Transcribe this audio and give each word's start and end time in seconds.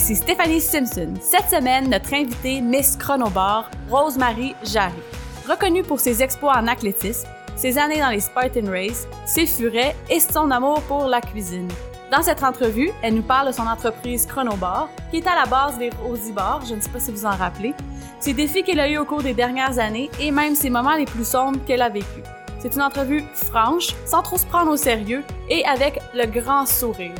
Ici 0.00 0.16
Stéphanie 0.16 0.62
Simpson. 0.62 1.12
Cette 1.20 1.50
semaine, 1.50 1.90
notre 1.90 2.14
invitée 2.14 2.62
Miss 2.62 2.96
Chronobar, 2.96 3.70
Rosemary 3.90 4.54
Jarry. 4.64 4.94
Reconnue 5.46 5.82
pour 5.82 6.00
ses 6.00 6.22
exploits 6.22 6.56
en 6.56 6.68
athlétisme, 6.68 7.28
ses 7.54 7.76
années 7.76 8.00
dans 8.00 8.08
les 8.08 8.20
Spartan 8.20 8.64
Race, 8.70 9.06
ses 9.26 9.44
furets 9.44 9.94
et 10.08 10.18
son 10.18 10.50
amour 10.50 10.80
pour 10.84 11.04
la 11.04 11.20
cuisine. 11.20 11.68
Dans 12.10 12.22
cette 12.22 12.42
entrevue, 12.42 12.90
elle 13.02 13.16
nous 13.16 13.22
parle 13.22 13.48
de 13.48 13.52
son 13.52 13.66
entreprise 13.66 14.24
Chronobar, 14.24 14.88
qui 15.10 15.18
est 15.18 15.26
à 15.26 15.34
la 15.34 15.44
base 15.44 15.76
des 15.76 15.90
Rosy 16.02 16.32
Bar, 16.32 16.64
je 16.64 16.76
ne 16.76 16.80
sais 16.80 16.88
pas 16.88 16.98
si 16.98 17.10
vous 17.10 17.26
en 17.26 17.36
rappelez, 17.36 17.74
ses 18.20 18.32
défis 18.32 18.62
qu'elle 18.62 18.80
a 18.80 18.88
eus 18.88 18.96
au 18.96 19.04
cours 19.04 19.22
des 19.22 19.34
dernières 19.34 19.78
années 19.78 20.08
et 20.18 20.30
même 20.30 20.54
ses 20.54 20.70
moments 20.70 20.96
les 20.96 21.04
plus 21.04 21.26
sombres 21.26 21.60
qu'elle 21.66 21.82
a 21.82 21.90
vécus. 21.90 22.24
C'est 22.58 22.74
une 22.74 22.82
entrevue 22.82 23.22
franche, 23.34 23.88
sans 24.06 24.22
trop 24.22 24.38
se 24.38 24.46
prendre 24.46 24.72
au 24.72 24.78
sérieux 24.78 25.22
et 25.50 25.62
avec 25.66 25.98
le 26.14 26.24
grand 26.24 26.64
sourire. 26.64 27.12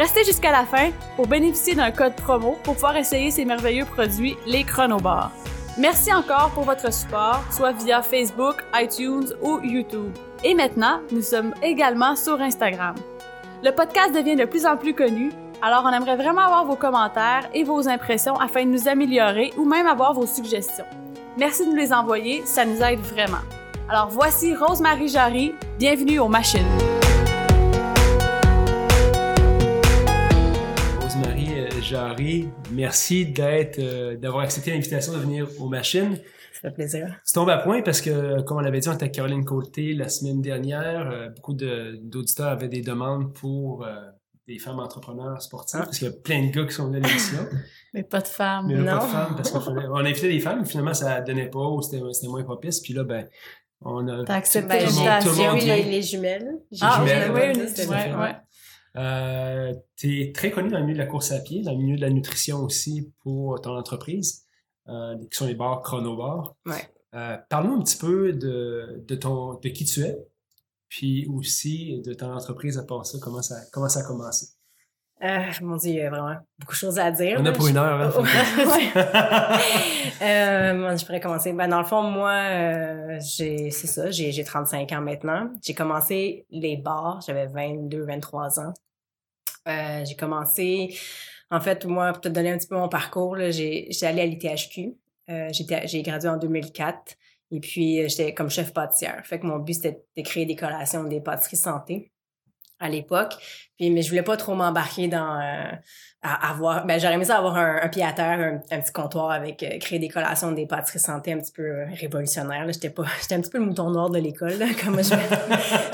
Restez 0.00 0.24
jusqu'à 0.24 0.50
la 0.50 0.64
fin 0.64 0.92
pour 1.14 1.26
bénéficier 1.26 1.74
d'un 1.74 1.90
code 1.90 2.14
promo 2.14 2.56
pour 2.62 2.72
pouvoir 2.72 2.96
essayer 2.96 3.30
ces 3.30 3.44
merveilleux 3.44 3.84
produits, 3.84 4.34
les 4.46 4.64
Chronobars. 4.64 5.30
Merci 5.76 6.10
encore 6.10 6.52
pour 6.54 6.64
votre 6.64 6.90
support, 6.90 7.44
soit 7.50 7.72
via 7.72 8.00
Facebook, 8.00 8.64
iTunes 8.74 9.26
ou 9.42 9.60
YouTube. 9.62 10.10
Et 10.42 10.54
maintenant, 10.54 11.00
nous 11.12 11.20
sommes 11.20 11.52
également 11.62 12.16
sur 12.16 12.40
Instagram. 12.40 12.94
Le 13.62 13.72
podcast 13.72 14.14
devient 14.14 14.36
de 14.36 14.46
plus 14.46 14.64
en 14.64 14.78
plus 14.78 14.94
connu, 14.94 15.32
alors 15.60 15.82
on 15.84 15.92
aimerait 15.92 16.16
vraiment 16.16 16.46
avoir 16.46 16.64
vos 16.64 16.76
commentaires 16.76 17.50
et 17.52 17.62
vos 17.62 17.86
impressions 17.86 18.40
afin 18.40 18.64
de 18.64 18.70
nous 18.70 18.88
améliorer 18.88 19.52
ou 19.58 19.66
même 19.66 19.86
avoir 19.86 20.14
vos 20.14 20.26
suggestions. 20.26 20.86
Merci 21.36 21.66
de 21.66 21.72
nous 21.72 21.76
les 21.76 21.92
envoyer, 21.92 22.40
ça 22.46 22.64
nous 22.64 22.82
aide 22.82 23.00
vraiment. 23.00 23.44
Alors 23.86 24.08
voici 24.08 24.54
Rose-Marie 24.54 25.08
Jarry, 25.08 25.54
bienvenue 25.78 26.20
aux 26.20 26.28
machines. 26.28 26.89
Jarry, 31.94 32.48
merci 32.70 33.26
d'être, 33.26 33.80
euh, 33.80 34.16
d'avoir 34.16 34.44
accepté 34.44 34.70
l'invitation 34.70 35.12
de 35.12 35.18
venir 35.18 35.48
aux 35.58 35.68
machines. 35.68 36.16
Ça 36.52 36.68
fait 36.68 36.70
plaisir. 36.70 37.16
Tu 37.26 37.32
tombes 37.32 37.50
à 37.50 37.58
point 37.58 37.82
parce 37.82 38.00
que, 38.00 38.42
comme 38.42 38.58
on 38.58 38.60
l'avait 38.60 38.78
dit, 38.78 38.88
on 38.88 38.92
était 38.92 39.06
à 39.06 39.08
Caroline 39.08 39.44
Côté 39.44 39.92
la 39.94 40.08
semaine 40.08 40.40
dernière. 40.40 41.10
euh, 41.10 41.30
beaucoup 41.30 41.52
de- 41.54 41.98
d'auditeurs 42.00 42.46
avaient 42.46 42.68
des 42.68 42.82
demandes 42.82 43.32
pour 43.34 43.84
euh, 43.84 43.90
des 44.46 44.60
femmes 44.60 44.78
entrepreneurs 44.78 45.42
sportives 45.42 45.80
parce 45.80 45.98
qu'il 45.98 46.06
y 46.06 46.10
a 46.10 46.14
plein 46.14 46.46
de 46.46 46.52
gars 46.52 46.64
qui 46.64 46.72
sont 46.74 46.86
venus 46.86 47.04
à 47.04 47.08
l'émission. 47.08 47.38
Mais 47.94 48.04
pas 48.04 48.20
de 48.20 48.28
femmes. 48.28 48.66
Mais 48.68 48.76
là, 48.76 48.98
pas 48.98 49.00
Non. 49.00 49.06
de 49.06 49.10
femmes 49.10 49.34
parce 49.36 49.50
qu'on 49.50 49.60
fallait- 49.74 49.86
on 49.90 49.96
invitait 49.96 50.28
des 50.28 50.38
femmes, 50.38 50.60
mais 50.60 50.66
finalement, 50.68 50.94
ça 50.94 51.20
donnait 51.22 51.50
pas 51.50 51.58
ou 51.58 51.82
c'était 51.82 52.00
c'était 52.12 52.28
moins 52.28 52.44
propice. 52.44 52.78
Puis 52.78 52.94
là, 52.94 53.02
ben, 53.02 53.26
on 53.80 54.06
a. 54.06 54.22
T'as 54.22 54.34
accepté 54.36 54.78
Ben, 54.78 55.60
J'ai 55.60 55.66
les, 55.66 55.82
les 55.90 56.02
jumelles. 56.02 56.52
Ah, 56.80 57.02
oui, 57.02 57.10
oui, 57.34 57.40
oui, 57.64 58.28
Euh, 58.96 59.74
tu 59.96 60.20
es 60.20 60.32
très 60.32 60.50
connu 60.50 60.68
dans 60.68 60.78
le 60.78 60.84
milieu 60.84 60.94
de 60.94 61.02
la 61.02 61.06
course 61.06 61.32
à 61.32 61.40
pied, 61.40 61.62
dans 61.62 61.72
le 61.72 61.78
milieu 61.78 61.96
de 61.96 62.00
la 62.00 62.10
nutrition 62.10 62.62
aussi 62.64 63.12
pour 63.22 63.60
ton 63.60 63.76
entreprise, 63.76 64.46
euh, 64.88 65.16
qui 65.30 65.36
sont 65.36 65.46
les 65.46 65.54
bars 65.54 65.82
Chronobar. 65.82 66.56
Ouais. 66.66 66.88
Euh, 67.14 67.36
Parle-nous 67.48 67.74
un 67.74 67.82
petit 67.82 67.98
peu 67.98 68.32
de, 68.32 69.04
de, 69.06 69.14
ton, 69.14 69.54
de 69.54 69.68
qui 69.68 69.84
tu 69.84 70.02
es, 70.02 70.18
puis 70.88 71.26
aussi 71.26 72.00
de 72.00 72.14
ton 72.14 72.32
entreprise 72.32 72.78
à 72.78 72.84
part 72.84 73.06
ça, 73.06 73.18
comment 73.20 73.42
ça, 73.42 73.56
comment 73.72 73.88
ça 73.88 74.00
a 74.00 74.02
commencé? 74.04 74.48
Euh, 75.22 75.38
mon 75.60 75.76
Dieu, 75.76 75.90
il 75.90 75.96
y 75.96 76.00
a 76.00 76.08
vraiment 76.08 76.36
beaucoup 76.58 76.72
de 76.72 76.78
choses 76.78 76.98
à 76.98 77.10
dire. 77.10 77.38
On 77.40 77.44
a 77.44 77.52
pour 77.52 77.68
une 77.68 77.76
heure, 77.76 78.00
hein, 78.00 78.10
Euh, 80.22 80.96
je 80.96 81.04
pourrais 81.06 81.20
commencer. 81.20 81.52
Ben, 81.52 81.68
dans 81.68 81.78
le 81.78 81.86
fond, 81.86 82.02
moi, 82.02 82.32
euh, 82.32 83.18
j'ai, 83.20 83.70
c'est 83.70 83.86
ça, 83.86 84.10
j'ai, 84.10 84.32
j'ai 84.32 84.44
35 84.44 84.92
ans 84.92 85.00
maintenant. 85.00 85.50
J'ai 85.62 85.72
commencé 85.72 86.46
les 86.50 86.76
bars, 86.76 87.20
j'avais 87.26 87.46
22, 87.46 88.04
23 88.04 88.60
ans. 88.60 88.74
Euh, 89.68 90.04
j'ai 90.04 90.16
commencé, 90.16 90.94
en 91.50 91.60
fait, 91.60 91.84
moi, 91.86 92.12
pour 92.12 92.20
te 92.20 92.28
donner 92.28 92.50
un 92.50 92.58
petit 92.58 92.68
peu 92.68 92.76
mon 92.76 92.88
parcours, 92.88 93.36
là, 93.36 93.50
j'ai, 93.50 93.86
j'ai 93.90 94.06
allé 94.06 94.22
à 94.22 94.26
l'ITHQ. 94.26 94.94
Euh, 95.30 95.48
j'étais, 95.52 95.86
j'ai 95.86 96.02
gradué 96.02 96.28
en 96.28 96.36
2004. 96.36 97.16
Et 97.52 97.60
puis, 97.60 98.00
euh, 98.00 98.08
j'étais 98.08 98.34
comme 98.34 98.50
chef 98.50 98.72
pâtissière. 98.72 99.24
Fait 99.24 99.38
que 99.38 99.46
mon 99.46 99.58
but, 99.58 99.74
c'était 99.74 100.02
de 100.16 100.22
créer 100.22 100.46
des 100.46 100.56
collations, 100.56 101.04
des 101.04 101.20
pâtisseries 101.20 101.56
santé 101.56 102.10
à 102.80 102.88
l'époque. 102.88 103.34
Puis, 103.78 103.90
mais 103.90 104.02
je 104.02 104.08
voulais 104.08 104.22
pas 104.22 104.36
trop 104.36 104.54
m'embarquer 104.54 105.08
dans 105.08 105.40
euh, 105.40 105.70
à 106.22 106.50
avoir. 106.50 106.84
Ben, 106.84 107.00
j'aurais 107.00 107.14
aimé 107.14 107.24
ça 107.24 107.38
avoir 107.38 107.56
un, 107.56 107.78
un 107.82 107.88
pied 107.88 108.04
à 108.04 108.12
terre, 108.12 108.38
un, 108.40 108.60
un 108.74 108.80
petit 108.80 108.92
comptoir 108.92 109.30
avec 109.30 109.62
euh, 109.62 109.78
créer 109.78 109.98
des 109.98 110.08
collations, 110.08 110.52
des 110.52 110.66
pâtisseries 110.66 110.98
santé 110.98 111.32
un 111.32 111.38
petit 111.38 111.52
peu 111.52 111.62
euh, 111.62 111.86
révolutionnaires. 111.98 112.66
là. 112.66 112.72
J'étais 112.72 112.90
pas, 112.90 113.04
j'étais 113.22 113.36
un 113.36 113.40
petit 113.40 113.50
peu 113.50 113.58
le 113.58 113.64
mouton 113.66 113.90
noir 113.90 114.10
de 114.10 114.18
l'école. 114.18 114.58
là. 114.58 114.66
Comme 114.84 114.98
je, 114.98 115.14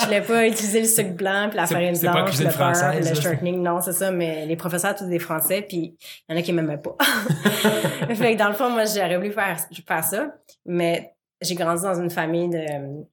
je 0.01 0.05
voulais 0.05 0.23
pas 0.23 0.47
utiliser 0.47 0.81
le 0.81 0.89
sucre 0.89 1.15
blanc, 1.15 1.47
puis 1.49 1.57
la 1.59 1.67
farine 1.67 1.99
blanche, 1.99 2.39
le 2.39 2.57
beurre, 2.57 2.95
le 2.99 3.15
shortening. 3.15 3.63
Non, 3.63 3.81
c'est 3.81 3.93
ça. 3.93 4.11
Mais 4.11 4.47
les 4.47 4.57
professeurs 4.57 4.95
tous 4.97 5.07
des 5.07 5.19
Français, 5.21 5.63
puis 5.63 5.97
il 6.29 6.33
y 6.33 6.37
en 6.37 6.39
a 6.39 6.43
qui 6.43 6.53
m'aimaient 6.53 6.79
pas. 6.79 6.97
fait 8.15 8.35
que 8.35 8.39
dans 8.39 8.49
le 8.49 8.55
fond, 8.55 8.71
moi, 8.71 8.85
j'aurais 8.85 9.17
voulu 9.17 9.33
faire, 9.33 9.57
faire 9.87 10.05
ça, 10.05 10.35
mais 10.65 11.15
j'ai 11.41 11.55
grandi 11.55 11.83
dans 11.83 12.01
une 12.01 12.11
famille 12.11 12.49
de 12.49 13.05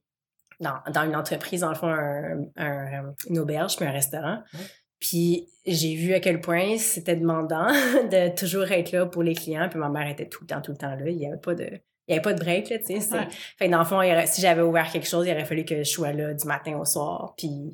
dans, 0.59 0.75
dans 0.93 1.03
une 1.03 1.15
entreprise, 1.15 1.61
dans 1.61 1.69
le 1.69 1.75
fond, 1.75 1.87
un, 1.87 2.41
un- 2.57 3.13
une 3.29 3.39
auberge 3.39 3.75
puis 3.75 3.85
un 3.85 3.91
restaurant. 3.91 4.39
Puis 4.99 5.49
j'ai 5.65 5.95
vu 5.95 6.13
à 6.13 6.19
quel 6.19 6.39
point 6.39 6.77
c'était 6.77 7.15
demandant 7.15 7.67
de 8.11 8.35
toujours 8.35 8.71
être 8.71 8.91
là 8.91 9.05
pour 9.05 9.23
les 9.23 9.35
clients. 9.35 9.67
Puis 9.69 9.79
ma 9.79 9.89
mère 9.89 10.07
était 10.07 10.27
tout 10.29 10.43
le 10.43 10.47
temps, 10.47 10.61
tout 10.61 10.71
le 10.71 10.77
temps 10.77 10.95
là. 10.95 11.09
Il 11.09 11.17
y 11.17 11.27
avait 11.27 11.37
pas 11.37 11.55
de... 11.55 11.67
Il 12.07 12.11
y 12.11 12.13
avait 12.17 12.21
pas 12.21 12.33
de 12.33 12.39
break, 12.39 12.69
là, 12.69 12.79
tu 12.79 12.99
sais. 12.99 13.13
Ouais. 13.15 13.27
Fait 13.57 13.69
dans 13.69 13.79
le 13.79 13.85
fond, 13.85 14.01
il 14.01 14.11
aurait- 14.11 14.27
si 14.27 14.41
j'avais 14.41 14.61
ouvert 14.61 14.91
quelque 14.91 15.07
chose, 15.07 15.25
il 15.25 15.31
aurait 15.31 15.45
fallu 15.45 15.63
que 15.63 15.77
je 15.83 15.89
sois 15.89 16.11
là 16.11 16.33
du 16.33 16.45
matin 16.45 16.77
au 16.77 16.83
soir. 16.83 17.33
Puis 17.37 17.73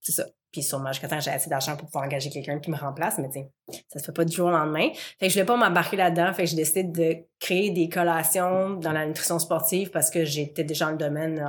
c'est 0.00 0.12
ça. 0.12 0.24
Puis 0.56 0.62
sûrement, 0.62 0.90
jusqu'à 0.90 1.06
temps 1.06 1.20
j'ai 1.20 1.30
assez 1.30 1.50
d'argent 1.50 1.76
pour 1.76 1.84
pouvoir 1.86 2.04
engager 2.04 2.30
quelqu'un 2.30 2.58
qui 2.60 2.70
me 2.70 2.76
remplace. 2.78 3.18
Mais 3.18 3.30
sais, 3.30 3.50
ça 3.88 3.98
se 3.98 4.06
fait 4.06 4.12
pas 4.12 4.24
du 4.24 4.34
jour 4.34 4.46
au 4.48 4.50
lendemain. 4.50 4.88
Fait 5.20 5.26
que 5.26 5.28
je 5.28 5.34
voulais 5.34 5.44
pas 5.44 5.54
m'embarquer 5.58 5.98
là-dedans. 5.98 6.32
Fait 6.32 6.44
que 6.44 6.48
j'ai 6.48 6.56
décidé 6.56 6.84
de 6.84 7.16
créer 7.38 7.72
des 7.72 7.90
collations 7.90 8.70
dans 8.70 8.92
la 8.92 9.04
nutrition 9.04 9.38
sportive 9.38 9.90
parce 9.90 10.08
que 10.08 10.24
j'étais 10.24 10.64
déjà 10.64 10.86
dans 10.86 10.92
le 10.92 10.96
domaine 10.96 11.42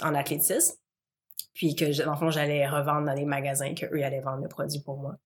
en, 0.00 0.08
en 0.08 0.14
athlétisme. 0.14 0.74
Puis 1.52 1.74
que, 1.74 1.92
je- 1.92 2.02
dans 2.04 2.12
le 2.12 2.16
fond, 2.16 2.30
j'allais 2.30 2.66
revendre 2.66 3.04
dans 3.04 3.12
les 3.12 3.26
magasins 3.26 3.74
qu'eux 3.74 4.02
allaient 4.02 4.20
vendre 4.20 4.42
le 4.44 4.48
produit 4.48 4.80
pour 4.82 4.96
moi. 4.96 5.16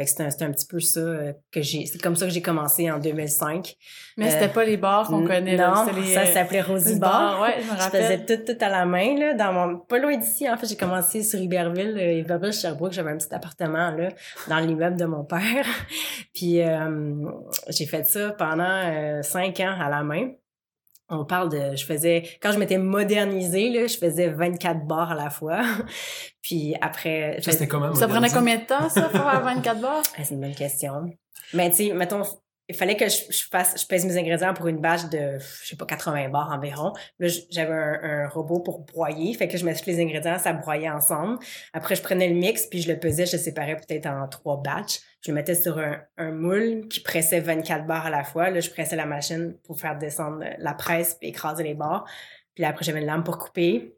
Fait 0.00 0.04
que 0.06 0.32
c'était 0.32 0.44
un, 0.44 0.50
petit 0.50 0.66
peu 0.66 0.80
ça 0.80 1.00
euh, 1.00 1.32
que 1.52 1.60
j'ai... 1.60 1.84
C'est 1.84 2.00
comme 2.00 2.16
ça 2.16 2.24
que 2.24 2.32
j'ai 2.32 2.40
commencé 2.40 2.90
en 2.90 2.98
2005. 2.98 3.76
Mais 4.16 4.28
Euh, 4.28 4.30
c'était 4.30 4.48
pas 4.48 4.64
les 4.64 4.78
bars 4.78 5.06
qu'on 5.06 5.26
connaît. 5.26 5.56
là, 5.56 5.74
Non, 5.74 5.84
c'était 5.86 6.00
les, 6.00 6.14
ça 6.14 6.24
s'appelait 6.24 6.62
Rosy 6.62 6.94
les 6.94 6.98
Bar. 6.98 7.42
Ouais, 7.42 7.56
je 7.60 7.70
me 7.70 7.76
Je 7.76 7.82
rappelle. 7.82 8.02
faisais 8.04 8.38
tout, 8.38 8.52
tout 8.54 8.64
à 8.64 8.70
la 8.70 8.86
main, 8.86 9.14
là, 9.18 9.34
dans 9.34 9.52
mon, 9.52 9.76
pas 9.78 9.98
loin 9.98 10.16
d'ici. 10.16 10.48
En 10.48 10.56
fait, 10.56 10.66
j'ai 10.68 10.76
commencé 10.76 11.22
sur 11.22 11.38
Iberville, 11.38 11.98
euh, 11.98 12.12
Iberville, 12.14 12.54
Sherbrooke. 12.54 12.92
J'avais 12.92 13.10
un 13.10 13.18
petit 13.18 13.34
appartement, 13.34 13.90
là, 13.90 14.08
dans 14.48 14.58
l'immeuble 14.58 14.96
de 14.96 15.04
mon 15.04 15.22
père. 15.24 15.66
Puis, 16.34 16.62
euh, 16.62 17.12
j'ai 17.68 17.84
fait 17.84 18.04
ça 18.06 18.30
pendant 18.30 19.20
cinq 19.22 19.60
ans 19.60 19.76
à 19.78 19.90
la 19.90 20.02
main. 20.02 20.30
On 21.10 21.24
parle 21.24 21.48
de, 21.50 21.76
je 21.76 21.84
faisais, 21.84 22.22
quand 22.40 22.52
je 22.52 22.58
m'étais 22.58 22.78
modernisée, 22.78 23.70
là, 23.70 23.86
je 23.86 23.96
faisais 23.98 24.28
24 24.28 24.86
bars 24.86 25.10
à 25.10 25.14
la 25.14 25.28
fois. 25.30 25.60
Puis 26.42 26.74
après, 26.80 27.38
Ça, 27.40 27.52
c'était 27.52 27.66
comment? 27.68 27.94
Ça 27.94 28.08
prenait 28.08 28.30
combien 28.30 28.56
de 28.58 28.64
temps, 28.64 28.88
ça, 28.88 29.02
pour 29.02 29.20
faire 29.20 29.42
24 29.42 29.80
bars? 29.80 30.02
ah, 30.16 30.24
c'est 30.24 30.34
une 30.34 30.40
bonne 30.40 30.54
question. 30.54 31.10
Mais 31.52 31.70
tu 31.70 31.76
sais, 31.88 31.92
mettons, 31.92 32.22
il 32.70 32.76
fallait 32.76 32.96
que 32.96 33.08
je, 33.08 33.86
pèse 33.88 34.04
mes 34.04 34.16
ingrédients 34.16 34.54
pour 34.54 34.68
une 34.68 34.78
batch 34.78 35.06
de, 35.06 35.38
je 35.38 35.68
sais 35.68 35.76
pas, 35.76 35.86
80 35.86 36.28
bars 36.28 36.50
environ. 36.52 36.92
Là, 37.18 37.28
j'avais 37.50 37.72
un, 37.72 38.28
robot 38.28 38.60
pour 38.60 38.80
broyer. 38.80 39.34
Fait 39.34 39.48
que 39.48 39.58
je 39.58 39.64
mettais 39.64 39.90
les 39.90 40.00
ingrédients, 40.00 40.38
ça 40.38 40.52
broyait 40.52 40.88
ensemble. 40.88 41.38
Après, 41.72 41.96
je 41.96 42.02
prenais 42.02 42.28
le 42.28 42.36
mix, 42.36 42.66
puis 42.66 42.80
je 42.80 42.92
le 42.92 42.98
pesais, 42.98 43.26
je 43.26 43.36
le 43.36 43.42
séparais 43.42 43.74
peut-être 43.74 44.06
en 44.06 44.28
trois 44.28 44.62
batchs. 44.62 45.00
Je 45.22 45.32
le 45.32 45.34
mettais 45.34 45.56
sur 45.56 45.78
un, 45.78 46.30
moule 46.30 46.86
qui 46.88 47.00
pressait 47.00 47.40
24 47.40 47.86
bars 47.86 48.06
à 48.06 48.10
la 48.10 48.22
fois. 48.22 48.50
Là, 48.50 48.60
je 48.60 48.70
pressais 48.70 48.96
la 48.96 49.06
machine 49.06 49.56
pour 49.64 49.80
faire 49.80 49.98
descendre 49.98 50.44
la 50.58 50.74
presse 50.74 51.14
puis 51.14 51.30
écraser 51.30 51.64
les 51.64 51.74
barres. 51.74 52.04
Puis 52.54 52.62
là, 52.62 52.68
après, 52.68 52.84
j'avais 52.84 53.00
une 53.00 53.06
lame 53.06 53.24
pour 53.24 53.38
couper. 53.38 53.96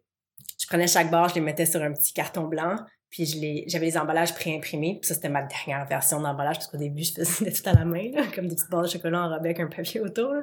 Je 0.58 0.66
prenais 0.66 0.86
chaque 0.86 1.10
barre, 1.10 1.28
je 1.28 1.34
les 1.34 1.40
mettais 1.42 1.66
sur 1.66 1.82
un 1.82 1.92
petit 1.92 2.14
carton 2.14 2.44
blanc. 2.44 2.76
Puis 3.12 3.26
je 3.26 3.64
j'avais 3.66 3.86
les 3.86 3.98
emballages 3.98 4.34
pré-imprimés. 4.34 4.98
Puis 4.98 5.06
ça, 5.06 5.14
c'était 5.14 5.28
ma 5.28 5.42
dernière 5.42 5.86
version 5.86 6.18
d'emballage 6.18 6.56
parce 6.56 6.68
qu'au 6.68 6.78
début, 6.78 7.04
je 7.04 7.12
faisais 7.12 7.52
tout 7.62 7.68
à 7.68 7.74
la 7.74 7.84
main, 7.84 8.10
là, 8.10 8.22
comme 8.34 8.48
des 8.48 8.54
petites 8.54 8.70
barres 8.70 8.84
de 8.84 8.88
chocolat 8.88 9.26
enrobées 9.26 9.50
avec 9.50 9.60
un 9.60 9.66
papier 9.66 10.00
autour. 10.00 10.32
là. 10.32 10.42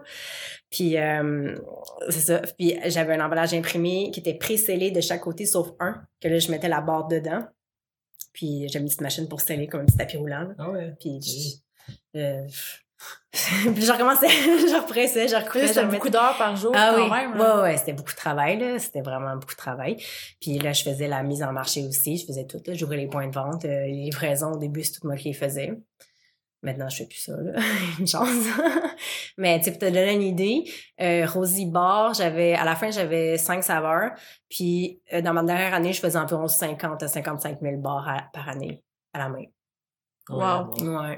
Puis 0.69 0.95
euh, 0.95 1.57
c'est 2.10 2.19
ça. 2.19 2.42
Puis 2.60 2.80
j'avais 2.86 3.16
un 3.16 3.25
emballage 3.25 3.56
imprimé 3.56 4.12
qui 4.12 4.19
était 4.19 4.36
pré-scellé 4.36 4.92
de 4.92 5.01
chaque 5.01 5.21
côté 5.21 5.48
sauf 5.48 5.69
un, 5.80 6.04
que 6.21 6.27
là, 6.27 6.38
je 6.38 6.51
mettais 6.51 6.69
la 6.69 6.81
barre 6.81 7.07
dedans. 7.07 7.44
Puis 8.33 8.68
j'avais 8.69 8.83
une 8.83 8.89
petite 8.89 9.01
machine 9.01 9.27
pour 9.27 9.42
sceller 9.42 9.65
comme 9.65 9.81
un 9.81 9.86
petit 9.86 9.98
tapis 9.98 10.18
roulant. 10.18 10.42
là. 10.44 10.54
Ah 10.60 10.69
ouais. 10.69 10.94
Puis 11.00 11.19
je, 11.22 12.19
euh, 12.19 12.48
puis 13.31 13.81
je 13.84 13.92
recommençais, 13.92 14.28
je 14.30 14.81
repressais, 14.81 15.28
je 15.28 15.36
recoupais, 15.36 15.68
C'était 15.68 15.86
beaucoup 15.86 16.10
d'heures 16.10 16.36
par 16.38 16.56
jour, 16.56 16.72
ah 16.75 16.94
quand 16.96 17.04
oui, 17.04 17.10
même. 17.12 17.36
là. 17.36 17.57
ouais, 17.57 17.62
ouais, 17.63 17.78
c'était 17.78 17.94
beaucoup 17.94 18.12
de 18.12 18.16
travail, 18.18 18.60
là. 18.60 18.80
C'était 18.80 19.01
vraiment 19.01 19.36
beaucoup 19.36 19.54
de 19.54 19.57
travail. 19.57 19.98
Puis 20.42 20.57
là, 20.60 20.74
je 20.74 20.84
faisais 20.84 21.07
la 21.07 21.22
mise 21.24 21.44
en 21.44 21.51
marché 21.54 21.86
aussi. 21.88 22.18
Je 22.18 22.25
faisais 22.25 22.46
tout, 22.46 22.60
là. 22.66 22.74
J'ouvrais 22.74 22.98
les 22.98 23.07
points 23.07 23.28
de 23.28 23.34
vente. 23.36 23.66
euh, 23.66 23.86
les 23.86 23.92
livraisons, 24.06 24.54
au 24.54 24.57
début, 24.57 24.84
c'est 24.84 25.00
tout 25.00 25.07
moi 25.07 25.16
qui 25.16 25.28
les 25.30 25.34
faisais. 25.34 25.74
Maintenant, 26.62 26.90
je 26.90 26.98
fais 26.98 27.06
plus 27.06 27.19
ça, 27.19 27.34
là. 27.38 27.54
Une 28.00 28.07
chance. 28.07 28.28
Mais, 29.38 29.60
tu 29.60 29.66
sais, 29.66 29.72
pour 29.72 29.80
te 29.80 29.86
donner 29.86 30.13
une 30.16 30.24
idée, 30.24 30.63
euh, 31.00 31.25
Rosy 31.25 31.68
Bar, 31.68 32.13
j'avais, 32.16 32.54
à 32.56 32.66
la 32.66 32.75
fin, 32.75 32.92
j'avais 32.92 33.38
cinq 33.38 33.63
saveurs. 33.63 34.12
Puis, 34.50 35.00
euh, 35.13 35.22
dans 35.22 35.34
ma 35.34 35.44
dernière 35.44 35.74
année, 35.74 35.94
je 35.94 36.01
faisais 36.01 36.18
environ 36.18 36.48
50 36.50 37.01
à 37.04 37.07
55 37.07 37.60
000 37.62 37.78
bars 37.78 38.06
à- 38.10 38.24
par 38.34 38.50
année 38.50 38.84
à 39.13 39.19
la 39.19 39.30
main. 39.30 39.44
Wow. 40.30 40.74
Ouais. 40.81 41.18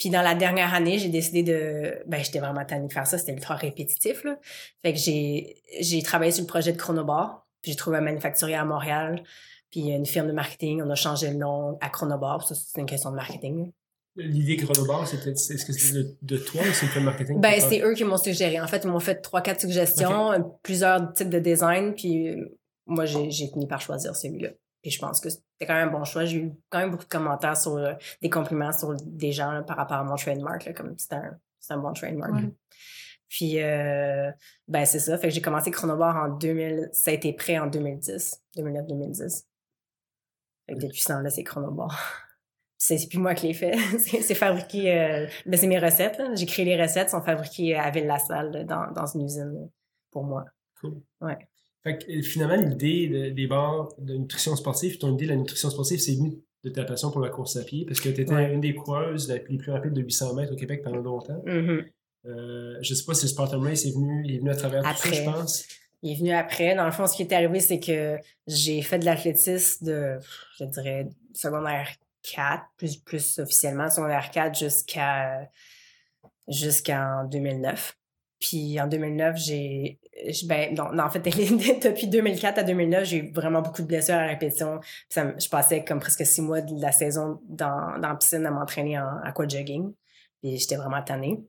Puis 0.00 0.08
dans 0.08 0.22
la 0.22 0.34
dernière 0.34 0.72
année, 0.72 0.98
j'ai 0.98 1.10
décidé 1.10 1.42
de... 1.42 2.02
Ben, 2.06 2.24
j'étais 2.24 2.38
vraiment 2.38 2.64
tannée 2.64 2.88
de 2.88 2.92
faire 2.92 3.06
ça. 3.06 3.18
C'était 3.18 3.34
ultra 3.34 3.54
répétitif, 3.54 4.24
là. 4.24 4.38
Fait 4.82 4.94
que 4.94 4.98
j'ai, 4.98 5.62
j'ai 5.78 6.02
travaillé 6.02 6.32
sur 6.32 6.40
le 6.40 6.46
projet 6.46 6.72
de 6.72 6.78
Chronobar. 6.78 7.46
Puis 7.60 7.72
j'ai 7.72 7.76
trouvé 7.76 7.98
un 7.98 8.00
manufacturier 8.00 8.54
à 8.54 8.64
Montréal. 8.64 9.22
Puis 9.70 9.88
une 9.88 10.06
firme 10.06 10.28
de 10.28 10.32
marketing. 10.32 10.80
On 10.82 10.88
a 10.88 10.94
changé 10.94 11.28
le 11.28 11.36
nom 11.36 11.76
à 11.82 11.90
Chronobar. 11.90 12.48
Ça, 12.48 12.54
c'est 12.54 12.80
une 12.80 12.86
question 12.86 13.10
de 13.10 13.16
marketing. 13.16 13.72
L'idée 14.16 14.56
Chronobar, 14.56 15.06
c'était, 15.06 15.32
est-ce 15.32 15.66
que 15.66 15.72
c'était 15.74 15.98
de, 15.98 16.16
de, 16.22 16.36
toi 16.38 16.62
ou 16.62 16.72
c'est 16.72 16.94
le 16.94 17.02
marketing? 17.02 17.38
Ben, 17.38 17.60
c'est 17.60 17.82
eux 17.82 17.92
qui 17.92 18.04
m'ont 18.04 18.16
suggéré. 18.16 18.58
En 18.58 18.66
fait, 18.66 18.80
ils 18.84 18.90
m'ont 18.90 19.00
fait 19.00 19.16
trois, 19.16 19.42
quatre 19.42 19.60
suggestions, 19.60 20.32
plusieurs 20.62 21.12
types 21.12 21.28
de 21.28 21.40
design, 21.40 21.92
puis 21.94 22.36
moi, 22.86 23.04
j'ai, 23.04 23.30
fini 23.30 23.66
par 23.66 23.82
choisir 23.82 24.16
celui-là. 24.16 24.48
Puis 24.80 24.92
je 24.92 24.98
pense 24.98 25.20
que 25.20 25.28
quand 25.66 25.74
même 25.74 25.88
un 25.88 25.92
bon 25.92 26.04
choix. 26.04 26.24
J'ai 26.24 26.38
eu 26.38 26.52
quand 26.70 26.78
même 26.78 26.90
beaucoup 26.90 27.04
de 27.04 27.08
commentaires 27.08 27.56
sur 27.56 27.76
euh, 27.76 27.94
des 28.22 28.30
compliments 28.30 28.72
sur 28.72 28.94
des 28.96 29.32
gens 29.32 29.62
par 29.66 29.76
rapport 29.76 29.98
à 29.98 30.04
mon 30.04 30.16
trademark, 30.16 30.64
là, 30.64 30.72
comme 30.72 30.98
c'était 30.98 31.16
un, 31.16 31.38
un, 31.70 31.78
bon 31.78 31.92
trademark. 31.92 32.32
Puis, 33.28 33.62
euh, 33.62 34.30
ben, 34.66 34.84
c'est 34.84 34.98
ça. 34.98 35.16
Fait 35.16 35.28
que 35.28 35.34
j'ai 35.34 35.40
commencé 35.40 35.70
Chronobar 35.70 36.16
en 36.16 36.28
2000. 36.36 36.90
Ça 36.92 37.12
a 37.12 37.14
été 37.14 37.32
prêt 37.32 37.58
en 37.58 37.68
2010. 37.68 38.42
2009-2010. 38.56 39.44
Fait 40.66 40.74
que 40.74 40.80
depuis 40.80 41.00
ce 41.00 41.08
temps-là, 41.08 41.30
c'est 41.30 41.44
Chronobar. 41.44 41.96
c'est 42.76 43.08
plus 43.08 43.18
moi 43.18 43.34
qui 43.34 43.46
l'ai 43.46 43.54
fait. 43.54 43.76
c'est 43.98 44.34
fabriqué. 44.34 44.98
Euh, 44.98 45.26
ben, 45.46 45.56
c'est 45.58 45.68
mes 45.68 45.78
recettes. 45.78 46.20
J'ai 46.34 46.46
créé 46.46 46.64
les 46.64 46.80
recettes, 46.80 47.10
sont 47.10 47.22
fabriquées 47.22 47.76
à 47.76 47.90
Ville-la-Salle, 47.90 48.66
dans, 48.66 48.90
dans 48.90 49.06
une 49.06 49.24
usine 49.24 49.70
pour 50.10 50.24
moi. 50.24 50.44
Cool. 50.80 51.00
Ouais. 51.20 51.49
Fait 51.82 51.98
que, 51.98 52.22
finalement, 52.22 52.56
l'idée 52.56 53.30
des 53.30 53.46
bars 53.46 53.88
de 53.98 54.14
nutrition 54.14 54.54
sportive, 54.56 54.98
ton 54.98 55.14
idée 55.14 55.24
de 55.24 55.30
la 55.30 55.36
nutrition 55.36 55.70
sportive, 55.70 55.98
c'est 55.98 56.14
venu 56.14 56.38
de 56.62 56.70
ta 56.70 56.84
passion 56.84 57.10
pour 57.10 57.20
la 57.20 57.30
course 57.30 57.56
à 57.56 57.64
pied, 57.64 57.86
parce 57.86 58.00
que 58.00 58.10
tu 58.10 58.20
étais 58.20 58.52
une 58.52 58.60
des 58.60 58.74
coureuses 58.74 59.30
les 59.30 59.40
plus 59.40 59.70
rapides 59.70 59.94
de 59.94 60.02
800 60.02 60.34
mètres 60.34 60.52
au 60.52 60.56
Québec 60.56 60.82
pendant 60.82 61.00
longtemps. 61.00 61.42
Mm-hmm. 61.46 61.84
euh, 62.26 62.76
je 62.82 62.94
sais 62.94 63.04
pas 63.04 63.14
si 63.14 63.24
le 63.24 63.28
Spartan 63.28 63.60
Race 63.60 63.86
est 63.86 63.94
venu, 63.94 64.26
est 64.30 64.38
venu 64.38 64.50
à 64.50 64.56
travers 64.56 64.86
après. 64.86 65.08
tout 65.08 65.14
ça, 65.14 65.22
je 65.22 65.30
pense. 65.30 65.64
Il 66.02 66.12
est 66.12 66.16
venu 66.16 66.32
après. 66.32 66.74
Dans 66.74 66.84
le 66.84 66.92
fond, 66.92 67.06
ce 67.06 67.16
qui 67.16 67.22
est 67.22 67.32
arrivé, 67.32 67.60
c'est 67.60 67.80
que 67.80 68.18
j'ai 68.46 68.82
fait 68.82 68.98
de 68.98 69.04
l'athlétisme 69.04 69.86
de, 69.86 70.18
je 70.58 70.64
dirais, 70.64 71.08
secondaire 71.34 71.88
4, 72.34 72.62
plus, 72.76 72.96
plus 72.96 73.38
officiellement, 73.38 73.88
secondaire 73.88 74.30
4 74.30 74.58
jusqu'à 74.58 75.48
jusqu'en 76.48 77.24
2009. 77.24 77.96
Puis 78.40 78.80
en 78.80 78.86
2009, 78.86 79.36
j'ai. 79.36 79.99
Ben, 80.44 80.74
non, 80.74 80.98
en 80.98 81.10
fait, 81.10 81.20
depuis 81.82 82.06
2004 82.08 82.58
à 82.58 82.62
2009, 82.62 83.04
j'ai 83.04 83.16
eu 83.18 83.32
vraiment 83.32 83.62
beaucoup 83.62 83.82
de 83.82 83.86
blessures 83.86 84.16
à 84.16 84.26
répétition. 84.26 84.80
Je 85.14 85.48
passais 85.48 85.84
comme 85.84 86.00
presque 86.00 86.26
six 86.26 86.42
mois 86.42 86.60
de 86.60 86.80
la 86.80 86.92
saison 86.92 87.40
dans, 87.48 87.98
dans 87.98 88.16
piscine 88.16 88.44
à 88.44 88.50
m'entraîner 88.50 88.98
en 88.98 89.18
aquajogging. 89.24 89.92
Puis 90.42 90.58
j'étais 90.58 90.76
vraiment 90.76 91.02
tannée. 91.02 91.40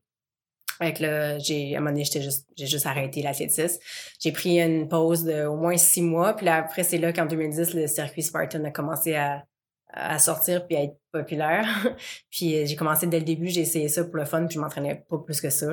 Fait 0.77 0.99
là, 0.99 1.37
j'ai, 1.37 1.75
à 1.75 1.77
un 1.77 1.81
moment 1.81 1.91
donné, 1.91 2.05
j'étais 2.05 2.21
juste, 2.21 2.47
j'ai 2.57 2.65
juste 2.65 2.85
arrêté 2.85 3.21
l'athlétisme. 3.21 3.79
J'ai 4.19 4.31
pris 4.31 4.59
une 4.59 4.87
pause 4.87 5.23
de 5.23 5.45
au 5.45 5.55
moins 5.55 5.77
six 5.77 6.01
mois. 6.01 6.35
Puis 6.35 6.45
là, 6.45 6.55
après, 6.57 6.83
c'est 6.83 6.97
là 6.97 7.13
qu'en 7.13 7.25
2010, 7.25 7.73
le 7.73 7.87
circuit 7.87 8.23
Spartan 8.23 8.63
a 8.63 8.71
commencé 8.71 9.13
à, 9.15 9.45
à 9.89 10.17
sortir 10.17 10.65
puis 10.65 10.77
à 10.77 10.83
être 10.83 10.97
populaire. 11.11 11.65
puis 12.31 12.65
j'ai 12.65 12.75
commencé 12.75 13.05
dès 13.05 13.19
le 13.19 13.25
début, 13.25 13.47
j'ai 13.47 13.61
essayé 13.61 13.89
ça 13.89 14.03
pour 14.03 14.15
le 14.15 14.25
fun, 14.25 14.45
puis 14.47 14.55
je 14.55 14.59
m'entraînais 14.59 15.03
pas 15.07 15.19
plus 15.19 15.39
que 15.39 15.49
ça. 15.49 15.67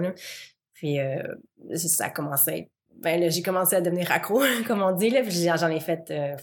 Puis 0.75 1.00
euh, 1.00 1.23
ça 1.75 2.06
a 2.06 2.11
commencé. 2.11 2.70
Ben 2.99 3.21
là, 3.21 3.29
j'ai 3.29 3.43
commencé 3.43 3.77
à 3.77 3.81
devenir 3.81 4.11
accro, 4.11 4.43
comme 4.67 4.83
on 4.83 4.93
dit. 4.93 5.11
Là, 5.11 5.23
puis 5.23 5.31
j'en 5.31 5.69
ai 5.69 5.81
fait 5.81 6.11
euh, 6.11 6.37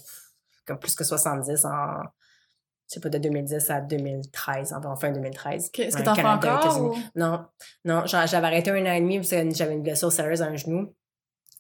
comme 0.66 0.80
plus 0.80 0.96
que 0.96 1.04
70 1.04 1.66
en. 1.66 2.04
Je 2.88 2.94
sais 2.94 3.00
pas, 3.00 3.10
de 3.10 3.18
2010 3.18 3.72
à 3.72 3.82
2013, 3.82 4.74
en 4.74 4.96
fin 4.96 5.12
2013. 5.12 5.72
Est-ce 5.76 5.98
que 5.98 6.04
t'en 6.04 6.14
fais 6.14 6.24
encore? 6.24 6.82
Ou... 6.82 6.96
Non, 7.16 7.44
non, 7.84 8.06
j'avais 8.06 8.46
arrêté 8.46 8.70
un 8.70 8.86
an 8.86 8.94
et 8.94 9.02
demi 9.02 9.18
parce 9.18 9.32
que 9.32 9.50
j'avais 9.56 9.74
une 9.74 9.82
blessure 9.82 10.12
sérieuse 10.12 10.44
à 10.44 10.46
un 10.46 10.56
genou. 10.56 10.94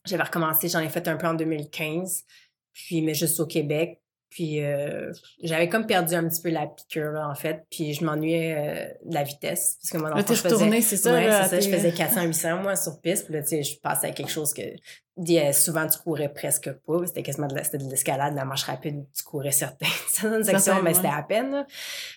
J'avais 0.05 0.21
recommencé, 0.21 0.67
j'en 0.67 0.81
ai 0.81 0.89
fait 0.89 1.07
un 1.07 1.17
peu 1.17 1.25
en 1.25 1.33
2015, 1.33 2.25
puis 2.73 3.01
mais 3.01 3.15
juste 3.15 3.39
au 3.39 3.47
Québec. 3.47 4.03
Puis 4.35 4.61
euh, 4.61 5.13
j'avais 5.41 5.69
comme 5.69 5.87
perdu 5.87 6.13
un 6.13 6.27
petit 6.27 6.41
peu 6.41 6.49
la 6.49 6.67
piqûre, 6.67 7.13
là, 7.13 7.29
en 7.29 7.35
fait. 7.35 7.65
Puis 7.71 7.93
je 7.93 8.03
m'ennuyais 8.03 8.55
euh, 8.57 9.09
de 9.09 9.13
la 9.13 9.23
vitesse. 9.23 9.77
Parce 9.81 9.91
que 9.91 9.97
moi, 9.97 10.09
dans 10.09 10.17
je 10.17 10.33
faisais... 10.33 10.81
c'est 10.81 10.97
ça? 10.97 11.13
Ouais, 11.13 11.31
c'est 11.43 11.47
ça. 11.47 11.59
Je 11.61 11.69
faisais 11.69 11.91
400-800, 11.91 12.61
moi, 12.61 12.75
sur 12.75 12.99
piste. 12.99 13.27
Puis 13.27 13.33
là, 13.33 13.43
tu 13.43 13.47
sais, 13.47 13.63
je 13.63 13.79
passais 13.79 14.07
à 14.07 14.11
quelque 14.11 14.29
chose 14.29 14.53
que... 14.53 14.61
Souvent, 15.53 15.87
tu 15.87 15.97
courais 15.99 16.27
presque 16.27 16.69
pas. 16.69 17.07
C'était 17.07 17.23
quasiment 17.23 17.47
de 17.47 17.55
l'escalade, 17.89 18.33
de 18.33 18.37
la 18.37 18.43
marche 18.43 18.63
rapide. 18.63 19.05
Tu 19.15 19.23
courais 19.23 19.51
certaines, 19.51 19.87
certaines 20.09 20.43
sections, 20.43 20.83
mais 20.83 20.93
c'était 20.93 21.07
à 21.07 21.23
peine. 21.23 21.51
Là. 21.51 21.67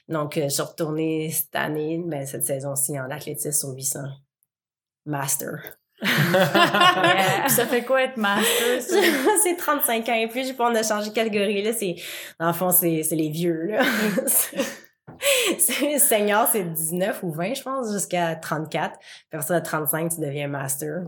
Donc, 0.09 0.37
euh, 0.37 0.45
je 0.45 0.55
suis 0.55 0.63
retournée 0.63 1.31
cette 1.31 1.55
année, 1.55 2.03
ben, 2.05 2.27
cette 2.27 2.45
saison-ci, 2.45 2.99
en 2.99 3.09
athlétisme 3.13 3.53
sur 3.53 3.69
800. 3.69 4.01
Master. 5.07 5.79
ça 7.49 7.67
fait 7.67 7.85
quoi 7.85 8.05
être 8.05 8.17
master? 8.17 8.81
c'est 9.43 9.57
35 9.57 10.09
ans 10.09 10.15
et 10.15 10.29
plus. 10.29 10.55
On 10.59 10.75
a 10.75 10.83
changé 10.83 11.11
de 11.11 11.15
catégorie. 11.15 11.63
Là, 11.63 11.73
c'est, 11.73 11.97
dans 12.39 12.49
le 12.49 12.53
fond, 12.53 12.71
c'est, 12.71 13.03
c'est 13.03 13.17
les 13.17 13.31
vieux. 13.31 13.67
Là. 13.67 13.83
senior, 15.99 16.49
c'est 16.51 16.65
19 16.65 17.23
ou 17.25 17.33
20, 17.33 17.55
je 17.55 17.63
pense, 17.63 17.93
jusqu'à 17.93 18.37
34. 18.37 18.99
Puis 18.99 19.09
après 19.33 19.47
ça, 19.47 19.57
à 19.57 19.61
35, 19.61 20.15
tu 20.15 20.21
deviens 20.21 20.47
master. 20.47 21.03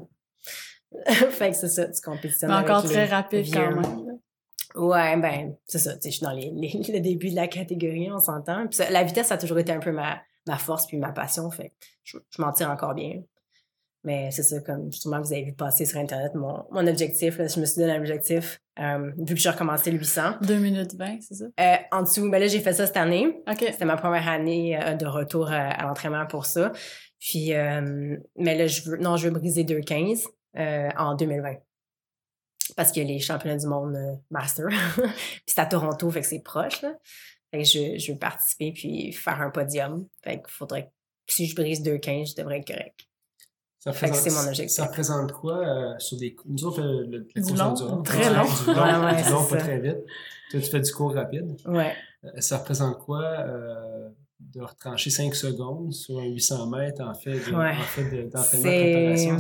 fait 1.07 1.51
que 1.51 1.57
c'est 1.57 1.69
ça, 1.69 1.87
tu 1.87 2.01
compétitionnes. 2.01 2.51
Mais 2.51 2.57
encore 2.57 2.83
très 2.83 3.07
rapide 3.07 3.47
quand 3.53 3.71
même. 3.71 4.19
Ouais, 4.75 5.17
ben, 5.17 5.57
c'est 5.67 5.79
ça. 5.79 5.95
Tu 5.95 6.03
sais, 6.03 6.11
je 6.11 6.17
suis 6.17 6.25
dans 6.25 6.33
les, 6.33 6.51
le 6.51 7.01
début 7.01 7.31
de 7.31 7.37
la 7.37 7.49
catégorie, 7.49 8.11
on 8.11 8.19
s'entend. 8.19 8.67
Puis 8.69 8.81
la 8.91 9.03
vitesse, 9.03 9.29
ça 9.29 9.35
a 9.35 9.39
toujours 9.39 9.59
été 9.59 9.73
un 9.73 9.81
peu 9.81 9.93
ma, 9.93 10.21
ma 10.47 10.59
force 10.59 10.87
puis 10.87 10.97
ma 10.97 11.13
passion. 11.13 11.51
Fait 11.51 11.73
je, 12.05 12.19
je 12.31 12.43
m'en 12.43 12.53
tire 12.53 12.71
encore 12.71 12.95
bien. 12.95 13.23
Mais 14.03 14.31
c'est 14.31 14.43
ça, 14.43 14.61
comme 14.61 14.91
justement, 14.91 15.21
vous 15.21 15.33
avez 15.33 15.45
vu 15.45 15.53
passer 15.53 15.85
sur 15.85 15.99
Internet 15.99 16.35
mon, 16.35 16.65
mon 16.71 16.87
objectif. 16.87 17.37
Là, 17.37 17.49
je 17.49 17.61
me 17.61 17.67
suis 17.67 17.81
donné 17.81 17.93
un 17.93 17.99
objectif, 17.99 18.61
euh, 18.79 19.11
vu 19.19 19.35
que 19.35 19.41
j'ai 19.41 19.51
recommencé 19.51 19.91
le 19.91 19.99
800. 19.99 20.37
2 20.41 20.55
minutes 20.57 20.95
20, 20.95 21.19
c'est 21.21 21.35
ça? 21.35 21.45
Euh, 21.61 21.77
en 21.93 22.03
dessous, 22.03 22.31
ben 22.31 22.39
là, 22.39 22.47
j'ai 22.47 22.61
fait 22.61 22.73
ça 22.73 22.87
cette 22.87 22.97
année. 22.97 23.43
OK. 23.47 23.59
C'était 23.59 23.85
ma 23.85 23.99
première 23.99 24.27
année 24.27 24.81
euh, 24.83 24.95
de 24.95 25.05
retour 25.05 25.51
à, 25.51 25.69
à 25.69 25.87
l'entraînement 25.87 26.27
pour 26.27 26.47
ça. 26.47 26.73
Puis, 27.21 27.53
euh, 27.53 28.17
mais 28.37 28.57
là, 28.57 28.67
je 28.67 28.83
veux, 28.83 28.97
non, 28.97 29.17
je 29.17 29.29
veux 29.29 29.35
briser 29.35 29.63
2,15 29.63 30.25
euh, 30.57 30.89
en 30.97 31.15
2020. 31.15 31.57
Parce 32.77 32.97
a 32.97 33.03
les 33.03 33.19
championnats 33.19 33.59
du 33.59 33.67
monde 33.67 33.95
euh, 33.95 34.15
master. 34.31 34.67
puis 34.97 35.43
c'est 35.47 35.61
à 35.61 35.67
Toronto, 35.67 36.11
fait 36.11 36.23
que 36.23 36.27
c'est 36.27 36.41
proche, 36.41 36.81
là. 36.83 36.95
Fait 37.53 37.63
que 37.63 37.65
je, 37.65 37.99
je 37.99 38.13
veux 38.13 38.19
participer 38.19 38.73
puis 38.73 39.13
faire 39.13 39.41
un 39.43 39.51
podium. 39.51 40.07
Fait 40.23 40.37
qu'il 40.39 40.49
faudrait 40.49 40.85
que 40.85 40.91
si 41.27 41.47
je 41.47 41.55
brise 41.55 41.83
2,15, 41.83 42.31
je 42.31 42.37
devrais 42.37 42.59
être 42.59 42.67
correct. 42.67 43.10
Ça 43.81 43.93
fait 43.93 44.11
que 44.11 44.17
c'est 44.17 44.31
mon 44.31 44.47
objectif. 44.47 44.77
Ça 44.77 44.85
représente 44.85 45.33
quoi 45.33 45.57
euh, 45.57 45.99
sur 45.99 46.19
des 46.19 46.37
Nous 46.45 46.65
autres, 46.65 46.83
le, 46.83 47.07
le, 47.07 47.27
le 47.35 47.43
du 47.43 47.55
long, 47.55 47.73
du 47.73 48.03
très 48.03 48.33
long. 48.33 48.45
Du 48.45 48.75
long, 48.75 48.83
ouais, 49.03 49.15
ouais, 49.15 49.23
du 49.23 49.31
long 49.31 49.45
pas 49.47 49.57
très 49.57 49.81
vite. 49.81 50.05
Toi, 50.51 50.61
tu 50.61 50.71
fais 50.71 50.81
du 50.81 50.93
cours 50.93 51.15
rapide. 51.15 51.57
Ouais. 51.65 51.95
Euh, 52.25 52.41
ça 52.41 52.59
représente 52.59 52.99
quoi 52.99 53.23
euh, 53.23 54.11
de 54.39 54.61
retrancher 54.61 55.09
5 55.09 55.35
secondes 55.35 55.95
sur 55.95 56.19
un 56.19 56.27
800 56.27 56.67
mètres 56.67 57.03
en 57.03 57.15
fait 57.15 57.39
de, 57.39 57.55
ouais. 57.55 57.71
en 57.71 57.83
fait 57.83 58.29
d'entraînement 58.29 58.69
de, 58.69 59.15
préparation? 59.17 59.37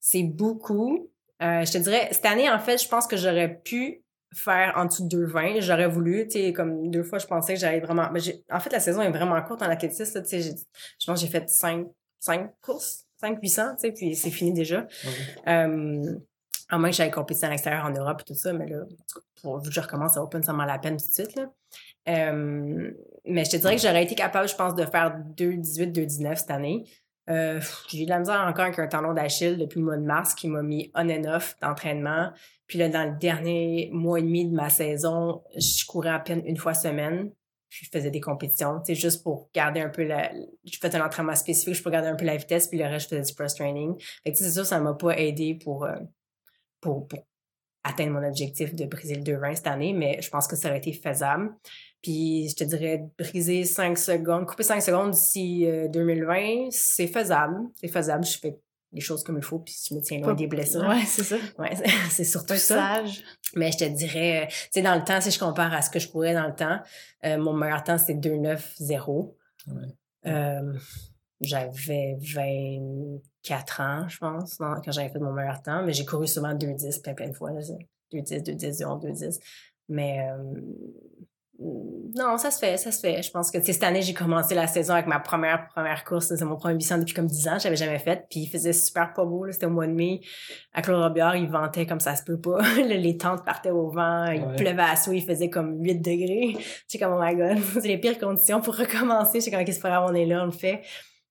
C'est 0.00 0.24
beaucoup. 0.24 1.10
Euh, 1.40 1.64
je 1.64 1.72
te 1.72 1.78
dirais, 1.78 2.08
cette 2.12 2.26
année, 2.26 2.50
en 2.50 2.58
fait, 2.58 2.82
je 2.82 2.88
pense 2.88 3.06
que 3.06 3.16
j'aurais 3.16 3.60
pu 3.64 4.02
faire 4.34 4.74
en 4.76 4.84
dessous 4.84 5.08
de 5.08 5.26
2,20. 5.26 5.62
J'aurais 5.62 5.88
voulu, 5.88 6.26
tu 6.26 6.38
sais, 6.38 6.52
comme 6.52 6.90
deux 6.90 7.04
fois, 7.04 7.18
je 7.18 7.26
pensais 7.26 7.54
que 7.54 7.60
j'allais 7.60 7.80
vraiment... 7.80 8.10
Mais 8.12 8.20
en 8.50 8.60
fait, 8.60 8.70
la 8.70 8.80
saison 8.80 9.00
est 9.00 9.10
vraiment 9.10 9.40
courte 9.42 9.62
en 9.62 9.70
athlétisme, 9.70 10.22
tu 10.22 10.28
sais. 10.28 10.42
Je 10.42 11.06
pense 11.06 11.20
que 11.20 11.26
j'ai 11.26 11.32
fait 11.32 11.48
5 11.48 11.86
cinq 12.20 12.52
courses, 12.60 13.06
cinq 13.20 13.38
800, 13.40 13.74
tu 13.74 13.80
sais, 13.80 13.92
puis 13.92 14.14
c'est 14.14 14.30
fini 14.30 14.52
déjà. 14.52 14.80
Okay. 14.80 15.48
Euh, 15.48 16.18
à 16.70 16.78
moins 16.78 16.90
que 16.90 16.96
j'aille 16.96 17.10
compétir 17.10 17.48
à 17.48 17.50
l'extérieur 17.50 17.84
en 17.86 17.90
Europe 17.90 18.20
et 18.20 18.24
tout 18.24 18.34
ça, 18.34 18.52
mais 18.52 18.68
là, 18.68 18.84
pour, 19.40 19.58
vu 19.60 19.68
que 19.68 19.74
je 19.74 19.80
recommence, 19.80 20.14
ça 20.14 20.20
vaut 20.20 20.26
pas 20.26 20.38
nécessairement 20.38 20.66
la 20.66 20.78
peine 20.78 20.96
tout 20.96 21.06
de 21.06 21.12
suite, 21.12 21.34
là. 21.34 21.50
Euh, 22.08 22.90
mais 23.24 23.44
je 23.44 23.50
te 23.50 23.56
dirais 23.56 23.76
que 23.76 23.82
j'aurais 23.82 24.04
été 24.04 24.14
capable, 24.14 24.48
je 24.48 24.54
pense, 24.54 24.74
de 24.74 24.84
faire 24.84 25.18
2,18, 25.36 25.92
2,19 25.92 26.36
cette 26.36 26.50
année. 26.50 26.84
Euh, 27.28 27.60
j'ai 27.88 28.02
eu 28.02 28.04
de 28.04 28.10
la 28.10 28.20
misère 28.20 28.40
encore 28.40 28.64
avec 28.64 28.78
un 28.78 28.86
talon 28.86 29.12
d'Achille 29.12 29.58
depuis 29.58 29.80
le 29.80 29.84
mois 29.84 29.96
de 29.98 30.04
mars 30.04 30.34
qui 30.34 30.48
m'a 30.48 30.62
mis 30.62 30.90
on 30.94 31.10
and 31.10 31.24
off 31.24 31.56
d'entraînement. 31.60 32.30
Puis 32.66 32.78
là, 32.78 32.88
dans 32.88 33.10
le 33.10 33.18
dernier 33.18 33.90
mois 33.92 34.18
et 34.18 34.22
demi 34.22 34.46
de 34.46 34.54
ma 34.54 34.70
saison, 34.70 35.42
je 35.56 35.84
courais 35.86 36.10
à 36.10 36.18
peine 36.18 36.42
une 36.46 36.56
fois 36.56 36.72
semaine 36.72 37.30
je 37.68 37.86
faisais 37.92 38.10
des 38.10 38.20
compétitions, 38.20 38.80
tu 38.80 38.86
sais, 38.86 38.94
juste 38.94 39.22
pour 39.22 39.50
garder 39.54 39.80
un 39.80 39.88
peu 39.88 40.04
la... 40.04 40.30
Je 40.64 40.78
faisais 40.80 40.96
un 40.96 41.04
entraînement 41.04 41.34
spécifique, 41.34 41.74
je 41.74 41.82
pour 41.82 41.92
garder 41.92 42.08
un 42.08 42.16
peu 42.16 42.24
la 42.24 42.36
vitesse, 42.36 42.68
puis 42.68 42.78
le 42.78 42.86
reste, 42.86 43.10
je 43.10 43.16
faisais 43.16 43.30
du 43.30 43.34
cross-training. 43.34 43.94
Fait 44.24 44.32
que 44.32 44.38
c'est 44.38 44.50
sûr, 44.50 44.64
ça 44.64 44.80
m'a 44.80 44.94
pas 44.94 45.16
aidé 45.18 45.58
pour, 45.62 45.84
euh, 45.84 45.96
pour, 46.80 47.06
pour, 47.06 47.20
atteindre 47.84 48.12
mon 48.12 48.26
objectif 48.26 48.74
de 48.74 48.84
briser 48.84 49.14
le 49.14 49.22
2,20 49.22 49.54
cette 49.56 49.66
année, 49.66 49.92
mais 49.92 50.20
je 50.20 50.28
pense 50.30 50.46
que 50.46 50.56
ça 50.56 50.68
aurait 50.68 50.78
été 50.78 50.92
faisable. 50.92 51.54
Puis, 52.02 52.48
je 52.48 52.54
te 52.56 52.64
dirais, 52.64 53.04
briser 53.18 53.64
5 53.64 53.96
secondes, 53.98 54.46
couper 54.46 54.62
5 54.62 54.80
secondes 54.80 55.10
d'ici 55.10 55.66
euh, 55.66 55.88
2020, 55.88 56.68
c'est 56.70 57.06
faisable. 57.06 57.56
C'est 57.74 57.88
faisable. 57.88 58.24
Je 58.24 58.38
fais 58.38 58.58
les 58.92 59.00
choses 59.00 59.22
comme 59.22 59.36
il 59.36 59.44
faut, 59.44 59.58
puis 59.58 59.76
je 59.88 59.94
me 59.94 60.00
tiens 60.00 60.20
loin 60.20 60.34
des 60.34 60.46
blessures. 60.46 60.86
Ouais, 60.86 61.04
c'est 61.04 61.24
ça. 61.24 61.36
Ouais, 61.58 61.74
c'est 62.10 62.24
surtout 62.24 62.54
ça. 62.54 62.94
sage. 63.04 63.22
Mais 63.54 63.70
je 63.70 63.78
te 63.78 63.84
dirais, 63.84 64.48
tu 64.48 64.56
sais, 64.72 64.82
dans 64.82 64.94
le 64.94 65.04
temps, 65.04 65.20
si 65.20 65.30
je 65.30 65.38
compare 65.38 65.72
à 65.74 65.82
ce 65.82 65.90
que 65.90 65.98
je 65.98 66.08
courais 66.08 66.34
dans 66.34 66.46
le 66.46 66.54
temps, 66.54 66.80
euh, 67.24 67.38
mon 67.38 67.52
meilleur 67.52 67.84
temps, 67.84 67.98
c'était 67.98 68.14
2,9,0. 68.14 69.34
Ouais. 69.66 69.74
Euh, 70.26 70.72
j'avais 71.40 72.16
24 72.20 73.80
ans, 73.80 74.08
je 74.08 74.18
pense, 74.18 74.56
quand 74.56 74.90
j'avais 74.90 75.10
fait 75.10 75.18
mon 75.18 75.32
meilleur 75.32 75.62
temps, 75.62 75.82
mais 75.84 75.92
j'ai 75.92 76.04
couru 76.04 76.26
souvent 76.26 76.54
2-10 76.54 77.02
plein, 77.02 77.14
plein 77.14 77.28
de 77.28 77.34
fois. 77.34 77.52
2-10, 78.12 78.42
2-10, 78.42 78.82
2-10. 78.82 79.38
Mais 79.90 80.28
euh, 80.28 80.60
non, 81.60 82.38
ça 82.38 82.52
se 82.52 82.58
fait, 82.58 82.76
ça 82.76 82.92
se 82.92 83.00
fait. 83.00 83.20
Je 83.20 83.30
pense 83.32 83.50
que 83.50 83.60
cette 83.60 83.82
année, 83.82 84.00
j'ai 84.00 84.14
commencé 84.14 84.54
la 84.54 84.68
saison 84.68 84.94
avec 84.94 85.06
ma 85.06 85.18
première 85.18 85.66
première 85.68 86.04
course. 86.04 86.32
C'est 86.34 86.44
mon 86.44 86.56
premier 86.56 86.74
800 86.74 86.98
depuis 86.98 87.14
comme 87.14 87.26
10 87.26 87.48
ans. 87.48 87.58
Je 87.58 87.64
l'avais 87.64 87.76
jamais 87.76 87.98
fait. 87.98 88.26
Puis 88.30 88.40
il 88.40 88.46
faisait 88.46 88.72
super 88.72 89.12
pas 89.12 89.24
beau. 89.24 89.44
C'était 89.50 89.66
au 89.66 89.70
mois 89.70 89.88
de 89.88 89.92
mai. 89.92 90.20
À 90.72 90.82
Claude 90.82 91.02
Robillard, 91.02 91.36
il 91.36 91.48
ventait 91.50 91.84
comme 91.84 91.98
ça 91.98 92.14
se 92.14 92.22
peut 92.22 92.40
pas. 92.40 92.60
les 92.76 93.16
tentes 93.16 93.44
partaient 93.44 93.70
au 93.70 93.90
vent. 93.90 94.26
Il 94.30 94.56
pleuvait 94.56 94.82
à 94.82 94.94
souhait. 94.94 95.18
Il 95.18 95.26
faisait 95.26 95.50
comme 95.50 95.82
8 95.82 95.96
degrés. 95.96 96.56
J'étais 96.88 97.04
comme, 97.04 97.14
oh 97.14 97.22
my 97.22 97.34
god, 97.34 97.58
c'est 97.74 97.88
les 97.88 97.98
pires 97.98 98.18
conditions 98.18 98.60
pour 98.60 98.76
recommencer. 98.76 99.40
J'étais 99.40 99.56
comme, 99.56 99.64
qu'est-ce 99.64 99.80
que 99.80 99.88
on 99.88 100.14
est 100.14 100.26
là, 100.26 100.42
on 100.42 100.46
le 100.46 100.52
fait. 100.52 100.82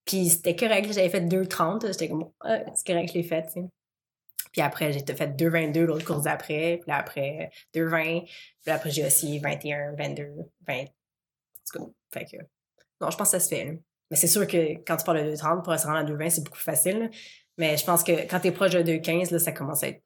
Puis 0.05 0.27
c'était 0.27 0.57
correct. 0.57 0.91
J'avais 0.91 1.09
fait 1.09 1.21
2,30. 1.21 1.87
J'étais 1.87 2.09
comme, 2.09 2.25
c'est 2.75 2.85
correct, 2.85 3.09
je 3.13 3.17
l'ai 3.17 3.23
fait. 3.23 3.45
Puis 4.57 4.65
après, 4.65 4.91
j'ai 4.91 5.05
fait 5.05 5.27
2,22 5.39 5.83
l'autre 5.83 6.03
course 6.03 6.23
d'après. 6.23 6.79
Puis 6.81 6.91
après, 6.91 7.51
2,20. 7.75 8.23
Puis 8.25 8.71
après, 8.71 8.89
j'ai 8.89 9.05
aussi 9.05 9.37
21, 9.37 9.93
22, 9.93 10.29
20. 10.67 10.85
En 11.79 11.91
fait 12.11 12.25
non, 12.99 13.11
je 13.11 13.17
pense 13.17 13.29
que 13.29 13.37
ça 13.37 13.39
se 13.39 13.49
fait. 13.49 13.79
Mais 14.09 14.17
c'est 14.17 14.25
sûr 14.25 14.47
que 14.47 14.79
quand 14.83 14.97
tu 14.97 15.05
parles 15.05 15.23
de 15.23 15.35
2,30 15.35 15.61
pour 15.61 15.77
se 15.77 15.85
rendre 15.85 15.99
à 15.99 16.03
2,20, 16.03 16.29
c'est 16.31 16.43
beaucoup 16.43 16.55
plus 16.55 16.63
facile. 16.63 17.11
Mais 17.59 17.77
je 17.77 17.85
pense 17.85 18.03
que 18.03 18.27
quand 18.27 18.39
tu 18.39 18.47
es 18.47 18.51
proche 18.51 18.71
de 18.71 18.81
2,15, 18.81 19.31
là, 19.31 19.37
ça 19.37 19.51
commence 19.51 19.83
à 19.83 19.89
être. 19.89 20.01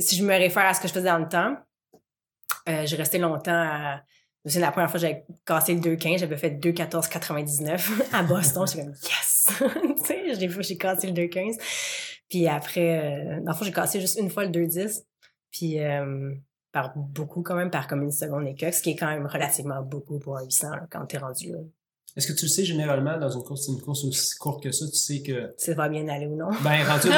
Si 0.00 0.16
je 0.16 0.24
me 0.24 0.36
réfère 0.36 0.66
à 0.66 0.74
ce 0.74 0.80
que 0.80 0.88
je 0.88 0.94
faisais 0.94 1.08
dans 1.08 1.18
le 1.18 1.28
temps, 1.28 1.56
euh, 2.68 2.84
j'ai 2.84 2.96
resté 2.96 3.18
longtemps 3.18 3.52
à. 3.52 4.02
La 4.44 4.72
première 4.72 4.90
fois 4.90 4.98
que 4.98 5.06
j'avais 5.06 5.24
cassé 5.46 5.74
le 5.74 5.80
2,15, 5.80 6.18
j'avais 6.18 6.36
fait 6.36 6.50
2,14,99 6.50 8.12
à 8.12 8.24
Boston. 8.24 8.66
J'étais 8.66 8.82
comme 8.82 8.94
yes! 8.94 9.48
tu 9.98 10.04
sais, 10.04 10.62
j'ai 10.62 10.76
cassé 10.76 11.06
le 11.06 11.12
2,15. 11.12 11.60
Puis 12.32 12.48
après, 12.48 12.98
euh, 12.98 13.40
dans 13.42 13.52
le 13.52 13.56
fond, 13.58 13.62
j'ai 13.62 13.72
cassé 13.72 14.00
juste 14.00 14.18
une 14.18 14.30
fois 14.30 14.46
le 14.46 14.50
2-10. 14.50 15.02
Puis 15.50 15.78
euh, 15.80 16.32
par 16.72 16.96
beaucoup, 16.96 17.42
quand 17.42 17.54
même, 17.54 17.70
par 17.70 17.86
comme 17.86 18.02
une 18.02 18.10
seconde 18.10 18.46
et 18.46 18.72
ce 18.72 18.80
qui 18.80 18.92
est 18.92 18.96
quand 18.96 19.08
même 19.08 19.26
relativement 19.26 19.82
beaucoup 19.82 20.18
pour 20.18 20.38
un 20.38 20.44
800 20.44 20.68
quand 20.90 21.04
t'es 21.04 21.18
rendu 21.18 21.52
là. 21.52 21.58
Est-ce 22.16 22.28
que 22.28 22.32
tu 22.32 22.46
le 22.46 22.48
sais 22.48 22.64
généralement 22.64 23.18
dans 23.18 23.28
une 23.28 23.42
course, 23.42 23.68
une 23.68 23.82
course 23.82 24.04
aussi 24.06 24.34
courte 24.38 24.62
que 24.62 24.72
ça, 24.72 24.86
tu 24.86 24.96
sais 24.96 25.20
que. 25.20 25.52
Ça 25.58 25.74
va 25.74 25.90
bien 25.90 26.08
aller 26.08 26.26
ou 26.26 26.36
non? 26.36 26.48
Ben, 26.64 26.82
rendu, 26.84 27.08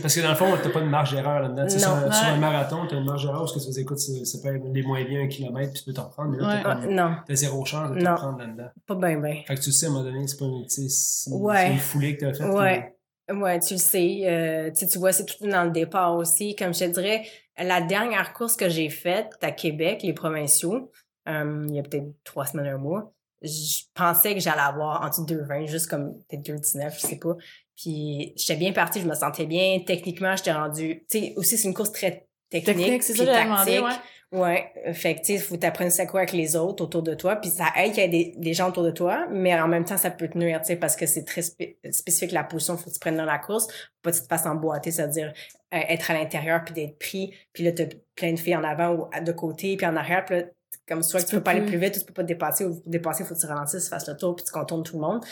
parce 0.00 0.14
que 0.14 0.22
dans 0.22 0.30
le 0.30 0.36
fond, 0.36 0.46
t'as 0.62 0.70
pas 0.70 0.80
de 0.80 0.86
marge 0.86 1.12
d'erreur 1.12 1.40
là-dedans. 1.40 1.68
Sur, 1.68 1.90
un 1.90 2.38
marathon, 2.38 2.86
t'as 2.88 2.96
une 2.96 3.04
marge 3.04 3.24
d'erreur 3.24 3.40
parce 3.40 3.52
que 3.52 3.58
tu 3.58 3.74
fais, 3.74 3.82
écoute, 3.82 3.98
ça 3.98 4.38
peut 4.42 4.56
être 4.56 4.64
les 4.72 4.82
moins 4.82 5.04
bien 5.04 5.20
un 5.20 5.28
kilomètre 5.28 5.74
puis 5.74 5.82
tu 5.82 5.90
peux 5.90 5.94
t'en 5.94 6.08
prendre. 6.08 6.30
Mais 6.30 6.38
là, 6.38 6.62
t'as, 6.64 6.86
non. 6.86 7.16
t'as 7.26 7.34
zéro 7.34 7.62
chance 7.66 7.90
de 7.94 8.02
t'en 8.02 8.14
prendre 8.14 8.38
là-dedans. 8.38 8.68
Pas 8.86 8.94
bien, 8.94 9.20
bien. 9.20 9.42
Fait 9.46 9.54
que 9.54 9.60
tu 9.60 9.70
sais, 9.70 9.84
à 9.84 9.90
un 9.90 9.92
moment 9.92 10.04
donné, 10.04 10.26
c'est 10.26 10.38
pas 10.38 10.46
une, 10.46 10.64
c'est, 10.66 11.70
une 11.70 11.78
foulée 11.78 12.16
que 12.16 12.24
t'as 12.24 12.32
faite. 12.32 12.46
Ouais. 12.46 12.95
Ouais, 13.28 13.58
tu 13.60 13.74
le 13.74 13.78
sais. 13.78 14.20
Euh, 14.24 14.70
tu 14.70 14.98
vois, 14.98 15.12
c'est 15.12 15.24
tout 15.24 15.46
dans 15.46 15.64
le 15.64 15.70
départ 15.70 16.14
aussi. 16.14 16.54
Comme 16.54 16.72
je 16.72 16.80
te 16.80 16.90
dirais, 16.90 17.26
la 17.58 17.80
dernière 17.80 18.32
course 18.32 18.56
que 18.56 18.68
j'ai 18.68 18.88
faite 18.88 19.32
à 19.42 19.50
Québec, 19.50 20.02
les 20.02 20.12
provinciaux, 20.12 20.92
euh, 21.28 21.66
il 21.68 21.74
y 21.74 21.78
a 21.80 21.82
peut-être 21.82 22.06
trois 22.24 22.46
semaines, 22.46 22.66
un 22.66 22.78
mois, 22.78 23.12
je 23.42 23.82
pensais 23.94 24.34
que 24.34 24.40
j'allais 24.40 24.60
avoir 24.60 25.02
en 25.02 25.08
dessous 25.08 25.24
de 25.24 25.34
2,20, 25.34 25.66
juste 25.66 25.88
comme 25.88 26.14
peut-être 26.28 26.42
2,19, 26.42 26.94
je 26.94 27.00
sais 27.00 27.18
pas. 27.18 27.34
Puis 27.76 28.32
j'étais 28.36 28.56
bien 28.56 28.72
partie, 28.72 29.00
je 29.00 29.06
me 29.06 29.14
sentais 29.14 29.46
bien. 29.46 29.80
Techniquement, 29.86 30.34
j'étais 30.36 30.52
rendu... 30.52 31.04
Tu 31.10 31.18
sais, 31.18 31.34
aussi, 31.36 31.58
c'est 31.58 31.68
une 31.68 31.74
course 31.74 31.92
très 31.92 32.26
technique. 32.48 32.76
Technique, 32.76 33.02
c'est 33.02 33.14
ça, 33.14 33.26
tactique. 33.26 33.84
ouais. 33.84 33.92
Ouais, 34.32 34.72
fait 34.92 35.14
que 35.14 35.22
tu 35.22 35.38
faut 35.38 35.56
t'apprendre 35.56 35.92
ça 35.92 36.04
quoi 36.04 36.20
avec 36.20 36.32
les 36.32 36.56
autres 36.56 36.82
autour 36.82 37.02
de 37.02 37.14
toi, 37.14 37.36
puis 37.36 37.48
ça 37.48 37.66
aide 37.76 37.92
qu'il 37.92 38.12
y 38.12 38.20
ait 38.22 38.34
des, 38.36 38.54
gens 38.54 38.70
autour 38.70 38.82
de 38.82 38.90
toi, 38.90 39.28
mais 39.30 39.58
en 39.58 39.68
même 39.68 39.84
temps 39.84 39.96
ça 39.96 40.10
peut 40.10 40.26
te 40.26 40.36
nuire, 40.36 40.60
tu 40.60 40.66
sais, 40.66 40.76
parce 40.76 40.96
que 40.96 41.06
c'est 41.06 41.24
très 41.24 41.42
spécifique 41.42 42.32
la 42.32 42.42
position, 42.42 42.76
faut 42.76 42.90
que 42.90 42.94
tu 42.94 42.98
prennes 42.98 43.16
dans 43.16 43.24
la 43.24 43.38
course, 43.38 43.68
pas 44.02 44.10
que 44.10 44.16
tu 44.16 44.22
te 44.22 44.26
fasses 44.26 44.44
emboîter, 44.44 44.90
c'est-à-dire 44.90 45.32
euh, 45.72 45.78
être 45.88 46.10
à 46.10 46.14
l'intérieur 46.14 46.64
puis 46.64 46.74
d'être 46.74 46.98
pris, 46.98 47.34
puis 47.52 47.62
là 47.62 47.70
t'as 47.70 47.84
plein 48.16 48.32
de 48.32 48.38
filles 48.38 48.56
en 48.56 48.64
avant 48.64 48.94
ou 48.94 49.08
de 49.22 49.32
côté 49.32 49.76
puis 49.76 49.86
en 49.86 49.94
arrière, 49.94 50.24
puis 50.24 50.40
là 50.40 50.42
comme 50.88 51.02
soit 51.02 51.22
tu, 51.22 51.36
peux 51.36 51.42
pas 51.42 51.52
aller 51.52 51.66
plus 51.66 51.78
vite, 51.78 51.96
ou 51.96 52.00
tu 52.00 52.06
peux 52.06 52.12
pas 52.12 52.22
te 52.22 52.28
dépasser, 52.28 52.64
ou 52.64 52.80
pour 52.80 52.90
dépasser, 52.90 53.24
faut 53.24 53.34
que 53.34 53.40
tu 53.40 53.46
ralentisses, 53.46 53.84
tu 53.84 53.90
fasses 53.90 54.08
le 54.08 54.16
tour 54.16 54.36
puis 54.36 54.44
tu 54.44 54.52
contournes 54.52 54.82
tout 54.82 54.96
le 54.96 55.02
monde. 55.02 55.24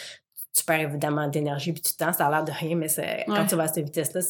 Tu 0.57 0.65
perds 0.65 0.81
évidemment 0.81 1.29
d'énergie 1.29 1.73
puis 1.73 1.83
du 1.83 1.97
temps, 1.97 2.13
ça 2.13 2.27
a 2.27 2.31
l'air 2.31 2.45
de 2.45 2.53
rien, 2.53 2.77
mais 2.77 2.87
quand 3.27 3.47
tu 3.47 3.57
vas 3.57 3.65
à 3.65 3.69
cette 3.69 3.85
vitesse-là, 3.85 4.21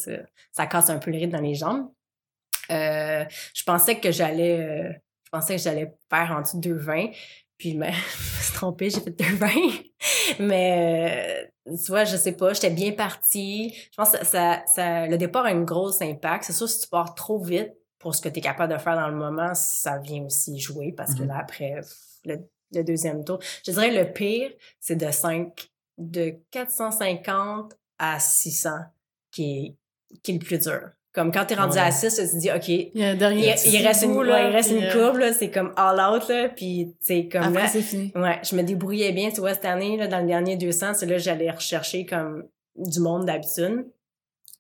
ça 0.52 0.66
casse 0.66 0.90
un 0.90 0.99
peu 0.99 1.11
le 1.11 1.18
rythme 1.18 1.33
dans 1.33 1.40
les 1.40 1.54
jambes. 1.54 1.88
Euh, 2.71 3.25
je 3.54 3.62
pensais 3.64 3.99
que 4.00 4.11
j'allais 4.11 4.61
euh, 4.61 4.92
je 5.25 5.30
pensais 5.30 5.56
que 5.56 5.62
j'allais 5.62 5.92
faire 6.09 6.33
en 6.37 6.42
dessous 6.42 6.61
de 6.61 6.78
2,20. 6.78 7.16
Puis 7.59 7.75
ben, 7.75 7.92
je 7.92 8.38
me 8.38 8.42
suis 8.42 8.54
trompée, 8.54 8.90
j'ai 8.90 9.00
fait 9.00 9.11
2,20. 9.11 9.92
Mais 10.40 11.47
euh, 11.66 11.76
tu 11.76 11.87
vois, 11.87 12.04
je 12.04 12.16
sais 12.16 12.33
pas, 12.33 12.52
j'étais 12.52 12.71
bien 12.71 12.92
partie. 12.92 13.75
Je 13.90 13.97
pense 13.97 14.11
que 14.11 14.25
ça, 14.25 14.62
ça, 14.66 15.06
le 15.06 15.16
départ 15.16 15.47
a 15.47 15.49
un 15.49 15.62
gros 15.62 16.02
impact. 16.02 16.44
C'est 16.44 16.52
sûr, 16.52 16.68
si 16.68 16.80
tu 16.80 16.88
pars 16.88 17.14
trop 17.14 17.38
vite 17.38 17.73
pour 17.99 18.14
ce 18.14 18.21
que 18.21 18.28
tu 18.28 18.38
es 18.38 18.42
capable 18.42 18.73
de 18.73 18.78
faire 18.78 18.97
dans 18.97 19.09
le 19.09 19.16
moment, 19.16 19.54
ça 19.54 19.99
vient 19.99 20.25
aussi 20.25 20.59
jouer 20.59 20.92
parce 20.92 21.14
que 21.14 21.23
mm-hmm. 21.23 21.28
là, 21.28 21.38
après 21.38 21.80
le, 22.25 22.38
le, 22.73 22.85
deuxième 22.85 23.25
tour, 23.25 23.38
je 23.66 23.73
dirais 23.73 23.90
le 23.90 24.12
pire, 24.12 24.50
c'est 24.78 24.97
de 24.97 25.11
5, 25.11 25.71
de 25.99 26.37
450 26.50 27.73
à 27.99 28.18
600 28.21 28.71
qui 29.30 29.76
est, 30.12 30.18
qui 30.23 30.33
est 30.33 30.35
le 30.35 30.40
plus 30.40 30.59
dur. 30.59 30.90
Comme 31.14 31.30
quand 31.30 31.44
t'es 31.44 31.54
rendu 31.54 31.78
à 31.78 31.92
6, 31.92 32.16
tu 32.16 32.23
te 32.28 32.38
dis, 32.40 32.50
OK, 32.50 32.68
il, 32.68 32.90
y 32.94 33.04
a 33.04 33.11
un 33.11 33.14
dernier 33.14 33.54
il, 33.66 33.87
reste 33.87 34.02
une, 34.02 34.21
là, 34.23 34.49
il 34.49 34.52
reste 34.52 34.73
une 34.73 34.90
courbe, 34.90 35.18
là, 35.18 35.33
c'est 35.33 35.49
comme 35.49 35.73
all 35.76 36.00
out, 36.00 36.28
là, 36.28 36.49
puis 36.49 36.97
c'est 37.00 37.28
comme 37.28 37.56
Après, 37.56 37.68
c'est 37.68 37.83
fini. 37.83 38.12
Ouais, 38.16 38.40
je 38.42 38.56
me 38.56 38.62
débrouillais 38.62 39.12
bien, 39.12 39.30
tu 39.30 39.38
vois, 39.38 39.54
cette 39.54 39.64
année, 39.64 39.97
là, 39.97 40.09
dans 40.09 40.18
le 40.18 40.26
dernier 40.26 40.56
200, 40.56 40.94
c'est 40.94 41.06
là 41.06 41.18
j'allais 41.18 41.52
rechercher 41.52 42.04
comme 42.04 42.42
du 42.75 42.99
monde 42.99 43.26
d'habitude. 43.26 43.87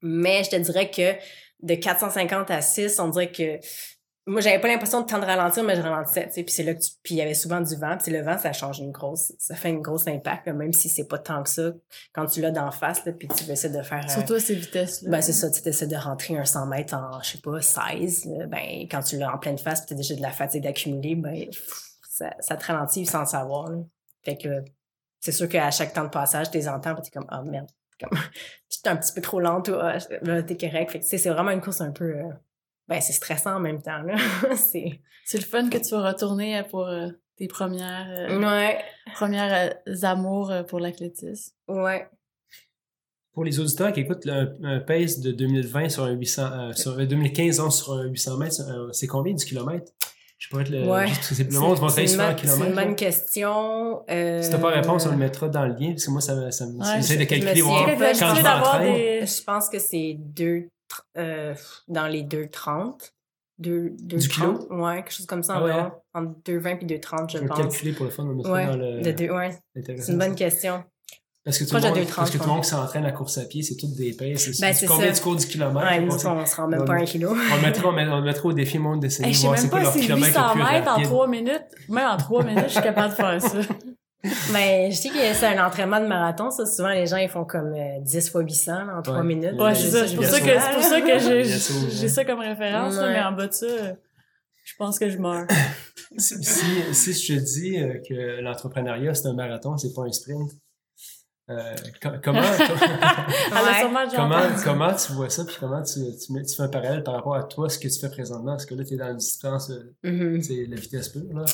Mais 0.00 0.44
je 0.44 0.50
te 0.50 0.56
dirais 0.56 0.92
que 0.92 1.14
de 1.62 1.74
450 1.74 2.50
à 2.52 2.60
6, 2.60 3.00
on 3.00 3.08
dirait 3.08 3.32
que 3.32 3.58
moi 4.26 4.40
j'avais 4.40 4.58
pas 4.58 4.68
l'impression 4.68 5.02
de 5.02 5.06
temps 5.06 5.18
de 5.18 5.24
ralentir 5.24 5.62
mais 5.64 5.76
je 5.76 5.82
ralentissais 5.82 6.26
tu 6.28 6.34
sais. 6.34 6.42
Puis 6.44 6.54
c'est 6.54 6.62
là 6.62 6.74
que 6.74 6.80
tu... 6.80 6.90
puis 7.02 7.14
il 7.14 7.18
y 7.18 7.22
avait 7.22 7.34
souvent 7.34 7.60
du 7.60 7.76
vent 7.76 7.96
puis 8.02 8.10
le 8.10 8.22
vent 8.22 8.38
ça 8.38 8.52
change 8.52 8.78
une 8.80 8.90
grosse 8.90 9.32
ça 9.38 9.54
fait 9.54 9.70
une 9.70 9.82
grosse 9.82 10.06
impact 10.06 10.46
même 10.48 10.72
si 10.72 10.88
c'est 10.88 11.06
pas 11.06 11.18
tant 11.18 11.42
que 11.42 11.50
ça 11.50 11.72
quand 12.12 12.26
tu 12.26 12.40
l'as 12.40 12.50
d'en 12.50 12.70
face 12.70 13.04
là 13.04 13.12
puis 13.12 13.28
tu 13.28 13.44
veux 13.44 13.52
essayer 13.52 13.76
de 13.76 13.82
faire 13.82 14.08
surtout 14.10 14.34
à 14.34 14.40
ces 14.40 14.54
vitesses 14.54 15.02
là 15.02 15.10
ben 15.10 15.20
c'est 15.20 15.32
ça 15.32 15.50
tu 15.50 15.66
essaies 15.68 15.86
de 15.86 15.96
rentrer 15.96 16.38
un 16.38 16.44
100 16.44 16.66
mètres 16.66 16.94
en 16.94 17.20
je 17.22 17.32
sais 17.32 17.38
pas 17.38 17.60
16 17.60 18.28
ben 18.48 18.86
quand 18.90 19.02
tu 19.02 19.18
l'as 19.18 19.34
en 19.34 19.38
pleine 19.38 19.58
face 19.58 19.80
puis 19.80 19.90
t'as 19.90 19.96
déjà 19.96 20.14
de 20.14 20.22
la 20.22 20.30
fatigue 20.30 20.62
d'accumuler 20.62 21.16
ben 21.16 21.46
ça, 22.08 22.30
ça 22.40 22.56
te 22.56 22.64
ralentit 22.64 23.04
sans 23.04 23.20
le 23.20 23.26
savoir 23.26 23.70
là. 23.70 23.78
fait 24.22 24.36
que 24.36 24.64
c'est 25.20 25.32
sûr 25.32 25.48
qu'à 25.48 25.70
chaque 25.70 25.92
temps 25.92 26.04
de 26.04 26.10
passage 26.10 26.50
tu 26.50 26.56
les 26.56 26.68
entends 26.68 26.94
t'es 26.94 27.10
comme 27.10 27.26
oh 27.30 27.42
merde 27.44 27.68
comme 28.00 28.18
j'étais 28.70 28.88
un 28.88 28.96
petit 28.96 29.12
peu 29.12 29.20
trop 29.20 29.40
lente 29.40 29.68
là 29.68 30.42
t'es 30.42 30.56
correct. 30.56 30.90
Fait 30.90 31.00
que 31.00 31.04
c'est 31.04 31.30
vraiment 31.30 31.50
une 31.50 31.60
course 31.60 31.80
un 31.80 31.92
peu 31.92 32.04
euh, 32.04 32.32
ben 32.88 33.00
c'est 33.00 33.12
stressant 33.12 33.56
en 33.56 33.60
même 33.60 33.82
temps 33.82 34.02
là. 34.02 34.16
C'est 34.56 35.00
c'est 35.24 35.38
le 35.38 35.44
fun 35.44 35.70
que 35.70 35.78
tu 35.78 35.90
vas 35.90 36.08
retourner 36.08 36.58
euh, 36.58 36.62
pour 36.64 36.86
euh, 36.86 37.08
tes 37.36 37.48
premières 37.48 38.06
euh, 38.10 38.38
ouais. 38.38 38.78
premières 39.14 39.74
amours 40.02 40.52
pour 40.68 40.80
l'athlétisme. 40.80 41.54
Ouais. 41.66 42.06
Pour 43.32 43.44
les 43.44 43.58
auditeurs 43.58 43.92
qui 43.92 44.00
écoutent 44.00 44.28
un, 44.28 44.80
pace 44.80 45.18
de 45.18 45.32
2020 45.32 45.88
sur 45.88 46.04
un 46.04 46.12
800 46.12 46.72
sur 46.74 46.96
2015 46.96 47.68
sur 47.70 47.94
un 47.94 48.04
800 48.04 48.36
mètres 48.36 48.90
c'est 48.92 49.08
combien 49.08 49.34
du 49.34 49.44
kilomètre 49.44 49.90
je 50.38 50.48
pourrais 50.48 50.62
être 50.62 50.68
le 50.68 50.88
ouais. 50.88 51.08
juste, 51.08 51.50
le 51.50 51.58
monde 51.58 51.78
va 51.80 51.88
sur 51.88 52.20
un 52.20 52.34
kilomètre 52.34 52.40
c'est 52.44 52.68
une 52.68 52.74
bonne 52.74 52.94
question 52.94 54.04
euh... 54.08 54.40
si 54.40 54.50
t'as 54.50 54.58
pas 54.58 54.70
réponse 54.70 55.06
on 55.06 55.10
le 55.10 55.16
mettra 55.16 55.48
dans 55.48 55.66
le 55.66 55.74
lien 55.74 55.90
parce 55.90 56.04
que 56.04 56.10
moi 56.12 56.20
ça, 56.20 56.52
ça 56.52 56.66
me 56.66 56.78
ouais, 56.78 56.86
j'essaie 56.98 57.16
de 57.16 57.24
calculer 57.24 57.60
voir 57.60 57.86
quand 57.86 58.34
je 58.36 58.42
m'entraîne. 58.42 58.94
des... 58.94 59.26
je 59.26 59.42
pense 59.42 59.68
que 59.68 59.80
c'est 59.80 60.14
deux 60.16 60.68
euh, 61.16 61.54
dans 61.88 62.06
les 62.06 62.22
2,30. 62.22 63.12
2, 63.58 63.90
2, 63.90 64.16
du 64.18 64.28
30, 64.28 64.68
kilo? 64.68 64.82
Ouais, 64.82 64.96
quelque 64.96 65.12
chose 65.12 65.26
comme 65.26 65.44
ça. 65.44 65.58
Ah 65.58 65.64
ouais. 65.64 65.72
Entre 66.12 66.32
2,20 66.44 66.78
et 66.80 66.98
2,30, 66.98 67.30
je, 67.30 67.38
je 67.38 67.44
pense. 67.44 67.56
calculer 67.56 67.92
pour 67.92 68.04
le 68.04 68.10
fun, 68.10 68.24
on 68.24 68.50
ouais, 68.50 68.66
dans 68.66 68.76
le... 68.76 69.00
De 69.00 69.12
deux, 69.12 69.30
ouais. 69.30 69.56
C'est 69.76 70.08
une 70.08 70.18
bonne 70.18 70.34
question. 70.34 70.82
Parce 71.44 71.58
que 71.58 71.64
tout, 71.64 71.76
le 71.76 71.82
monde, 71.82 72.08
parce 72.16 72.30
que 72.30 72.38
tout 72.38 72.44
le 72.44 72.48
monde 72.48 72.62
qui 72.62 72.70
s'entraîne 72.70 73.04
à 73.04 73.12
course 73.12 73.36
à 73.36 73.44
pied, 73.44 73.62
c'est 73.62 73.76
toutes 73.76 73.94
des. 73.94 74.14
Ben, 74.14 74.34
c'est 74.38 74.86
combien 74.86 75.08
ça. 75.08 75.12
tu 75.12 75.22
cours 75.22 75.36
du 75.36 75.46
kilomètre? 75.46 75.86
Ouais, 75.86 76.00
nous, 76.00 76.14
on, 76.14 76.18
se 76.46 76.56
rend 76.56 76.68
même 76.68 76.86
pas 76.86 76.94
un 76.94 77.04
kilo. 77.04 77.32
on, 77.32 77.56
le 77.56 77.60
mettra, 77.60 77.88
on, 77.88 78.22
mettra 78.22 78.48
au 78.48 78.52
défi 78.54 78.78
monde 78.78 79.00
d'essayer 79.00 79.30
de 79.30 79.36
voir 79.36 79.58
c'est 79.58 79.68
quoi 79.68 79.80
leur 79.80 79.92
kilomètre 79.92 80.38
le 80.38 80.52
plus 80.54 80.62
rapide. 80.62 80.88
en 80.88 81.02
3 81.02 81.26
minutes. 81.26 81.64
Même 81.90 82.08
en 82.08 82.16
3 82.16 82.44
minutes, 82.44 82.64
je 82.68 82.72
suis 82.72 82.82
capable 82.82 83.10
de 83.10 83.14
faire 83.14 83.42
ça. 83.42 83.58
Ben, 84.52 84.90
je 84.90 84.96
sais 84.96 85.10
que 85.10 85.34
c'est 85.34 85.46
un 85.46 85.66
entraînement 85.66 86.00
de 86.00 86.06
marathon, 86.06 86.50
ça. 86.50 86.64
Souvent, 86.64 86.88
les 86.88 87.06
gens, 87.06 87.18
ils 87.18 87.28
font 87.28 87.44
comme 87.44 87.74
10 88.00 88.16
euh, 88.16 88.30
fois 88.30 88.40
800 88.40 88.72
en 88.96 89.02
3 89.02 89.22
minutes. 89.22 89.60
Ouais, 89.60 89.74
c'est 89.74 89.90
ça. 89.90 90.08
C'est 90.08 90.16
pour, 90.16 90.24
ça 90.24 90.40
que, 90.40 90.46
c'est 90.46 90.74
pour 90.74 90.82
ça 90.82 91.00
que 91.00 91.18
j'ai 91.90 92.08
ça 92.08 92.24
comme 92.24 92.40
référence, 92.40 92.96
mais 92.96 93.20
en 93.22 93.32
bas 93.32 93.48
de 93.48 93.52
ça, 93.52 93.66
je 94.64 94.72
pense 94.78 94.98
que 94.98 95.10
je 95.10 95.18
meurs. 95.18 95.46
si, 96.18 96.42
si, 96.42 97.12
je 97.12 97.34
te 97.34 97.40
dis 97.40 97.76
euh, 97.76 98.00
que 98.08 98.40
l'entrepreneuriat, 98.40 99.14
c'est 99.14 99.28
un 99.28 99.34
marathon, 99.34 99.76
c'est 99.76 99.92
pas 99.92 100.02
un 100.02 100.12
sprint, 100.12 100.50
euh, 101.50 101.74
comment, 102.00 102.40
comment, 104.16 104.40
comment 104.64 104.94
tu 104.94 105.12
vois 105.12 105.28
ça, 105.28 105.44
puis 105.44 105.56
comment 105.60 105.82
tu, 105.82 106.00
tu, 106.16 106.32
mets, 106.32 106.42
tu 106.42 106.56
fais 106.56 106.62
un 106.62 106.68
parallèle 106.68 107.02
par 107.02 107.14
rapport 107.14 107.34
à 107.34 107.42
toi, 107.42 107.68
ce 107.68 107.78
que 107.78 107.88
tu 107.88 107.98
fais 108.00 108.08
présentement? 108.08 108.52
Parce 108.52 108.64
que 108.64 108.74
là, 108.74 108.84
tu 108.84 108.94
es 108.94 108.96
dans 108.96 109.10
une 109.10 109.18
distance, 109.18 109.70
mm-hmm. 110.02 110.42
c'est 110.42 110.66
la 110.66 110.76
vitesse 110.76 111.10
pure, 111.10 111.34
là. 111.34 111.44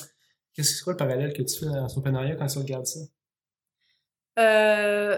Qu'est-ce 0.61 0.73
que 0.73 0.77
c'est 0.77 0.85
quoi 0.85 0.93
le 0.93 0.99
parallèle 0.99 1.33
que 1.33 1.41
tu 1.41 1.59
fais 1.59 1.69
en 1.69 1.85
entrepreneuriat 1.85 2.37
quand 2.37 2.47
tu 2.47 2.59
regardes 2.59 2.85
ça? 2.85 3.01
Euh, 4.39 5.17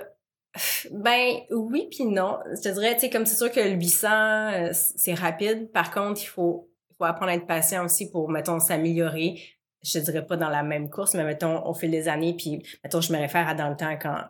ben 0.92 1.34
oui 1.50 1.88
puis 1.90 2.04
non. 2.04 2.38
Je 2.46 2.60
te 2.60 2.68
dirais, 2.68 2.94
tu 2.94 3.00
sais, 3.00 3.10
comme 3.10 3.26
c'est 3.26 3.34
sûr 3.34 3.50
que 3.50 3.58
le 3.58 3.70
800, 3.70 4.08
euh, 4.08 4.70
c'est 4.72 5.14
rapide. 5.14 5.72
Par 5.72 5.90
contre, 5.90 6.22
il 6.22 6.26
faut, 6.26 6.70
faut 6.96 7.04
apprendre 7.04 7.32
à 7.32 7.34
être 7.34 7.46
patient 7.48 7.84
aussi 7.84 8.08
pour, 8.08 8.30
mettons, 8.30 8.60
s'améliorer. 8.60 9.42
Je 9.82 9.98
te 9.98 10.04
dirais 10.04 10.24
pas 10.24 10.36
dans 10.36 10.48
la 10.48 10.62
même 10.62 10.88
course, 10.90 11.14
mais 11.14 11.24
mettons, 11.24 11.60
on 11.66 11.74
fait 11.74 11.88
des 11.88 12.06
années, 12.06 12.36
puis 12.36 12.62
mettons, 12.84 13.00
je 13.00 13.12
me 13.12 13.18
réfère 13.18 13.48
à 13.48 13.54
dans 13.54 13.68
le 13.68 13.76
temps 13.76 13.98
quand, 14.00 14.22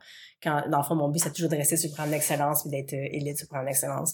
quand 0.42 0.66
dans 0.70 0.78
le 0.78 0.84
fond, 0.84 0.94
mon 0.94 1.10
but, 1.10 1.18
c'est 1.18 1.32
toujours 1.34 1.50
de 1.50 1.56
rester 1.56 1.76
sur 1.76 1.90
le 1.90 1.94
plan 1.94 2.06
puis 2.08 2.70
d'être 2.70 2.94
euh, 2.94 3.08
élite 3.12 3.36
sur 3.36 3.48
le 3.50 3.62
plan 3.62 4.04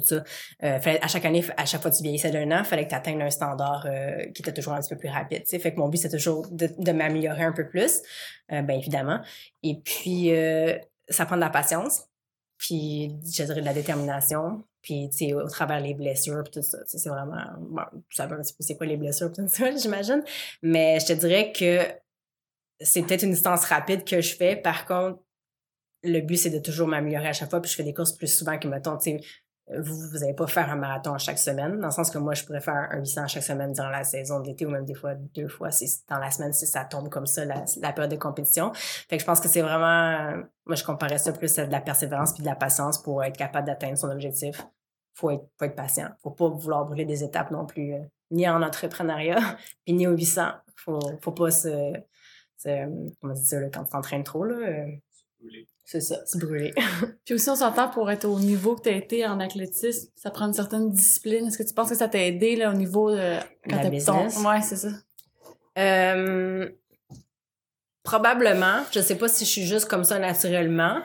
tout 0.00 0.04
ça. 0.04 0.22
Euh, 0.62 0.78
fallait, 0.80 1.02
à 1.02 1.08
chaque 1.08 1.24
année, 1.24 1.44
à 1.56 1.64
chaque 1.64 1.82
fois 1.82 1.90
que 1.90 1.96
tu 1.96 2.02
vieillissais 2.02 2.30
d'un 2.30 2.50
an, 2.50 2.64
fallait 2.64 2.84
que 2.84 2.90
tu 2.90 2.94
atteignes 2.94 3.22
un 3.22 3.30
standard 3.30 3.86
euh, 3.86 4.26
qui 4.34 4.42
était 4.42 4.52
toujours 4.52 4.72
un 4.74 4.80
petit 4.80 4.94
peu 4.94 4.98
plus 4.98 5.08
rapide. 5.08 5.46
sais 5.46 5.58
Fait 5.58 5.72
que 5.72 5.78
mon 5.78 5.88
but, 5.88 5.98
c'est 5.98 6.10
toujours 6.10 6.46
de, 6.50 6.68
de 6.76 6.92
m'améliorer 6.92 7.44
un 7.44 7.52
peu 7.52 7.68
plus, 7.68 8.02
euh, 8.52 8.62
bien 8.62 8.76
évidemment. 8.76 9.20
Et 9.62 9.80
puis, 9.84 10.34
euh, 10.34 10.76
ça 11.08 11.26
prend 11.26 11.36
de 11.36 11.40
la 11.40 11.50
patience, 11.50 12.08
puis 12.58 13.16
je 13.24 13.44
dirais 13.44 13.60
de 13.60 13.66
la 13.66 13.74
détermination, 13.74 14.64
puis 14.82 15.08
tu 15.10 15.28
sais, 15.28 15.34
au 15.34 15.48
travers 15.48 15.80
les 15.80 15.94
blessures, 15.94 16.44
tout 16.50 16.62
ça. 16.62 16.78
C'est 16.86 17.08
vraiment... 17.08 17.42
Bon, 17.58 17.82
tu 18.08 18.16
savais 18.16 18.34
un 18.34 18.40
petit 18.42 18.52
peu 18.52 18.62
c'est 18.62 18.76
quoi 18.76 18.86
les 18.86 18.96
blessures, 18.96 19.32
tout 19.32 19.46
ça, 19.48 19.74
j'imagine. 19.76 20.22
Mais 20.62 21.00
je 21.00 21.06
te 21.06 21.12
dirais 21.14 21.52
que 21.52 21.80
c'est 22.80 23.02
peut-être 23.02 23.22
une 23.22 23.32
distance 23.32 23.64
rapide 23.64 24.04
que 24.04 24.20
je 24.20 24.34
fais. 24.36 24.56
Par 24.56 24.84
contre, 24.84 25.20
le 26.02 26.20
but, 26.20 26.36
c'est 26.36 26.50
de 26.50 26.58
toujours 26.58 26.86
m'améliorer 26.86 27.28
à 27.28 27.32
chaque 27.32 27.50
fois. 27.50 27.60
Puis 27.60 27.70
je 27.70 27.76
fais 27.76 27.82
des 27.82 27.94
courses 27.94 28.12
plus 28.12 28.28
souvent 28.28 28.58
que, 28.58 28.68
mettons, 28.68 28.96
tu 28.98 29.18
sais, 29.18 29.20
vous, 29.68 29.94
vous 30.10 30.18
n'allez 30.18 30.34
pas 30.34 30.46
faire 30.46 30.70
un 30.70 30.76
marathon 30.76 31.16
chaque 31.16 31.38
semaine, 31.38 31.78
dans 31.78 31.86
le 31.86 31.92
sens 31.92 32.10
que 32.10 32.18
moi, 32.18 32.34
je 32.34 32.44
pourrais 32.44 32.60
faire 32.60 32.88
un 32.90 32.98
800 32.98 33.28
chaque 33.28 33.42
semaine 33.42 33.72
durant 33.72 33.88
la 33.88 34.04
saison 34.04 34.40
de 34.40 34.46
l'été 34.46 34.66
ou 34.66 34.70
même 34.70 34.84
des 34.84 34.94
fois 34.94 35.14
deux 35.14 35.48
fois 35.48 35.70
dans 36.08 36.18
la 36.18 36.30
semaine 36.30 36.52
si 36.52 36.66
ça 36.66 36.84
tombe 36.84 37.08
comme 37.08 37.26
ça, 37.26 37.44
la, 37.44 37.92
période 37.92 38.10
de 38.10 38.16
compétition. 38.16 38.72
Fait 38.74 39.16
que 39.16 39.20
je 39.20 39.26
pense 39.26 39.40
que 39.40 39.48
c'est 39.48 39.62
vraiment, 39.62 40.32
moi, 40.66 40.76
je 40.76 40.84
comparais 40.84 41.18
ça 41.18 41.32
plus 41.32 41.58
à 41.58 41.66
de 41.66 41.72
la 41.72 41.80
persévérance 41.80 42.34
puis 42.34 42.42
de 42.42 42.48
la 42.48 42.56
patience 42.56 43.02
pour 43.02 43.24
être 43.24 43.36
capable 43.36 43.66
d'atteindre 43.66 43.96
son 43.96 44.10
objectif. 44.10 44.66
Faut 45.14 45.30
être, 45.30 45.46
faut 45.58 45.64
être 45.64 45.76
patient. 45.76 46.10
Faut 46.22 46.32
pas 46.32 46.48
vouloir 46.48 46.84
brûler 46.84 47.06
des 47.06 47.24
étapes 47.24 47.50
non 47.50 47.64
plus, 47.64 47.94
euh, 47.94 48.00
ni 48.30 48.48
en 48.48 48.60
entrepreneuriat, 48.62 49.56
puis 49.84 49.94
ni 49.94 50.06
au 50.06 50.12
800. 50.12 50.42
Faut, 50.76 51.00
faut 51.22 51.32
pas 51.32 51.50
se, 51.50 51.94
se 52.58 53.14
comment 53.20 53.32
dire 53.32 53.70
quand 53.72 53.84
tu 53.84 53.90
t'entraînes 53.90 54.24
trop, 54.24 54.44
là. 54.44 54.56
Euh, 54.56 54.86
c'est 55.84 56.00
ça, 56.00 56.16
c'est 56.24 56.38
brûlé. 56.38 56.72
Puis 57.24 57.34
aussi, 57.34 57.50
on 57.50 57.56
s'entend 57.56 57.88
pour 57.88 58.10
être 58.10 58.24
au 58.24 58.40
niveau 58.40 58.74
que 58.74 58.82
tu 58.82 58.88
as 58.88 58.96
été 58.96 59.26
en 59.26 59.38
athlétisme, 59.38 60.08
ça 60.16 60.30
prend 60.30 60.46
une 60.46 60.54
certaine 60.54 60.90
discipline. 60.90 61.46
Est-ce 61.46 61.58
que 61.58 61.62
tu 61.62 61.74
penses 61.74 61.90
que 61.90 61.96
ça 61.96 62.08
t'a 62.08 62.24
aidé 62.24 62.56
là, 62.56 62.70
au 62.70 62.74
niveau 62.74 63.10
de 63.10 63.38
quand 63.68 63.82
La 63.82 63.90
business? 63.90 64.42
Ouais, 64.44 64.62
c'est 64.62 64.76
ça. 64.76 64.88
Euh, 65.78 66.68
probablement. 68.02 68.82
Je 68.92 69.00
sais 69.00 69.16
pas 69.16 69.28
si 69.28 69.44
je 69.44 69.50
suis 69.50 69.66
juste 69.66 69.86
comme 69.86 70.04
ça 70.04 70.18
naturellement. 70.18 71.02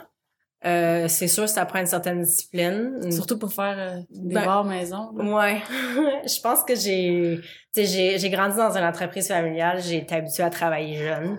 Euh, 0.66 1.08
c'est 1.08 1.30
sûr 1.30 1.48
ça 1.48 1.66
prend 1.66 1.80
une 1.80 1.86
certaine 1.86 2.22
discipline. 2.22 3.12
Surtout 3.12 3.40
pour 3.40 3.54
faire 3.54 3.76
euh, 3.78 4.02
des 4.10 4.36
ben, 4.36 4.46
bars 4.46 4.66
maison. 4.66 5.12
Ouais. 5.14 5.62
je 6.26 6.42
pense 6.42 6.64
que 6.64 6.76
j'ai, 6.76 7.40
j'ai, 7.74 8.18
j'ai 8.20 8.30
grandi 8.30 8.58
dans 8.58 8.78
une 8.78 8.84
entreprise 8.84 9.28
familiale. 9.28 9.82
J'ai 9.82 9.98
été 9.98 10.16
habituée 10.16 10.44
à 10.44 10.50
travailler 10.50 10.98
jeune. 10.98 11.38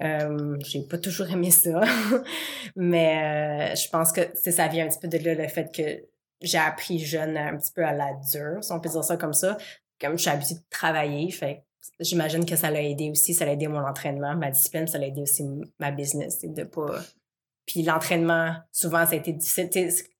Euh, 0.00 0.56
j'ai 0.60 0.82
pas 0.82 0.98
toujours 0.98 1.28
aimé 1.30 1.50
ça, 1.50 1.82
mais 2.76 3.72
euh, 3.72 3.74
je 3.74 3.88
pense 3.90 4.10
que 4.12 4.22
ça 4.34 4.68
vient 4.68 4.86
un 4.86 4.88
petit 4.88 4.98
peu 4.98 5.08
de 5.08 5.18
là 5.18 5.34
le 5.34 5.48
fait 5.48 5.70
que 5.74 6.06
j'ai 6.40 6.58
appris 6.58 6.98
jeune 6.98 7.36
un 7.36 7.56
petit 7.56 7.72
peu 7.72 7.84
à 7.84 7.92
la 7.92 8.14
dure, 8.14 8.64
si 8.64 8.72
on 8.72 8.80
peut 8.80 8.88
dire 8.88 9.04
ça 9.04 9.16
comme 9.16 9.34
ça. 9.34 9.56
Comme 10.00 10.16
je 10.16 10.22
suis 10.22 10.30
habituée 10.30 10.56
de 10.56 10.64
travailler, 10.70 11.30
fait 11.30 11.64
j'imagine 12.00 12.44
que 12.44 12.56
ça 12.56 12.70
l'a 12.70 12.82
aidé 12.82 13.10
aussi, 13.10 13.34
ça 13.34 13.44
l'a 13.44 13.52
aidé 13.52 13.68
mon 13.68 13.86
entraînement, 13.86 14.34
ma 14.34 14.50
discipline, 14.50 14.86
ça 14.86 14.98
l'a 14.98 15.06
aidé 15.06 15.22
aussi 15.22 15.44
ma 15.78 15.90
business, 15.90 16.40
de 16.42 16.64
pas. 16.64 17.00
Puis 17.66 17.82
l'entraînement, 17.82 18.56
souvent 18.72 19.06
ça 19.06 19.12
a 19.12 19.16
été 19.16 19.32
difficile. 19.32 19.68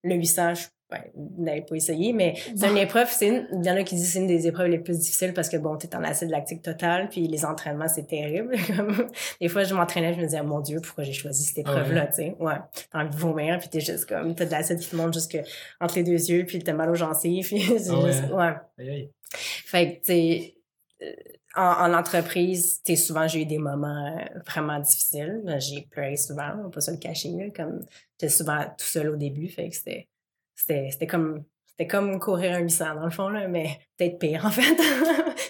le 0.05 0.15
800, 0.15 0.55
je 0.55 0.67
ben, 0.93 1.03
vous 1.15 1.43
n'avez 1.43 1.63
pas 1.63 1.75
essayé, 1.75 2.13
mais 2.13 2.35
c'est 2.55 2.69
une 2.69 2.77
épreuve, 2.77 3.09
c'est 3.11 3.47
il 3.51 3.65
y 3.65 3.71
en 3.71 3.77
a 3.77 3.83
qui 3.83 3.95
disent 3.95 4.09
que 4.09 4.13
c'est 4.13 4.19
une 4.19 4.27
des 4.27 4.47
épreuves 4.47 4.69
les 4.69 4.79
plus 4.79 4.99
difficiles 4.99 5.33
parce 5.33 5.49
que 5.49 5.57
bon, 5.57 5.77
t'es 5.77 5.95
en 5.97 6.05
acide 6.05 6.29
lactique 6.29 6.61
total, 6.63 7.09
puis 7.09 7.27
les 7.27 7.45
entraînements, 7.45 7.89
c'est 7.89 8.07
terrible. 8.07 8.55
des 9.41 9.49
fois, 9.49 9.65
je 9.65 9.75
m'entraînais, 9.75 10.13
je 10.13 10.19
me 10.19 10.25
disais, 10.25 10.43
mon 10.43 10.61
Dieu, 10.61 10.81
pourquoi 10.83 11.05
j'ai 11.05 11.15
choisi 11.15 11.45
cette 11.45 11.65
ah 11.67 11.71
épreuve-là, 11.71 12.07
tu 12.09 12.15
sais? 12.15 12.37
Ouais. 12.39 12.57
T'as 12.91 13.01
envie 13.01 13.11
de 13.11 13.17
vomir, 13.17 13.59
puis 13.59 13.69
t'es 13.71 13.81
juste 13.81 14.07
comme, 14.07 14.35
t'as 14.35 14.45
de 14.45 14.51
l'acide 14.51 14.79
qui 14.79 14.91
te 14.91 14.97
monte 14.97 15.15
jusque 15.15 15.39
entre 15.81 15.95
les 15.97 16.05
deux 16.05 16.13
yeux, 16.13 16.45
puis 16.45 16.59
t'as 16.59 16.75
mal 16.75 16.91
aux 16.91 16.95
gencives, 16.95 17.47
puis 17.47 17.63
c'est 17.63 17.91
ah 17.91 18.07
juste, 18.07 18.25
ouais. 18.31 19.11
Fait 19.35 20.01
que, 20.03 20.07
tu 20.07 20.53
euh, 21.03 21.13
en, 21.55 21.91
en, 21.91 21.95
entreprise, 21.95 22.81
tu 22.85 22.97
souvent, 22.97 23.29
j'ai 23.29 23.43
eu 23.43 23.47
des 23.47 23.59
moments 23.59 24.17
euh, 24.19 24.39
vraiment 24.47 24.79
difficiles. 24.79 25.43
J'ai 25.59 25.83
pleuré 25.91 26.17
souvent, 26.17 26.51
on 26.59 26.63
va 26.65 26.71
pas 26.71 26.81
se 26.81 26.91
le 26.91 26.97
cacher, 26.97 27.31
là, 27.31 27.51
comme 27.55 27.81
j'étais 28.13 28.31
souvent 28.31 28.63
tout 28.79 28.87
seul 28.87 29.11
au 29.11 29.17
début, 29.17 29.49
fait 29.49 29.69
que 29.69 29.75
c'était 29.75 30.09
c'était 30.55 31.07
comme 31.07 31.45
c'était 31.67 31.87
comme 31.87 32.19
courir 32.21 32.55
un 32.55 32.59
800 32.61 32.97
dans 32.97 33.05
le 33.05 33.11
fond 33.11 33.29
là 33.29 33.49
mais 33.49 33.79
peut-être 33.97 34.19
pire 34.19 34.45
en 34.47 34.51
fait. 34.51 34.77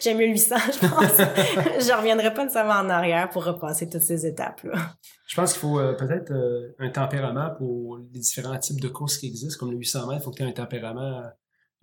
J'aime 0.01 0.19
mieux 0.19 0.27
le 0.27 0.33
800 0.33 0.57
je 0.73 0.89
pense. 0.89 1.17
Je 1.87 1.97
reviendrai 1.97 2.33
pas 2.33 2.43
nécessairement 2.45 2.75
en 2.75 2.89
arrière 2.91 3.29
pour 3.29 3.45
repasser 3.45 3.89
toutes 3.89 4.03
ces 4.03 4.27
étapes 4.27 4.63
là 4.65 4.95
je 5.27 5.37
pense 5.37 5.53
qu'il 5.53 5.61
faut 5.61 5.81
euh, 5.81 5.95
peut-être 5.95 6.31
euh, 6.33 6.75
un 6.79 6.91
tempérament 6.91 7.55
pour 7.57 7.99
les 7.99 8.21
différents 8.21 8.59
types 8.59 8.81
de 8.81 8.89
courses 8.89 9.17
qui 9.17 9.27
existent 9.27 9.59
comme 9.59 9.71
le 9.71 9.79
800 9.79 10.07
mètres 10.07 10.21
il 10.21 10.25
faut 10.25 10.31
que 10.31 10.37
tu 10.37 10.43
aies 10.43 10.47
un 10.47 10.53
tempérament 10.53 11.23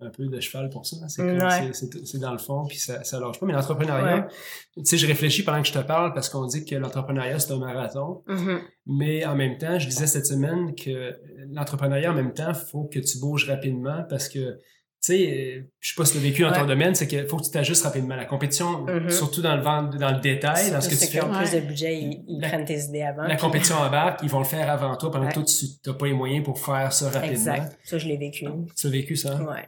un 0.00 0.10
peu 0.10 0.26
de 0.26 0.40
cheval 0.40 0.70
pour 0.70 0.86
ça. 0.86 0.96
C'est 1.08 2.18
dans 2.18 2.32
le 2.32 2.38
fond, 2.38 2.66
puis 2.66 2.78
ça, 2.78 3.04
ça 3.04 3.20
lâche 3.20 3.38
pas. 3.38 3.46
Mais 3.46 3.52
l'entrepreneuriat, 3.52 4.28
tu 4.76 4.84
sais, 4.84 4.96
je 4.96 5.06
réfléchis 5.06 5.42
pendant 5.42 5.60
que 5.62 5.68
je 5.68 5.72
te 5.72 5.78
parle 5.78 6.12
parce 6.14 6.28
qu'on 6.28 6.46
dit 6.46 6.64
que 6.64 6.74
l'entrepreneuriat, 6.74 7.38
c'est 7.38 7.52
un 7.52 7.58
marathon. 7.58 8.22
Mm-hmm. 8.28 8.60
Mais 8.86 9.24
en 9.26 9.36
même 9.36 9.58
temps, 9.58 9.78
je 9.78 9.88
disais 9.88 10.06
cette 10.06 10.26
semaine 10.26 10.74
que 10.74 11.16
l'entrepreneuriat, 11.50 12.12
en 12.12 12.14
même 12.14 12.32
temps, 12.32 12.54
faut 12.54 12.84
que 12.84 12.98
tu 12.98 13.18
bouges 13.18 13.48
rapidement 13.48 14.04
parce 14.08 14.28
que 14.28 14.58
tu 15.02 15.14
sais, 15.14 15.64
je 15.80 15.88
sais 15.88 15.94
pas 15.96 16.04
si 16.04 16.12
tu 16.12 16.18
as 16.18 16.20
vécu 16.20 16.42
dans 16.42 16.52
ton 16.52 16.66
domaine, 16.66 16.94
c'est 16.94 17.06
qu'il 17.06 17.26
faut 17.26 17.38
que 17.38 17.44
tu 17.44 17.50
t'ajustes 17.50 17.84
rapidement. 17.84 18.16
La 18.16 18.26
compétition, 18.26 18.84
mm-hmm. 18.84 19.08
surtout 19.08 19.40
dans 19.40 19.56
le 19.56 19.62
dans 19.62 20.10
le 20.10 20.20
détail, 20.20 20.70
dans 20.70 20.80
ce 20.82 20.90
que 20.90 20.94
tu 20.94 21.06
fais. 21.06 21.22
ont 21.22 21.32
plus 21.32 21.52
de 21.52 21.60
budget, 21.60 21.98
ils, 21.98 22.38
prennent 22.42 22.66
tes 22.66 22.80
idées 22.80 23.02
avant. 23.02 23.22
La 23.22 23.36
compétition 23.36 23.76
embarque, 23.76 24.20
ils 24.22 24.28
vont 24.28 24.40
le 24.40 24.44
faire 24.44 24.70
avant 24.70 24.94
toi 24.96 25.10
pendant 25.10 25.28
que 25.28 25.34
toi, 25.34 25.42
tu 25.42 25.66
n'as 25.86 25.94
pas 25.94 26.06
les 26.06 26.12
moyens 26.12 26.44
pour 26.44 26.58
faire 26.58 26.92
ça 26.92 27.06
rapidement. 27.06 27.30
Exact. 27.30 27.78
Ça, 27.82 27.96
je 27.96 28.08
l'ai 28.08 28.18
vécu. 28.18 28.46
Tu 28.76 28.86
as 28.86 28.90
vécu 28.90 29.16
ça? 29.16 29.36
Ouais. 29.36 29.66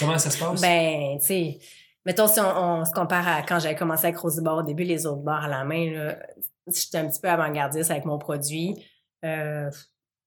Comment 0.00 0.18
ça 0.18 0.30
se 0.30 0.38
passe? 0.38 0.60
Ben, 0.60 1.18
tu 1.20 1.26
sais, 1.26 1.58
mettons 2.04 2.26
si 2.26 2.40
on, 2.40 2.84
se 2.84 2.90
compare 2.90 3.28
à 3.28 3.42
quand 3.42 3.60
j'avais 3.60 3.76
commencé 3.76 4.06
avec 4.06 4.18
Rosy 4.18 4.40
Bar 4.40 4.56
au 4.56 4.62
début, 4.64 4.82
les 4.82 5.06
autres 5.06 5.22
bars 5.22 5.44
à 5.44 5.48
la 5.48 5.62
main, 5.62 6.16
j'étais 6.66 6.98
un 6.98 7.08
petit 7.08 7.20
peu 7.20 7.28
avant-gardiste 7.28 7.92
avec 7.92 8.06
mon 8.06 8.18
produit. 8.18 8.74
Euh, 9.24 9.70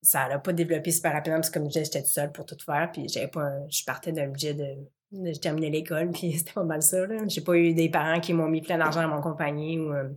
ça 0.01 0.27
n'a 0.27 0.39
pas 0.39 0.53
développé 0.53 0.91
super 0.91 1.13
rapidement 1.13 1.39
parce 1.39 1.49
que 1.49 1.59
comme 1.59 1.67
je 1.67 1.73
disais, 1.73 1.85
j'étais 1.85 2.01
toute 2.01 2.11
seule 2.11 2.31
pour 2.31 2.45
tout 2.45 2.57
faire. 2.63 2.89
Puis 2.91 3.07
j'avais 3.09 3.27
pas 3.27 3.51
je 3.69 3.83
partais 3.85 4.11
d'un 4.11 4.27
budget 4.27 4.53
de. 4.53 4.65
J'ai 5.11 5.39
terminé 5.39 5.69
l'école, 5.69 6.11
puis 6.13 6.37
c'était 6.37 6.53
pas 6.53 6.63
mal 6.63 6.81
ça. 6.81 7.05
J'ai 7.27 7.41
pas 7.41 7.55
eu 7.55 7.73
des 7.73 7.89
parents 7.89 8.19
qui 8.19 8.33
m'ont 8.33 8.47
mis 8.47 8.61
plein 8.61 8.77
d'argent 8.77 9.01
dans 9.01 9.15
mon 9.15 9.21
compagnie 9.21 9.79
ou 9.79 9.93
euh, 9.93 10.09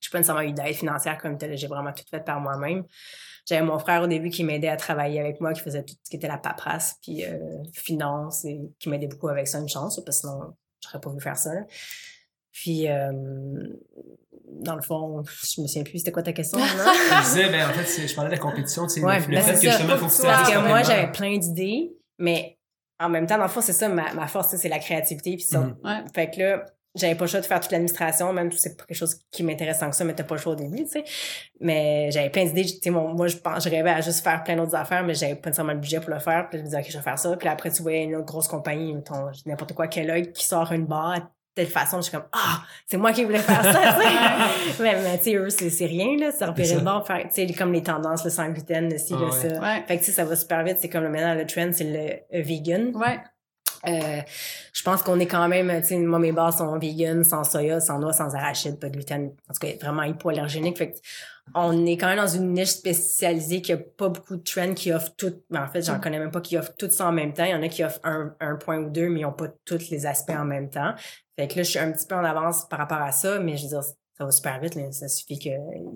j'ai 0.00 0.10
pas 0.10 0.18
nécessairement 0.18 0.42
eu 0.42 0.52
d'aide 0.52 0.74
financière 0.74 1.18
comme 1.18 1.38
telle. 1.38 1.56
J'ai 1.56 1.66
vraiment 1.66 1.92
tout 1.92 2.04
fait 2.10 2.24
par 2.24 2.40
moi-même. 2.40 2.84
J'avais 3.46 3.62
mon 3.62 3.78
frère 3.78 4.02
au 4.02 4.06
début 4.06 4.30
qui 4.30 4.44
m'aidait 4.44 4.68
à 4.68 4.76
travailler 4.76 5.20
avec 5.20 5.40
moi, 5.40 5.52
qui 5.52 5.60
faisait 5.60 5.82
tout 5.82 5.94
ce 6.02 6.10
qui 6.10 6.16
était 6.16 6.28
la 6.28 6.38
paperasse, 6.38 6.98
puis 7.02 7.24
euh, 7.24 7.62
finance, 7.72 8.44
et 8.44 8.60
qui 8.78 8.88
m'aidait 8.88 9.08
beaucoup 9.08 9.28
avec 9.28 9.48
ça, 9.48 9.58
une 9.58 9.68
chance, 9.68 10.00
parce 10.04 10.20
que 10.20 10.28
sinon, 10.28 10.54
j'aurais 10.80 11.00
pas 11.00 11.10
voulu 11.10 11.20
faire 11.20 11.36
ça. 11.36 11.50
Puis, 12.52 12.88
euh, 12.88 13.12
dans 14.60 14.76
le 14.76 14.82
fond, 14.82 15.22
je 15.24 15.60
me 15.60 15.66
souviens 15.66 15.84
plus, 15.84 15.98
c'était 15.98 16.12
quoi 16.12 16.22
ta 16.22 16.32
question? 16.32 16.58
je 16.60 17.24
disais, 17.24 17.48
ben, 17.50 17.68
en 17.68 17.72
fait, 17.72 18.06
je 18.06 18.14
parlais 18.14 18.30
de 18.30 18.34
la 18.34 18.40
compétition, 18.40 18.86
tu 18.86 18.94
sais, 18.94 19.04
ouais, 19.04 19.20
le, 19.20 19.26
ben, 19.26 19.42
fait 19.42 19.54
que 19.54 19.70
justement, 19.70 19.96
faut 19.96 20.06
que 20.06 20.16
tu 20.16 20.22
Parce 20.22 20.50
que 20.50 20.58
moi, 20.58 20.82
j'avais 20.82 21.10
plein 21.10 21.36
d'idées, 21.38 21.92
mais 22.18 22.58
en 23.00 23.08
même 23.08 23.26
temps, 23.26 23.36
dans 23.36 23.44
le 23.44 23.50
fond, 23.50 23.60
c'est 23.60 23.72
ça, 23.72 23.88
ma, 23.88 24.12
ma 24.14 24.28
force, 24.28 24.54
c'est 24.56 24.68
la 24.68 24.78
créativité. 24.78 25.32
Puis 25.36 25.44
ça. 25.44 25.60
Mm-hmm. 25.60 26.14
Fait 26.14 26.30
que 26.30 26.40
là, 26.40 26.64
j'avais 26.94 27.14
pas 27.14 27.24
le 27.24 27.30
choix 27.30 27.40
de 27.40 27.46
faire 27.46 27.60
toute 27.60 27.72
l'administration, 27.72 28.32
même 28.32 28.52
si 28.52 28.58
c'est 28.58 28.76
pas 28.76 28.84
quelque 28.84 28.96
chose 28.96 29.16
qui 29.30 29.42
m'intéresse 29.42 29.78
tant 29.78 29.88
que 29.88 29.96
ça, 29.96 30.04
mais 30.04 30.14
t'as 30.14 30.24
pas 30.24 30.34
le 30.34 30.40
choix 30.40 30.52
au 30.52 30.56
début, 30.56 30.84
tu 30.84 30.90
sais. 30.90 31.04
Mais 31.60 32.10
j'avais 32.10 32.30
plein 32.30 32.44
d'idées, 32.44 32.64
tu 32.64 32.78
sais, 32.82 32.90
moi, 32.90 33.26
je 33.26 33.36
pense, 33.36 33.64
je 33.64 33.70
rêvais 33.70 33.90
à 33.90 34.00
juste 34.02 34.22
faire 34.22 34.44
plein 34.44 34.56
d'autres 34.56 34.74
affaires, 34.74 35.02
mais 35.02 35.14
j'avais 35.14 35.34
pas 35.34 35.48
nécessairement 35.48 35.72
le 35.72 35.78
budget 35.78 36.00
pour 36.00 36.10
le 36.10 36.18
faire. 36.18 36.48
Puis 36.48 36.58
je 36.58 36.62
me 36.62 36.68
disais, 36.68 36.78
OK, 36.78 36.86
je 36.88 36.96
vais 36.96 37.02
faire 37.02 37.18
ça. 37.18 37.36
Puis 37.36 37.48
après, 37.48 37.70
tu 37.70 37.82
voyais 37.82 38.04
une 38.04 38.16
autre 38.16 38.26
grosse 38.26 38.48
compagnie, 38.48 38.94
n'importe 39.46 39.72
quoi, 39.72 39.88
quel 39.88 40.10
œil 40.10 40.32
qui 40.32 40.44
sort 40.44 40.70
une 40.72 40.86
barre 40.86 41.30
telle 41.54 41.66
façon, 41.66 41.98
je 41.98 42.02
suis 42.02 42.12
comme 42.12 42.26
ah, 42.32 42.62
c'est 42.86 42.96
moi 42.96 43.12
qui 43.12 43.24
voulais 43.24 43.38
faire 43.38 43.62
ça, 43.62 43.98
mais, 44.80 45.02
mais 45.02 45.18
tu 45.18 45.24
sais 45.24 45.34
eux 45.36 45.50
c'est 45.50 45.86
rien 45.86 46.16
là, 46.18 46.32
ça 46.32 46.46
repérer 46.46 46.74
le 46.74 46.80
bord 46.80 47.06
faire 47.06 47.22
tu 47.28 47.46
sais 47.46 47.52
comme 47.52 47.72
les 47.72 47.82
tendances 47.82 48.24
le 48.24 48.30
sans 48.30 48.48
gluten, 48.48 48.88
le 48.90 48.98
ci, 48.98 49.12
le 49.12 49.26
ah 49.28 49.32
ça. 49.32 49.60
Ouais. 49.60 49.84
Fait 49.86 49.96
que 49.96 50.00
tu 50.00 50.06
sais 50.06 50.12
ça 50.12 50.24
va 50.24 50.36
super 50.36 50.64
vite, 50.64 50.78
c'est 50.80 50.88
comme 50.88 51.04
le 51.04 51.10
maintenant 51.10 51.34
le 51.34 51.46
trend 51.46 51.70
c'est 51.72 51.84
le 51.84 52.38
euh, 52.38 52.42
vegan. 52.42 52.96
Ouais. 52.96 53.20
Euh, 53.86 54.20
je 54.72 54.82
pense 54.82 55.02
qu'on 55.02 55.18
est 55.18 55.26
quand 55.26 55.48
même, 55.48 55.80
tu 55.80 55.88
sais, 55.88 55.98
moi, 55.98 56.18
mes 56.18 56.32
bases 56.32 56.58
sont 56.58 56.78
vegan, 56.78 57.24
sans 57.24 57.42
soya, 57.42 57.80
sans 57.80 57.98
noix, 57.98 58.12
sans 58.12 58.34
arachide, 58.34 58.78
pas 58.78 58.88
de 58.88 58.94
gluten. 58.94 59.32
En 59.48 59.52
tout 59.52 59.66
cas, 59.66 59.72
vraiment 59.80 60.04
hypoallergénique. 60.04 60.78
Fait 60.78 60.92
que 60.92 60.98
on 61.54 61.84
est 61.86 61.96
quand 61.96 62.06
même 62.06 62.18
dans 62.18 62.28
une 62.28 62.52
niche 62.52 62.68
spécialisée 62.68 63.60
qui 63.60 63.72
a 63.72 63.76
pas 63.76 64.08
beaucoup 64.08 64.36
de 64.36 64.42
trends 64.42 64.74
qui 64.74 64.92
offrent 64.92 65.14
tout. 65.16 65.34
Mais 65.50 65.58
en 65.58 65.66
fait, 65.66 65.82
j'en 65.82 65.96
mm. 65.96 66.00
connais 66.00 66.18
même 66.20 66.30
pas 66.30 66.40
qui 66.40 66.56
offrent 66.56 66.76
tout 66.78 66.90
ça 66.90 67.08
en 67.08 67.12
même 67.12 67.32
temps. 67.32 67.44
Il 67.44 67.50
y 67.50 67.54
en 67.54 67.62
a 67.62 67.68
qui 67.68 67.82
offrent 67.82 68.00
un, 68.04 68.34
un 68.40 68.54
point 68.54 68.78
ou 68.78 68.90
deux, 68.90 69.08
mais 69.08 69.20
ils 69.20 69.26
ont 69.26 69.32
pas 69.32 69.48
tous 69.64 69.90
les 69.90 70.06
aspects 70.06 70.30
en 70.30 70.44
même 70.44 70.70
temps. 70.70 70.94
Fait 71.36 71.48
que 71.48 71.56
là, 71.56 71.62
je 71.62 71.70
suis 71.70 71.78
un 71.78 71.90
petit 71.92 72.06
peu 72.06 72.14
en 72.14 72.24
avance 72.24 72.68
par 72.68 72.78
rapport 72.78 73.00
à 73.00 73.12
ça, 73.12 73.40
mais 73.40 73.56
je 73.56 73.62
veux 73.62 73.68
dire, 73.70 73.82
ça 73.82 74.24
va 74.24 74.30
super 74.30 74.60
vite. 74.60 74.74
Là. 74.74 74.92
Ça 74.92 75.08
suffit 75.08 75.38
que 75.38 75.50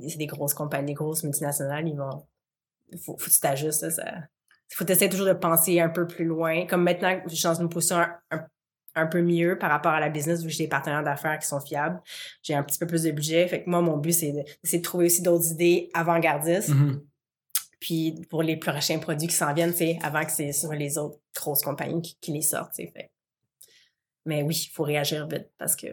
c'est 0.09 0.19
des 0.19 0.27
grosses 0.27 0.55
compagnies, 0.55 0.87
des 0.87 0.95
grosses 0.95 1.23
multinationales, 1.23 1.87
ils 1.87 1.97
vont. 1.97 2.27
Faut, 3.05 3.17
faut 3.19 3.27
que 3.27 3.31
tu 3.31 3.41
t'ajustes. 3.41 3.91
Ça... 3.91 4.05
Faut 4.73 4.87
essayer 4.87 5.11
toujours 5.11 5.27
de 5.27 5.33
penser 5.33 5.81
un 5.81 5.89
peu 5.89 6.07
plus 6.07 6.25
loin. 6.25 6.67
Comme 6.67 6.83
maintenant, 6.83 7.21
je 7.27 7.35
suis 7.35 7.45
dans 7.45 7.55
une 7.55 7.69
position 7.69 7.99
un, 8.31 8.47
un, 8.95 9.07
peu 9.07 9.21
mieux 9.21 9.59
par 9.59 9.71
rapport 9.71 9.93
à 9.93 10.01
la 10.01 10.09
business, 10.09 10.41
vu 10.41 10.49
que 10.49 10.55
j'ai 10.55 10.65
des 10.65 10.69
partenaires 10.69 11.05
d'affaires 11.05 11.39
qui 11.39 11.47
sont 11.47 11.61
fiables. 11.61 12.01
J'ai 12.43 12.55
un 12.55 12.63
petit 12.63 12.79
peu 12.79 12.87
plus 12.87 13.03
de 13.03 13.11
budget. 13.11 13.47
Fait 13.47 13.63
que 13.63 13.71
moi, 13.71 13.81
mon 13.81 13.99
but, 13.99 14.13
c'est 14.13 14.33
de, 14.33 14.43
de 14.77 14.83
trouver 14.83 15.07
aussi 15.07 15.23
d'autres 15.23 15.53
idées 15.53 15.91
avant-gardistes. 15.95 16.71
Mm-hmm. 16.71 17.01
Puis 17.81 18.23
pour 18.31 18.43
les 18.43 18.57
prochains 18.57 18.99
produits 18.99 19.29
qui 19.29 19.35
s'en 19.35 19.53
viennent, 19.53 19.75
c'est 19.75 19.99
avant 20.03 20.25
que 20.25 20.33
c'est 20.33 20.53
sur 20.53 20.73
les 20.73 20.99
autres 20.99 21.19
grosses 21.35 21.63
compagnies 21.63 22.17
qui, 22.21 22.33
les 22.33 22.43
sortent. 22.43 22.75
Fait. 22.75 23.11
Mais 24.27 24.43
oui, 24.43 24.67
il 24.69 24.73
faut 24.73 24.83
réagir 24.83 25.27
vite 25.27 25.51
parce 25.59 25.77
que 25.77 25.87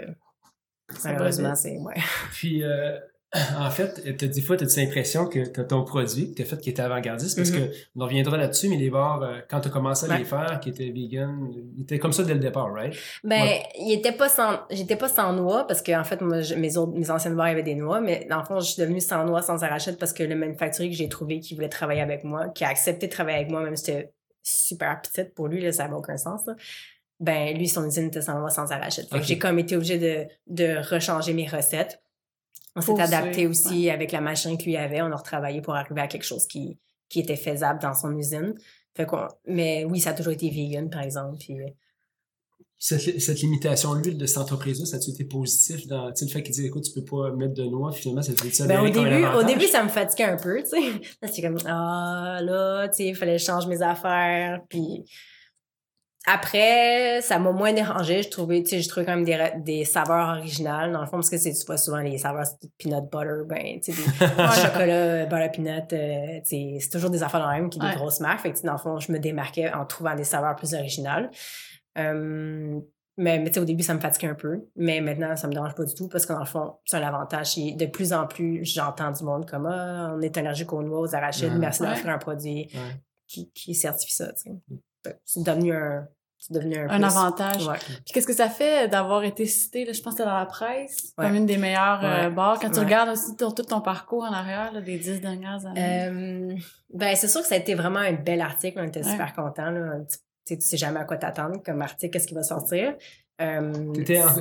malheureusement, 1.04 1.56
c'est. 1.56 1.78
Ouais. 1.78 1.96
Puis 2.32 2.63
euh, 2.63 2.98
en 3.58 3.72
fait, 3.72 4.15
t'as 4.17 4.28
des 4.28 4.41
fois, 4.41 4.58
t'as 4.58 4.65
l'impression 4.78 5.26
que 5.26 5.39
t'as 5.46 5.63
ton 5.63 5.84
produit 5.84 6.34
que 6.34 6.43
t'as 6.43 6.46
fait 6.48 6.60
qui 6.60 6.69
était 6.69 6.84
avant-gardiste, 6.84 7.36
parce 7.36 7.50
mm-hmm. 7.50 7.69
que 7.69 7.76
on 7.96 8.04
reviendra 8.04 8.38
là-dessus, 8.38 8.69
mais 8.69 8.78
les 8.78 8.91
bars, 8.91 9.24
euh, 9.24 9.39
quand 9.50 9.60
t'as 9.60 9.72
commencé 9.72 10.10
à 10.10 10.17
les 10.17 10.24
faire, 10.24 10.60
qui 10.62 10.69
étaient 10.69 10.91
vegan, 10.91 11.50
ils 11.76 11.82
étaient 11.82 11.98
comme 11.98 12.13
ça 12.13 12.24
dès 12.24 12.36
le 12.36 12.39
départ, 12.39 12.72
right? 12.72 12.93
Ben, 13.24 13.60
il 13.80 13.91
était 13.91 14.12
pas 14.12 14.30
sans, 14.30 14.60
j'étais 14.69 14.96
pas 14.96 15.10
sans 15.10 15.34
noix, 15.34 15.65
parce 15.65 15.82
que 15.82 16.00
en 16.00 16.04
fait, 16.04 16.22
moi, 16.22 16.38
mes 16.58 16.78
autres, 16.78 16.93
mes 16.93 17.10
anciennes 17.10 17.36
bars 17.36 17.48
avaient 17.48 17.63
des 17.63 17.76
noix, 17.76 18.02
mais 18.02 18.28
dans 18.30 18.38
le 18.38 18.46
fond, 18.46 18.60
je 18.60 18.67
suis 18.67 18.82
devenue 18.82 19.02
sans 19.02 19.26
noix, 19.26 19.41
sans 19.41 19.63
arachide, 19.63 19.98
parce 19.98 20.13
que 20.13 20.24
le 20.24 20.36
manufacturier 20.36 20.91
que 20.91 20.98
j'ai 20.98 21.10
trouvé 21.10 21.39
qui 21.39 21.56
voulait 21.56 21.69
travailler 21.69 22.02
avec 22.02 22.24
moi, 22.24 22.50
qui 22.50 22.63
a 22.63 22.69
accepté 22.69 23.08
de 23.08 23.12
travailler 23.12 23.38
avec 23.38 23.50
moi, 23.50 23.62
même 23.62 23.76
si 23.76 23.86
c'était 23.86 24.13
super 24.43 25.02
petite 25.02 25.34
pour 25.34 25.48
lui, 25.48 25.60
là, 25.60 25.72
ça 25.72 25.84
n'avait 25.84 25.96
aucun 25.96 26.17
sens, 26.17 26.46
là 26.46 26.54
ben 27.19 27.58
lui 27.58 27.67
son 27.67 27.86
usine 27.86 28.08
était 28.08 28.21
sans 28.21 28.39
noix 28.39 28.49
sans 28.49 28.71
arachide. 28.71 29.08
Fait 29.10 29.19
que 29.19 29.26
j'ai 29.26 29.38
comme 29.38 29.60
été 29.60 29.76
obligée 29.76 29.97
de, 29.97 30.26
de 30.47 30.78
rechanger 30.89 31.34
mes 31.34 31.47
recettes 31.47 32.04
on 32.76 32.82
s'est 32.82 32.99
adapté 32.99 33.47
aussi 33.47 33.89
avec 33.89 34.12
la 34.12 34.21
machine 34.21 34.58
qu'il 34.58 34.76
avait. 34.78 35.02
On 35.02 35.12
a 35.12 35.15
retravaillé 35.15 35.62
pour 35.62 35.76
arriver 35.76 36.02
à 36.02 36.08
quelque 36.08 36.26
chose 36.26 36.47
qui, 36.47 36.78
qui 37.10 37.19
était 37.19 37.36
faisable 37.36 37.80
dans 37.82 37.93
son 37.93 38.15
usine. 38.17 38.56
Fait 38.95 39.08
mais 39.47 39.86
oui, 39.86 39.99
ça 39.99 40.12
a 40.12 40.13
toujours 40.13 40.34
été 40.34 40.49
vegan, 40.49 40.89
par 40.89 41.02
exemple. 41.02 41.38
Puis, 41.39 41.60
euh, 41.60 41.67
cette, 42.78 43.19
cette 43.19 43.39
limitation 43.41 43.93
l'huile 43.93 44.17
de 44.17 44.26
cette 44.26 44.39
entreprise-là, 44.39 44.86
ça 44.86 44.97
a 44.97 44.99
été 44.99 45.23
positif 45.23 45.88
dans 45.88 46.10
le 46.10 46.28
fait 46.28 46.43
qu'il 46.43 46.54
dit 46.54 46.65
écoute, 46.65 46.84
tu 46.84 46.91
peux 46.91 47.06
pas 47.06 47.32
mettre 47.32 47.54
de 47.54 47.63
noix, 47.63 47.91
finalement, 47.91 48.21
ça 48.21 48.32
a 48.32 48.45
été 48.45 48.67
ben, 48.67 48.82
au 48.82 48.89
début, 48.89 49.26
au 49.26 49.43
début, 49.43 49.67
ça 49.67 49.84
me 49.84 49.89
fatiguait 49.89 50.26
un 50.26 50.38
peu, 50.38 50.62
tu 50.62 50.69
sais. 50.69 50.82
Là, 51.21 51.28
c'est 51.32 51.41
comme 51.41 51.58
Ah 51.65 52.39
là, 52.41 52.88
tu 52.89 52.97
sais, 52.97 53.06
il 53.08 53.15
fallait 53.15 53.34
que 53.34 53.41
je 53.41 53.45
change 53.45 53.67
mes 53.67 53.82
affaires. 53.82 54.62
Puis 54.67 55.06
après, 56.26 57.22
ça 57.22 57.38
m'a 57.38 57.52
moins 57.52 57.74
dérangé. 57.74 58.24
Je 58.24 58.30
trouvais, 58.30 58.64
tu 58.64 58.70
sais, 58.70 58.82
je 58.82 58.88
trouvais 58.88 59.06
quand 59.06 59.16
même 59.16 59.26
des, 59.26 59.38
des 59.58 59.84
saveurs 59.84 60.38
originales. 60.38 60.94
Dans 60.94 61.02
le 61.02 61.06
fond, 61.06 61.18
parce 61.18 61.30
que 61.30 61.38
c'est, 61.38 61.52
vois 61.66 61.78
souvent 61.78 61.98
les 61.98 62.18
saveurs 62.18 62.46
de 62.62 62.70
peanut 62.78 63.04
butter, 63.12 63.44
ben, 63.46 63.80
tu 63.82 63.92
sais, 63.92 64.02
des 64.02 64.28
chocolat, 64.62 65.26
butter 65.26 65.50
peanut, 65.54 65.92
euh, 65.92 66.40
tu 66.40 66.46
sais, 66.46 66.78
c'est 66.80 66.90
toujours 66.90 67.10
des 67.10 67.24
affaires 67.24 67.42
dans 67.42 67.52
même 67.52 67.70
qui 67.70 67.78
des 67.78 67.94
grosses 67.96 68.22
marques. 68.22 68.40
Fait 68.40 68.54
que, 68.54 68.66
dans 68.66 68.72
le 68.72 68.78
fond, 68.78 69.00
je 69.00 69.12
me 69.12 69.20
démarquais 69.20 69.74
en 69.74 69.86
trouvant 69.86 70.16
des 70.16 70.24
saveurs 70.24 70.56
plus 70.56 70.74
originales. 70.74 71.30
mais, 71.98 72.80
mais 73.18 73.44
tu 73.48 73.54
sais, 73.56 73.60
au 73.60 73.66
début, 73.66 73.84
ça 73.84 73.94
me 73.94 74.00
fatiguait 74.00 74.30
un 74.30 74.36
peu. 74.36 74.62
Mais 74.78 75.02
maintenant, 75.02 75.36
ça 75.36 75.48
me 75.50 75.54
dérange 75.54 75.76
pas 75.76 75.84
du 75.84 75.94
tout 75.94 76.08
parce 76.08 76.26
que, 76.26 76.32
dans 76.32 76.40
le 76.40 76.46
fond, 76.46 76.76
c'est 76.86 76.96
un 76.96 77.04
avantage. 77.04 77.58
Et 77.58 77.74
de 77.74 77.86
plus 77.86 78.14
en 78.14 78.28
plus, 78.28 78.64
j'entends 78.64 79.12
du 79.12 79.26
monde 79.26 79.46
comme, 79.46 79.66
ah, 79.66 80.14
on 80.16 80.22
est 80.22 80.38
allergique 80.38 80.72
aux 80.72 80.84
noix, 80.84 81.02
aux 81.02 81.14
arachides, 81.14 81.58
merci 81.58 81.82
d'offrir 81.82 82.14
un 82.14 82.18
produit 82.18 82.72
qui, 83.28 83.52
qui 83.52 83.76
certifie 83.76 84.14
ça, 84.14 84.32
tu 84.32 84.44
sais. 84.44 84.52
C'est 85.26 85.44
devenu 85.44 85.74
un 85.74 86.08
c'est 86.38 86.54
devenu 86.56 86.78
un, 86.78 86.89
un 86.89 87.04
avantage. 87.04 87.70
Puis 87.88 88.13
qu'est-ce 88.13 88.28
que 88.28 88.34
ça 88.34 88.50
fait 88.50 88.89
d'avoir 88.89 89.24
été 89.24 89.46
cité, 89.46 89.86
là, 89.86 89.94
je 89.94 90.02
pense 90.02 90.16
que 90.16 90.24
dans 90.24 90.38
la 90.38 90.46
presse, 90.46 91.13
comme 91.16 91.36
une 91.36 91.46
des 91.46 91.56
meilleures 91.56 92.02
euh, 92.04 92.30
bars. 92.32 92.60
Quand 92.60 92.70
tu 92.70 92.82
regardes 92.82 93.10
aussi 93.10 93.38
tout, 93.38 93.50
ton 93.52 93.80
parcours 93.80 94.24
en 94.24 94.34
arrière 94.34 94.74
là, 94.74 94.82
des 94.82 94.98
dix 94.98 95.22
dernières 95.22 95.66
années. 95.66 96.08
Euh, 96.10 96.56
ben 96.94 97.16
c'est 97.16 97.30
sûr 97.30 97.42
que 97.42 97.48
ça 97.48 97.56
a 97.56 97.60
été 97.60 97.76
vraiment 97.76 98.00
un 98.00 98.12
bel 98.12 98.42
article. 98.42 98.78
On 98.82 98.86
était 98.86 99.04
super 99.04 99.34
contents. 99.34 99.72
Là. 99.72 100.00
Tu, 100.46 100.58
tu 100.58 100.62
sais 100.66 100.76
jamais 100.76 101.00
à 101.00 101.06
quoi 101.06 101.16
t'attendre 101.16 101.63
comme 101.63 101.82
article, 101.82 102.12
qu'est-ce 102.12 102.28
qui 102.28 102.34
va 102.36 102.44
sortir. 102.44 102.94
Euh, 103.42 103.94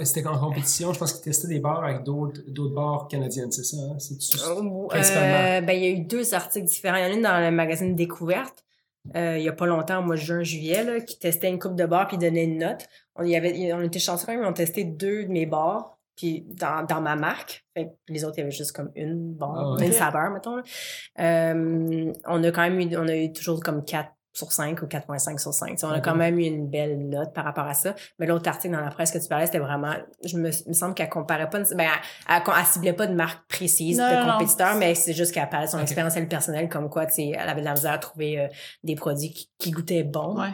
c'était 0.05 0.27
en 0.27 0.39
compétition, 0.39 0.93
je 0.93 0.99
pense 0.99 1.15
qu'ils 1.15 1.23
testaient 1.23 1.49
des 1.49 1.61
bars 1.61 1.83
avec 1.83 2.03
d'autres 2.03 2.75
bars 2.75 3.09
canadiennes, 3.09 3.51
c'est 3.51 3.65
ça? 3.65 3.77
Hein? 3.79 3.97
C'est 3.99 5.17
euh, 5.17 5.61
ben, 5.63 5.73
il 5.73 5.83
y 5.83 5.87
a 5.87 5.91
eu 5.91 6.01
deux 6.01 6.35
articles 6.35 6.67
différents. 6.67 6.97
Il 6.97 7.03
y 7.03 7.07
en 7.07 7.11
a 7.11 7.15
une 7.15 7.23
dans 7.23 7.41
le 7.41 7.51
magazine 7.51 7.97
Découverte, 7.97 8.65
euh, 9.17 9.37
il 9.39 9.45
y 9.45 9.49
a 9.49 9.53
pas 9.53 9.67
longtemps, 9.67 9.99
au 9.99 10.03
mois 10.03 10.17
de 10.17 10.21
juin, 10.21 10.43
juillet, 10.43 10.85
là, 10.85 11.01
qui 11.01 11.19
testait 11.19 11.49
une 11.49 11.59
coupe 11.59 11.75
de 11.77 11.87
bars 11.87 12.07
puis 12.07 12.19
donnait 12.19 12.45
une 12.45 12.59
note. 12.59 12.87
On 13.17 13.25
y 13.25 13.37
avait, 13.37 13.73
on 13.73 13.83
était 13.83 13.99
chanceux 13.99 14.27
quand 14.27 14.35
même, 14.35 14.47
on 14.47 14.53
testé 14.53 14.85
deux 14.85 15.25
de 15.25 15.29
mes 15.29 15.47
bars 15.47 15.99
puis 16.17 16.45
dans, 16.51 16.85
dans 16.85 17.01
ma 17.01 17.17
marque. 17.17 17.65
les 18.09 18.25
autres, 18.25 18.35
il 18.39 18.41
y 18.41 18.43
avait 18.43 18.51
juste 18.51 18.73
comme 18.73 18.91
une 18.95 19.33
bar, 19.35 19.77
ah 19.79 19.85
une 19.85 19.93
saveur, 19.93 20.31
mettons. 20.31 20.63
Euh, 21.19 22.13
on 22.27 22.45
a 22.45 22.51
quand 22.51 22.63
même 22.63 22.81
eu, 22.81 22.97
on 22.97 23.09
a 23.09 23.17
eu 23.17 23.33
toujours 23.33 23.61
comme 23.61 23.85
quatre 23.85 24.13
sur 24.33 24.51
5 24.51 24.81
ou 24.83 24.87
4.5 24.87 25.39
sur 25.39 25.53
5. 25.53 25.79
on 25.83 25.91
a 25.91 26.01
quand 26.01 26.15
même 26.15 26.39
eu 26.39 26.45
une 26.45 26.69
belle 26.69 26.99
note 27.09 27.35
par 27.35 27.45
rapport 27.45 27.67
à 27.67 27.75
ça. 27.75 27.95
Mais 28.19 28.27
l'autre 28.27 28.49
article 28.49 28.75
dans 28.75 28.81
la 28.81 28.91
presse 28.91 29.11
que 29.11 29.19
tu 29.19 29.29
parlais, 29.29 29.47
c'était 29.47 29.59
vraiment, 29.59 29.95
je 30.25 30.37
me, 30.37 30.49
me 30.49 30.73
semble 30.73 30.95
qu'elle 30.95 31.11
comparait 31.11 31.51
pas, 31.51 31.61
ben, 31.75 31.91
elle, 32.29 32.43
elle, 32.47 32.67
ciblait 32.67 32.95
pas 32.95 33.07
de 33.07 33.15
marque 33.15 33.47
précise 33.47 33.99
de 33.99 34.33
compétiteur, 34.33 34.75
mais 34.77 34.95
c'est 34.95 35.13
juste 35.13 35.33
qu'elle 35.33 35.49
parlait 35.49 35.67
de 35.67 35.71
son 35.71 35.81
expérience 35.81 36.15
personnelle 36.29 36.69
comme 36.69 36.89
quoi, 36.89 37.07
tu 37.07 37.15
sais, 37.15 37.33
elle 37.39 37.49
avait 37.49 37.61
de 37.61 37.67
la 37.67 37.75
misère 37.75 37.93
à 37.93 37.99
trouver 37.99 38.41
euh, 38.41 38.49
des 38.83 38.95
produits 38.95 39.51
qui, 39.59 39.71
goûtaient 39.71 40.05
bon. 40.05 40.41
Ouais. 40.41 40.53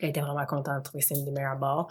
Elle 0.00 0.10
était 0.10 0.20
vraiment 0.20 0.46
contente 0.46 0.78
de 0.78 0.82
trouver 0.82 1.02
c'est 1.02 1.14
une 1.14 1.24
des 1.24 1.30
meilleures 1.30 1.58
bars. 1.58 1.88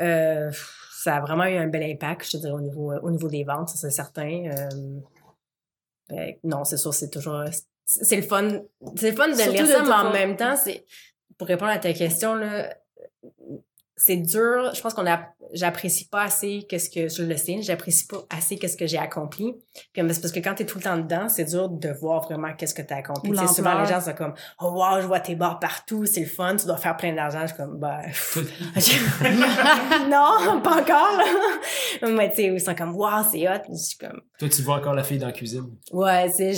Euh, 0.00 0.52
ça 0.92 1.16
a 1.16 1.20
vraiment 1.20 1.44
eu 1.44 1.56
un 1.56 1.66
bel 1.66 1.82
impact, 1.82 2.26
je 2.26 2.30
te 2.32 2.36
dirais, 2.36 2.52
au 2.52 2.60
niveau, 2.60 2.92
au 2.92 3.10
niveau 3.10 3.28
des 3.28 3.42
ventes, 3.42 3.70
ça 3.70 3.76
c'est 3.76 3.90
certain. 3.90 4.44
Euh, 4.46 5.00
ben, 6.08 6.34
non, 6.44 6.64
c'est 6.64 6.76
sûr, 6.76 6.94
c'est 6.94 7.10
toujours 7.10 7.42
c'est 7.88 8.16
le 8.16 8.22
fun. 8.22 8.48
C'est 8.96 9.10
le 9.10 9.16
fun 9.16 9.28
de 9.28 9.32
lire 9.32 9.66
ça, 9.66 9.82
mais 9.82 9.92
en 9.92 10.12
même 10.12 10.36
temps, 10.36 10.56
c'est 10.56 10.84
pour 11.38 11.48
répondre 11.48 11.70
à 11.70 11.78
ta 11.78 11.94
question, 11.94 12.34
là, 12.34 12.74
c'est 13.96 14.16
dur. 14.16 14.72
Je 14.74 14.80
pense 14.82 14.92
qu'on 14.92 15.06
a, 15.06 15.20
j'apprécie 15.54 16.08
pas 16.08 16.24
assez 16.24 16.66
qu'est-ce 16.68 16.90
que, 16.90 17.08
je 17.08 17.22
le 17.22 17.38
sais, 17.38 17.62
j'apprécie 17.62 18.06
pas 18.06 18.26
assez 18.28 18.58
qu'est-ce 18.58 18.76
que 18.76 18.86
j'ai 18.86 18.98
accompli. 18.98 19.54
Puis, 19.92 20.02
c'est 20.10 20.20
parce 20.20 20.32
que 20.32 20.40
quand 20.40 20.54
t'es 20.54 20.66
tout 20.66 20.76
le 20.78 20.84
temps 20.84 20.98
dedans, 20.98 21.30
c'est 21.30 21.46
dur 21.46 21.70
de 21.70 21.88
voir 21.98 22.24
vraiment 22.24 22.52
qu'est-ce 22.54 22.74
que 22.74 22.82
t'as 22.82 22.96
accompli. 22.96 23.32
C'est 23.38 23.54
souvent, 23.54 23.80
les 23.80 23.88
gens 23.88 24.02
sont 24.02 24.12
comme, 24.12 24.34
oh 24.60 24.72
wow, 24.72 25.00
je 25.00 25.06
vois 25.06 25.20
tes 25.20 25.34
bars 25.34 25.58
partout, 25.58 26.04
c'est 26.04 26.20
le 26.20 26.26
fun, 26.26 26.56
tu 26.56 26.66
dois 26.66 26.76
faire 26.76 26.94
plein 26.96 27.14
d'argent. 27.14 27.40
Je 27.42 27.46
suis 27.46 27.56
comme, 27.56 27.78
bah, 27.78 28.02
non, 30.10 30.60
pas 30.60 30.82
encore, 30.82 31.22
Mais 32.06 32.28
tu 32.30 32.36
sais, 32.36 32.44
ils 32.44 32.60
sont 32.60 32.74
comme, 32.74 32.94
wow, 32.94 33.22
c'est 33.30 33.48
hot. 33.48 33.62
Je 33.70 33.76
suis 33.76 33.96
comme. 33.96 34.20
Toi, 34.38 34.48
tu 34.50 34.60
vois 34.62 34.76
encore 34.76 34.94
la 34.94 35.04
fille 35.04 35.18
dans 35.18 35.26
la 35.26 35.32
cuisine. 35.32 35.70
Ouais, 35.90 36.28
c'est, 36.28 36.52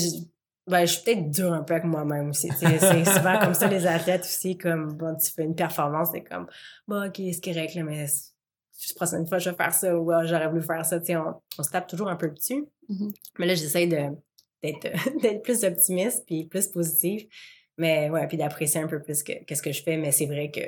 ben, 0.70 0.86
je 0.86 0.94
suis 0.94 1.04
peut-être 1.04 1.30
dur 1.30 1.52
un 1.52 1.62
peu 1.62 1.74
avec 1.74 1.84
moi-même 1.84 2.30
aussi. 2.30 2.48
C'est 2.58 3.04
souvent 3.04 3.38
comme 3.38 3.54
ça, 3.54 3.68
les 3.68 3.86
athlètes 3.86 4.22
aussi, 4.22 4.56
comme, 4.56 4.92
bon, 4.94 5.16
tu 5.16 5.30
fais 5.30 5.44
une 5.44 5.54
performance, 5.54 6.10
c'est 6.12 6.22
comme, 6.22 6.46
bon, 6.86 7.06
ok, 7.06 7.16
c'est 7.16 7.44
correct, 7.44 7.74
là, 7.74 7.82
mais 7.82 8.06
la 8.06 8.94
prochaine 8.94 9.26
fois, 9.26 9.38
je 9.38 9.50
vais 9.50 9.56
faire 9.56 9.74
ça, 9.74 9.98
ou 9.98 10.10
ah, 10.10 10.24
j'aurais 10.24 10.48
voulu 10.48 10.62
faire 10.62 10.84
ça, 10.84 10.98
tu 10.98 11.06
sais, 11.06 11.16
on, 11.16 11.34
on, 11.58 11.62
se 11.62 11.70
tape 11.70 11.86
toujours 11.86 12.08
un 12.08 12.16
peu 12.16 12.28
dessus. 12.28 12.66
Mm-hmm. 12.88 13.14
Mais 13.38 13.46
là, 13.46 13.54
j'essaie 13.54 13.86
d'être, 14.62 15.42
plus 15.42 15.64
optimiste, 15.64 16.24
puis 16.26 16.46
plus 16.46 16.68
positive. 16.68 17.28
Mais 17.76 18.10
ouais, 18.10 18.26
puis 18.26 18.36
d'apprécier 18.36 18.80
un 18.80 18.88
peu 18.88 19.00
plus 19.00 19.22
que, 19.22 19.44
qu'est-ce 19.44 19.62
que 19.62 19.72
je 19.72 19.82
fais. 19.82 19.96
Mais 19.96 20.12
c'est 20.12 20.26
vrai 20.26 20.50
que 20.50 20.60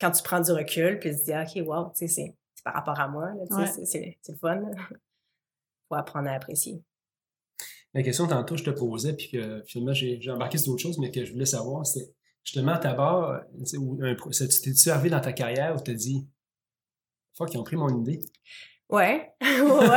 quand 0.00 0.10
tu 0.10 0.22
prends 0.22 0.40
du 0.40 0.50
recul, 0.50 0.98
puis 0.98 1.10
tu 1.10 1.16
te 1.16 1.24
dis, 1.24 1.32
ah, 1.32 1.44
OK, 1.44 1.66
wow, 1.66 1.90
tu 1.90 2.06
sais, 2.06 2.08
c'est, 2.08 2.34
par 2.64 2.74
rapport 2.74 2.98
à 2.98 3.08
moi, 3.08 3.28
c'est, 3.84 4.16
le 4.28 4.34
fun. 4.36 4.62
Faut 5.88 5.94
apprendre 5.94 6.28
à 6.28 6.32
apprécier. 6.32 6.82
La 7.94 8.02
question 8.02 8.26
tantôt, 8.26 8.56
je 8.56 8.64
te 8.64 8.70
posais, 8.70 9.12
puis 9.14 9.30
que 9.30 9.62
finalement, 9.66 9.92
j'ai 9.92 10.30
embarqué 10.30 10.58
sur 10.58 10.72
d'autres 10.72 10.82
choses, 10.82 10.98
mais 10.98 11.10
que 11.10 11.24
je 11.24 11.32
voulais 11.32 11.46
savoir, 11.46 11.84
c'est 11.86 12.10
justement 12.42 12.78
ta 12.78 12.94
barre, 12.94 13.42
tu 13.64 14.60
t'es-tu 14.62 14.90
arrivé 14.90 15.10
dans 15.10 15.20
ta 15.20 15.32
carrière 15.32 15.76
où 15.76 15.82
tu 15.82 15.94
dit, 15.94 16.26
fuck, 17.36 17.52
ils 17.52 17.58
ont 17.58 17.64
pris 17.64 17.76
mon 17.76 18.00
idée? 18.00 18.20
Ouais, 18.92 19.32
ouais, 19.40 19.88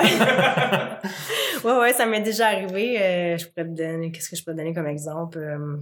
ouais. 1.65 1.79
ouais, 1.79 1.91
ça 1.91 2.05
m'est 2.05 2.21
déjà 2.21 2.47
arrivé. 2.47 2.97
Euh, 3.01 3.37
je 3.37 3.45
pourrais 3.47 3.65
te 3.65 3.75
donner, 3.75 4.09
qu'est-ce 4.09 4.29
que 4.29 4.37
je 4.37 4.43
peux 4.45 4.53
te 4.53 4.57
donner 4.57 4.73
comme 4.73 4.87
exemple? 4.87 5.37
Euh, 5.37 5.75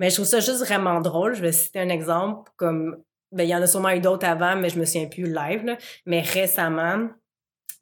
mais 0.00 0.10
je 0.10 0.16
trouve 0.16 0.26
ça 0.26 0.40
juste 0.40 0.58
vraiment 0.58 1.00
drôle. 1.00 1.34
Je 1.34 1.40
vais 1.40 1.52
citer 1.52 1.78
un 1.78 1.88
exemple 1.88 2.50
comme, 2.56 2.96
ben, 3.30 3.44
il 3.44 3.48
y 3.48 3.54
en 3.54 3.62
a 3.62 3.68
sûrement 3.68 3.90
eu 3.90 4.00
d'autres 4.00 4.26
avant, 4.26 4.56
mais 4.56 4.70
je 4.70 4.80
me 4.80 4.84
souviens 4.84 5.06
plus 5.06 5.32
live, 5.32 5.64
là. 5.64 5.78
Mais 6.04 6.20
récemment, 6.20 7.10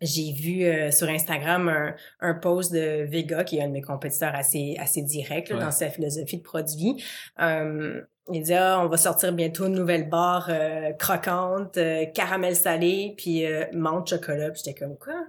j'ai 0.00 0.32
vu 0.32 0.64
euh, 0.64 0.90
sur 0.90 1.08
Instagram 1.08 1.68
un, 1.68 1.94
un, 2.20 2.34
post 2.34 2.72
de 2.72 3.04
Vega, 3.04 3.44
qui 3.44 3.58
est 3.58 3.62
un 3.62 3.68
de 3.68 3.72
mes 3.72 3.82
compétiteurs 3.82 4.34
assez, 4.34 4.76
assez 4.78 5.02
direct 5.02 5.52
dans 5.52 5.70
sa 5.70 5.90
philosophie 5.90 6.38
de 6.38 6.42
produit. 6.42 7.02
Euh, 7.40 8.00
il 8.32 8.42
dit 8.42 8.54
ah, 8.54 8.80
on 8.84 8.88
va 8.88 8.96
sortir 8.96 9.32
bientôt 9.32 9.66
une 9.66 9.74
nouvelle 9.74 10.08
barre 10.08 10.48
euh, 10.50 10.92
croquante, 10.92 11.78
caramel 12.14 12.54
salé, 12.54 13.14
puis 13.16 13.44
menthe 13.72 14.08
chocolat. 14.08 14.50
Puis 14.50 14.62
j'étais 14.64 14.78
comme 14.78 14.96
quoi? 14.96 15.26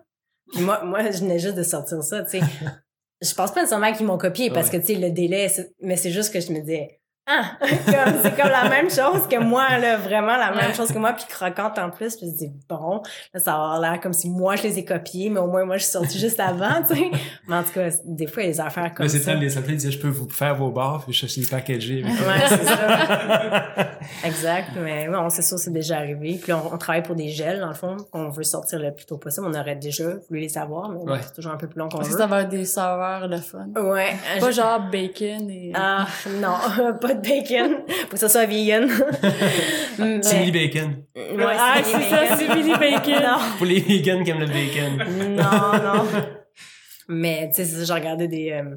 Puis 0.51 0.61
moi, 0.63 0.83
moi, 0.83 1.09
je 1.09 1.19
venais 1.19 1.39
juste 1.39 1.55
de 1.55 1.63
sortir 1.63 2.03
ça, 2.03 2.23
tu 2.23 2.39
sais. 2.39 2.45
je 3.21 3.33
pense 3.33 3.51
pas 3.51 3.61
nécessairement 3.61 3.93
qu'ils 3.93 4.05
m'ont 4.05 4.17
copié 4.17 4.49
parce 4.49 4.69
que 4.69 4.77
tu 4.77 4.85
sais, 4.87 4.95
le 4.95 5.11
délai, 5.11 5.47
mais 5.81 5.95
c'est 5.95 6.11
juste 6.11 6.33
que 6.33 6.39
je 6.39 6.51
me 6.51 6.59
disais 6.59 6.98
ah, 7.31 7.51
c'est 8.23 8.35
comme 8.35 8.49
la 8.49 8.67
même 8.67 8.89
chose 8.89 9.27
que 9.29 9.39
moi, 9.39 9.77
là, 9.77 9.97
vraiment 9.97 10.35
la 10.35 10.51
même 10.51 10.73
chose 10.73 10.91
que 10.91 10.97
moi, 10.97 11.13
puis 11.13 11.25
croquante 11.29 11.77
en 11.77 11.91
plus. 11.91 12.15
Puis 12.15 12.25
je 12.25 12.45
dis, 12.45 12.51
bon, 12.67 13.03
là, 13.33 13.39
ça 13.39 13.51
va 13.51 13.57
avoir 13.57 13.79
l'air 13.79 13.99
comme 14.01 14.13
si 14.13 14.29
moi, 14.29 14.55
je 14.55 14.63
les 14.63 14.79
ai 14.79 14.85
copiés, 14.85 15.29
mais 15.29 15.39
au 15.39 15.45
moins, 15.45 15.63
moi, 15.63 15.77
je 15.77 15.83
suis 15.83 15.91
sortie 15.91 16.17
juste 16.17 16.39
avant, 16.39 16.81
tu 16.87 16.95
sais. 16.95 17.11
Mais 17.47 17.55
en 17.55 17.63
tout 17.63 17.71
cas, 17.73 17.89
des 18.03 18.25
fois, 18.25 18.41
il 18.41 18.47
y 18.47 18.49
a 18.49 18.53
des 18.53 18.61
affaires 18.61 18.91
comme 18.95 19.05
mais 19.05 19.09
ça. 19.09 19.17
Mais 19.17 19.23
c'est 19.23 19.31
ça, 19.31 19.35
les 19.35 19.57
athlètes 19.59 19.77
disaient, 19.77 19.91
je 19.91 19.99
peux 19.99 20.07
vous 20.07 20.27
faire 20.27 20.55
vos 20.55 20.71
bars, 20.71 21.03
puis 21.03 21.13
je 21.13 21.27
suis 21.27 21.45
packagé. 21.45 22.03
ouais, 22.03 22.11
c'est 22.47 22.65
ça. 22.65 23.89
exact. 24.25 24.71
Mais 24.81 25.07
bon, 25.07 25.29
c'est 25.29 25.43
sûr, 25.43 25.59
c'est 25.59 25.71
déjà 25.71 25.97
arrivé. 25.97 26.39
Puis 26.41 26.51
on, 26.51 26.77
travaille 26.79 27.03
pour 27.03 27.15
des 27.15 27.29
gels, 27.29 27.59
dans 27.59 27.67
le 27.67 27.75
fond, 27.75 27.97
qu'on 28.11 28.29
veut 28.29 28.43
sortir 28.43 28.79
le 28.79 28.91
plus 28.91 29.05
tôt 29.05 29.17
possible. 29.17 29.45
On 29.47 29.53
aurait 29.53 29.75
déjà 29.75 30.05
voulu 30.27 30.41
les 30.41 30.49
savoir, 30.49 30.89
mais 30.89 30.99
c'est 31.21 31.33
toujours 31.33 31.51
un 31.51 31.57
peu 31.57 31.67
plus 31.67 31.77
long 31.77 31.89
qu'on 31.89 32.01
veut. 32.01 32.17
Ça 32.17 32.25
va 32.25 32.43
des 32.43 32.65
saveurs 32.65 33.29
de 33.29 33.37
fun. 33.37 33.67
Ouais. 33.75 34.15
Pas 34.39 34.51
genre 34.51 34.79
bacon 34.91 35.49
et... 35.51 35.71
Ah, 35.75 36.07
non, 36.39 36.55
pas 37.01 37.13
bacon. 37.19 37.83
Faut 37.87 38.11
que 38.11 38.17
ça 38.17 38.29
soit 38.29 38.45
vegan. 38.45 38.89
Simili 40.21 40.51
bacon. 40.51 41.03
Ouais, 41.15 41.45
ah, 41.47 41.81
c'est 41.83 42.09
ça, 42.09 42.37
simili 42.37 42.71
bacon. 42.71 43.21
Non. 43.23 43.37
Pour 43.57 43.65
les 43.65 43.79
vegans 43.79 44.23
qui 44.23 44.31
aiment 44.31 44.39
le 44.39 44.47
bacon. 44.47 45.35
non, 45.35 45.83
non. 45.83 46.07
Mais, 47.07 47.49
tu 47.53 47.63
sais, 47.63 47.85
j'ai 47.85 47.93
regardé 47.93 48.27
des... 48.27 48.51
Euh, 48.51 48.75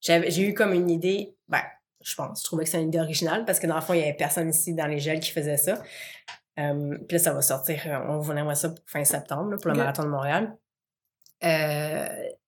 j'ai 0.00 0.42
eu 0.42 0.54
comme 0.54 0.72
une 0.72 0.88
idée, 0.88 1.34
ben, 1.48 1.62
je 2.02 2.14
pense, 2.14 2.40
je 2.40 2.44
trouvais 2.44 2.64
que 2.64 2.70
c'est 2.70 2.80
une 2.80 2.88
idée 2.88 3.00
originale 3.00 3.44
parce 3.44 3.58
que 3.58 3.66
dans 3.66 3.74
le 3.74 3.80
fond, 3.80 3.92
il 3.92 4.00
y 4.00 4.02
avait 4.02 4.14
personne 4.14 4.48
ici 4.48 4.74
dans 4.74 4.86
les 4.86 4.98
gels 4.98 5.20
qui 5.20 5.30
faisait 5.32 5.56
ça. 5.56 5.82
Euh, 6.58 6.96
puis 7.08 7.16
là, 7.16 7.18
ça 7.18 7.32
va 7.34 7.42
sortir, 7.42 7.80
euh, 7.86 7.98
on 8.08 8.20
voulait 8.20 8.42
voir 8.42 8.56
ça 8.56 8.72
fin 8.86 9.04
septembre 9.04 9.56
pour 9.60 9.70
le 9.70 9.76
marathon 9.76 10.04
de 10.04 10.08
Montréal. 10.08 10.56
Euh, 11.44 12.06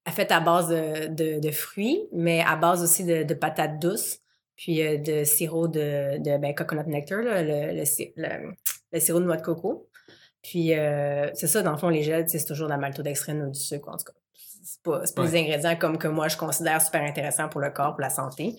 fait 0.09 0.33
à 0.33 0.41
base 0.41 0.69
de, 0.69 1.09
de, 1.09 1.41
de, 1.41 1.51
fruits, 1.51 2.09
mais 2.13 2.41
à 2.41 2.57
base 2.57 2.83
aussi 2.83 3.05
de, 3.05 3.25
de 3.25 3.35
patates 3.35 3.79
douces 3.79 4.21
puis 4.59 4.83
euh, 4.83 4.99
de 4.99 5.25
sirop 5.25 5.69
de, 5.69 6.19
de 6.19 6.37
ben, 6.37 6.53
coconut 6.55 6.83
nectar, 6.89 7.21
le, 7.23 7.43
le, 7.43 8.53
le, 8.93 9.01
sirop 9.01 9.21
de 9.21 9.25
noix 9.25 9.37
de 9.37 9.43
coco. 9.43 9.89
Puis 10.43 10.75
euh, 10.75 11.31
c'est 11.35 11.47
ça, 11.47 11.63
dans 11.63 11.73
le 11.73 11.79
fond, 11.79 11.89
les 11.89 12.03
gels, 12.03 12.29
c'est 12.29 12.45
toujours 12.45 12.67
de 12.67 12.73
la 12.73 12.79
maltodextrine 12.79 13.41
ou 13.43 13.51
du 13.51 13.59
sucre, 13.59 13.89
en 13.89 13.97
tout 13.97 14.05
cas. 14.05 14.13
C'est 14.35 14.83
pas, 14.83 15.03
pas 15.15 15.27
des 15.27 15.39
ingrédients 15.39 15.77
comme 15.77 15.97
que 15.97 16.09
moi, 16.09 16.29
je 16.29 16.37
considère 16.37 16.83
super 16.83 17.03
intéressants 17.03 17.49
pour 17.49 17.61
le 17.61 17.71
corps, 17.71 17.93
pour 17.93 18.03
la 18.03 18.11
santé. 18.11 18.57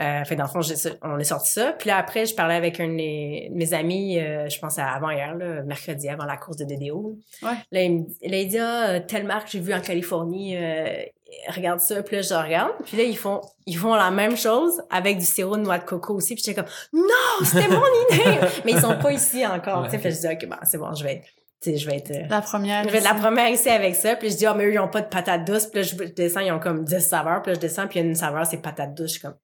Euh, 0.00 0.24
fait 0.24 0.36
dans 0.36 0.44
le 0.44 0.48
fond, 0.48 0.60
on 1.02 1.18
est 1.18 1.24
sorti 1.24 1.50
ça. 1.50 1.72
Puis 1.78 1.88
là, 1.88 1.98
après, 1.98 2.24
je 2.24 2.34
parlais 2.34 2.54
avec 2.54 2.80
un 2.80 2.88
de 2.88 2.92
mes, 2.94 3.74
amis, 3.74 4.18
euh, 4.18 4.48
je 4.48 4.58
pense 4.58 4.78
à 4.78 4.88
avant-hier, 4.92 5.36
mercredi, 5.66 6.08
avant 6.08 6.24
la 6.24 6.38
course 6.38 6.56
de 6.56 6.64
DDO. 6.64 7.18
Ouais. 7.42 7.50
Là, 7.70 7.82
il, 7.82 7.98
me, 7.98 8.44
dit, 8.44 8.58
ah, 8.58 9.00
telle 9.00 9.26
marque 9.26 9.50
j'ai 9.50 9.60
vu 9.60 9.74
en 9.74 9.80
Californie, 9.80 10.56
euh, 10.56 11.02
regarde 11.48 11.80
ça. 11.80 12.02
Puis 12.02 12.16
là, 12.16 12.22
je 12.22 12.34
regarde. 12.34 12.72
Puis 12.84 12.96
là, 12.96 13.04
ils 13.04 13.16
font, 13.16 13.40
ils 13.66 13.76
font 13.76 13.94
la 13.94 14.10
même 14.10 14.36
chose 14.36 14.82
avec 14.90 15.18
du 15.18 15.24
sirop 15.24 15.56
de 15.56 15.62
noix 15.62 15.78
de 15.78 15.84
coco 15.84 16.14
aussi. 16.14 16.34
Puis 16.34 16.42
j'étais 16.44 16.60
comme, 16.60 16.70
non, 16.92 17.44
c'était 17.44 17.68
mon 17.68 17.82
idée! 18.10 18.38
Mais 18.64 18.72
ils 18.72 18.80
sont 18.80 18.98
pas 18.98 19.12
ici 19.12 19.46
encore. 19.46 19.82
Ouais. 19.82 19.98
Fait 19.98 20.10
je 20.10 20.20
dis, 20.20 20.26
OK, 20.26 20.48
bon, 20.48 20.56
c'est 20.64 20.78
bon, 20.78 20.94
je 20.94 21.04
vais 21.04 21.14
être 21.14 21.26
je 21.62 21.86
vais 21.86 21.96
être 21.96 22.30
la 22.30 22.40
première 22.40 22.84
je 22.84 22.88
vais 22.88 22.98
être 22.98 23.04
la 23.04 23.14
première 23.14 23.48
ici 23.50 23.68
avec 23.68 23.94
ça 23.94 24.16
puis 24.16 24.30
je 24.30 24.36
dis 24.36 24.46
oh 24.48 24.54
mais 24.56 24.64
eux 24.64 24.72
ils 24.72 24.78
ont 24.78 24.88
pas 24.88 25.02
de 25.02 25.08
patates 25.08 25.44
douces 25.46 25.66
puis 25.66 25.80
là 25.80 25.82
je 25.82 25.94
descends 26.04 26.40
ils 26.40 26.52
ont 26.52 26.58
comme 26.58 26.84
10 26.84 27.00
saveurs 27.00 27.42
puis 27.42 27.52
là 27.52 27.54
je 27.56 27.60
descends 27.60 27.86
puis 27.86 27.98
il 27.98 28.02
y 28.02 28.06
a 28.06 28.08
une 28.08 28.14
saveur 28.14 28.46
c'est 28.46 28.56
patate 28.62 28.94
douce 28.94 29.08
je 29.08 29.12
suis 29.12 29.20
comme 29.20 29.34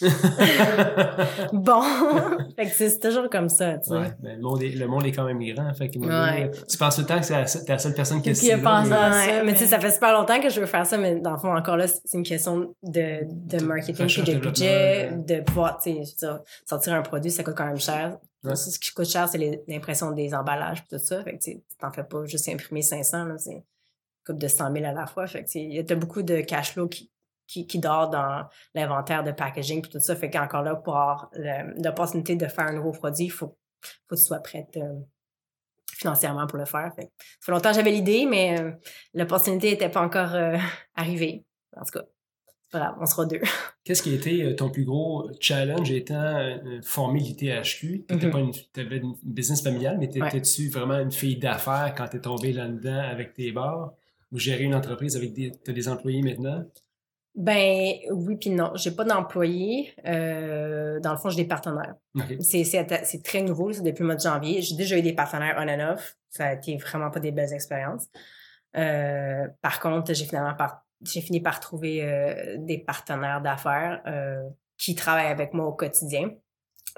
bon. 1.52 1.82
fait 2.56 2.66
que 2.66 2.72
c'est 2.72 2.98
toujours 2.98 3.30
comme 3.30 3.48
ça, 3.48 3.78
tu 3.78 3.88
sais. 3.88 3.94
Ouais, 3.94 4.12
ben, 4.20 4.36
le, 4.36 4.42
monde 4.42 4.62
est, 4.62 4.70
le 4.70 4.86
monde 4.86 5.06
est 5.06 5.12
quand 5.12 5.24
même 5.24 5.42
grand. 5.42 5.72
Fait 5.74 5.88
que 5.88 5.98
tu 6.68 6.78
penses 6.78 6.96
tout 6.96 7.02
le 7.02 7.06
temps 7.06 7.18
que 7.18 7.26
c'est 7.26 7.68
la, 7.68 7.78
seule 7.78 7.94
personne 7.94 8.20
qui, 8.22 8.32
qui 8.32 8.52
a 8.52 8.58
pensé 8.58 8.92
à 8.92 9.12
ça. 9.12 9.44
Mais, 9.44 9.52
tu 9.52 9.60
sais, 9.60 9.66
ça 9.66 9.80
fait 9.80 9.90
super 9.90 10.12
longtemps 10.12 10.40
que 10.40 10.50
je 10.50 10.60
veux 10.60 10.66
faire 10.66 10.86
ça, 10.86 10.98
mais 10.98 11.16
dans 11.16 11.32
le 11.32 11.38
fond, 11.38 11.54
encore 11.54 11.76
là, 11.76 11.86
c'est 11.88 12.16
une 12.16 12.24
question 12.24 12.74
de, 12.82 13.20
de 13.24 13.64
marketing 13.64 14.06
puis 14.06 14.22
de 14.22 14.38
budget, 14.38 15.10
de 15.12 15.40
pouvoir, 15.40 15.78
tu 15.78 16.04
sais, 16.04 16.26
sortir 16.64 16.94
un 16.94 17.02
produit, 17.02 17.30
ça 17.30 17.42
coûte 17.42 17.54
quand 17.56 17.66
même 17.66 17.80
cher. 17.80 18.18
Ce 18.54 18.78
qui 18.78 18.92
coûte 18.92 19.08
cher, 19.08 19.28
c'est 19.28 19.62
l'impression 19.66 20.12
des 20.12 20.34
emballages 20.34 20.78
et 20.78 20.96
tout 20.96 21.02
ça. 21.02 21.22
Fait 21.24 21.36
que 21.36 21.42
tu 21.42 21.60
t'en 21.80 21.90
fais 21.90 22.04
pas 22.04 22.24
juste 22.26 22.48
imprimer 22.48 22.82
500, 22.82 23.24
là, 23.24 23.38
c'est 23.38 23.64
coûte 24.24 24.38
de 24.38 24.48
100 24.48 24.72
000 24.72 24.84
à 24.84 24.92
la 24.92 25.06
fois. 25.06 25.26
Fait 25.26 25.44
que 25.44 25.50
il 25.54 25.72
y 25.72 25.78
a 25.78 25.94
beaucoup 25.94 26.22
de 26.22 26.40
cash 26.40 26.72
flow 26.72 26.88
qui, 26.88 27.10
qui, 27.46 27.66
qui 27.66 27.78
dort 27.78 28.10
dans 28.10 28.46
l'inventaire 28.74 29.22
de 29.22 29.32
packaging 29.32 29.82
puis 29.82 29.90
tout 29.90 30.00
ça. 30.00 30.16
Fait 30.16 30.30
qu'encore 30.30 30.62
là, 30.62 30.76
pour 30.76 30.96
avoir 30.96 31.30
l'opportunité 31.82 32.36
de 32.36 32.46
faire 32.46 32.66
un 32.66 32.72
nouveau 32.72 32.92
produit, 32.92 33.26
il 33.26 33.30
faut, 33.30 33.56
faut 34.08 34.14
que 34.14 34.16
tu 34.16 34.22
sois 34.22 34.40
prête 34.40 34.76
euh, 34.76 34.94
financièrement 35.92 36.46
pour 36.46 36.58
le 36.58 36.64
faire. 36.64 36.92
Fait, 36.94 37.02
ça 37.02 37.46
fait 37.46 37.52
longtemps 37.52 37.70
que 37.70 37.76
j'avais 37.76 37.92
l'idée, 37.92 38.26
mais 38.26 38.60
euh, 38.60 38.72
l'opportunité 39.14 39.70
n'était 39.70 39.88
pas 39.88 40.02
encore 40.02 40.34
euh, 40.34 40.56
arrivée. 40.94 41.44
En 41.76 41.84
tout 41.84 41.98
cas, 41.98 42.04
voilà, 42.72 42.96
on 43.00 43.06
sera 43.06 43.26
deux. 43.26 43.40
Qu'est-ce 43.84 44.02
qui 44.02 44.10
a 44.10 44.14
été 44.14 44.56
ton 44.56 44.70
plus 44.70 44.84
gros 44.84 45.30
challenge 45.40 45.92
étant 45.92 46.58
formé 46.82 47.20
l'ITHQ? 47.20 48.06
Tu 48.08 48.14
mm-hmm. 48.14 48.80
avais 48.80 48.96
une 48.96 49.14
business 49.22 49.62
familiale, 49.62 49.98
mais 49.98 50.06
étais-tu 50.06 50.68
vraiment 50.70 50.98
une 50.98 51.12
fille 51.12 51.38
d'affaires 51.38 51.94
quand 51.96 52.08
tu 52.08 52.16
es 52.16 52.20
tombée 52.20 52.52
là-dedans 52.52 52.98
avec 53.08 53.34
tes 53.34 53.52
bars? 53.52 53.92
Ou 54.32 54.40
gérer 54.40 54.64
une 54.64 54.74
entreprise 54.74 55.16
avec 55.16 55.32
des, 55.34 55.52
des 55.64 55.88
employés 55.88 56.20
maintenant? 56.20 56.64
Ben 57.36 57.92
oui 58.10 58.36
puis 58.36 58.48
non. 58.48 58.72
J'ai 58.74 58.90
pas 58.90 59.04
d'employés. 59.04 59.94
Euh, 60.06 60.98
dans 61.00 61.12
le 61.12 61.18
fond, 61.18 61.28
j'ai 61.28 61.42
des 61.42 61.48
partenaires. 61.48 61.94
C'est 62.40 63.22
très 63.22 63.42
nouveau, 63.42 63.72
c'est 63.72 63.82
depuis 63.82 64.00
le 64.00 64.06
mois 64.06 64.16
de 64.16 64.22
janvier. 64.22 64.62
J'ai 64.62 64.74
déjà 64.74 64.96
eu 64.96 65.02
des 65.02 65.12
partenaires 65.12 65.54
on 65.58 65.68
and 65.68 65.92
off. 65.92 66.16
Ça 66.30 66.46
a 66.46 66.52
été 66.54 66.76
vraiment 66.78 67.10
pas 67.10 67.20
des 67.20 67.32
belles 67.32 67.52
expériences. 67.52 68.08
Euh, 68.76 69.46
par 69.60 69.80
contre, 69.80 70.14
j'ai 70.14 70.24
finalement 70.24 70.54
par, 70.54 70.82
j'ai 71.02 71.20
fini 71.20 71.40
par 71.40 71.60
trouver 71.60 72.02
euh, 72.02 72.56
des 72.58 72.78
partenaires 72.78 73.42
d'affaires 73.42 74.00
euh, 74.06 74.42
qui 74.78 74.94
travaillent 74.94 75.26
avec 75.30 75.52
moi 75.52 75.66
au 75.66 75.72
quotidien. 75.74 76.30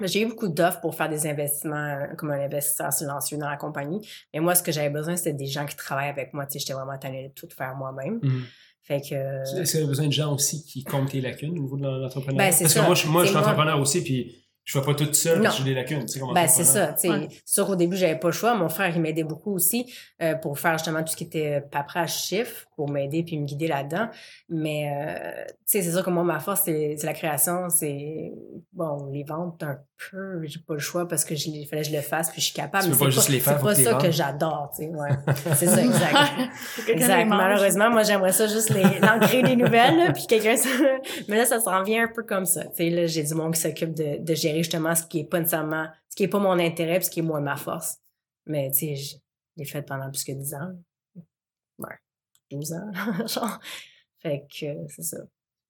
J'ai 0.00 0.22
eu 0.22 0.26
beaucoup 0.26 0.48
d'offres 0.48 0.80
pour 0.80 0.94
faire 0.94 1.08
des 1.08 1.26
investissements 1.26 2.06
comme 2.16 2.30
un 2.30 2.40
investisseur 2.40 2.92
silencieux 2.92 3.36
dans 3.36 3.50
la 3.50 3.56
compagnie. 3.56 4.08
Mais 4.32 4.38
moi, 4.38 4.54
ce 4.54 4.62
que 4.62 4.70
j'avais 4.70 4.90
besoin, 4.90 5.16
c'était 5.16 5.32
des 5.32 5.46
gens 5.46 5.66
qui 5.66 5.74
travaillent 5.74 6.08
avec 6.10 6.32
moi. 6.32 6.46
Tu 6.46 6.52
sais, 6.52 6.58
j'étais 6.60 6.74
vraiment 6.74 6.96
tannée 6.96 7.28
de 7.28 7.32
tout 7.32 7.48
faire 7.48 7.74
moi-même. 7.74 8.20
Mm-hmm. 8.20 8.42
Fait 8.88 9.02
que. 9.02 9.60
Est-ce 9.60 9.72
qu'il 9.72 9.80
y 9.82 9.84
a 9.84 9.86
besoin 9.86 10.06
de 10.06 10.12
gens 10.12 10.34
aussi 10.34 10.64
qui 10.64 10.82
comptent 10.82 11.10
tes 11.10 11.20
lacunes 11.20 11.50
au 11.50 11.62
niveau 11.62 11.76
de 11.76 11.82
l'entrepreneuriat? 11.82 12.50
Ben, 12.50 12.58
Parce 12.58 12.72
que 12.72 12.80
moi, 12.80 12.94
je, 12.94 13.06
moi, 13.06 13.24
je 13.24 13.28
suis 13.28 13.36
entrepreneur 13.36 13.78
aussi, 13.78 14.02
puis 14.02 14.34
je 14.68 14.76
ne 14.76 14.84
vais 14.84 14.92
pas 14.92 14.94
toute 14.98 15.14
seule, 15.14 15.50
j'ai 15.56 15.64
des 15.64 15.72
lacunes. 15.72 16.04
Tu 16.04 16.18
sais, 16.18 16.20
ben, 16.34 16.46
c'est 16.46 16.64
ça. 16.64 16.92
Tu 16.92 17.08
sais, 17.08 17.28
sûr 17.46 17.66
qu'au 17.66 17.74
début, 17.74 17.96
j'avais 17.96 18.18
pas 18.18 18.28
le 18.28 18.34
choix. 18.34 18.54
Mon 18.54 18.68
frère, 18.68 18.94
il 18.94 19.00
m'aidait 19.00 19.24
beaucoup 19.24 19.54
aussi 19.54 19.90
euh, 20.20 20.34
pour 20.34 20.58
faire 20.58 20.74
justement 20.74 21.02
tout 21.02 21.12
ce 21.12 21.16
qui 21.16 21.24
était 21.24 21.62
paperasse 21.70 22.26
chiffre, 22.26 22.66
pour 22.76 22.90
m'aider 22.90 23.22
puis 23.22 23.38
me 23.38 23.46
guider 23.46 23.66
là-dedans. 23.66 24.10
Mais, 24.50 24.92
euh, 24.94 25.44
tu 25.46 25.54
sais, 25.64 25.82
c'est 25.82 25.92
sûr 25.92 26.04
que 26.04 26.10
moi, 26.10 26.22
ma 26.22 26.38
force, 26.38 26.64
c'est 26.66 26.98
la 27.02 27.14
création. 27.14 27.70
C'est, 27.70 28.30
bon, 28.74 29.08
les 29.10 29.24
ventes, 29.24 29.62
un 29.62 29.78
peu, 30.10 30.44
j'ai 30.44 30.60
pas 30.60 30.74
le 30.74 30.80
choix 30.80 31.08
parce 31.08 31.24
que 31.24 31.32
il 31.32 31.66
fallait 31.66 31.82
que 31.82 31.88
je 31.88 31.96
le 31.96 32.02
fasse 32.02 32.30
puis 32.30 32.42
je 32.42 32.46
suis 32.48 32.54
capable. 32.54 32.84
Tu 32.84 32.90
mais 32.90 32.98
pas 32.98 33.10
juste 33.10 33.30
les 33.30 33.40
faire, 33.40 33.58
C'est 33.58 33.84
pas 33.84 33.92
ça 33.92 33.94
que 33.94 34.10
j'adore, 34.10 34.70
tu 34.76 34.84
sais, 34.84 34.90
ouais. 34.90 35.08
c'est 35.56 35.66
ça, 35.66 35.82
exact. 35.82 36.14
exact. 36.88 37.26
Malheureusement, 37.26 37.90
moi, 37.90 38.02
j'aimerais 38.02 38.32
ça 38.32 38.46
juste 38.46 38.68
les, 38.68 38.82
créer 39.22 39.42
des 39.42 39.56
nouvelles, 39.56 40.12
puis 40.12 40.26
quelqu'un, 40.28 40.56
mais 41.28 41.38
là, 41.38 41.46
ça 41.46 41.58
se 41.58 41.64
rend 41.64 41.82
bien 41.82 42.04
un 42.04 42.08
peu 42.08 42.22
comme 42.22 42.44
ça. 42.44 42.64
Tu 42.66 42.70
sais, 42.76 42.90
là, 42.90 43.06
j'ai 43.06 43.22
du 43.22 43.34
monde 43.34 43.54
qui 43.54 43.60
s'occupe 43.62 43.94
de, 43.94 44.22
de 44.22 44.34
gérer 44.34 44.57
justement 44.62 44.94
ce 44.94 45.04
qui 45.04 45.20
est 45.20 45.24
pas 45.24 45.38
nécessairement, 45.38 45.88
ce 46.08 46.16
qui 46.16 46.24
est 46.24 46.28
pas 46.28 46.38
mon 46.38 46.58
intérêt, 46.58 46.98
puis 46.98 47.06
ce 47.06 47.10
qui 47.10 47.20
est 47.20 47.22
moins 47.22 47.40
ma 47.40 47.56
force. 47.56 47.98
Mais 48.46 48.70
tu 48.70 48.78
sais, 48.78 48.96
je 48.96 49.16
l'ai 49.56 49.64
fait 49.64 49.82
pendant 49.82 50.10
plus 50.10 50.24
que 50.24 50.32
10 50.32 50.54
ans. 50.54 50.72
Ouais, 51.78 51.96
12 52.50 52.72
ans, 52.72 52.92
genre. 53.26 53.60
Fait 54.20 54.46
que 54.48 54.86
c'est 54.88 55.02
ça. 55.02 55.18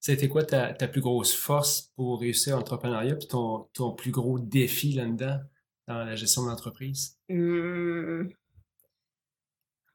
C'était 0.01 0.29
quoi 0.29 0.45
ta, 0.45 0.73
ta, 0.73 0.89
plus 0.89 1.01
grosse 1.01 1.35
force 1.35 1.93
pour 1.97 2.21
réussir 2.21 2.57
l'entrepreneuriat, 2.57 3.17
puis 3.17 3.27
ton, 3.27 3.69
ton 3.73 3.93
plus 3.93 4.13
gros 4.13 4.39
défi 4.39 4.93
là-dedans, 4.93 5.41
dans 5.89 6.05
la 6.05 6.15
gestion 6.15 6.45
de 6.45 6.49
l'entreprise? 6.49 7.19
Mmh. 7.29 8.29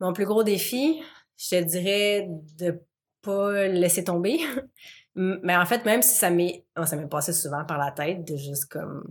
Mon 0.02 0.12
plus 0.12 0.26
gros 0.26 0.44
défi, 0.44 1.02
je 1.38 1.50
te 1.50 1.64
dirais 1.64 2.28
de 2.58 2.82
pas 3.22 3.68
laisser 3.68 4.04
tomber. 4.04 4.40
Mais 5.16 5.56
en 5.56 5.66
fait, 5.66 5.86
même 5.86 6.02
si 6.02 6.16
ça 6.18 6.30
m'est, 6.30 6.66
oh, 6.78 6.86
ça 6.86 6.96
m'est 6.96 7.08
passé 7.08 7.34
souvent 7.34 7.66
par 7.66 7.78
la 7.78 7.92
tête 7.92 8.28
de 8.28 8.36
juste 8.36 8.66
comme, 8.66 9.06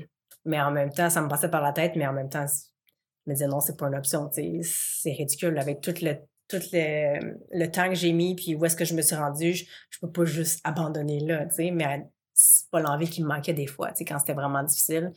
mais 0.45 0.61
en 0.61 0.73
même 0.73 0.91
temps, 0.91 1.11
ça 1.11 1.21
me 1.21 1.29
passait 1.29 1.51
par 1.51 1.62
la 1.62 1.73
tête, 1.73 1.93
mais 1.97 2.07
en 2.07 2.12
même 2.12 2.29
temps, 2.29 2.47
je 2.47 3.31
me 3.31 3.35
disais 3.35 3.47
non, 3.47 3.61
c'est 3.61 3.77
pas 3.77 3.87
une 3.87 3.95
option, 3.95 4.29
c'est 4.33 5.12
ridicule 5.12 5.57
avec 5.59 5.81
tout 5.81 5.95
le, 6.03 6.15
tout 6.49 6.61
le, 6.73 7.38
le 7.53 7.67
temps 7.71 7.88
que 7.88 7.95
j'ai 7.95 8.12
mis 8.12 8.35
puis 8.35 8.57
où 8.57 8.65
est-ce 8.65 8.75
que 8.75 8.85
je 8.85 8.95
me 8.95 9.03
suis 9.03 9.15
rendue, 9.15 9.53
je, 9.53 9.65
je 9.91 9.99
peux 10.01 10.11
pas 10.11 10.25
juste 10.25 10.61
abandonner 10.65 11.21
là, 11.21 11.47
tu 11.47 11.55
sais, 11.55 11.71
mais 11.71 12.05
c'est 12.35 12.69
pas 12.71 12.81
l'envie 12.81 13.09
qui 13.09 13.23
me 13.23 13.29
manquait 13.29 13.55
des 13.55 13.67
fois, 13.67 13.93
tu 13.93 13.99
sais, 13.99 14.05
quand 14.05 14.19
c'était 14.19 14.35
vraiment 14.35 14.62
difficile. 14.65 15.12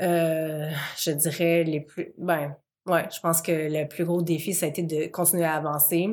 Euh, 0.00 0.70
je 0.98 1.12
dirais 1.12 1.62
les 1.62 1.80
plus, 1.80 2.12
ben, 2.18 2.56
ouais, 2.86 3.06
je 3.14 3.20
pense 3.20 3.42
que 3.42 3.52
le 3.52 3.86
plus 3.86 4.04
gros 4.04 4.22
défi, 4.22 4.54
ça 4.54 4.66
a 4.66 4.68
été 4.68 4.82
de 4.82 5.06
continuer 5.06 5.44
à 5.44 5.54
avancer 5.54 6.08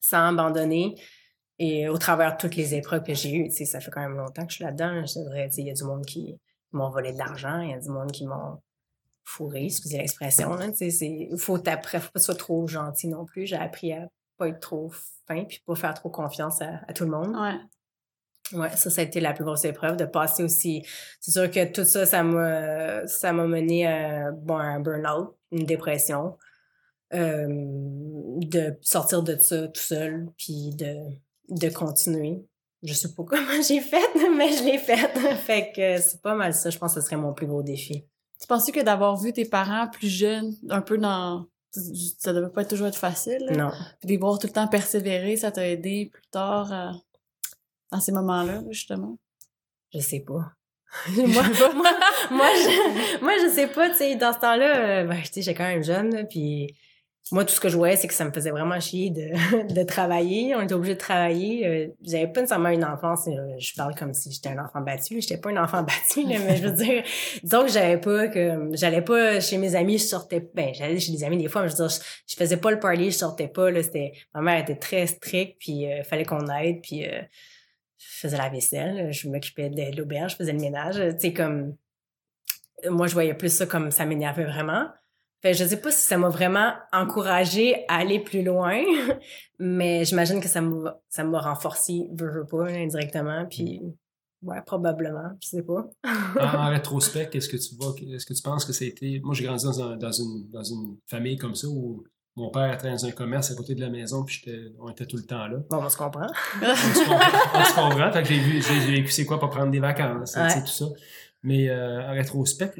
sans 0.00 0.28
abandonner 0.28 0.94
et 1.58 1.88
au 1.88 1.96
travers 1.96 2.32
de 2.32 2.36
toutes 2.38 2.56
les 2.56 2.74
épreuves 2.74 3.02
que 3.02 3.14
j'ai 3.14 3.34
eues, 3.34 3.50
ça 3.50 3.80
fait 3.80 3.90
quand 3.90 4.02
même 4.02 4.16
longtemps 4.16 4.44
que 4.44 4.50
je 4.50 4.56
suis 4.56 4.64
là-dedans. 4.64 5.04
Je 5.06 5.20
dirais, 5.20 5.48
il 5.56 5.66
y 5.66 5.70
a 5.70 5.74
du 5.74 5.84
monde 5.84 6.04
qui 6.04 6.38
m'ont 6.72 6.90
volé 6.90 7.12
de 7.12 7.18
l'argent, 7.18 7.60
il 7.60 7.70
y 7.70 7.74
a 7.74 7.78
du 7.78 7.88
monde 7.88 8.12
qui 8.12 8.26
m'ont 8.26 8.60
fourré, 9.24 9.64
excusez 9.64 9.98
l'expression. 9.98 10.56
Il 10.80 11.38
faut 11.38 11.60
après, 11.66 12.00
faut 12.00 12.10
pas 12.12 12.20
être 12.20 12.34
trop 12.34 12.66
gentil 12.66 13.08
non 13.08 13.24
plus. 13.24 13.46
J'ai 13.46 13.56
appris 13.56 13.92
à 13.92 14.08
pas 14.36 14.48
être 14.48 14.60
trop 14.60 14.90
fin 15.26 15.44
puis 15.44 15.62
pas 15.66 15.74
faire 15.74 15.94
trop 15.94 16.10
confiance 16.10 16.60
à, 16.60 16.92
tout 16.92 17.04
le 17.04 17.10
monde. 17.10 17.34
Ouais. 17.34 17.58
Ouais, 18.52 18.70
ça, 18.76 18.90
ça 18.90 19.00
a 19.00 19.04
été 19.04 19.18
la 19.18 19.32
plus 19.32 19.44
grosse 19.44 19.64
épreuve 19.64 19.96
de 19.96 20.04
passer 20.04 20.44
aussi. 20.44 20.86
C'est 21.20 21.32
sûr 21.32 21.50
que 21.50 21.72
tout 21.72 21.84
ça, 21.84 22.06
ça 22.06 22.22
m'a, 22.22 23.04
ça 23.08 23.32
m'a 23.32 23.46
mené 23.46 23.86
à, 23.86 24.30
bon, 24.30 24.56
un 24.56 24.78
burn-out, 24.78 25.34
une 25.50 25.64
dépression. 25.64 26.36
Euh, 27.14 27.46
de 27.48 28.76
sortir 28.80 29.22
de 29.22 29.36
ça 29.38 29.68
tout 29.68 29.80
seul, 29.80 30.26
puis 30.36 30.74
de, 30.74 30.96
de 31.48 31.68
continuer. 31.68 32.44
Je 32.82 32.92
sais 32.92 33.14
pas 33.14 33.24
comment 33.28 33.62
j'ai 33.66 33.80
fait, 33.80 34.14
mais 34.36 34.52
je 34.52 34.64
l'ai 34.64 34.78
fait. 34.78 35.18
fait 35.36 35.72
que 35.74 35.98
c'est 36.00 36.22
pas 36.22 36.34
mal 36.34 36.54
ça. 36.54 36.70
Je 36.70 36.78
pense 36.78 36.94
que 36.94 37.00
ce 37.00 37.06
serait 37.06 37.16
mon 37.16 37.32
plus 37.32 37.46
gros 37.46 37.62
défi. 37.62 38.04
Tu 38.40 38.46
penses 38.46 38.70
que 38.70 38.82
d'avoir 38.82 39.16
vu 39.16 39.32
tes 39.32 39.46
parents 39.46 39.88
plus 39.88 40.08
jeunes, 40.08 40.54
un 40.68 40.82
peu 40.82 40.98
dans 40.98 41.46
ça 42.18 42.32
devait 42.32 42.50
pas 42.50 42.64
toujours 42.64 42.86
être 42.86 42.96
facile. 42.96 43.46
Non. 43.56 43.70
Puis 44.00 44.06
de 44.06 44.12
les 44.12 44.16
voir 44.16 44.38
tout 44.38 44.46
le 44.46 44.52
temps 44.52 44.66
persévérer, 44.66 45.36
ça 45.36 45.50
t'a 45.50 45.68
aidé 45.68 46.10
plus 46.12 46.26
tard 46.30 46.72
euh, 46.72 46.92
dans 47.92 48.00
ces 48.00 48.12
moments-là, 48.12 48.62
justement? 48.70 49.18
Je 49.92 50.00
sais 50.00 50.20
pas. 50.20 50.52
moi, 51.16 51.42
moi, 51.74 51.92
moi, 52.30 52.48
je, 52.54 53.20
moi, 53.22 53.32
je 53.42 53.52
sais 53.52 53.66
pas, 53.66 53.90
tu 53.90 53.96
sais, 53.96 54.16
dans 54.16 54.32
ce 54.32 54.38
temps-là, 54.38 54.76
euh, 54.78 55.04
ben, 55.04 55.20
tu 55.20 55.26
sais, 55.26 55.42
j'étais 55.42 55.56
quand 55.56 55.64
même 55.64 55.84
jeune, 55.84 56.26
puis 56.28 56.74
moi, 57.32 57.44
tout 57.44 57.52
ce 57.52 57.58
que 57.58 57.68
je 57.68 57.76
voyais, 57.76 57.96
c'est 57.96 58.06
que 58.06 58.14
ça 58.14 58.24
me 58.24 58.30
faisait 58.30 58.52
vraiment 58.52 58.78
chier 58.78 59.10
de, 59.10 59.72
de 59.74 59.82
travailler. 59.82 60.54
On 60.54 60.60
était 60.60 60.74
obligé 60.74 60.94
de 60.94 61.00
travailler. 61.00 61.66
Euh, 61.66 61.88
j'avais 62.02 62.28
pas 62.28 62.40
nécessairement 62.40 62.68
une 62.68 62.84
enfance. 62.84 63.26
Euh, 63.26 63.56
je 63.58 63.74
parle 63.74 63.96
comme 63.96 64.14
si 64.14 64.30
j'étais 64.30 64.50
un 64.50 64.64
enfant 64.64 64.80
battu. 64.80 65.20
J'étais 65.20 65.38
pas 65.38 65.50
un 65.50 65.56
enfant 65.56 65.82
battu, 65.82 66.24
mais 66.24 66.56
je 66.56 66.68
veux 66.68 66.76
dire, 66.76 67.02
que 67.42 67.68
j'avais 67.68 67.98
pas 67.98 68.28
que 68.28 68.70
j'allais 68.74 69.02
pas 69.02 69.40
chez 69.40 69.58
mes 69.58 69.74
amis, 69.74 69.98
je 69.98 70.04
sortais. 70.04 70.48
Ben, 70.54 70.72
j'allais 70.72 71.00
chez 71.00 71.10
des 71.10 71.24
amis 71.24 71.36
des 71.36 71.48
fois, 71.48 71.62
mais 71.62 71.68
je 71.68 71.76
veux 71.76 71.88
dire, 71.88 71.98
je, 72.28 72.36
faisais 72.36 72.58
pas 72.58 72.70
le 72.70 72.78
party, 72.78 73.10
je 73.10 73.16
sortais 73.16 73.48
pas. 73.48 73.72
Là, 73.72 73.82
c'était 73.82 74.12
ma 74.32 74.40
mère 74.40 74.60
était 74.60 74.76
très 74.76 75.08
stricte, 75.08 75.56
puis 75.58 75.72
il 75.72 75.92
euh, 75.92 76.04
fallait 76.04 76.24
qu'on 76.24 76.46
aide, 76.48 76.80
puis 76.80 77.02
je 77.02 78.20
faisais 78.20 78.36
la 78.36 78.48
vaisselle, 78.48 79.12
je 79.12 79.28
m'occupais 79.28 79.68
de 79.68 79.96
l'auberge, 79.96 80.32
je 80.32 80.36
faisais 80.36 80.52
le 80.52 80.60
ménage. 80.60 81.02
Tu 81.20 81.32
comme 81.32 81.74
moi, 82.88 83.08
je 83.08 83.14
voyais 83.14 83.34
plus 83.34 83.48
ça 83.48 83.66
comme 83.66 83.90
ça 83.90 84.04
m'énervait 84.04 84.44
vraiment. 84.44 84.86
Fait 85.46 85.54
je 85.54 85.64
sais 85.64 85.76
pas 85.76 85.92
si 85.92 86.02
ça 86.02 86.18
m'a 86.18 86.28
vraiment 86.28 86.72
encouragé 86.92 87.84
à 87.86 87.98
aller 87.98 88.18
plus 88.18 88.42
loin, 88.42 88.82
mais 89.60 90.04
j'imagine 90.04 90.40
que 90.40 90.48
ça 90.48 90.60
m'a 90.60 90.98
ça 91.08 91.22
m'a 91.22 91.38
renforcé, 91.38 92.08
veux, 92.12 92.30
veux 92.30 92.46
pas, 92.46 92.64
indirectement, 92.66 93.46
puis 93.48 93.80
ouais, 94.42 94.60
probablement, 94.66 95.30
je 95.40 95.48
sais 95.48 95.62
pas. 95.62 95.88
en, 96.40 96.68
rétrospect, 96.70 97.28
qu'est-ce 97.30 97.48
que 97.48 97.56
tu 97.56 97.76
vois, 97.76 97.94
est-ce 98.12 98.26
que 98.26 98.34
tu 98.34 98.42
penses 98.42 98.64
que 98.64 98.72
ça 98.72 98.84
a 98.84 98.88
été... 98.88 99.20
Moi, 99.20 99.34
j'ai 99.34 99.44
grandi 99.44 99.64
dans, 99.64 99.96
dans, 99.96 100.12
une, 100.12 100.50
dans 100.50 100.64
une 100.64 100.96
famille 101.06 101.36
comme 101.36 101.54
ça 101.54 101.68
où 101.68 102.02
mon 102.34 102.50
père 102.50 102.74
était 102.74 102.90
dans 102.90 103.06
un 103.06 103.12
commerce 103.12 103.52
à 103.52 103.54
côté 103.54 103.76
de 103.76 103.80
la 103.80 103.88
maison, 103.88 104.24
puis 104.24 104.42
on 104.80 104.90
était 104.90 105.06
tout 105.06 105.16
le 105.16 105.26
temps 105.26 105.46
là. 105.46 105.58
Bon, 105.70 105.78
on 105.80 105.88
se 105.88 105.96
comprend. 105.96 106.26
on 106.60 106.74
se 106.74 107.08
comprend. 107.08 107.38
on 107.54 107.64
se 107.64 107.74
comprend. 107.74 108.10
Fait 108.10 108.22
que 108.22 108.28
j'ai 108.28 108.40
vu, 108.40 108.60
j'ai 108.60 108.90
vécu 108.90 109.12
c'est 109.12 109.24
quoi 109.24 109.38
pour 109.38 109.50
prendre 109.50 109.70
des 109.70 109.80
vacances, 109.80 110.32
sais, 110.32 110.60
tout 110.60 110.66
ça. 110.66 110.86
Mais 111.46 111.68
euh, 111.68 112.02
en 112.02 112.12
rétrospect, 112.12 112.72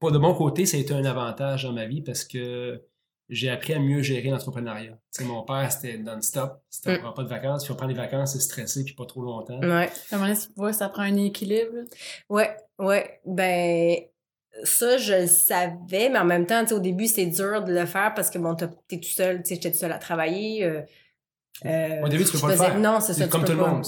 pour 0.00 0.10
de 0.10 0.18
mon 0.18 0.34
côté, 0.34 0.66
ça 0.66 0.76
a 0.76 0.80
été 0.80 0.92
un 0.92 1.04
avantage 1.04 1.62
dans 1.62 1.72
ma 1.72 1.86
vie 1.86 2.02
parce 2.02 2.24
que 2.24 2.82
j'ai 3.28 3.48
appris 3.48 3.74
à 3.74 3.78
mieux 3.78 4.02
gérer 4.02 4.30
l'entrepreneuriat. 4.30 4.98
mon 5.20 5.44
père, 5.44 5.70
c'était 5.70 5.98
non-stop. 5.98 6.60
C'était 6.68 6.98
mm. 6.98 7.14
pas 7.14 7.22
de 7.22 7.28
vacances. 7.28 7.62
Puis 7.62 7.72
on 7.72 7.76
prend 7.76 7.86
des 7.86 7.94
vacances, 7.94 8.32
c'est 8.32 8.40
stressé, 8.40 8.82
puis 8.82 8.94
pas 8.94 9.06
trop 9.06 9.22
longtemps. 9.22 9.60
Ouais. 9.60 9.88
Comment 10.10 10.34
tu 10.34 10.48
vois, 10.56 10.72
ça 10.72 10.88
prend 10.88 11.02
un 11.02 11.16
équilibre? 11.16 11.84
Ouais, 12.28 12.56
ouais. 12.80 13.20
Ben, 13.24 13.98
ça, 14.64 14.96
je 14.96 15.12
le 15.12 15.26
savais, 15.28 16.08
mais 16.08 16.18
en 16.18 16.24
même 16.24 16.46
temps, 16.46 16.64
au 16.72 16.80
début, 16.80 17.06
c'est 17.06 17.26
dur 17.26 17.62
de 17.62 17.72
le 17.72 17.86
faire 17.86 18.14
parce 18.14 18.30
que 18.30 18.38
bon, 18.40 18.56
t'es 18.56 18.98
tout 18.98 19.08
seul, 19.08 19.44
tu 19.44 19.50
sais, 19.50 19.54
j'étais 19.54 19.70
tout 19.70 19.78
seul 19.78 19.92
à 19.92 19.98
travailler. 19.98 20.64
Euh, 20.64 20.82
euh, 21.64 22.02
Au 22.02 22.08
début, 22.08 22.24
tu 22.24 22.32
peux 22.32 22.38
pas 22.38 22.48
le 22.48 22.56
faire. 22.56 22.78
Non, 22.78 23.00
c'est 23.00 23.14
ça. 23.14 23.26
Comme 23.26 23.44
tout 23.44 23.52
le 23.52 23.58
monde. 23.58 23.84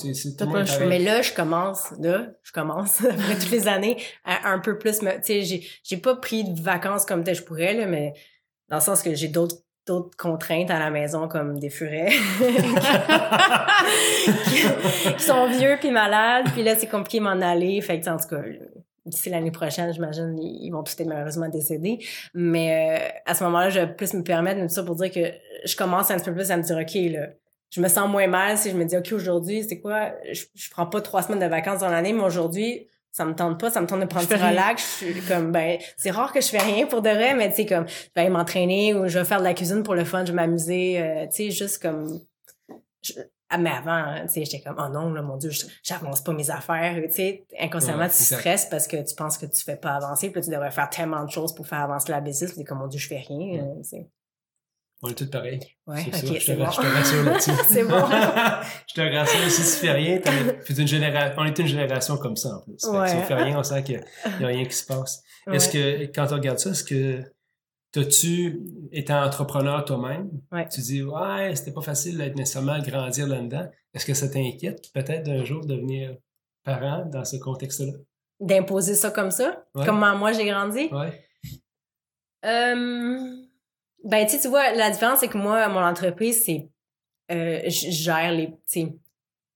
Mais 0.88 0.98
là, 0.98 1.22
je 1.22 1.33
commence, 1.33 1.92
là, 2.00 2.26
je 2.42 2.52
commence, 2.52 3.04
après 3.04 3.38
toutes 3.38 3.50
les 3.50 3.68
années, 3.68 3.96
à 4.24 4.50
un 4.50 4.59
peu 4.59 4.78
plus 4.78 4.98
Tu 4.98 5.06
sais, 5.22 5.42
j'ai, 5.42 5.66
j'ai 5.83 5.96
pas 5.96 6.16
pris 6.16 6.44
de 6.44 6.61
vacances 6.61 7.04
comme 7.04 7.24
je 7.26 7.42
pourrais, 7.42 7.74
là, 7.74 7.87
mais 7.87 8.14
dans 8.68 8.76
le 8.76 8.83
sens 8.83 9.02
que 9.02 9.14
j'ai 9.14 9.28
d'autres 9.28 9.56
d'autres 9.87 10.16
contraintes 10.16 10.70
à 10.70 10.78
la 10.78 10.90
maison 10.90 11.26
comme 11.26 11.59
des 11.59 11.70
furets 11.70 12.11
qui, 15.16 15.22
sont 15.22 15.46
vieux 15.48 15.78
puis 15.80 15.90
malades 15.90 16.46
puis 16.52 16.62
là 16.62 16.76
c'est 16.76 16.87
compliqué 16.87 17.18
de 17.18 17.24
m'en 17.24 17.40
aller 17.40 17.80
fait 17.80 17.98
que 17.98 18.09
en 18.11 18.18
tout 18.18 18.28
cas 18.28 18.42
d'ici 19.06 19.30
l'année 19.30 19.50
prochaine 19.50 19.90
j'imagine 19.92 20.38
ils 20.38 20.70
vont 20.70 20.83
tous 20.83 20.92
être 21.00 21.06
malheureusement 21.06 21.48
décédés 21.48 21.98
mais 22.35 23.00
euh, 23.00 23.09
à 23.24 23.35
ce 23.35 23.42
moment-là 23.44 23.70
je 23.70 23.80
vais 23.80 23.87
plus 23.92 24.12
me 24.12 24.22
permettre 24.22 24.61
de 24.62 24.68
ça 24.68 24.83
pour 24.83 24.96
dire 24.96 25.11
que 25.11 25.33
je 25.64 25.76
commence 25.76 26.11
un 26.11 26.16
petit 26.16 26.26
peu 26.26 26.35
plus 26.35 26.50
à 26.50 26.59
me 26.59 26.62
dire 26.62 26.76
ok 26.76 26.94
là 27.12 27.28
je 27.70 27.80
me 27.80 27.88
sens 27.88 28.09
moins 28.09 28.26
mal 28.26 28.59
si 28.59 28.70
je 28.70 28.76
me 28.76 28.85
dis, 28.85 28.96
OK, 28.96 29.12
aujourd'hui, 29.12 29.64
c'est 29.68 29.80
quoi? 29.80 30.12
Je, 30.33 30.44
je 30.54 30.70
prends 30.70 30.87
pas 30.87 31.00
trois 31.00 31.22
semaines 31.22 31.40
de 31.40 31.46
vacances 31.46 31.80
dans 31.80 31.88
l'année, 31.88 32.12
mais 32.12 32.22
aujourd'hui, 32.22 32.88
ça 33.12 33.24
me 33.24 33.35
tente 33.35 33.59
pas, 33.59 33.70
ça 33.70 33.80
me 33.80 33.87
tente 33.87 34.00
de 34.00 34.06
prendre 34.06 34.26
du 34.26 34.35
relax. 34.35 35.00
Je 35.00 35.12
suis 35.12 35.22
comme, 35.22 35.50
ben, 35.52 35.78
c'est 35.96 36.11
rare 36.11 36.33
que 36.33 36.40
je 36.40 36.48
fais 36.48 36.59
rien 36.59 36.87
pour 36.87 37.02
de 37.02 37.11
vrai, 37.11 37.35
mais 37.35 37.50
tu 37.50 37.56
sais, 37.56 37.66
comme, 37.66 37.87
je 37.88 38.20
vais 38.20 38.28
m'entraîner 38.28 38.94
ou 38.94 39.09
je 39.09 39.18
vais 39.18 39.24
faire 39.24 39.38
de 39.38 39.44
la 39.44 39.54
cuisine 39.54 39.83
pour 39.83 39.94
le 39.94 40.04
fun, 40.04 40.24
je 40.24 40.30
vais 40.30 40.37
m'amuser, 40.37 41.00
euh, 41.00 41.26
tu 41.26 41.37
sais, 41.37 41.50
juste 41.50 41.83
comme, 41.83 42.20
ah, 43.48 43.59
mais 43.59 43.70
avant, 43.70 43.90
hein, 43.90 44.26
tu 44.26 44.35
sais, 44.35 44.44
j'étais 44.44 44.61
comme, 44.62 44.76
oh 44.78 44.88
non, 44.92 45.12
là, 45.12 45.22
mon 45.22 45.37
Dieu, 45.37 45.50
j'avance 45.83 46.22
pas 46.22 46.33
mes 46.33 46.50
affaires, 46.50 46.94
tu 47.09 47.12
sais, 47.12 47.46
inconsciemment, 47.59 48.06
tu 48.09 48.22
stresses 48.22 48.66
parce 48.66 48.87
que 48.87 48.96
tu 48.96 49.14
penses 49.16 49.38
que 49.38 49.46
tu 49.46 49.62
fais 49.64 49.76
pas 49.76 49.94
avancer, 49.94 50.30
puis 50.30 50.40
tu 50.40 50.50
devrais 50.50 50.70
faire 50.70 50.88
tellement 50.88 51.24
de 51.24 51.30
choses 51.30 51.52
pour 51.52 51.66
faire 51.66 51.80
avancer 51.80 52.12
la 52.12 52.20
business, 52.20 52.52
puis 52.52 52.62
comme, 52.62 52.78
mon 52.78 52.87
Dieu, 52.87 53.00
je 53.00 53.09
fais 53.09 53.24
rien, 53.26 53.64
euh, 53.64 53.83
tu 53.83 53.88
sais. 53.88 54.09
On 55.03 55.09
est 55.09 55.15
tous 55.15 55.31
pareils. 55.31 55.61
Ouais, 55.87 56.03
ok, 56.07 56.13
c'est 56.13 56.41
Je, 56.41 56.53
bon. 56.53 56.71
je, 56.71 56.77
te 56.77 56.87
rassure 56.87 57.25
là-dessus. 57.25 57.51
c'est 57.69 57.85
bon. 57.85 57.99
je 58.89 58.95
te 58.95 59.17
rassure, 59.17 59.51
si 59.51 59.63
tu 59.63 59.87
fais 59.87 59.93
rien, 59.93 60.21
une 60.69 60.87
génération, 60.87 61.35
on 61.39 61.45
est 61.45 61.59
une 61.59 61.67
génération 61.67 62.17
comme 62.19 62.37
ça, 62.37 62.57
en 62.57 62.61
plus. 62.61 62.85
Ouais. 62.89 63.09
Si 63.09 63.17
on 63.17 63.23
fait 63.23 63.35
rien, 63.35 63.59
on 63.59 63.63
sent 63.63 63.83
qu'il 63.83 64.05
n'y 64.39 64.45
a 64.45 64.49
rien 64.49 64.65
qui 64.65 64.75
se 64.75 64.85
passe. 64.85 65.23
Est-ce 65.51 65.71
que, 65.71 66.03
quand 66.15 66.27
tu 66.27 66.35
regardes 66.35 66.59
ça, 66.59 66.71
est-ce 66.71 66.85
que 66.85 67.25
T'as-tu, 67.93 68.61
étant 68.93 69.21
entrepreneur 69.25 69.85
toi-même, 69.85 70.31
tu 70.73 70.81
dis, 70.81 71.03
ouais, 71.03 71.57
c'était 71.57 71.73
pas 71.73 71.81
facile 71.81 72.19
d'être 72.19 72.37
nécessairement 72.37 72.79
grandir 72.79 73.27
là-dedans. 73.27 73.69
Est-ce 73.93 74.07
que 74.07 74.15
ça 74.15 74.29
t'inquiète 74.29 74.93
peut-être 74.95 75.25
d'un 75.25 75.45
jour 75.45 75.67
devenir 75.67 76.17
parent 76.63 77.05
dans 77.07 77.25
ce 77.25 77.37
contexte-là? 77.37 77.93
D'imposer 78.39 78.95
ça 78.95 79.11
comme 79.11 79.33
ça? 79.33 79.65
Comment 79.75 80.17
moi 80.17 80.33
j'ai 80.33 80.47
grandi? 80.47 80.89
Ouais. 80.93 81.21
Euh, 82.45 83.37
ben, 84.05 84.27
tu 84.27 84.39
tu 84.39 84.49
vois, 84.49 84.73
la 84.73 84.91
différence, 84.91 85.21
c'est 85.21 85.29
que 85.29 85.39
moi, 85.39 85.69
mon 85.69 85.81
entreprise, 85.81 86.45
c'est. 86.45 86.69
Euh, 87.31 87.61
je 87.65 87.91
gère 87.91 88.33
les. 88.33 88.53
Tu 88.71 88.89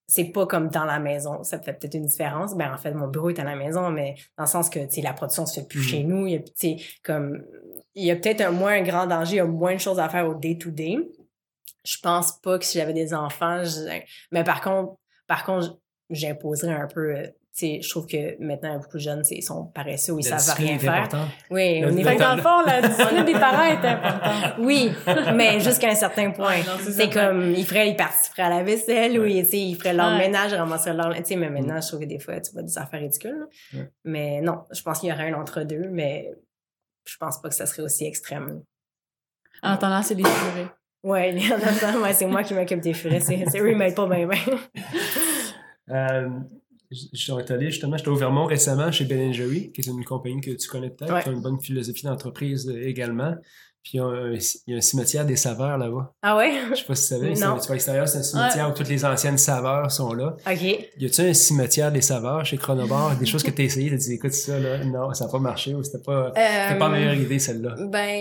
c'est 0.07 0.27
pas 0.27 0.47
comme 0.47 0.69
dans 0.69 0.85
la 0.85 0.99
maison. 0.99 1.43
Ça 1.45 1.59
fait 1.59 1.73
peut-être 1.73 1.95
une 1.95 2.05
différence. 2.05 2.55
Ben, 2.55 2.73
en 2.73 2.77
fait, 2.77 2.93
mon 2.93 3.09
bureau 3.09 3.31
est 3.31 3.39
à 3.39 3.45
la 3.45 3.57
maison, 3.57 3.91
mais 3.91 4.17
dans 4.37 4.45
le 4.45 4.49
sens 4.49 4.69
que, 4.69 4.81
tu 4.81 4.97
sais, 4.97 5.01
la 5.01 5.15
production 5.15 5.47
se 5.47 5.61
fait 5.61 5.67
plus 5.67 5.83
chez 5.83 6.05
mmh. 6.05 6.07
nous. 6.07 6.27
Il 6.27 6.33
y 6.33 6.37
a, 6.37 6.41
tu 6.41 6.53
sais, 6.55 6.77
comme. 7.03 7.43
Il 7.95 8.05
y 8.05 8.11
a 8.11 8.17
peut-être 8.17 8.41
un 8.41 8.51
moins 8.51 8.73
un 8.73 8.83
grand 8.83 9.07
danger, 9.07 9.35
il 9.35 9.39
y 9.39 9.41
a 9.41 9.47
moins 9.47 9.75
de 9.75 9.81
choses 9.81 10.01
à 10.01 10.09
faire 10.09 10.29
au 10.29 10.35
day-to-day. 10.35 10.99
Je 11.85 11.97
pense 12.03 12.33
pas 12.41 12.59
que 12.59 12.65
si 12.65 12.79
j'avais 12.79 12.93
des 12.93 13.15
enfants, 13.15 13.63
mais 14.33 14.43
par 14.43 14.61
contre, 14.63 14.97
par 15.27 15.45
contre, 15.45 15.79
j'imposerais 16.11 16.73
un 16.73 16.89
peu 16.89 17.15
euh, 17.62 17.79
je 17.81 17.88
trouve 17.88 18.07
que 18.07 18.43
maintenant, 18.43 18.77
beaucoup 18.79 18.97
de 18.97 19.03
jeunes, 19.03 19.23
ils 19.31 19.43
sont 19.43 19.67
paresseux 19.67 20.12
ou 20.12 20.19
ils 20.19 20.25
savent 20.25 20.57
rien 20.57 20.79
faire. 20.79 21.09
Oui, 21.51 21.85
au 21.85 21.90
niveau 21.90 22.11
dans 22.19 22.35
le 22.35 22.43
fond, 22.43 22.62
la 22.67 22.83
discipline 22.83 23.25
des 23.25 23.33
parents 23.33 23.64
est 23.64 23.87
importante. 23.87 24.55
Oui, 24.59 24.90
mais 25.35 25.61
jusqu'à 25.61 25.90
un 25.90 25.95
certain 25.95 26.31
point. 26.31 26.57
c'est 26.83 27.11
comme, 27.11 27.53
ils 27.53 27.64
feraient, 27.64 27.90
ils 27.90 27.97
participeraient 27.97 28.43
à 28.43 28.51
la 28.51 28.62
vaisselle 28.62 29.19
ou 29.21 29.25
ils, 29.25 29.45
ils 29.55 29.77
feraient 29.77 29.95
leur 29.95 30.17
ménage, 30.17 30.53
ils 30.53 30.57
ramasseraient 30.57 30.95
leur, 30.95 31.14
tu 31.14 31.25
sais, 31.25 31.37
mais 31.37 31.51
maintenant, 31.51 31.81
je 31.81 31.87
trouve 31.87 32.01
que 32.01 32.07
des 32.07 32.19
fois, 32.19 32.40
tu 32.40 32.53
vois 32.53 32.62
des 32.62 32.77
affaires 32.77 33.01
ridicules. 33.01 33.47
Mais 34.05 34.40
non, 34.40 34.64
je 34.73 34.83
pense 34.83 35.01
qu'il 35.01 35.11
y 35.11 35.12
aurait 35.12 35.31
un 35.31 35.35
entre-deux, 35.35 35.88
mais 35.90 36.33
je 37.05 37.17
pense 37.19 37.40
pas 37.40 37.49
que 37.49 37.55
ça 37.55 37.67
serait 37.67 37.83
aussi 37.83 38.05
extrême. 38.05 38.62
En 39.62 39.71
attendant, 39.73 40.03
c'est 40.03 40.14
des 40.14 40.25
furets. 40.25 40.69
Ouais, 41.03 41.37
en 41.53 41.55
attendant, 41.57 42.12
c'est 42.12 42.27
moi 42.27 42.43
qui 42.43 42.55
m'occupe 42.55 42.81
des 42.81 42.95
furets. 42.95 43.21
C'est, 43.21 43.45
c'est 43.49 43.61
eux, 43.61 43.71
ils 43.71 43.77
m'aident 43.77 43.95
pas 43.95 44.07
bien, 44.07 44.27
bien. 44.27 44.40
Euh, 46.92 46.97
je 47.13 47.19
suis 47.19 47.33
allé 47.33 47.71
justement, 47.71 47.96
j'étais 47.96 48.11
au 48.11 48.17
Vermont 48.17 48.46
récemment 48.46 48.90
chez 48.92 49.04
Ben 49.04 49.33
Jerry, 49.33 49.73
qui 49.73 49.81
est 49.81 49.87
une 49.87 50.04
compagnie 50.04 50.40
que 50.40 50.50
tu 50.50 50.69
connais 50.69 50.90
peut-être, 50.90 51.23
qui 51.23 51.29
a 51.29 51.33
une 51.33 51.42
bonne 51.42 51.61
philosophie 51.61 52.04
d'entreprise 52.04 52.69
euh, 52.69 52.87
également. 52.87 53.35
Puis 53.83 53.92
il 53.94 53.96
y, 53.98 54.00
a 54.00 54.06
un, 54.06 54.33
il 54.33 54.73
y, 54.73 54.75
a 54.75 54.79
un, 54.79 54.81
cimetière 54.81 55.27
des 55.27 55.37
saveurs 55.37 55.77
là-bas. 55.77 56.15
Ah 56.23 56.38
ouais? 56.38 56.54
Je 56.71 56.77
sais 56.77 56.85
pas 56.85 56.94
si 56.94 57.02
tu 57.02 57.09
savais. 57.09 57.35
Non. 57.35 57.59
Tu 57.59 57.67
vas 57.67 57.69
à 57.69 57.73
l'extérieur, 57.73 58.09
c'est 58.09 58.17
un 58.17 58.23
cimetière 58.23 58.71
où 58.71 58.73
toutes 58.73 58.88
les 58.88 59.04
anciennes 59.04 59.37
saveurs 59.37 59.90
sont 59.92 60.15
là. 60.15 60.37
OK. 60.50 60.63
Y 60.63 61.04
a-tu 61.04 61.21
un 61.21 61.35
cimetière 61.35 61.92
des 61.92 62.00
saveurs 62.00 62.46
chez 62.46 62.56
Chronobar? 62.56 63.15
des 63.19 63.27
choses 63.27 63.42
que 63.42 63.50
tu 63.50 63.61
as 63.61 63.65
essayé, 63.67 63.90
tu 63.90 63.96
dit, 63.96 64.15
écoute 64.15 64.33
ça, 64.33 64.59
là, 64.59 64.83
non, 64.85 65.13
ça 65.13 65.27
n'a 65.27 65.31
pas 65.31 65.38
marché 65.38 65.75
ou 65.75 65.83
c'était 65.83 66.02
pas, 66.02 66.33
c'était 66.35 66.79
pas 66.79 66.88
la 66.88 66.98
meilleure 66.98 67.15
idée, 67.15 67.38
celle-là? 67.38 67.75
Ben, 67.90 68.17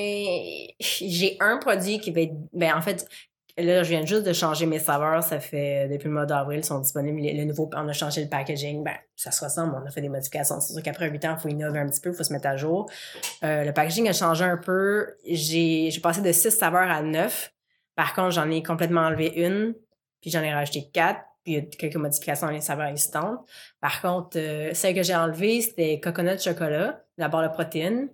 j'ai 0.82 1.38
un 1.40 1.58
produit 1.60 2.00
qui 2.00 2.12
va 2.12 2.22
être, 2.22 2.36
ben, 2.52 2.74
en 2.76 2.82
fait, 2.82 3.08
Là, 3.56 3.84
je 3.84 3.90
viens 3.90 4.04
juste 4.04 4.24
de 4.24 4.34
changer 4.34 4.66
mes 4.66 4.80
saveurs. 4.80 5.24
Ça 5.24 5.40
fait 5.40 5.88
depuis 5.88 6.08
le 6.08 6.14
mois 6.14 6.26
d'avril, 6.26 6.60
ils 6.60 6.66
sont 6.66 6.80
disponibles. 6.80 7.22
Le 7.22 7.44
nouveau, 7.44 7.70
on 7.76 7.88
a 7.88 7.94
changé 7.94 8.24
le 8.24 8.30
packaging. 8.30 8.84
Ben, 8.84 8.96
ça 9.16 9.30
se 9.30 9.44
ressemble, 9.44 9.76
on 9.76 9.86
a 9.86 9.92
fait 9.92 10.02
des 10.02 10.10
modifications. 10.10 10.60
C'est 10.60 10.74
sûr 10.74 10.82
qu'après 10.82 11.08
8 11.10 11.26
ans, 11.26 11.36
il 11.38 11.42
faut 11.42 11.50
innover 11.50 11.80
un 11.80 11.88
petit 11.88 12.02
peu, 12.02 12.10
il 12.10 12.16
faut 12.16 12.24
se 12.24 12.34
mettre 12.34 12.48
à 12.48 12.58
jour. 12.58 12.90
Euh, 13.44 13.64
le 13.64 13.72
packaging 13.72 14.10
a 14.10 14.14
changé 14.14 14.44
un 14.44 14.58
peu. 14.58 15.08
J'ai 15.26 15.92
passé 16.02 16.22
de 16.22 16.32
6 16.32 16.50
saveurs 16.50 16.90
à 16.90 17.04
9. 17.04 17.54
Par 17.96 18.16
contre, 18.16 18.32
j'en 18.32 18.50
ai 18.50 18.64
complètement 18.64 19.02
enlevé 19.02 19.32
une, 19.36 19.76
puis 20.20 20.32
j'en 20.32 20.42
ai 20.42 20.52
rajouté 20.52 20.90
4. 20.92 21.20
puis 21.44 21.54
il 21.54 21.56
y 21.56 21.58
a 21.58 21.62
quelques 21.62 21.98
modifications 21.98 22.48
dans 22.48 22.54
les 22.54 22.62
saveurs 22.62 22.88
existantes. 22.88 23.40
Par 23.82 24.02
contre, 24.02 24.40
euh, 24.40 24.74
celle 24.74 24.96
que 24.96 25.04
j'ai 25.04 25.16
enlevée, 25.16 25.62
c'était 25.62 26.00
coconut 26.00 26.40
chocolat, 26.40 27.04
la 27.18 27.28
barre 27.28 27.44
de 27.44 27.54
protéines. 27.54 28.10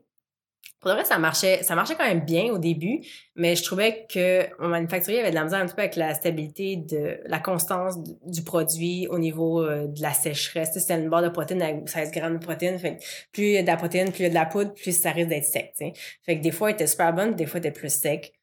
Pour 0.79 0.91
le 0.91 0.95
vrai, 0.95 1.03
ça 1.03 1.17
marchait, 1.17 1.61
ça 1.61 1.75
marchait 1.75 1.95
quand 1.95 2.07
même 2.07 2.23
bien 2.23 2.53
au 2.53 2.57
début, 2.57 3.01
mais 3.35 3.57
je 3.57 3.63
trouvais 3.63 4.07
que 4.09 4.47
mon 4.61 4.69
manufacturier 4.69 5.19
avait 5.19 5.31
de 5.31 5.35
la 5.35 5.43
misère 5.43 5.59
un 5.59 5.65
petit 5.65 5.75
peu 5.75 5.81
avec 5.81 5.97
la 5.97 6.13
stabilité 6.13 6.77
de 6.77 7.19
la 7.25 7.39
constance 7.39 7.97
du 8.25 8.43
produit 8.43 9.05
au 9.07 9.19
niveau 9.19 9.61
euh, 9.61 9.87
de 9.87 10.01
la 10.01 10.13
sécheresse. 10.13 10.71
C'était 10.73 10.97
une 10.97 11.09
barre 11.09 11.23
de 11.23 11.27
protéines 11.29 11.61
avec 11.61 11.89
16 11.89 12.11
grammes 12.11 12.39
de 12.39 12.45
protéines. 12.45 12.79
Fait 12.79 12.97
plus 13.33 13.43
il 13.43 13.51
y 13.51 13.57
a 13.57 13.61
de 13.61 13.67
la 13.67 13.75
protéine, 13.75 14.09
plus 14.09 14.19
il 14.19 14.23
y 14.23 14.25
a 14.27 14.29
de 14.29 14.35
la 14.35 14.45
poudre, 14.45 14.73
plus 14.73 14.97
ça 14.97 15.11
risque 15.11 15.27
d'être 15.27 15.43
sec. 15.43 15.73
Fait 15.77 16.37
que 16.37 16.41
des 16.41 16.51
fois, 16.51 16.69
elle 16.69 16.75
était 16.75 16.87
super 16.87 17.13
bonne, 17.13 17.35
des 17.35 17.45
fois, 17.45 17.59
elle 17.59 17.67
était 17.67 17.77
plus 17.77 17.93
sec. 17.93 18.33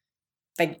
Fait 0.55 0.69
que, 0.69 0.75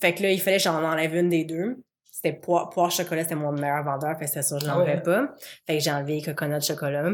fait 0.00 0.14
que 0.14 0.24
là, 0.24 0.32
il 0.32 0.40
fallait 0.40 0.56
que 0.56 0.64
j'en 0.64 0.82
enlève 0.82 1.14
une 1.14 1.28
des 1.28 1.44
deux. 1.44 1.84
C'était 2.10 2.32
poire, 2.32 2.68
poire 2.68 2.90
chocolat, 2.90 3.22
c'était 3.22 3.36
mon 3.36 3.52
meilleur 3.52 3.84
vendeur, 3.84 4.18
fait 4.18 4.24
que 4.24 4.30
c'était 4.30 4.42
sûr 4.42 4.58
que 4.58 4.64
je 4.64 4.68
l'enlevais 4.68 4.96
ah 4.98 5.00
pas. 5.00 5.34
Fait 5.66 5.78
que 5.78 5.84
j'ai 5.84 5.92
enlevé 5.92 6.20
coconut 6.20 6.60
chocolat. 6.60 7.12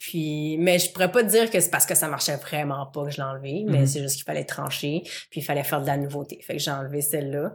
Puis, 0.00 0.56
mais 0.58 0.78
je 0.78 0.90
pourrais 0.92 1.12
pas 1.12 1.22
dire 1.22 1.50
que 1.50 1.60
c'est 1.60 1.70
parce 1.70 1.84
que 1.84 1.94
ça 1.94 2.08
marchait 2.08 2.36
vraiment 2.36 2.86
pas 2.86 3.04
que 3.04 3.10
je 3.10 3.18
l'ai 3.18 3.22
enlevé, 3.22 3.64
mais 3.68 3.80
mhm. 3.80 3.86
c'est 3.86 4.00
juste 4.00 4.14
qu'il 4.16 4.24
fallait 4.24 4.46
trancher, 4.46 5.02
puis 5.30 5.40
il 5.40 5.44
fallait 5.44 5.62
faire 5.62 5.82
de 5.82 5.86
la 5.86 5.98
nouveauté. 5.98 6.40
Fait 6.42 6.54
que 6.54 6.58
j'ai 6.58 6.70
enlevé 6.70 7.02
celle-là 7.02 7.54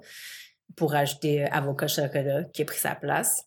pour 0.76 0.94
ajouter 0.94 1.44
euh, 1.44 1.48
avocat 1.52 1.88
chocolat 1.88 2.44
qui 2.54 2.62
a 2.62 2.66
pris 2.66 2.78
sa 2.78 2.94
place. 2.94 3.46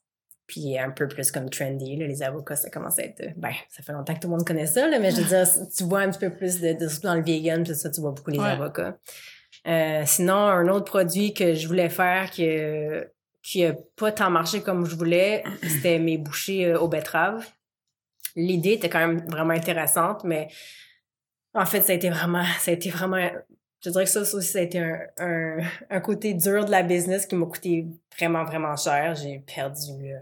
Puis 0.48 0.76
un 0.78 0.90
peu 0.90 1.06
plus 1.06 1.30
comme 1.30 1.48
trendy, 1.48 1.96
là, 1.96 2.08
les 2.08 2.24
avocats, 2.24 2.56
ça 2.56 2.70
commence 2.70 2.98
à 2.98 3.04
être... 3.04 3.20
Euh, 3.20 3.30
ben, 3.36 3.52
ça 3.68 3.84
fait 3.84 3.92
longtemps 3.92 4.14
que 4.14 4.20
tout 4.20 4.28
le 4.28 4.32
monde 4.32 4.44
connaît 4.44 4.66
ça, 4.66 4.88
là, 4.88 4.98
mais 4.98 5.12
je 5.12 5.20
veux 5.20 5.28
dire, 5.28 5.46
tu 5.76 5.84
vois 5.84 6.00
un 6.00 6.10
petit 6.10 6.18
peu 6.18 6.34
plus 6.34 6.60
de... 6.60 6.72
de 6.72 7.00
dans 7.02 7.14
le 7.14 7.22
vegan, 7.22 7.62
tout 7.62 7.74
ça, 7.74 7.90
tu 7.90 8.00
vois 8.00 8.10
beaucoup 8.10 8.30
les 8.30 8.40
avocats. 8.40 8.98
Euh, 9.68 10.02
sinon, 10.06 10.34
un 10.34 10.66
autre 10.66 10.86
produit 10.86 11.34
que 11.34 11.54
je 11.54 11.68
voulais 11.68 11.88
faire 11.88 12.30
qui, 12.30 12.48
qui 13.44 13.64
a 13.64 13.74
pas 13.94 14.10
tant 14.10 14.30
marché 14.30 14.60
comme 14.60 14.86
je 14.86 14.96
voulais, 14.96 15.44
c'était 15.62 16.00
mes 16.00 16.18
bouchées 16.18 16.74
aux 16.74 16.88
betteraves 16.88 17.46
l'idée 18.36 18.72
était 18.74 18.88
quand 18.88 19.06
même 19.06 19.26
vraiment 19.28 19.54
intéressante, 19.54 20.24
mais 20.24 20.48
en 21.54 21.66
fait, 21.66 21.82
ça 21.82 21.92
a 21.92 21.94
été 21.94 22.10
vraiment, 22.10 22.44
ça 22.60 22.70
a 22.70 22.74
été 22.74 22.90
vraiment, 22.90 23.30
je 23.84 23.90
dirais 23.90 24.04
que 24.04 24.10
ça, 24.10 24.20
aussi, 24.20 24.42
ça 24.42 24.58
a 24.58 24.62
été 24.62 24.78
un, 24.78 25.58
un, 25.90 26.00
côté 26.00 26.34
dur 26.34 26.64
de 26.64 26.70
la 26.70 26.82
business 26.82 27.26
qui 27.26 27.36
m'a 27.36 27.46
coûté 27.46 27.86
vraiment, 28.16 28.44
vraiment 28.44 28.76
cher. 28.76 29.14
J'ai 29.14 29.38
perdu, 29.40 30.12
euh, 30.12 30.18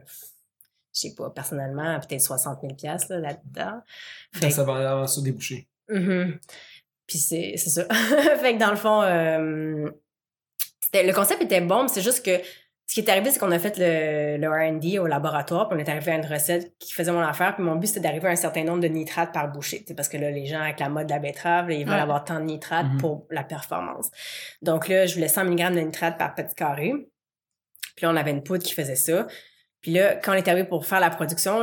je 0.95 1.01
sais 1.01 1.15
pas, 1.15 1.31
personnellement, 1.31 1.99
peut-être 2.01 2.21
60 2.21 2.61
000 2.61 2.75
pièces 2.75 3.09
là-dedans. 3.09 3.81
Fait 4.33 4.51
ça 4.51 4.65
va 4.65 4.91
avoir 4.91 5.09
ça 5.09 5.21
débouché. 5.21 5.69
Mm 5.89 6.33
Puis 7.07 7.19
c'est 7.19 7.57
ça. 7.57 7.85
fait 8.41 8.55
que 8.55 8.59
dans 8.59 8.71
le 8.71 8.77
fond, 8.77 9.03
euh, 9.03 9.91
le 10.93 11.13
concept 11.13 11.43
était 11.43 11.61
bon, 11.61 11.85
mais 11.85 11.89
c'est 11.89 12.03
juste 12.03 12.25
que 12.25 12.41
ce 12.87 12.95
qui 12.95 13.01
est 13.01 13.11
arrivé, 13.11 13.33
c'est 13.33 13.41
qu'on 13.41 13.51
a 13.51 13.59
fait 13.59 13.79
le, 13.79 14.37
le 14.37 14.49
R&D 14.49 15.01
au 15.01 15.07
laboratoire, 15.07 15.69
puis 15.69 15.77
on 15.77 15.85
est 15.85 15.89
arrivé 15.89 16.13
à 16.13 16.15
une 16.15 16.27
recette 16.27 16.73
qui 16.79 16.93
faisait 16.93 17.11
mon 17.11 17.21
affaire, 17.21 17.57
puis 17.57 17.65
mon 17.65 17.75
but, 17.75 17.89
c'était 17.89 18.01
d'arriver 18.01 18.29
à 18.29 18.31
un 18.31 18.37
certain 18.37 18.63
nombre 18.63 18.81
de 18.81 18.87
nitrates 18.87 19.35
par 19.35 19.51
bouchée, 19.51 19.85
parce 19.97 20.09
que 20.09 20.17
là, 20.17 20.31
les 20.31 20.47
gens, 20.47 20.61
avec 20.61 20.79
la 20.79 20.89
mode 20.89 21.07
de 21.07 21.13
la 21.13 21.19
betterave, 21.19 21.73
ils 21.73 21.85
veulent 21.85 21.99
avoir 21.99 22.23
tant 22.23 22.39
de 22.39 22.45
nitrates 22.45 22.87
mm-hmm. 22.87 22.99
pour 22.99 23.27
la 23.31 23.43
performance. 23.43 24.11
Donc 24.63 24.87
là, 24.87 25.07
je 25.07 25.15
voulais 25.15 25.27
100 25.27 25.47
mg 25.47 25.75
de 25.75 25.81
nitrates 25.81 26.17
par 26.17 26.35
petit 26.35 26.55
carré. 26.55 26.93
Puis 27.97 28.07
là, 28.07 28.13
on 28.13 28.17
avait 28.17 28.31
une 28.31 28.45
poudre 28.45 28.63
qui 28.63 28.73
faisait 28.73 28.95
ça. 28.95 29.27
Puis 29.81 29.91
là, 29.91 30.15
quand 30.15 30.33
on 30.33 30.37
est 30.37 30.47
arrivé 30.47 30.65
pour 30.65 30.87
faire 30.87 31.01
la 31.01 31.11
production, 31.11 31.63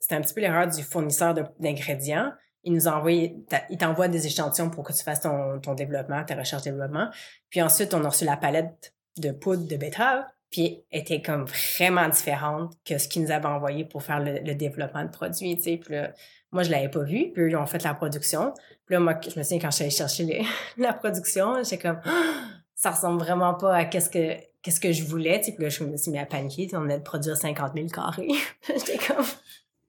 c'était 0.00 0.14
un 0.14 0.20
petit 0.20 0.34
peu 0.34 0.42
l'erreur 0.42 0.66
du 0.66 0.82
fournisseur 0.82 1.34
d'ingrédients. 1.58 2.30
Il 2.64 2.74
nous 2.74 2.88
envoie, 2.88 3.12
il 3.12 3.78
t'envoie 3.78 4.08
des 4.08 4.26
échantillons 4.26 4.70
pour 4.70 4.84
que 4.84 4.92
tu 4.92 5.02
fasses 5.02 5.22
ton, 5.22 5.60
ton 5.60 5.74
développement, 5.74 6.24
ta 6.24 6.34
recherche-développement. 6.34 7.08
Puis 7.48 7.62
ensuite, 7.62 7.94
on 7.94 8.04
a 8.04 8.08
reçu 8.08 8.24
la 8.24 8.36
palette 8.36 8.94
de 9.18 9.30
poudre 9.30 9.66
de 9.66 9.76
betterave 9.76 10.24
puis 10.52 10.84
était 10.92 11.22
comme 11.22 11.46
vraiment 11.46 12.08
différente 12.08 12.74
que 12.84 12.98
ce 12.98 13.08
qu'ils 13.08 13.22
nous 13.22 13.32
avaient 13.32 13.46
envoyé 13.46 13.84
pour 13.86 14.02
faire 14.02 14.20
le, 14.20 14.54
développement 14.54 15.02
de 15.02 15.10
produits, 15.10 15.56
tu 15.56 15.62
sais. 15.62 15.76
Puis 15.78 15.94
là, 15.94 16.12
moi, 16.52 16.62
je 16.62 16.70
l'avais 16.70 16.90
pas 16.90 17.02
vu, 17.02 17.32
puis 17.32 17.48
ils 17.48 17.56
ont 17.56 17.66
fait 17.66 17.82
la 17.82 17.94
production. 17.94 18.52
Puis 18.84 18.94
là, 18.94 19.00
moi, 19.00 19.18
je 19.22 19.36
me 19.38 19.42
souviens, 19.42 19.58
quand 19.58 19.70
j'allais 19.70 19.90
chercher 19.90 20.44
la 20.76 20.92
production, 20.92 21.64
j'étais 21.64 21.78
comme, 21.78 22.00
ça 22.74 22.90
ressemble 22.90 23.20
vraiment 23.20 23.54
pas 23.54 23.74
à 23.74 23.84
qu'est-ce 23.86 24.10
que 24.10 24.36
qu'est-ce 24.60 24.78
que 24.78 24.92
je 24.92 25.02
voulais, 25.02 25.40
tu 25.40 25.46
sais. 25.46 25.52
Puis 25.52 25.64
là, 25.64 25.70
je 25.70 25.82
me 25.82 25.96
suis 25.96 26.10
mis 26.10 26.18
à 26.18 26.26
paniquer, 26.26 26.68
on 26.74 26.82
venait 26.82 26.98
de 26.98 27.02
produire 27.02 27.36
50 27.36 27.72
000 27.74 27.88
carrés. 27.88 28.28
j'étais 28.68 28.98
comme... 28.98 29.24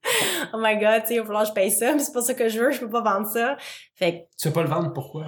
oh 0.53 0.57
my 0.59 0.80
god, 0.80 1.01
tu 1.01 1.09
sais, 1.09 1.15
il 1.15 1.19
va 1.19 1.26
falloir 1.26 1.43
que 1.43 1.49
je 1.49 1.53
paye 1.53 1.71
ça, 1.71 1.93
mais 1.93 1.99
c'est 1.99 2.13
pas 2.13 2.21
ça 2.21 2.34
que 2.34 2.47
je 2.47 2.59
veux, 2.59 2.71
je 2.71 2.80
peux 2.80 2.89
pas 2.89 3.01
vendre 3.01 3.28
ça. 3.28 3.57
Fait 3.95 4.30
Tu 4.39 4.47
veux 4.47 4.53
pas 4.53 4.63
le 4.63 4.69
vendre, 4.69 4.93
pourquoi? 4.93 5.28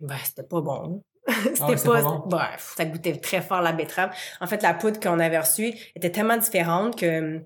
Ben, 0.00 0.16
c'était 0.22 0.44
pas 0.44 0.60
bon. 0.60 1.02
C'était 1.26 1.76
pas, 1.76 2.22
bref, 2.26 2.74
ça 2.76 2.84
goûtait 2.84 3.16
très 3.16 3.40
fort 3.40 3.62
la 3.62 3.72
betterave. 3.72 4.10
En 4.40 4.46
fait, 4.46 4.62
la 4.62 4.74
poudre 4.74 5.00
qu'on 5.00 5.18
avait 5.18 5.38
reçue 5.38 5.72
était 5.94 6.10
tellement 6.10 6.36
différente 6.36 6.98
que 6.98 7.36
hum, 7.36 7.44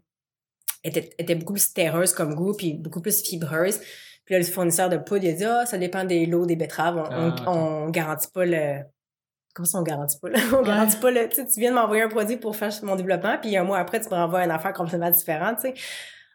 était, 0.85 1.11
était 1.19 1.35
beaucoup 1.35 1.55
plus 1.55 1.73
terreuse 1.73 2.13
comme 2.13 2.35
goût 2.35 2.55
puis 2.55 2.75
beaucoup 2.75 3.01
plus 3.01 3.23
fibreuse. 3.23 3.81
Puis 4.25 4.35
là, 4.35 4.39
le 4.39 4.45
fournisseur 4.45 4.89
de 4.89 4.97
poudre, 4.97 5.25
il 5.25 5.31
a 5.31 5.33
dit 5.33 5.45
ah, 5.45 5.67
ça 5.67 5.79
dépend 5.79 6.05
des 6.05 6.27
lots 6.27 6.47
des 6.47 6.57
betteraves, 6.57 6.97
on, 6.97 7.05
ah, 7.11 7.51
on, 7.51 7.91
garantit 7.91 8.29
pas 8.33 8.45
le 8.45 8.83
Comment 9.55 9.67
ça, 9.67 9.79
on 9.79 9.83
garantit 9.83 10.19
pas? 10.21 10.29
on 10.57 10.63
garantit 10.63 10.99
pas 10.99 11.11
le. 11.11 11.29
Tu, 11.29 11.45
tu 11.47 11.61
viens 11.61 11.71
de 11.71 11.75
m'envoyer 11.75 12.03
un 12.03 12.09
produit 12.09 12.37
pour 12.37 12.55
faire 12.55 12.71
mon 12.83 12.95
développement, 12.95 13.39
puis 13.41 13.57
un 13.57 13.65
mois 13.65 13.79
après, 13.79 14.01
tu 14.01 14.09
me 14.09 14.15
renvoies 14.15 14.45
une 14.45 14.51
affaire 14.51 14.73
complètement 14.73 15.11
différente, 15.11 15.57
tu 15.61 15.69
sais. 15.69 15.75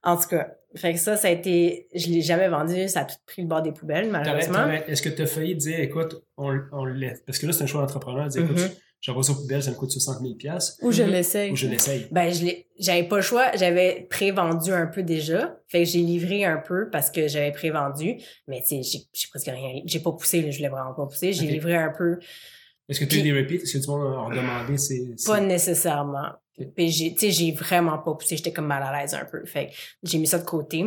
En 0.04 0.18
tout 0.18 0.28
cas, 0.30 0.56
fait 0.76 0.94
que 0.94 1.00
ça, 1.00 1.18
ça 1.18 1.28
a 1.28 1.32
été, 1.32 1.88
je 1.94 2.08
l'ai 2.08 2.22
jamais 2.22 2.50
vendu, 2.50 2.88
ça 2.90 3.02
a 3.02 3.06
tout 3.06 3.16
pris 3.26 3.42
le 3.42 3.48
bord 3.48 3.62
des 3.62 3.72
poubelles, 3.72 4.10
malheureusement. 4.10 4.68
Est-ce 4.88 5.02
que 5.02 5.10
tu 5.10 5.22
as 5.22 5.28
failli 5.28 5.56
dire, 5.56 5.80
écoute, 5.80 6.24
on, 6.38 6.60
on 6.72 6.86
laisse, 6.86 7.22
parce 7.26 7.38
que 7.38 7.46
là, 7.46 7.54
c'est 7.54 7.64
un 7.64 7.68
choix 7.68 7.82
d'entrepreneur, 7.82 8.28
dire, 8.28 8.44
écoute, 8.44 8.58
mm-hmm. 8.58 8.80
j'envoie 9.00 9.24
ça 9.24 9.34
aux 9.34 9.36
poubelles, 9.36 9.62
ça 9.62 9.70
me 9.70 9.76
coûte 9.76 9.92
60 9.92 10.22
000 10.22 10.34
Ou 10.82 10.92
je 10.92 11.04
mm-hmm. 11.04 11.06
l'essaye. 11.06 11.52
Ou 11.52 11.56
je 11.56 11.68
l'essaye. 11.68 12.08
Ben, 12.12 12.34
je 12.34 12.46
j'avais 12.80 13.04
pas 13.04 13.18
le 13.18 13.22
choix, 13.22 13.52
j'avais 13.56 14.08
pré-vendu 14.10 14.72
un 14.72 14.88
peu 14.88 15.04
déjà. 15.04 15.60
Fait 15.68 15.84
que 15.84 15.90
j'ai 15.90 16.00
livré 16.00 16.44
un 16.44 16.58
peu 16.58 16.90
parce 16.90 17.12
que 17.12 17.28
j'avais 17.28 17.52
pré-vendu. 17.52 18.18
Mais 18.48 18.62
tu 18.68 18.84
sais, 18.84 19.00
j'ai 19.14 19.28
presque 19.30 19.48
rien, 19.48 19.82
j'ai 19.86 20.00
pas 20.00 20.12
poussé, 20.12 20.52
je 20.52 20.58
voulais 20.58 20.70
vraiment 20.70 20.94
pas 20.94 21.06
pousser. 21.06 21.34
J'ai 21.34 21.46
livré 21.46 21.76
un 21.76 21.94
peu. 21.96 22.18
Est-ce 22.90 23.00
que 23.00 23.06
tu 23.06 23.18
as 23.18 23.20
eu 23.20 23.24
des 23.24 23.32
repeats? 23.32 23.64
Est-ce 23.64 23.78
que 23.78 23.84
tu 23.84 23.90
monde 23.90 24.02
a 24.04 24.36
demandé? 24.36 24.78
C'est, 24.78 25.06
Pas 25.26 25.40
nécessairement. 25.40 26.32
Puis 26.76 26.90
j'ai, 26.90 27.14
tu 27.14 27.20
sais, 27.20 27.32
j'ai 27.32 27.52
vraiment 27.52 27.98
pas 27.98 28.14
poussé, 28.14 28.38
j'étais 28.38 28.54
comme 28.54 28.68
mal 28.68 28.84
à 28.84 29.00
l'aise 29.00 29.14
un 29.14 29.26
peu. 29.26 29.44
Fait 29.46 29.72
j'ai 30.04 30.18
mis 30.18 30.28
ça 30.28 30.40
de 30.40 30.46
côté. 30.46 30.84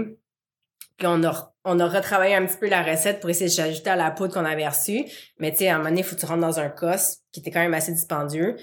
Puis 0.96 1.06
on 1.06 1.22
a, 1.24 1.54
on 1.64 1.78
a 1.78 1.88
retravaillé 1.88 2.34
un 2.34 2.46
petit 2.46 2.56
peu 2.56 2.68
la 2.68 2.82
recette 2.82 3.20
pour 3.20 3.28
essayer 3.28 3.46
de 3.46 3.54
s'ajouter 3.54 3.90
à 3.90 3.96
la 3.96 4.10
poudre 4.10 4.32
qu'on 4.32 4.44
avait 4.44 4.66
reçue. 4.66 5.04
Mais 5.38 5.50
tu 5.50 5.58
sais, 5.58 5.68
à 5.68 5.74
un 5.74 5.78
moment 5.78 5.90
donné, 5.90 6.00
il 6.00 6.04
faut 6.04 6.14
que 6.14 6.20
tu 6.20 6.26
rentres 6.26 6.40
dans 6.40 6.58
un 6.58 6.68
cos 6.68 7.20
qui 7.32 7.40
était 7.40 7.50
quand 7.50 7.60
même 7.60 7.74
assez 7.74 7.92
dispendieux. 7.92 8.56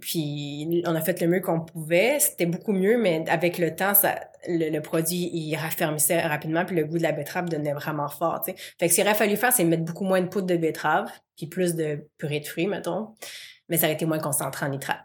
Puis 0.00 0.82
on 0.86 0.94
a 0.94 1.00
fait 1.02 1.20
le 1.20 1.28
mieux 1.28 1.40
qu'on 1.40 1.60
pouvait. 1.60 2.18
C'était 2.18 2.46
beaucoup 2.46 2.72
mieux, 2.72 2.98
mais 2.98 3.24
avec 3.28 3.58
le 3.58 3.76
temps, 3.76 3.94
ça, 3.94 4.18
le, 4.48 4.80
produit, 4.80 5.30
il 5.32 5.54
raffermissait 5.56 6.20
rapidement, 6.22 6.64
puis 6.64 6.74
le 6.74 6.84
goût 6.84 6.98
de 6.98 7.02
la 7.02 7.12
betterave 7.12 7.48
devenait 7.48 7.74
vraiment 7.74 8.08
fort. 8.08 8.42
sais. 8.44 8.54
Fait 8.56 8.86
que 8.86 8.88
ce 8.88 8.96
qu'il 8.96 9.06
aurait 9.06 9.14
fallu 9.14 9.36
faire, 9.36 9.52
c'est 9.52 9.64
mettre 9.64 9.84
beaucoup 9.84 10.04
moins 10.04 10.20
de 10.20 10.28
poudre 10.28 10.46
de 10.46 10.56
betterave, 10.56 11.10
puis 11.36 11.46
plus 11.46 11.74
de 11.74 12.08
purée 12.18 12.40
de 12.40 12.46
fruits, 12.46 12.66
mettons. 12.66 13.14
Mais 13.68 13.76
ça 13.76 13.86
aurait 13.86 13.94
été 13.94 14.06
moins 14.06 14.18
concentré 14.18 14.66
en 14.66 14.70
nitrate. 14.70 15.00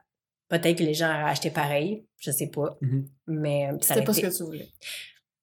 Peut-être 0.50 0.78
que 0.78 0.84
les 0.84 0.94
gens 0.94 1.08
auraient 1.08 1.32
acheté 1.32 1.50
pareil, 1.50 2.06
je 2.20 2.32
sais 2.32 2.48
pas. 2.48 2.78
Mm-hmm. 2.82 3.06
Mais 3.28 3.70
ça 3.82 3.96
C'était 3.96 4.06
pas 4.06 4.14
ce 4.14 4.22
que 4.22 4.38
tu 4.38 4.44
voulais. 4.44 4.70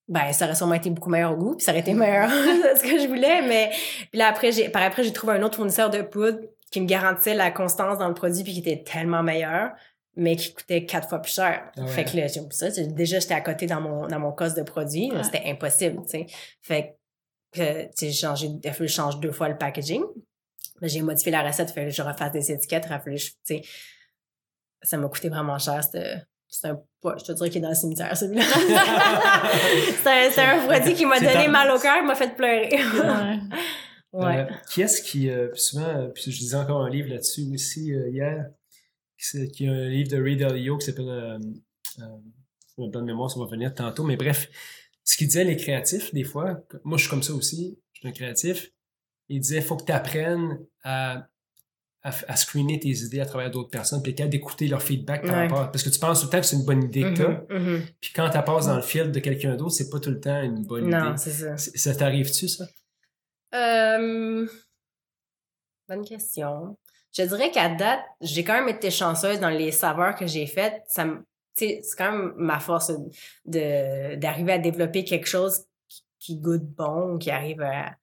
Ben, 0.06 0.32
ça 0.32 0.44
aurait 0.44 0.54
sûrement 0.54 0.74
été 0.74 0.90
beaucoup 0.90 1.08
meilleur 1.08 1.32
au 1.32 1.36
goût, 1.36 1.56
puis 1.56 1.64
ça 1.64 1.72
aurait 1.72 1.80
été 1.80 1.94
meilleur 1.94 2.28
ce 2.76 2.82
que 2.82 3.00
je 3.00 3.06
voulais, 3.06 3.40
mais 3.42 3.70
puis 4.10 4.18
là 4.18 4.28
après 4.28 4.52
j'ai 4.52 4.68
par 4.68 4.82
après 4.82 5.02
j'ai 5.02 5.14
trouvé 5.14 5.32
un 5.34 5.42
autre 5.42 5.56
fournisseur 5.56 5.88
de 5.88 6.02
poudre 6.02 6.40
qui 6.70 6.80
me 6.82 6.86
garantissait 6.86 7.34
la 7.34 7.50
constance 7.50 7.98
dans 7.98 8.08
le 8.08 8.14
produit 8.14 8.44
puis 8.44 8.52
qui 8.52 8.58
était 8.58 8.82
tellement 8.82 9.22
meilleur 9.22 9.72
mais 10.16 10.36
qui 10.36 10.52
coûtait 10.52 10.84
quatre 10.84 11.08
fois 11.08 11.20
plus 11.20 11.32
cher. 11.32 11.70
Ah 11.76 11.86
fait 11.86 12.04
que 12.04 12.16
là, 12.16 12.28
ça, 12.28 12.70
déjà 12.70 13.18
j'étais 13.18 13.34
à 13.34 13.40
côté 13.40 13.66
dans 13.66 13.80
mon 13.80 14.06
dans 14.06 14.20
mon 14.20 14.32
coste 14.32 14.56
de 14.56 14.62
produit, 14.62 15.10
c'était 15.22 15.42
impossible, 15.46 16.02
tu 16.04 16.10
sais. 16.10 16.26
Fait 16.62 16.96
que 17.52 17.84
tu 17.84 17.90
sais, 17.94 18.06
j'ai 18.08 18.12
changé, 18.12 18.50
il 18.62 18.68
a 18.68 18.72
fallu 18.72 18.88
changer 18.88 19.18
deux 19.20 19.32
fois 19.32 19.48
le 19.48 19.56
packaging. 19.56 20.02
J'ai 20.82 21.02
modifié 21.02 21.32
la 21.32 21.42
recette, 21.42 21.70
il 21.70 21.72
fallait 21.72 21.86
que 21.86 21.94
je 21.94 22.02
refasse 22.02 22.32
des 22.32 22.52
étiquettes, 22.52 22.84
il 22.88 22.92
a 22.92 22.98
fallu, 22.98 23.18
tu 23.18 23.32
sais, 23.44 23.62
ça 24.84 24.96
m'a 24.96 25.08
coûté 25.08 25.28
vraiment 25.28 25.58
cher. 25.58 25.82
C'est 25.82 26.68
un 26.68 26.78
je 27.18 27.24
te 27.24 27.32
dirais 27.32 27.50
qu'il 27.50 27.58
est 27.58 27.62
dans 27.62 27.70
le 27.70 27.74
cimetière, 27.74 28.16
celui-là. 28.16 28.44
c'est 30.02 30.40
un, 30.40 30.58
un, 30.58 30.66
produit 30.66 30.94
qui 30.94 31.04
m'a 31.04 31.18
donné 31.18 31.48
mal 31.48 31.70
au 31.70 31.78
cœur, 31.78 32.02
m'a 32.04 32.14
fait 32.14 32.34
pleurer. 32.34 32.70
ouais. 34.12 34.38
Euh, 34.38 34.44
qui 34.70 34.82
est-ce 34.82 35.02
qui, 35.02 35.28
euh, 35.28 35.52
souvent, 35.54 35.82
euh, 35.82 36.08
puis 36.08 36.30
je 36.30 36.38
lisais 36.38 36.56
encore 36.56 36.82
un 36.82 36.88
livre 36.88 37.10
là-dessus 37.10 37.50
aussi 37.52 37.88
hier, 37.88 38.46
qui, 39.52 39.64
est 39.64 39.68
un 39.68 39.88
livre 39.88 40.10
de 40.10 40.22
Ray 40.22 40.36
Dalio 40.36 40.78
qui 40.78 40.86
s'appelle, 40.86 41.08
euh, 41.08 41.38
euh, 42.00 42.88
bonne 42.88 43.04
mémoire, 43.04 43.30
ça 43.30 43.38
va 43.38 43.46
venir 43.46 43.74
tantôt, 43.74 44.04
mais 44.04 44.16
bref, 44.16 44.48
ce 45.04 45.16
qu'il 45.16 45.28
disait, 45.28 45.44
les 45.44 45.56
créatifs, 45.56 46.12
des 46.12 46.24
fois, 46.24 46.60
moi 46.84 46.98
je 46.98 47.02
suis 47.04 47.10
comme 47.10 47.22
ça 47.22 47.32
aussi, 47.34 47.78
je 47.92 48.00
suis 48.00 48.08
un 48.08 48.12
créatif, 48.12 48.70
il 49.28 49.40
disait, 49.40 49.60
faut 49.60 49.76
que 49.76 49.84
tu 49.84 49.92
apprennes 49.92 50.58
à 50.82 51.28
à, 52.04 52.36
screener 52.36 52.78
tes 52.78 52.90
idées 52.90 53.20
à 53.20 53.26
travers 53.26 53.50
d'autres 53.50 53.70
personnes, 53.70 54.02
puis 54.02 54.14
qu'à 54.14 54.26
d'écouter 54.26 54.68
leur 54.68 54.82
feedback 54.82 55.26
par 55.26 55.36
rapport. 55.36 55.70
Parce 55.72 55.82
que 55.82 55.88
tu 55.88 55.98
penses 55.98 56.20
tout 56.20 56.26
le 56.26 56.30
temps 56.30 56.40
que 56.40 56.46
c'est 56.46 56.56
une 56.56 56.64
bonne 56.64 56.84
idée 56.84 57.00
que 57.00 57.14
tu 57.14 57.22
mm-hmm, 57.22 57.46
mm-hmm. 57.48 57.80
Puis 58.00 58.12
quand 58.14 58.28
tu 58.28 58.38
passes 58.42 58.66
dans 58.66 58.76
le 58.76 58.82
fil 58.82 59.10
de 59.10 59.20
quelqu'un 59.20 59.56
d'autre, 59.56 59.72
c'est 59.72 59.88
pas 59.88 59.98
tout 59.98 60.10
le 60.10 60.20
temps 60.20 60.42
une 60.42 60.64
bonne 60.64 60.88
idée. 60.88 60.96
Non, 60.96 61.16
c'est 61.16 61.30
ça. 61.30 61.56
Ça 61.56 61.94
t'arrive-tu, 61.94 62.46
ça? 62.46 62.66
Euh... 63.54 64.46
Bonne 65.88 66.04
question. 66.04 66.76
Je 67.16 67.22
dirais 67.22 67.50
qu'à 67.50 67.70
date, 67.70 68.00
j'ai 68.20 68.44
quand 68.44 68.54
même 68.54 68.68
été 68.68 68.90
chanceuse 68.90 69.40
dans 69.40 69.50
les 69.50 69.72
saveurs 69.72 70.14
que 70.14 70.26
j'ai 70.26 70.46
faites. 70.46 70.82
Ça 70.88 71.06
c'est 71.54 71.82
quand 71.96 72.12
même 72.12 72.32
ma 72.36 72.58
force 72.58 72.92
de 73.44 74.16
d'arriver 74.16 74.52
à 74.52 74.58
développer 74.58 75.04
quelque 75.04 75.28
chose 75.28 75.64
qui, 76.18 76.38
goûte 76.38 76.64
bon, 76.64 77.18
qui 77.18 77.30
arrive 77.30 77.60
à, 77.60 77.94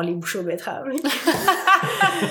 les 0.00 0.14
bouchées 0.14 0.38
aux 0.38 0.42
betteraves. 0.42 0.86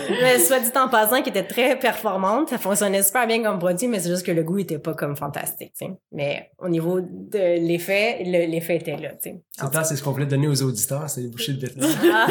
mais 0.10 0.40
soit 0.40 0.60
dit 0.60 0.72
en 0.76 0.90
passant, 0.90 1.22
qui 1.22 1.30
était 1.30 1.44
très 1.44 1.78
performante. 1.78 2.50
Ça 2.50 2.58
fonctionnait 2.58 3.04
super 3.04 3.28
bien 3.28 3.44
comme 3.44 3.60
produit, 3.60 3.88
mais 3.88 4.00
c'est 4.00 4.10
juste 4.10 4.26
que 4.26 4.32
le 4.32 4.44
goût 4.44 4.60
était 4.60 4.80
pas 4.80 4.94
comme 4.94 5.16
fantastique, 5.16 5.74
sais. 5.76 5.92
Mais 6.12 6.50
au 6.58 6.70
niveau 6.70 7.02
de 7.02 7.60
l'effet, 7.68 8.24
l'effet 8.24 8.78
était 8.78 8.98
là, 8.98 9.10
tu 9.10 9.30
sais. 9.30 9.42
C'est 9.52 9.84
c'est 9.84 9.96
ce 9.96 10.04
qu'on 10.04 10.12
voulait 10.12 10.26
donner 10.26 10.48
aux 10.48 10.64
auditeurs, 10.64 11.10
c'est 11.10 11.22
les 11.22 11.28
bouchées 11.28 11.54
de 11.54 11.62
betteraves. 11.62 11.98
Ah. 12.14 12.28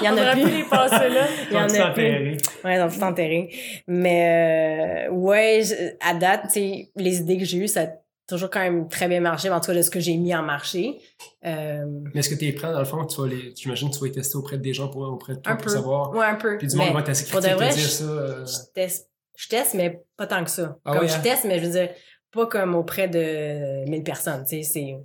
Il 0.00 0.06
y 0.06 0.08
en 0.08 0.16
a 0.16 0.32
plus. 0.32 0.50
les 0.50 0.64
passer 0.64 1.08
là. 1.08 1.26
Il 1.50 1.56
y 1.56 1.58
en 1.58 1.86
a 1.86 1.90
plus. 1.90 2.36
Ouais, 2.64 2.76
ils 2.76 2.82
ont 2.82 2.88
tout 2.88 3.02
enterré. 3.02 3.50
Mais, 3.86 5.06
euh, 5.08 5.12
ouais, 5.12 5.62
à 6.00 6.14
date, 6.14 6.44
tu 6.44 6.52
sais, 6.52 6.90
les 6.96 7.18
idées 7.18 7.38
que 7.38 7.44
j'ai 7.44 7.58
eues, 7.58 7.68
ça 7.68 7.86
toujours 8.30 8.50
quand 8.50 8.60
même 8.60 8.88
très 8.88 9.08
bien 9.08 9.20
marché, 9.20 9.50
en 9.50 9.60
tout 9.60 9.66
cas 9.66 9.74
de 9.74 9.82
ce 9.82 9.90
que 9.90 10.00
j'ai 10.00 10.16
mis 10.16 10.34
en 10.34 10.42
marché. 10.42 11.00
Euh... 11.44 11.84
Mais 12.14 12.20
est-ce 12.20 12.30
que 12.30 12.34
tu 12.34 12.46
es 12.46 12.52
prêt, 12.52 12.72
dans 12.72 12.78
le 12.78 12.84
fond, 12.84 13.04
tu 13.04 13.20
vas 13.20 13.26
les, 13.26 13.52
j'imagine 13.54 13.90
que 13.90 13.94
tu 13.94 14.00
vas 14.00 14.06
les 14.06 14.12
tester 14.12 14.36
auprès 14.36 14.58
des 14.58 14.72
gens 14.72 14.88
pour, 14.88 15.02
auprès 15.02 15.34
de 15.34 15.40
toi 15.40 15.52
un 15.52 15.56
pour 15.56 15.66
peu. 15.66 15.70
savoir. 15.70 16.10
Ouais, 16.12 16.26
un 16.26 16.36
peu. 16.36 16.56
Puis 16.56 16.68
du 16.68 16.76
monde 16.76 16.92
va 16.92 17.00
être 17.00 17.10
assez 17.10 17.24
critique 17.26 17.50
de 17.52 17.58
dire 17.58 17.90
ça. 17.90 18.04
Euh... 18.04 18.46
Je, 18.46 18.72
teste, 18.72 19.10
je 19.36 19.48
teste, 19.48 19.74
mais 19.74 20.02
pas 20.16 20.26
tant 20.26 20.42
que 20.44 20.50
ça. 20.50 20.78
Ah 20.84 20.96
comme 20.96 21.08
je 21.08 21.14
hein? 21.14 21.20
teste, 21.20 21.44
mais 21.44 21.58
je 21.58 21.66
veux 21.66 21.72
dire, 21.72 21.90
pas 22.30 22.46
comme 22.46 22.74
auprès 22.74 23.08
de 23.08 23.88
1000 23.88 24.02
personnes, 24.02 24.44
tu 24.44 24.62
sais, 24.62 24.62
c'est... 24.62 24.96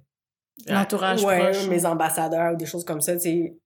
L'entourage 0.67 1.21
ouais, 1.23 1.51
proche. 1.51 1.67
mes 1.67 1.85
ambassadeurs 1.85 2.53
ou 2.53 2.55
des 2.55 2.65
choses 2.65 2.85
comme 2.85 3.01
ça, 3.01 3.13
tu 3.13 3.19
sais. 3.19 3.57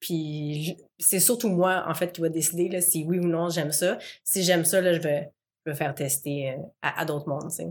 Puis 0.00 0.76
c'est 0.98 1.20
surtout 1.20 1.48
moi, 1.48 1.84
en 1.86 1.94
fait, 1.94 2.10
qui 2.10 2.20
va 2.20 2.28
décider 2.28 2.68
là, 2.68 2.80
si 2.80 3.04
oui 3.04 3.20
ou 3.20 3.26
non 3.26 3.48
j'aime 3.48 3.70
ça. 3.70 3.98
Si 4.24 4.42
j'aime 4.42 4.64
ça, 4.64 4.80
là, 4.80 4.92
je 4.92 4.98
vais, 4.98 5.30
je 5.64 5.70
vais 5.70 5.76
faire 5.76 5.94
tester 5.94 6.50
euh, 6.50 6.62
à, 6.82 7.02
à 7.02 7.04
d'autres 7.04 7.28
mondes, 7.28 7.50
tu 7.50 7.56
sais. 7.56 7.66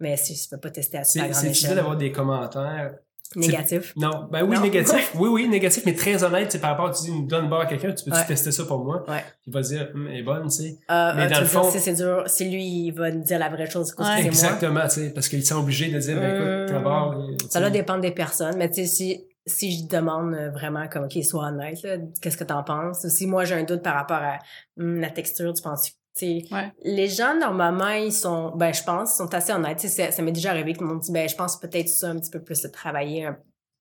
Mais 0.00 0.16
si 0.16 0.34
je 0.34 0.48
peux 0.48 0.58
pas 0.58 0.70
tester 0.70 0.98
à 0.98 1.04
super 1.04 1.28
grande 1.28 1.32
échelle. 1.32 1.44
C'est 1.44 1.52
difficile 1.52 1.74
d'avoir 1.76 1.96
des 1.96 2.10
commentaires 2.10 2.92
Négatif. 3.36 3.92
Non, 3.96 4.28
ben 4.30 4.42
oui, 4.42 4.58
négatif. 4.58 5.12
Oui, 5.14 5.28
oui, 5.28 5.48
négatif, 5.48 5.84
mais 5.86 5.94
très 5.94 6.22
honnête, 6.24 6.50
c'est 6.50 6.58
par 6.58 6.70
rapport, 6.70 6.90
tu 6.90 7.04
dis 7.04 7.10
une 7.10 7.28
donne 7.28 7.48
barre 7.48 7.60
à 7.60 7.66
quelqu'un, 7.66 7.92
tu 7.92 8.04
peux-tu 8.04 8.26
tester 8.26 8.50
ça 8.50 8.64
pour 8.64 8.84
moi? 8.84 9.04
Ouais. 9.08 9.22
Il 9.46 9.52
va 9.52 9.60
dire, 9.60 9.88
hum, 9.94 10.08
elle 10.08 10.18
est 10.18 10.22
bonne, 10.22 10.48
tu 10.48 10.56
sais. 10.56 10.78
Euh, 10.90 11.12
mais 11.14 11.26
euh, 11.26 11.28
dans 11.28 11.40
le 11.40 11.46
fond. 11.46 11.70
C'est 11.70 11.94
dur. 11.94 12.24
Si 12.26 12.50
lui, 12.50 12.86
il 12.86 12.90
va 12.90 13.12
nous 13.12 13.22
dire 13.22 13.38
la 13.38 13.48
vraie 13.48 13.70
chose, 13.70 13.92
c'est 13.96 14.02
ouais. 14.02 14.26
Exactement, 14.26 14.82
tu 14.82 14.90
sais, 14.90 15.10
parce 15.10 15.28
qu'il 15.28 15.38
est 15.38 15.52
obligé 15.52 15.92
de 15.92 15.98
dire, 15.98 16.18
ben 16.18 16.34
écoute, 16.34 16.74
d'abord. 16.74 17.16
Hum. 17.16 17.36
Ça 17.48 17.60
va 17.60 17.70
dépendre 17.70 18.00
des 18.00 18.10
personnes, 18.10 18.56
mais 18.56 18.68
tu 18.68 18.82
sais, 18.82 18.86
si, 18.86 19.24
si 19.46 19.78
je 19.78 19.86
demande 19.86 20.34
vraiment 20.52 20.88
comme, 20.88 21.04
OK, 21.04 21.22
sois 21.22 21.46
honnête, 21.46 21.78
qu'est-ce 22.20 22.36
que 22.36 22.44
t'en 22.44 22.64
penses? 22.64 23.06
Si 23.08 23.28
moi, 23.28 23.44
j'ai 23.44 23.54
un 23.54 23.64
doute 23.64 23.82
par 23.82 23.94
rapport 23.94 24.20
à 24.22 24.38
hum, 24.76 25.00
la 25.00 25.10
texture, 25.10 25.52
tu 25.54 25.62
penses 25.62 25.92
Ouais. 26.22 26.72
Les 26.82 27.08
gens, 27.08 27.38
normalement, 27.38 27.90
ils 27.90 28.12
sont, 28.12 28.52
ben, 28.56 28.72
je 28.72 28.82
pense, 28.82 29.16
sont 29.16 29.32
assez 29.34 29.52
honnêtes. 29.52 29.80
Ça, 29.80 30.10
ça 30.10 30.22
m'est 30.22 30.32
déjà 30.32 30.50
arrivé 30.50 30.74
que 30.74 30.80
le 30.80 30.86
monde 30.86 31.00
dit, 31.00 31.12
ben, 31.12 31.28
je 31.28 31.36
pense 31.36 31.58
peut-être 31.58 31.88
ça 31.88 32.08
un 32.08 32.18
petit 32.18 32.30
peu 32.30 32.42
plus 32.42 32.62
de 32.62 32.68
travailler, 32.68 33.28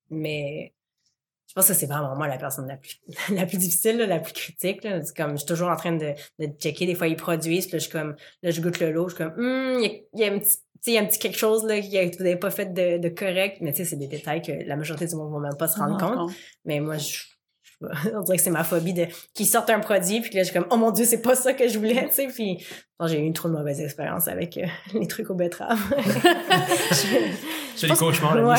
mais 0.10 0.74
je 1.50 1.54
pense 1.56 1.68
que 1.68 1.74
c'est 1.74 1.88
vraiment 1.88 2.16
moi 2.16 2.28
la 2.28 2.38
personne 2.38 2.68
la 2.68 2.78
plus, 2.78 3.02
la 3.32 3.46
plus 3.48 3.58
difficile, 3.58 3.98
la 3.98 4.20
plus 4.20 4.34
critique. 4.34 4.84
Là. 4.84 5.02
comme, 5.18 5.32
je 5.32 5.38
suis 5.38 5.48
toujours 5.48 5.70
en 5.70 5.76
train 5.76 5.94
de, 5.94 6.14
de 6.38 6.46
checker. 6.60 6.86
Des 6.86 6.96
fois, 6.96 7.08
ils 7.08 7.16
produisent, 7.16 7.66
puis 7.66 7.74
là, 7.74 7.80
je 7.80 7.84
suis 7.84 7.92
comme, 7.92 8.16
là, 8.44 8.52
je 8.52 8.62
goûte 8.62 8.80
le 8.80 8.92
lot, 8.92 9.10
je 9.10 9.16
suis 9.16 9.24
comme, 9.24 9.34
hum, 9.34 9.80
il 9.82 10.04
y, 10.14 10.24
a, 10.24 10.32
un 10.32 10.38
petit, 10.38 10.58
il 10.86 10.94
y 10.94 10.98
a 10.98 11.02
un 11.02 11.06
petit 11.06 11.18
quelque 11.18 11.38
chose 11.38 11.66
là 11.66 11.82
qui 11.82 11.90
vous 11.90 12.24
n'avez 12.24 12.36
pas 12.36 12.52
fait 12.52 12.72
de, 12.72 13.00
de 13.00 13.10
correct. 13.10 13.58
Mais 13.62 13.74
c'est 13.74 13.96
des 13.96 14.08
détails 14.08 14.44
que 14.44 14.52
la 14.52 14.76
majorité 14.76 15.08
du 15.08 15.16
monde 15.16 15.30
ne 15.30 15.36
va 15.36 15.50
même 15.50 15.58
pas 15.58 15.68
se 15.68 15.80
rendre 15.80 15.98
compte. 15.98 16.32
Mais 16.66 16.80
moi, 16.80 16.98
je, 16.98 17.24
on 18.14 18.22
dirait 18.22 18.38
que 18.38 18.44
c'est 18.44 18.50
ma 18.50 18.64
phobie 18.64 18.94
de 18.94 19.08
qu'ils 19.34 19.46
sortent 19.46 19.70
un 19.70 19.80
produit 19.80 20.22
puis 20.22 20.30
que 20.30 20.36
là 20.36 20.44
je 20.44 20.50
suis 20.50 20.54
comme 20.54 20.68
oh 20.70 20.78
mon 20.78 20.92
dieu 20.92 21.06
c'est 21.06 21.22
pas 21.22 21.36
ça 21.36 21.54
que 21.54 21.68
je 21.68 21.78
voulais 21.78 22.08
tu 22.08 22.14
sais 22.14 22.28
puis 22.28 22.66
j'ai 23.06 23.20
eu 23.20 23.24
une 23.24 23.34
trop 23.34 23.48
de 23.48 23.54
mauvaise 23.54 23.80
expérience 23.80 24.28
avec 24.28 24.58
euh, 24.58 24.66
les 25.00 25.08
trucs 25.08 25.30
aux 25.30 25.36
betteraves 25.36 25.80
j'ai 27.78 27.88
les 27.88 27.94
cauchemars 27.96 28.36
la 28.36 28.48
ouais. 28.48 28.58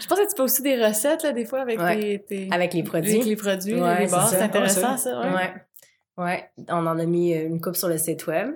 je 0.00 0.06
pense 0.06 0.18
que 0.18 0.28
tu 0.28 0.36
fais 0.36 0.42
aussi 0.42 0.62
des 0.62 0.84
recettes 0.84 1.24
là 1.24 1.32
des 1.32 1.44
fois 1.44 1.60
avec 1.60 1.78
tes, 2.26 2.48
avec 2.52 2.74
les 2.74 2.82
produits. 2.82 3.14
avec 3.14 3.24
les 3.24 3.36
produits 3.36 3.74
les 3.74 4.06
bars 4.06 4.28
c'est 4.28 4.40
intéressant 4.40 4.96
ça, 4.96 5.20
ouais. 5.20 6.24
ouais. 6.24 6.50
On 6.68 6.86
en 6.86 6.98
a 6.98 7.04
mis 7.04 7.32
une 7.32 7.60
coupe 7.60 7.76
sur 7.76 7.88
le 7.88 7.98
site 7.98 8.26
web 8.26 8.54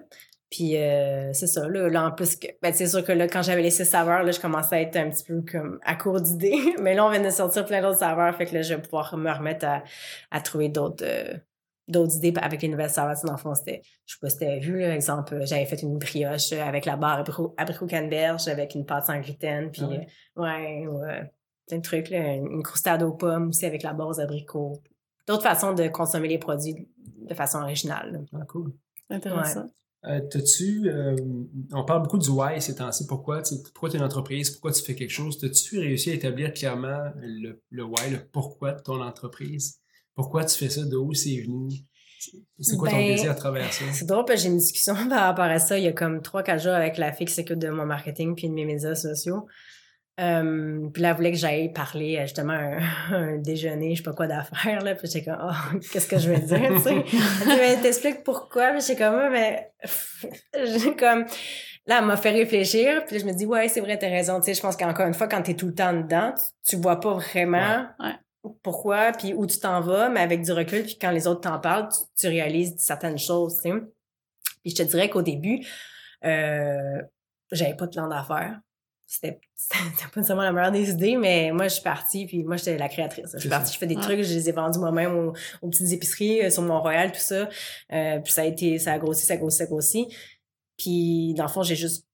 puis 0.51 0.77
euh, 0.77 1.33
c'est 1.33 1.49
ça, 1.49 1.69
là, 1.69 1.89
là 1.89 2.07
en 2.07 2.13
plus, 2.13 2.37
que, 2.37 2.47
ben, 2.63 2.73
c'est 2.73 2.87
sûr 2.87 3.05
que 3.05 3.13
là, 3.13 3.27
quand 3.27 3.43
j'avais 3.43 3.63
laissé 3.63 3.85
saveurs, 3.85 4.23
là, 4.23 4.31
je 4.31 4.41
commençais 4.41 4.77
à 4.77 4.81
être 4.81 4.97
un 4.97 5.11
petit 5.11 5.25
peu 5.25 5.43
comme 5.43 5.81
à 5.85 5.97
court 5.97 6.21
d'idées. 6.21 6.59
Mais 6.81 6.95
là, 6.95 7.05
on 7.05 7.11
vient 7.11 7.23
de 7.23 7.31
sortir 7.31 7.67
plein 7.67 7.83
d'autres 7.83 7.99
saveurs, 7.99 8.35
fait 8.37 8.47
que 8.47 8.55
là, 8.55 8.63
je 8.63 8.75
vais 8.75 8.83
pouvoir 8.83 9.17
me 9.17 9.31
remettre 9.31 9.67
à, 9.67 9.83
à 10.31 10.41
trouver 10.41 10.69
d'autres 10.69 11.05
euh, 11.05 11.37
d'autres 11.89 12.17
idées 12.17 12.33
avec 12.41 12.63
les 12.63 12.69
nouvelles 12.69 12.91
saveurs. 12.91 13.17
Dans 13.25 13.33
le 13.33 13.39
fond, 13.39 13.55
c'était, 13.55 13.83
je 14.07 14.15
sais 14.15 14.19
pas 14.21 14.29
si 14.29 14.39
t'avais 14.39 14.59
vu, 14.59 14.81
là, 14.81 14.95
exemple, 14.95 15.39
j'avais 15.45 15.67
fait 15.67 15.83
une 15.83 15.99
brioche 15.99 16.53
avec 16.53 16.85
la 16.85 16.97
barre 16.97 17.21
abricot, 17.21 17.55
abricot 17.57 17.87
canneberge, 17.87 18.49
avec 18.49 18.75
une 18.75 18.85
pâte 18.85 19.07
sans 19.07 19.21
gluten, 19.21 19.71
puis 19.71 19.83
ah 19.85 20.41
ouais, 20.41 20.87
ouais, 20.87 21.33
plein 21.69 21.79
de 21.79 21.83
trucs, 21.83 22.11
là, 22.11 22.35
une 22.35 22.63
croustade 22.63 23.03
aux 23.03 23.13
pommes 23.13 23.49
aussi 23.49 23.67
avec 23.67 23.83
la 23.83 23.93
base 23.93 24.21
abricot. 24.21 24.83
D'autres 25.27 25.43
façons 25.43 25.75
de 25.75 25.89
consommer 25.89 26.29
les 26.29 26.39
produits 26.39 26.89
de 26.99 27.35
façon 27.35 27.59
originale. 27.59 28.25
Ah, 28.33 28.45
cool. 28.47 28.73
Intéressant. 29.11 29.67
Euh, 30.07 30.21
T'as-tu, 30.31 30.89
euh, 30.89 31.17
on 31.73 31.85
parle 31.85 32.03
beaucoup 32.03 32.19
du 32.19 32.29
why 32.29 32.61
ces 32.63 32.77
temps-ci, 32.77 33.07
pourquoi, 33.07 33.43
pourquoi 33.73 33.91
tu 33.91 33.97
es 33.97 33.99
une 33.99 34.05
entreprise, 34.05 34.51
pourquoi 34.51 34.73
tu 34.73 34.83
fais 34.83 34.95
quelque 34.95 35.11
chose? 35.11 35.39
T'as-tu 35.39 35.79
réussi 35.81 36.11
à 36.11 36.15
établir 36.15 36.53
clairement 36.53 37.11
le, 37.17 37.61
le 37.71 37.85
why, 37.85 38.11
le 38.11 38.19
pourquoi 38.33 38.73
de 38.73 38.83
ton 38.83 39.03
entreprise? 39.03 39.81
Pourquoi 40.15 40.45
tu 40.45 40.57
fais 40.57 40.71
ça, 40.71 40.85
d'où 40.85 41.13
c'est 41.13 41.43
venu? 41.43 41.69
C'est 42.59 42.77
quoi 42.77 42.89
ton 42.89 42.97
ben, 42.97 43.09
désir 43.09 43.31
à 43.31 43.35
travers 43.35 43.73
ça? 43.73 43.85
C'est 43.93 44.07
drôle 44.07 44.25
parce 44.25 44.41
que 44.41 44.43
j'ai 44.45 44.53
une 44.53 44.59
discussion 44.59 44.95
par 45.09 45.23
rapport 45.23 45.45
à 45.45 45.59
ça 45.59 45.79
il 45.79 45.85
y 45.85 45.89
a 45.89 45.93
comme 45.93 46.19
3-4 46.19 46.63
jours 46.63 46.73
avec 46.73 46.99
la 46.99 47.13
fille 47.13 47.27
qui 47.27 47.35
s'occupe 47.35 47.59
de 47.59 47.69
mon 47.69 47.85
marketing 47.85 48.35
puis 48.35 48.49
de 48.49 48.55
mes 48.55 48.65
médias 48.65 48.95
sociaux. 48.95 49.47
Euh, 50.19 50.89
puis 50.95 51.03
là, 51.03 51.11
elle 51.11 51.17
voulait 51.17 51.33
que 51.33 51.37
j'aille 51.37 51.73
parler 51.73 52.17
à 52.17 52.23
justement 52.25 52.55
un, 52.55 52.79
un, 53.13 53.37
déjeuner, 53.37 53.95
je 53.95 53.99
sais 53.99 54.03
pas 54.03 54.15
quoi 54.15 54.27
d'affaires, 54.27 54.83
là. 54.83 54.95
Puis 54.95 55.09
j'étais 55.09 55.31
comme, 55.31 55.39
oh, 55.43 55.79
qu'est-ce 55.93 56.09
que 56.09 56.19
je 56.19 56.31
vais 56.31 56.39
dire, 56.39 56.73
tu 56.77 56.83
sais? 56.83 57.05
Elle 57.49 57.81
t'explique 57.81 58.25
pourquoi? 58.25 58.71
Puis 58.73 58.81
j'étais 58.81 59.05
comme, 59.05 59.31
mais, 59.31 59.73
j'ai 60.65 60.97
comme, 60.97 61.27
là, 61.87 61.99
elle 61.99 62.07
m'a 62.07 62.17
fait 62.17 62.31
réfléchir. 62.31 63.05
Puis 63.07 63.19
je 63.19 63.27
me 63.27 63.33
dis, 63.33 63.45
ouais, 63.45 63.69
c'est 63.69 63.81
vrai, 63.81 63.99
t'as 63.99 64.09
raison. 64.09 64.41
Tu 64.41 64.47
sais, 64.47 64.55
je 64.55 64.63
pense 64.63 64.77
qu'encore 64.77 65.07
une 65.07 65.15
fois, 65.15 65.29
quand 65.29 65.43
t'es 65.43 65.55
tout 65.55 65.67
le 65.67 65.75
temps 65.75 65.93
dedans, 65.93 66.33
tu, 66.67 66.77
vois 66.77 66.99
pas 66.99 67.13
vraiment 67.13 67.87
pourquoi, 68.63 69.13
puis 69.13 69.35
où 69.35 69.47
tu 69.47 69.59
t'en 69.59 69.81
vas, 69.81 70.09
mais 70.09 70.21
avec 70.21 70.43
du 70.43 70.53
recul, 70.53 70.85
puis 70.85 70.97
quand 70.99 71.11
les 71.11 71.27
autres 71.27 71.43
t'en 71.43 71.59
parlent, 71.59 71.89
tu, 72.19 72.29
réalises 72.29 72.77
certaines 72.79 73.19
choses, 73.19 73.57
tu 73.57 73.71
sais. 73.71 73.75
Puis 74.63 74.71
je 74.71 74.77
te 74.77 74.83
dirais 74.83 75.11
qu'au 75.11 75.23
début, 75.23 75.67
euh, 76.25 77.03
j'avais 77.53 77.75
pas 77.75 77.87
de 77.87 77.93
plan 77.93 78.09
d'affaires 78.09 78.61
c'était 79.09 79.39
pas 79.63 80.09
nécessairement 80.17 80.43
la 80.43 80.53
meilleure 80.53 80.73
des 80.73 80.91
idées, 80.91 81.17
mais 81.17 81.53
moi, 81.53 81.69
je 81.69 81.75
suis 81.75 81.83
partie, 81.83 82.27
puis 82.27 82.43
moi, 82.43 82.57
j'étais 82.57 82.77
la 82.77 82.89
créatrice. 82.89 83.31
Je 83.35 83.39
suis 83.39 83.49
partie, 83.49 83.73
je 83.73 83.79
fais 83.79 83.87
des 83.87 83.95
trucs, 83.95 84.23
je 84.23 84.35
les 84.35 84.49
ai 84.49 84.53
vendus 84.53 84.79
moi-même 84.79 85.15
aux, 85.15 85.33
aux, 85.63 85.69
petites 85.69 85.93
épiceries 85.93 86.43
euh, 86.43 86.51
sur 86.51 86.63
Mont-Royal, 86.63 87.13
tout 87.13 87.21
ça. 87.21 87.49
Euh, 87.93 88.19
puis 88.19 88.33
ça 88.33 88.43
a 88.43 88.45
été, 88.45 88.79
ça 88.79 88.93
a 88.93 88.99
grossi, 88.99 89.25
ça 89.25 89.35
a 89.35 89.37
grossi, 89.37 89.59
ça 89.59 89.65
a 89.65 89.67
grossi. 89.67 90.09
Puis, 90.77 91.35
dans 91.35 91.45
le 91.45 91.49
fond, 91.49 91.63
j'ai 91.63 91.77
juste, 91.77 92.07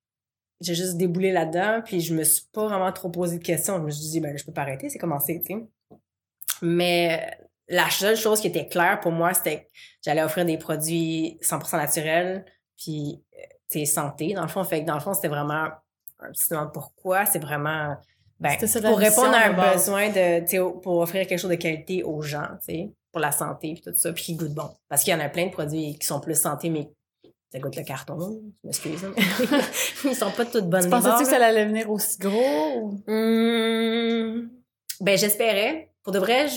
j'ai 0.61 0.75
juste 0.75 0.97
déboulé 0.97 1.33
là-dedans, 1.33 1.81
puis 1.85 2.01
je 2.01 2.15
me 2.15 2.25
suis 2.25 2.45
pas 2.53 2.67
vraiment 2.69 2.93
trop 2.93 3.09
posé 3.09 3.39
de 3.39 3.43
questions. 3.43 3.79
Je 3.79 3.83
me 3.83 3.91
suis 3.91 4.11
dit, 4.11 4.21
ben, 4.21 4.37
je 4.37 4.45
peux 4.45 4.53
pas 4.53 4.63
arrêter, 4.63 4.89
c'est 4.89 4.99
commencé, 4.99 5.41
tu 5.41 5.55
sais. 5.55 5.99
Mais 6.61 7.39
la 7.69 7.89
seule 7.91 8.17
chose 8.17 8.41
qui 8.41 8.49
était 8.49 8.67
claire 8.67 9.01
pour 9.01 9.13
moi, 9.13 9.35
c'était 9.35 9.65
que 9.65 9.69
j'allais 10.05 10.23
offrir 10.23 10.45
des 10.45 10.59
produits 10.59 11.39
100% 11.43 11.79
naturels, 11.79 12.45
puis, 12.77 13.25
euh, 13.35 13.43
tu 13.71 13.81
sais, 13.81 13.85
santé, 13.87 14.35
dans 14.35 14.43
le 14.43 14.49
fond. 14.49 14.63
Fait 14.63 14.83
que 14.83 14.87
dans 14.87 14.95
le 14.95 15.01
fond, 15.01 15.15
c'était 15.15 15.29
vraiment 15.29 15.69
un 16.51 16.67
pourquoi, 16.67 17.27
c'est 17.27 17.39
vraiment 17.39 17.97
ben, 18.41 18.57
pour 18.59 18.99
répondre 18.99 19.35
à 19.35 19.47
un 19.47 19.73
besoin 19.73 20.09
de, 20.09 20.81
pour 20.81 20.99
offrir 20.99 21.27
quelque 21.27 21.39
chose 21.39 21.51
de 21.51 21.57
qualité 21.57 22.03
aux 22.03 22.23
gens, 22.23 22.49
pour 23.13 23.21
la 23.21 23.31
santé 23.31 23.71
et 23.71 23.81
tout 23.81 23.95
ça, 23.95 24.13
puis 24.13 24.25
qui 24.25 24.35
goûte 24.35 24.55
bon. 24.55 24.69
Parce 24.89 25.05
qu'il 25.05 25.13
y 25.13 25.17
en 25.17 25.21
a 25.21 25.29
plein 25.29 25.47
de 25.47 25.53
produits 25.53 25.97
qui 25.99 26.07
sont 26.07 26.21
plus 26.21 26.39
santé, 26.39 26.69
mais 26.71 26.91
ça 27.53 27.59
goûte 27.59 27.77
le 27.77 27.85
carton, 27.85 28.19
je 28.63 28.67
m'excuse. 28.67 29.07
Ils 30.05 30.17
sont 30.17 30.31
pas 30.31 30.47
toutes 30.47 30.69
bonnes. 30.69 30.83
Tu 30.83 30.91
pensais-tu 30.91 31.25
que 31.25 31.29
ça 31.29 31.45
allait 31.45 31.67
venir 31.67 31.91
aussi 31.91 32.19
gros? 32.19 32.93
Mmh, 33.07 34.49
ben, 35.01 35.19
j'espérais. 35.19 35.91
Pour 36.03 36.13
de 36.13 36.19
vrai, 36.19 36.49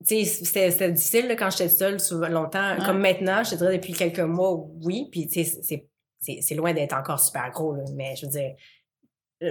c'était 0.00 0.90
difficile 0.90 1.28
là, 1.28 1.36
quand 1.36 1.50
j'étais 1.50 1.68
seule 1.68 1.98
longtemps. 2.30 2.76
Comme 2.84 2.98
maintenant, 2.98 3.42
je 3.44 3.50
te 3.50 3.54
dirais 3.54 3.76
depuis 3.76 3.92
quelques 3.92 4.20
mois, 4.20 4.52
oui. 4.82 5.08
Puis, 5.10 5.28
c'est 5.30 5.86
c'est 6.40 6.54
loin 6.54 6.72
d'être 6.72 6.94
encore 6.94 7.20
super 7.20 7.50
gros, 7.50 7.76
mais 7.94 8.16
je 8.16 8.26
veux 8.26 8.32
dire, 8.32 8.54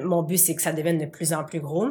mon 0.04 0.24
but, 0.24 0.38
c'est 0.38 0.56
que 0.56 0.62
ça 0.62 0.74
devienne 0.74 0.98
de 0.98 1.06
plus 1.06 1.34
en 1.34 1.44
plus 1.44 1.60
gros. 1.60 1.86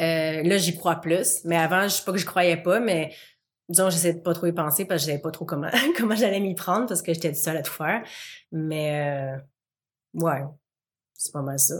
Euh, 0.00 0.42
là, 0.42 0.58
j'y 0.58 0.76
crois 0.76 0.96
plus, 0.96 1.44
mais 1.44 1.56
avant, 1.56 1.84
je 1.84 1.88
sais 1.88 2.04
pas 2.04 2.12
que 2.12 2.18
je 2.18 2.26
croyais 2.26 2.56
pas, 2.56 2.80
mais 2.80 3.14
disons, 3.68 3.90
j'essaie 3.90 4.14
de 4.14 4.20
pas 4.20 4.34
trop 4.34 4.46
y 4.46 4.52
penser 4.52 4.84
parce 4.84 5.00
que 5.00 5.06
je 5.06 5.12
savais 5.12 5.22
pas 5.22 5.30
trop 5.30 5.44
comment, 5.44 5.70
comment 5.96 6.14
j'allais 6.14 6.40
m'y 6.40 6.54
prendre 6.54 6.86
parce 6.86 7.02
que 7.02 7.12
j'étais 7.12 7.34
seule 7.34 7.56
à 7.56 7.62
tout 7.62 7.72
faire. 7.72 8.02
Mais, 8.52 9.36
euh, 9.36 9.38
ouais, 10.14 10.42
c'est 11.14 11.32
pas 11.32 11.42
mal 11.42 11.58
ça. 11.58 11.74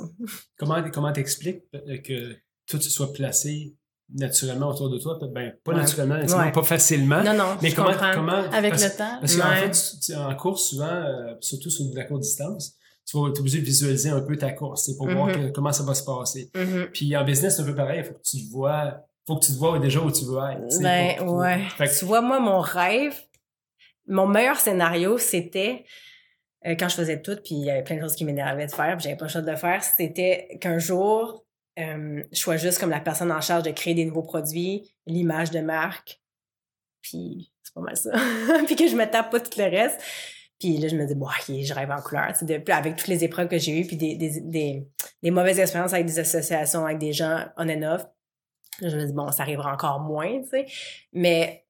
Comment 0.58 0.82
comment 0.90 1.12
t'expliques 1.12 1.62
que 2.02 2.36
tout 2.66 2.80
se 2.80 2.90
soit 2.90 3.12
placé 3.12 3.74
naturellement 4.14 4.68
autour 4.68 4.90
de 4.90 4.98
toi, 4.98 5.18
ben, 5.32 5.52
pas 5.64 5.74
naturellement, 5.74 6.50
pas 6.50 6.62
facilement. 6.62 7.22
Non, 7.22 7.34
non, 7.34 7.56
mais 7.62 7.72
comment, 7.72 7.92
comment, 8.14 8.42
Avec 8.52 8.74
le 8.74 8.96
temps. 8.96 9.18
Parce 9.20 9.36
qu'en 9.36 9.50
fait, 9.50 10.14
en 10.16 10.34
course, 10.34 10.70
souvent, 10.70 10.86
euh, 10.86 11.34
surtout 11.40 11.70
sur 11.70 11.90
de 11.90 11.96
la 11.96 12.04
courte 12.04 12.22
distance, 12.22 12.74
tu 13.06 13.18
vas 13.18 13.28
être 13.28 13.40
obligé 13.40 13.60
de 13.60 13.64
visualiser 13.64 14.10
un 14.10 14.20
peu 14.20 14.36
ta 14.36 14.52
course, 14.52 14.90
pour 14.96 15.08
voir 15.08 15.28
mm-hmm. 15.28 15.52
comment 15.52 15.72
ça 15.72 15.82
va 15.82 15.94
se 15.94 16.04
passer. 16.04 16.50
Mm-hmm. 16.54 16.90
Puis 16.92 17.16
en 17.16 17.24
business, 17.24 17.56
c'est 17.56 17.62
un 17.62 17.66
peu 17.66 17.74
pareil, 17.74 18.00
il 18.00 18.04
faut 18.04 18.14
que 18.14 18.22
tu 18.22 18.46
te 18.46 18.52
vois, 18.52 19.00
faut 19.26 19.36
que 19.36 19.44
tu 19.44 19.52
te 19.52 19.58
vois 19.58 19.78
déjà 19.78 20.00
où 20.00 20.10
tu 20.10 20.24
veux 20.24 20.38
être. 20.38 20.82
Ben, 20.82 21.28
ouais. 21.28 21.66
Tu 21.98 22.04
vois, 22.04 22.20
moi, 22.20 22.40
mon 22.40 22.60
rêve, 22.60 23.14
mon 24.06 24.26
meilleur 24.26 24.56
scénario, 24.56 25.18
c'était 25.18 25.84
euh, 26.66 26.74
quand 26.78 26.88
je 26.88 26.96
faisais 26.96 27.20
tout, 27.20 27.36
puis 27.36 27.54
il 27.54 27.64
y 27.64 27.70
avait 27.70 27.84
plein 27.84 27.96
de 27.96 28.00
choses 28.00 28.14
qui 28.14 28.24
m'énervaient 28.24 28.66
de 28.66 28.72
faire, 28.72 28.96
puis 28.96 29.04
j'avais 29.04 29.16
pas 29.16 29.26
le 29.26 29.30
choix 29.30 29.42
de 29.42 29.50
le 29.50 29.56
faire, 29.56 29.82
c'était 29.82 30.58
qu'un 30.60 30.78
jour, 30.78 31.44
euh, 31.78 32.22
je 32.32 32.38
sois 32.38 32.56
juste 32.56 32.78
comme 32.78 32.90
la 32.90 33.00
personne 33.00 33.30
en 33.30 33.40
charge 33.40 33.62
de 33.62 33.70
créer 33.70 33.94
des 33.94 34.04
nouveaux 34.04 34.22
produits, 34.22 34.94
l'image 35.06 35.50
de 35.50 35.60
marque, 35.60 36.20
puis 37.00 37.52
c'est 37.62 37.74
pas 37.74 37.80
mal 37.80 37.96
ça. 37.96 38.10
puis 38.66 38.76
que 38.76 38.88
je 38.88 38.96
me 38.96 39.04
tape 39.04 39.30
pas 39.30 39.40
tout 39.40 39.58
le 39.58 39.64
reste. 39.64 40.00
Puis 40.58 40.76
là, 40.78 40.88
je 40.88 40.96
me 40.96 41.06
dis, 41.06 41.14
bon, 41.14 41.28
je 41.46 41.72
rêve 41.72 41.90
en 41.90 42.02
couleur. 42.02 42.32
De, 42.42 42.72
avec 42.72 42.96
toutes 42.96 43.06
les 43.06 43.22
épreuves 43.22 43.48
que 43.48 43.58
j'ai 43.58 43.78
eues, 43.78 43.86
puis 43.86 43.96
des, 43.96 44.16
des, 44.16 45.30
mauvaises 45.30 45.60
expériences 45.60 45.92
avec 45.92 46.06
des 46.06 46.18
associations, 46.18 46.84
avec 46.84 46.98
des 46.98 47.12
gens 47.12 47.44
on 47.56 47.68
and 47.68 47.82
off, 47.82 48.06
je 48.80 48.96
me 48.96 49.06
dis, 49.06 49.12
bon, 49.12 49.30
ça 49.30 49.44
arrivera 49.44 49.72
encore 49.72 50.00
moins, 50.00 50.40
tu 50.42 50.48
sais. 50.48 50.66
Mais, 51.12 51.64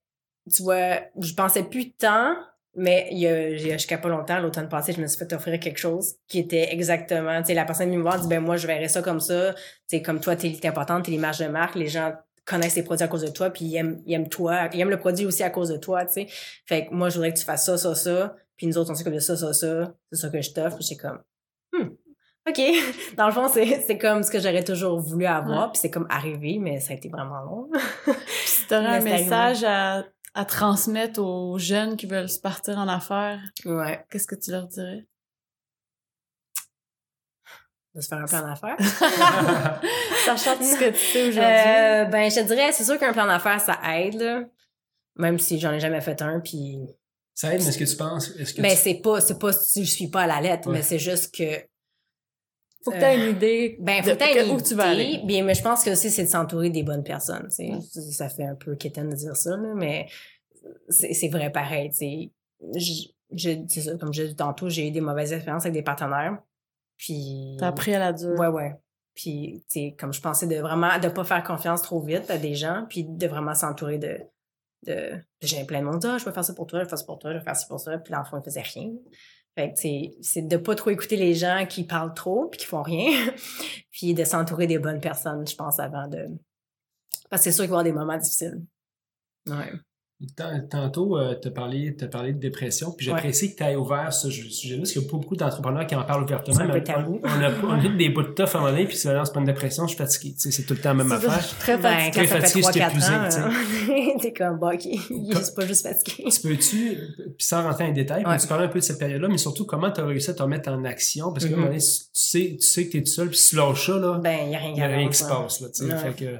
tu 0.50 0.62
vois, 0.62 1.00
je 1.20 1.34
pensais 1.34 1.64
plus 1.64 1.92
tant, 1.92 2.34
mais 2.76 3.08
il 3.10 3.18
y 3.18 3.26
a, 3.26 3.56
jusqu'à 3.56 3.98
pas 3.98 4.08
longtemps, 4.08 4.38
l'automne 4.38 4.68
passé, 4.68 4.92
je 4.92 5.00
me 5.00 5.06
suis 5.06 5.18
fait 5.18 5.32
offrir 5.32 5.58
quelque 5.58 5.78
chose 5.78 6.14
qui 6.28 6.38
était 6.38 6.72
exactement, 6.72 7.40
tu 7.40 7.48
sais, 7.48 7.54
la 7.54 7.64
personne 7.64 7.88
vient 7.88 7.98
me 7.98 8.02
voir, 8.02 8.20
dit, 8.20 8.28
ben 8.28 8.40
moi, 8.40 8.56
je 8.56 8.66
verrais 8.66 8.88
ça 8.88 9.02
comme 9.02 9.20
ça. 9.20 9.54
Tu 9.54 9.60
sais, 9.88 10.02
comme 10.02 10.20
toi, 10.20 10.36
t'es 10.36 10.58
importante, 10.64 11.04
t'es 11.04 11.10
l'image 11.10 11.38
de 11.38 11.46
marque, 11.46 11.74
les 11.74 11.88
gens 11.88 12.12
connaissent 12.44 12.76
les 12.76 12.82
produits 12.82 13.04
à 13.04 13.08
cause 13.08 13.22
de 13.22 13.30
toi, 13.30 13.50
puis 13.50 13.64
ils 13.66 13.76
aiment, 13.76 14.00
ils 14.06 14.14
aiment 14.14 14.28
toi, 14.28 14.68
ils 14.72 14.80
aiment 14.80 14.90
le 14.90 14.98
produit 14.98 15.26
aussi 15.26 15.42
à 15.42 15.50
cause 15.50 15.68
de 15.68 15.76
toi, 15.76 16.06
tu 16.06 16.12
sais. 16.14 16.26
Fait 16.66 16.86
que 16.86 16.94
moi, 16.94 17.08
je 17.08 17.14
voudrais 17.16 17.32
que 17.32 17.38
tu 17.38 17.44
fasses 17.44 17.66
ça, 17.66 17.76
ça, 17.76 17.94
ça 17.94 18.34
puis 18.58 18.66
nous 18.66 18.76
autres, 18.76 18.90
on 18.90 18.94
sait 18.94 19.04
comme 19.04 19.18
ça, 19.20 19.36
ça, 19.36 19.54
ça, 19.54 19.94
c'est 20.10 20.18
ça 20.18 20.28
que 20.28 20.42
je 20.42 20.52
t'offre. 20.52 20.76
Puis 20.76 20.86
j'ai 20.88 20.96
comme, 20.96 21.22
hmm, 21.72 21.90
OK. 22.48 22.60
Dans 23.16 23.26
le 23.26 23.32
fond, 23.32 23.48
c'est 23.48 23.98
comme 23.98 24.22
ce 24.24 24.30
que 24.30 24.40
j'aurais 24.40 24.64
toujours 24.64 24.98
voulu 24.98 25.26
avoir. 25.26 25.70
Puis 25.70 25.80
c'est 25.80 25.90
comme 25.90 26.08
arrivé, 26.10 26.58
mais 26.60 26.80
ça 26.80 26.92
a 26.92 26.96
été 26.96 27.08
vraiment 27.08 27.40
long. 27.44 27.70
puis 28.04 28.14
si 28.44 28.66
t'aurais 28.66 28.98
un 28.98 29.00
message 29.00 29.62
à, 29.64 30.04
à 30.38 30.44
transmettre 30.44 31.20
aux 31.20 31.58
jeunes 31.58 31.96
qui 31.96 32.06
veulent 32.06 32.28
se 32.28 32.38
partir 32.38 32.78
en 32.78 32.86
affaires, 32.86 33.40
ouais. 33.64 34.04
qu'est-ce 34.08 34.28
que 34.28 34.36
tu 34.36 34.52
leur 34.52 34.68
dirais? 34.68 35.04
de 37.92 38.00
se 38.00 38.06
faire 38.06 38.18
un 38.18 38.26
plan 38.26 38.46
d'affaires? 38.46 38.76
Sachant 40.24 40.62
ce 40.62 40.78
que 40.78 40.90
tu 40.90 40.98
sais 40.98 41.28
aujourd'hui. 41.28 41.42
Euh, 41.42 42.04
ben, 42.04 42.30
je 42.30 42.36
te 42.36 42.46
dirais, 42.46 42.70
c'est 42.70 42.84
sûr 42.84 42.96
qu'un 42.96 43.12
plan 43.12 43.26
d'affaires, 43.26 43.60
ça 43.60 43.80
aide, 43.96 44.48
Même 45.16 45.40
si 45.40 45.58
j'en 45.58 45.72
ai 45.72 45.80
jamais 45.80 46.00
fait 46.00 46.22
un, 46.22 46.38
puis 46.38 46.78
ça 47.34 47.52
aide, 47.52 47.60
mais 47.60 47.68
est-ce 47.70 47.78
que 47.78 47.90
tu 47.90 47.96
penses? 47.96 48.30
Est-ce 48.38 48.54
que 48.54 48.62
ben, 48.62 48.76
c'est 48.76 49.00
pas, 49.02 49.20
c'est 49.20 49.40
pas, 49.40 49.50
je 49.50 49.82
suis 49.82 50.06
pas 50.06 50.22
à 50.22 50.26
la 50.28 50.40
lettre, 50.40 50.70
mais 50.70 50.82
c'est 50.82 51.00
juste 51.00 51.34
que. 51.34 51.66
Faut 52.90 52.94
que 52.94 52.98
tu 52.98 53.04
aies 53.04 53.28
une 53.28 53.36
idée. 53.36 53.76
Ben, 53.80 54.02
faut 54.02 54.10
que 54.10 54.40
une 54.40 54.54
idée. 54.54 54.62
Tu 54.62 54.74
vas 54.74 54.90
aller. 54.90 55.20
Bien, 55.24 55.44
mais 55.44 55.54
je 55.54 55.62
pense 55.62 55.84
que 55.84 55.90
aussi, 55.90 56.10
c'est 56.10 56.24
de 56.24 56.28
s'entourer 56.28 56.70
des 56.70 56.82
bonnes 56.82 57.04
personnes. 57.04 57.48
Ça 57.50 58.28
fait 58.28 58.44
un 58.44 58.54
peu 58.54 58.74
quétaine 58.76 59.10
de 59.10 59.14
dire 59.14 59.36
ça, 59.36 59.56
là, 59.56 59.74
mais 59.74 60.06
c'est 60.88 61.28
vrai 61.28 61.50
pareil. 61.50 61.90
Je, 62.74 63.08
je, 63.32 63.80
ça, 63.80 63.96
comme 63.96 64.12
je 64.12 64.24
dit 64.24 64.36
tantôt, 64.36 64.68
j'ai 64.68 64.88
eu 64.88 64.90
des 64.90 65.00
mauvaises 65.00 65.32
expériences 65.32 65.64
avec 65.64 65.74
des 65.74 65.82
partenaires. 65.82 66.38
Puis. 66.96 67.56
T'as 67.58 67.68
appris 67.68 67.94
à 67.94 67.98
la 67.98 68.12
dure. 68.12 68.38
Ouais, 68.38 68.48
ouais. 68.48 68.74
Puis, 69.14 69.64
tu 69.70 69.94
comme 69.96 70.12
je 70.12 70.20
pensais 70.20 70.46
de 70.46 70.56
vraiment, 70.56 70.98
de 70.98 71.08
pas 71.08 71.24
faire 71.24 71.42
confiance 71.42 71.82
trop 71.82 72.00
vite 72.00 72.30
à 72.30 72.38
des 72.38 72.54
gens, 72.54 72.86
puis 72.88 73.04
de 73.04 73.26
vraiment 73.26 73.54
s'entourer 73.54 73.98
de, 73.98 74.18
de 74.86 75.20
j'ai 75.40 75.64
plein 75.64 75.80
de 75.80 75.86
monde 75.86 76.04
ah, 76.04 76.18
je 76.18 76.24
vais 76.24 76.32
faire 76.32 76.44
ça 76.44 76.54
pour 76.54 76.66
toi 76.66 76.80
je 76.80 76.84
vais 76.84 76.88
faire 76.88 76.98
ça 76.98 77.06
pour 77.06 77.18
toi 77.18 77.32
je 77.32 77.38
vais 77.38 77.44
faire 77.44 77.56
ça 77.56 77.66
pour 77.66 77.80
ça 77.80 77.98
puis 77.98 78.12
l'enfant 78.12 78.36
ne 78.36 78.42
faisait 78.42 78.62
rien 78.62 78.92
c'est 79.76 80.42
de 80.42 80.56
pas 80.56 80.74
trop 80.74 80.90
écouter 80.90 81.16
les 81.16 81.34
gens 81.34 81.66
qui 81.68 81.84
parlent 81.84 82.14
trop 82.14 82.46
puis 82.46 82.58
qui 82.58 82.66
font 82.66 82.82
rien 82.82 83.10
puis 83.90 84.14
de 84.14 84.24
s'entourer 84.24 84.66
des 84.66 84.78
bonnes 84.78 85.00
personnes 85.00 85.46
je 85.46 85.56
pense 85.56 85.78
avant 85.80 86.08
de 86.08 86.28
parce 87.30 87.42
que 87.42 87.50
c'est 87.50 87.52
sûr 87.52 87.64
qu'il 87.64 87.70
va 87.70 87.78
y 87.78 87.80
avoir 87.80 87.84
des 87.84 87.92
moments 87.92 88.16
difficiles. 88.16 88.62
Ouais 89.46 89.72
Tantôt, 90.68 91.16
euh, 91.16 91.36
tu 91.40 91.46
as, 91.46 91.50
parlé, 91.52 91.92
parlé 91.92 92.32
de 92.32 92.40
dépression, 92.40 92.90
puis 92.90 93.06
j'apprécie 93.06 93.52
que 93.52 93.58
tu 93.58 93.62
aies 93.62 93.76
ouvert 93.76 94.12
ce 94.12 94.28
sujet-là, 94.28 94.78
parce 94.80 94.90
qu'il 94.90 95.00
y 95.00 95.04
a 95.04 95.08
pas 95.08 95.16
beaucoup 95.16 95.36
d'entrepreneurs 95.36 95.86
qui 95.86 95.94
en 95.94 96.02
parlent 96.02 96.24
ouvertement. 96.24 96.56
C'est 96.56 96.62
un 96.62 96.68
peu 96.70 96.82
tabou. 96.82 97.20
On, 97.22 97.28
a, 97.28 97.50
on 97.62 97.70
a 97.78 97.88
des 97.88 98.08
bouts 98.08 98.22
de 98.22 98.28
tough 98.30 98.46
à 98.46 98.56
un 98.56 98.60
moment 98.60 98.72
donné, 98.72 98.86
puis 98.86 98.96
c'est 98.96 99.12
pas 99.12 99.22
une 99.36 99.44
dépression, 99.44 99.84
je 99.84 99.90
suis 99.90 99.96
fatigué. 99.96 100.34
C'est 100.36 100.66
tout 100.66 100.74
le 100.74 100.80
temps 100.80 100.88
la 100.88 101.04
même 101.04 101.12
affaire. 101.12 101.38
Je 101.38 101.46
suis 101.46 101.56
très 101.58 101.78
fatigué. 101.78 102.10
très 102.10 102.26
fatigué, 102.26 102.62
je 102.66 102.72
suis 102.72 102.82
épuisé. 102.82 104.18
T'es 104.20 104.32
comme, 104.32 104.58
bah, 104.58 104.72
ok, 104.74 104.82
c'est 105.40 105.54
pas 105.54 105.66
juste 105.66 105.86
fatigué. 105.86 106.24
Tu 106.28 106.40
peux-tu, 106.40 106.98
puis 107.16 107.46
sans 107.46 107.62
rentrer 107.62 107.84
en 107.84 107.92
détail, 107.92 108.24
peux-tu 108.24 108.46
parler 108.48 108.64
un 108.64 108.68
peu 108.68 108.80
de 108.80 108.84
cette 108.84 108.98
période-là, 108.98 109.28
mais 109.28 109.38
surtout 109.38 109.66
comment 109.66 109.92
tu 109.92 110.00
as 110.00 110.04
réussi 110.04 110.30
à 110.30 110.34
te 110.34 110.42
remettre 110.42 110.68
en 110.68 110.82
action, 110.82 111.32
parce 111.32 111.44
que 111.44 111.50
à 111.50 111.54
un 111.54 111.56
moment 111.58 111.68
donné, 111.68 111.78
tu 111.80 112.10
sais, 112.12 112.56
tu 112.60 112.66
sais 112.66 112.86
que 112.86 112.90
tu 112.90 112.98
es 112.98 113.02
tout 113.02 113.12
seul, 113.12 113.28
puis 113.28 113.38
si 113.38 113.50
tu 113.50 113.56
lâches 113.56 113.86
ça, 113.86 113.98
là, 113.98 114.18
ben, 114.18 114.36
il 114.42 114.48
n'y 114.48 114.56
a 114.56 114.58
rien, 114.58 114.74
y 114.74 114.82
a 114.82 114.88
rien 114.88 115.08
qui 115.08 115.16
se 115.16 115.28
passe. 115.28 115.60
Là, 115.60 115.96
fait 115.96 116.16
que, 116.16 116.38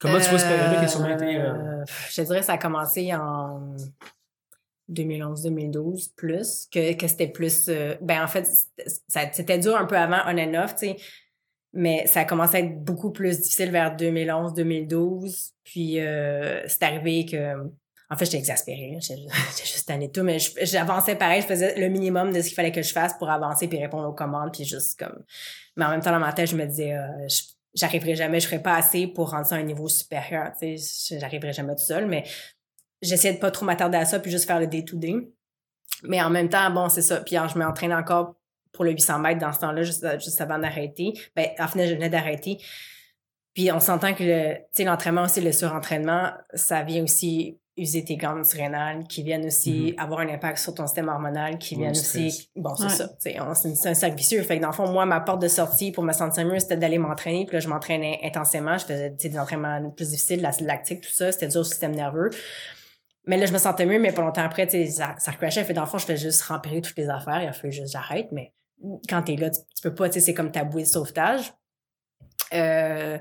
Comment 0.00 0.18
tu 0.18 0.28
vois 0.28 0.38
ce 0.38 0.46
période-là 0.46 0.78
qui 0.78 0.84
a 0.84 0.88
sûrement 0.88 1.14
été. 1.16 1.36
Euh, 1.36 1.52
euh... 1.52 1.84
Je 2.10 2.22
dirais 2.22 2.40
que 2.40 2.46
ça 2.46 2.54
a 2.54 2.58
commencé 2.58 3.14
en 3.14 3.74
2011-2012 4.90 6.14
plus, 6.16 6.66
que, 6.70 6.94
que 6.94 7.08
c'était 7.08 7.28
plus. 7.28 7.68
Euh, 7.68 7.94
ben 8.00 8.22
en 8.22 8.28
fait, 8.28 8.46
c'était 9.08 9.58
dur 9.58 9.76
un 9.76 9.86
peu 9.86 9.96
avant 9.96 10.20
on 10.26 10.38
and 10.38 10.54
off, 10.54 10.74
tu 10.74 10.88
sais. 10.88 10.96
Mais 11.72 12.06
ça 12.06 12.20
a 12.20 12.24
commencé 12.24 12.56
à 12.56 12.60
être 12.60 12.84
beaucoup 12.84 13.10
plus 13.10 13.40
difficile 13.40 13.70
vers 13.70 13.96
2011-2012. 13.96 15.52
Puis 15.64 15.98
c'est 16.66 16.82
arrivé 16.82 17.26
que. 17.26 17.54
En 18.10 18.16
fait, 18.16 18.26
j'étais 18.26 18.36
exaspérée. 18.36 18.96
J'étais 19.00 19.22
juste 19.64 19.90
et 19.90 20.10
tout. 20.10 20.22
Mais 20.22 20.38
j'avançais 20.62 21.16
pareil. 21.16 21.40
Je 21.40 21.46
faisais 21.46 21.80
le 21.80 21.88
minimum 21.88 22.32
de 22.32 22.40
ce 22.42 22.46
qu'il 22.46 22.54
fallait 22.54 22.70
que 22.70 22.82
je 22.82 22.92
fasse 22.92 23.14
pour 23.18 23.28
avancer 23.28 23.66
puis 23.66 23.78
répondre 23.78 24.06
aux 24.08 24.12
commandes. 24.12 24.52
Puis 24.52 24.64
juste 24.64 24.96
comme. 25.00 25.24
Mais 25.76 25.84
en 25.84 25.90
même 25.90 26.00
temps, 26.00 26.12
dans 26.12 26.20
ma 26.20 26.32
tête, 26.32 26.48
je 26.48 26.56
me 26.56 26.66
disais, 26.66 26.94
j'arriverai 27.74 28.14
jamais, 28.14 28.40
je 28.40 28.46
ferai 28.46 28.62
pas 28.62 28.76
assez 28.76 29.06
pour 29.06 29.30
rendre 29.30 29.46
ça 29.46 29.56
à 29.56 29.58
un 29.58 29.62
niveau 29.62 29.88
supérieur, 29.88 30.52
tu 30.58 30.78
sais, 30.78 31.18
j'arriverai 31.18 31.52
jamais 31.52 31.74
tout 31.74 31.82
seul, 31.82 32.06
mais 32.06 32.24
j'essayais 33.02 33.34
de 33.34 33.38
pas 33.38 33.50
trop 33.50 33.64
m'attarder 33.64 33.98
à 33.98 34.04
ça 34.04 34.18
puis 34.20 34.30
juste 34.30 34.46
faire 34.46 34.60
le 34.60 34.66
day-to-day. 34.66 35.14
Mais 36.04 36.22
en 36.22 36.30
même 36.30 36.48
temps, 36.48 36.70
bon, 36.70 36.88
c'est 36.88 37.02
ça. 37.02 37.20
Puis 37.20 37.36
je 37.36 37.58
m'entraîne 37.58 37.92
encore 37.92 38.36
pour 38.72 38.84
le 38.84 38.90
800 38.90 39.18
mètres 39.20 39.40
dans 39.40 39.52
ce 39.52 39.60
temps-là, 39.60 39.82
juste, 39.82 40.06
juste 40.20 40.40
avant 40.40 40.58
d'arrêter. 40.58 41.12
Ben, 41.36 41.48
en 41.58 41.68
fait, 41.68 41.86
je 41.86 41.94
venais 41.94 42.10
d'arrêter. 42.10 42.58
Puis 43.54 43.70
on 43.70 43.80
s'entend 43.80 44.14
que 44.14 44.24
le, 44.24 44.84
l'entraînement 44.84 45.22
aussi, 45.22 45.40
le 45.40 45.52
surentraînement, 45.52 46.32
ça 46.54 46.82
vient 46.82 47.04
aussi 47.04 47.58
user 47.76 48.04
tes 48.04 48.16
glandes 48.16 48.44
surrénales, 48.44 49.04
qui 49.08 49.22
viennent 49.22 49.46
aussi 49.46 49.92
mm-hmm. 49.92 50.00
avoir 50.00 50.20
un 50.20 50.28
impact 50.28 50.58
sur 50.58 50.74
ton 50.74 50.86
système 50.86 51.08
hormonal, 51.08 51.58
qui 51.58 51.74
viennent 51.74 51.90
aussi... 51.90 52.48
Bon, 52.54 52.74
c'est 52.76 52.88
ça. 52.88 53.10
C'est 53.18 53.36
un 53.36 53.94
cercle 53.94 54.16
vicieux. 54.16 54.42
Fait 54.42 54.58
que 54.58 54.62
dans 54.62 54.68
le 54.68 54.74
fond, 54.74 54.88
moi, 54.90 55.06
ma 55.06 55.20
porte 55.20 55.42
de 55.42 55.48
sortie 55.48 55.90
pour 55.90 56.04
me 56.04 56.12
sentir 56.12 56.46
mieux, 56.46 56.58
c'était 56.60 56.76
d'aller 56.76 56.98
m'entraîner. 56.98 57.46
Puis 57.46 57.54
là, 57.54 57.60
je 57.60 57.68
m'entraînais 57.68 58.20
intensément. 58.22 58.78
Je 58.78 58.84
faisais 58.84 59.10
des 59.10 59.38
entraînements 59.38 59.90
plus 59.90 60.10
difficiles, 60.10 60.40
l'acide 60.40 60.66
lactique, 60.66 61.00
tout 61.00 61.12
ça. 61.12 61.32
C'était 61.32 61.48
dur 61.48 61.60
au 61.60 61.64
système 61.64 61.94
nerveux. 61.94 62.30
Mais 63.26 63.38
là, 63.38 63.46
je 63.46 63.52
me 63.52 63.58
sentais 63.58 63.86
mieux, 63.86 63.98
mais 63.98 64.12
pas 64.12 64.22
longtemps 64.22 64.44
après, 64.44 64.66
tu 64.66 64.84
sais, 64.84 64.86
ça, 64.86 65.14
ça 65.18 65.32
recrachait. 65.32 65.64
Fait 65.64 65.72
dans 65.72 65.82
le 65.82 65.88
fond, 65.88 65.98
je 65.98 66.04
faisais 66.04 66.28
juste 66.28 66.42
remplir 66.42 66.82
toutes 66.82 66.98
les 66.98 67.08
affaires. 67.08 67.42
Il 67.42 67.48
a 67.48 67.52
fallu 67.52 67.72
juste 67.72 67.92
j'arrête. 67.92 68.28
Mais 68.32 68.52
quand 69.08 69.22
t'es 69.22 69.36
là, 69.36 69.50
tu, 69.50 69.60
peux 69.82 69.94
pas, 69.94 70.08
tu 70.08 70.14
sais, 70.14 70.20
c'est 70.20 70.34
comme 70.34 70.52
ta 70.52 70.64
bouée 70.64 70.82
de 70.82 70.88
sauvetage. 70.88 71.54
Euh, 72.52 73.18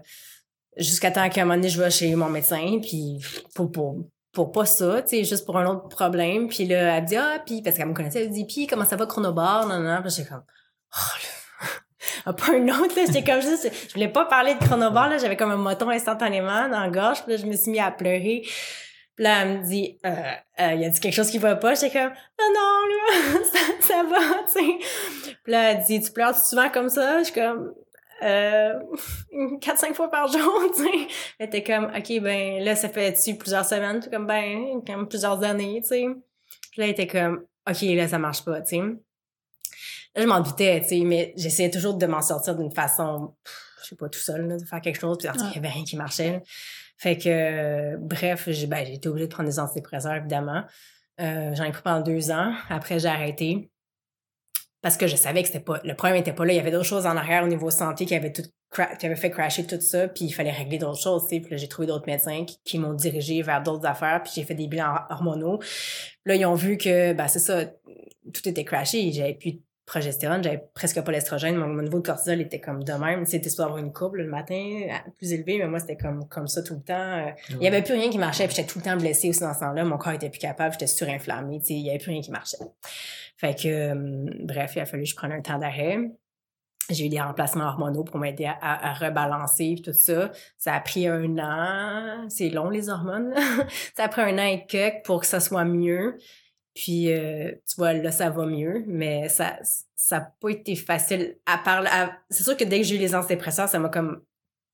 jusqu'à 0.77 1.11
temps 1.11 1.27
qu'à 1.29 1.41
un 1.41 1.45
moment 1.45 1.55
donné, 1.55 1.69
je 1.69 1.81
vais 1.81 1.89
chez 1.89 2.13
mon 2.15 2.29
médecin, 2.29 2.79
puis 2.81 3.19
pour, 3.55 3.71
pour 3.71 4.05
pour 4.34 4.51
pas 4.51 4.65
ça, 4.65 5.01
tu 5.03 5.09
sais, 5.09 5.23
juste 5.23 5.45
pour 5.45 5.57
un 5.57 5.65
autre 5.67 5.88
problème. 5.88 6.47
Puis 6.47 6.65
là, 6.65 6.97
elle 6.97 7.05
dit, 7.05 7.15
ah, 7.15 7.41
puis, 7.45 7.61
parce 7.61 7.77
qu'elle 7.77 7.88
me 7.88 7.93
connaissait, 7.93 8.23
elle 8.23 8.31
dit, 8.31 8.45
puis, 8.45 8.65
comment 8.65 8.84
ça 8.84 8.95
va, 8.95 9.05
chronobar? 9.05 9.67
Non, 9.67 9.79
non, 9.79 10.01
Puis 10.01 10.09
j'étais 10.09 10.29
comme, 10.29 10.43
oh, 10.95 12.25
là. 12.25 12.34
pas 12.34 12.53
un 12.53 12.67
autre, 12.69 12.95
là. 12.95 13.03
J'étais 13.05 13.23
comme 13.23 13.41
juste, 13.41 13.71
je 13.88 13.93
voulais 13.93 14.09
pas 14.09 14.25
parler 14.25 14.55
de 14.55 14.59
chronobar, 14.65 15.07
là. 15.07 15.19
J'avais 15.19 15.38
comme 15.38 15.51
un 15.51 15.57
moton 15.57 15.89
instantanément 15.89 16.67
dans 16.67 16.79
la 16.79 16.89
gorge. 16.89 17.23
Puis 17.23 17.34
là, 17.34 17.38
je 17.38 17.45
me 17.45 17.55
suis 17.55 17.71
mis 17.71 17.79
à 17.79 17.91
pleurer. 17.91 18.41
Puis 19.15 19.23
là, 19.23 19.43
elle 19.43 19.59
me 19.59 19.63
dit, 19.63 19.99
euh, 20.03 20.09
euh, 20.59 20.73
y 20.73 20.86
a 20.86 20.89
dit 20.89 20.99
quelque 20.99 21.13
chose 21.13 21.29
qui 21.29 21.38
va 21.38 21.55
pas? 21.55 21.75
J'étais 21.75 21.91
comme, 21.91 22.11
non, 22.39 22.53
non, 22.55 22.88
là, 22.89 23.39
ça, 23.53 23.88
ça 23.88 24.03
va, 24.03 24.43
tu 24.47 24.53
sais. 24.53 25.34
Puis 25.43 25.51
là, 25.53 25.71
elle 25.71 25.84
dit, 25.84 26.01
tu 26.01 26.11
pleures 26.11 26.36
souvent 26.36 26.69
comme 26.69 26.89
ça? 26.89 27.19
Je 27.19 27.25
suis 27.25 27.34
comme, 27.34 27.71
euh, 28.24 28.80
4-5 29.59 29.93
fois 29.93 30.09
par 30.09 30.28
jour, 30.28 30.61
tu 30.76 30.84
sais. 30.84 31.07
Elle 31.39 31.47
était 31.47 31.63
comme, 31.63 31.86
OK, 31.86 32.21
ben 32.21 32.63
là, 32.63 32.76
ça 32.76 32.89
fait-tu 32.89 33.36
plusieurs 33.36 33.65
semaines? 33.65 33.99
Puis 33.99 34.09
comme, 34.09 34.26
ben, 34.26 34.82
comme 34.86 35.07
plusieurs 35.07 35.43
années, 35.43 35.82
tu 35.82 35.89
sais. 35.89 36.05
Puis 36.71 36.82
là, 36.82 36.86
elle 36.86 36.91
était 36.91 37.07
comme, 37.07 37.45
OK, 37.69 37.82
là, 37.82 38.07
ça 38.07 38.19
marche 38.19 38.43
pas, 38.43 38.61
tu 38.61 38.78
sais. 38.78 38.82
Là, 40.15 40.21
je 40.21 40.28
m'en 40.28 40.41
doutais, 40.41 40.82
tu 40.82 40.89
sais, 40.89 40.99
mais 41.01 41.34
j'essayais 41.36 41.71
toujours 41.71 41.95
de 41.95 42.05
m'en 42.05 42.21
sortir 42.21 42.55
d'une 42.55 42.74
façon, 42.74 43.36
je 43.84 43.89
sais 43.89 43.95
pas, 43.95 44.09
tout 44.09 44.19
seul, 44.19 44.47
là, 44.47 44.57
de 44.57 44.65
faire 44.65 44.82
quelque 44.82 44.99
chose, 44.99 45.17
puis 45.17 45.28
il 45.28 45.55
y 45.55 45.57
avait 45.57 45.69
rien 45.69 45.84
qui 45.84 45.97
marchait. 45.97 46.41
Fait 46.97 47.17
que, 47.17 47.97
bref, 47.97 48.47
j'ai 48.47 48.67
ben, 48.67 48.88
été 48.88 49.09
obligée 49.09 49.28
de 49.28 49.34
prendre 49.34 49.49
des 49.49 49.59
antidépresseurs, 49.59 50.15
évidemment. 50.15 50.63
Euh, 51.19 51.53
J'en 51.53 51.65
ai 51.65 51.71
pris 51.71 51.82
pendant 51.84 52.01
deux 52.01 52.32
ans. 52.32 52.53
Après, 52.69 52.99
j'ai 52.99 53.07
arrêté 53.07 53.69
parce 54.84 54.97
que 54.97 55.07
je 55.07 55.15
savais 55.15 55.41
que 55.41 55.47
c'était 55.47 55.59
pas 55.59 55.81
le 55.84 55.95
problème 55.95 56.19
était 56.19 56.34
pas 56.34 56.45
là 56.45 56.53
il 56.53 56.57
y 56.57 56.59
avait 56.59 56.69
d'autres 56.69 56.86
choses 56.86 57.07
en 57.07 57.17
arrière 57.17 57.43
au 57.43 57.47
niveau 57.47 57.71
santé 57.71 58.05
qui 58.05 58.13
avaient 58.13 58.31
tout 58.31 58.43
j'avais 59.01 59.15
fait 59.15 59.29
crasher 59.29 59.65
tout 59.65 59.79
ça, 59.79 60.07
puis 60.07 60.25
il 60.25 60.31
fallait 60.31 60.51
régler 60.51 60.77
d'autres 60.77 60.99
choses, 60.99 61.27
tu 61.29 61.41
sais. 61.41 61.57
J'ai 61.57 61.67
trouvé 61.67 61.88
d'autres 61.88 62.07
médecins 62.07 62.45
qui, 62.65 62.79
m'ont 62.79 62.93
dirigé 62.93 63.41
vers 63.41 63.61
d'autres 63.61 63.86
affaires, 63.86 64.21
puis 64.23 64.31
j'ai 64.36 64.43
fait 64.43 64.55
des 64.55 64.67
bilans 64.67 64.95
hormonaux. 65.09 65.59
Là, 66.25 66.36
ils 66.36 66.45
ont 66.45 66.55
vu 66.55 66.77
que, 66.77 67.13
ben, 67.13 67.27
c'est 67.27 67.39
ça, 67.39 67.65
tout 67.65 68.47
était 68.49 68.63
crashé. 68.63 69.11
J'avais 69.11 69.36
plus 69.36 69.59
progestérone, 69.93 70.43
j'avais 70.43 70.63
presque 70.73 70.99
pas 71.01 71.11
l'estrogène. 71.11 71.55
Mon, 71.55 71.81
niveau 71.81 71.99
de 71.99 72.05
cortisol 72.05 72.41
était 72.41 72.59
comme 72.59 72.83
de 72.83 72.93
même. 72.93 73.25
C'était 73.25 73.49
supposé 73.49 73.65
avoir 73.65 73.77
une 73.77 73.93
courbe 73.93 74.15
le 74.15 74.25
matin, 74.25 74.87
plus 75.17 75.33
élevée, 75.33 75.59
mais 75.59 75.67
moi, 75.67 75.79
c'était 75.79 75.97
comme, 75.97 76.27
comme 76.27 76.47
ça 76.47 76.63
tout 76.63 76.73
le 76.73 76.81
temps. 76.81 76.93
Euh, 76.93 77.29
il 77.51 77.61
y 77.61 77.67
avait 77.67 77.83
plus 77.83 77.93
rien 77.93 78.09
qui 78.09 78.17
marchait, 78.17 78.47
puis 78.47 78.55
j'étais 78.55 78.67
tout 78.67 78.79
le 78.79 78.85
temps 78.85 78.97
blessée 78.97 79.29
aussi 79.29 79.41
dans 79.41 79.53
ce 79.53 79.59
temps-là. 79.59 79.83
Mon 79.83 79.97
corps 79.97 80.13
était 80.13 80.29
plus 80.29 80.39
capable, 80.39 80.73
j'étais 80.73 80.87
surinflammée, 80.87 81.59
tu 81.59 81.67
sais. 81.67 81.73
Il 81.73 81.85
y 81.85 81.89
avait 81.89 81.99
plus 81.99 82.11
rien 82.11 82.21
qui 82.21 82.31
marchait. 82.31 82.57
Fait 83.37 83.55
que, 83.55 83.67
euh, 83.67 84.25
bref, 84.43 84.73
il 84.75 84.79
a 84.81 84.85
fallu 84.85 85.03
que 85.03 85.09
je 85.09 85.15
prenne 85.15 85.31
un 85.31 85.41
temps 85.41 85.59
d'arrêt 85.59 85.99
j'ai 86.89 87.05
eu 87.05 87.09
des 87.09 87.21
remplacements 87.21 87.65
hormonaux 87.65 88.03
pour 88.03 88.19
m'aider 88.19 88.45
à, 88.45 88.93
rebalancer 88.93 89.75
tout 89.83 89.93
ça. 89.93 90.31
Ça 90.57 90.73
a 90.73 90.81
pris 90.81 91.07
un 91.07 91.37
an. 91.37 92.25
C'est 92.27 92.49
long, 92.49 92.69
les 92.69 92.89
hormones. 92.89 93.33
ça 93.95 94.03
a 94.03 94.07
pris 94.09 94.21
un 94.21 94.37
an 94.37 94.45
et 94.45 94.65
quelques 94.65 95.05
pour 95.05 95.21
que 95.21 95.25
ça 95.25 95.39
soit 95.39 95.63
mieux. 95.63 96.17
Puis, 96.74 97.11
euh, 97.11 97.51
tu 97.67 97.76
vois, 97.78 97.93
là, 97.93 98.11
ça 98.11 98.30
va 98.30 98.45
mieux, 98.45 98.84
mais 98.88 99.30
ça 99.30 99.59
ça 100.03 100.19
n'a 100.19 100.34
pas 100.39 100.49
été 100.49 100.76
facile. 100.76 101.38
À 101.45 101.57
part, 101.57 101.86
c'est 102.30 102.43
sûr 102.43 102.57
que 102.57 102.65
dès 102.65 102.82
que 102.82 102.84
j'ai 102.84 102.95
eu 102.95 102.99
les 102.99 103.15
antidépresseurs, 103.15 103.69
ça 103.69 103.80
m'a 103.80 103.88
comme, 103.88 104.21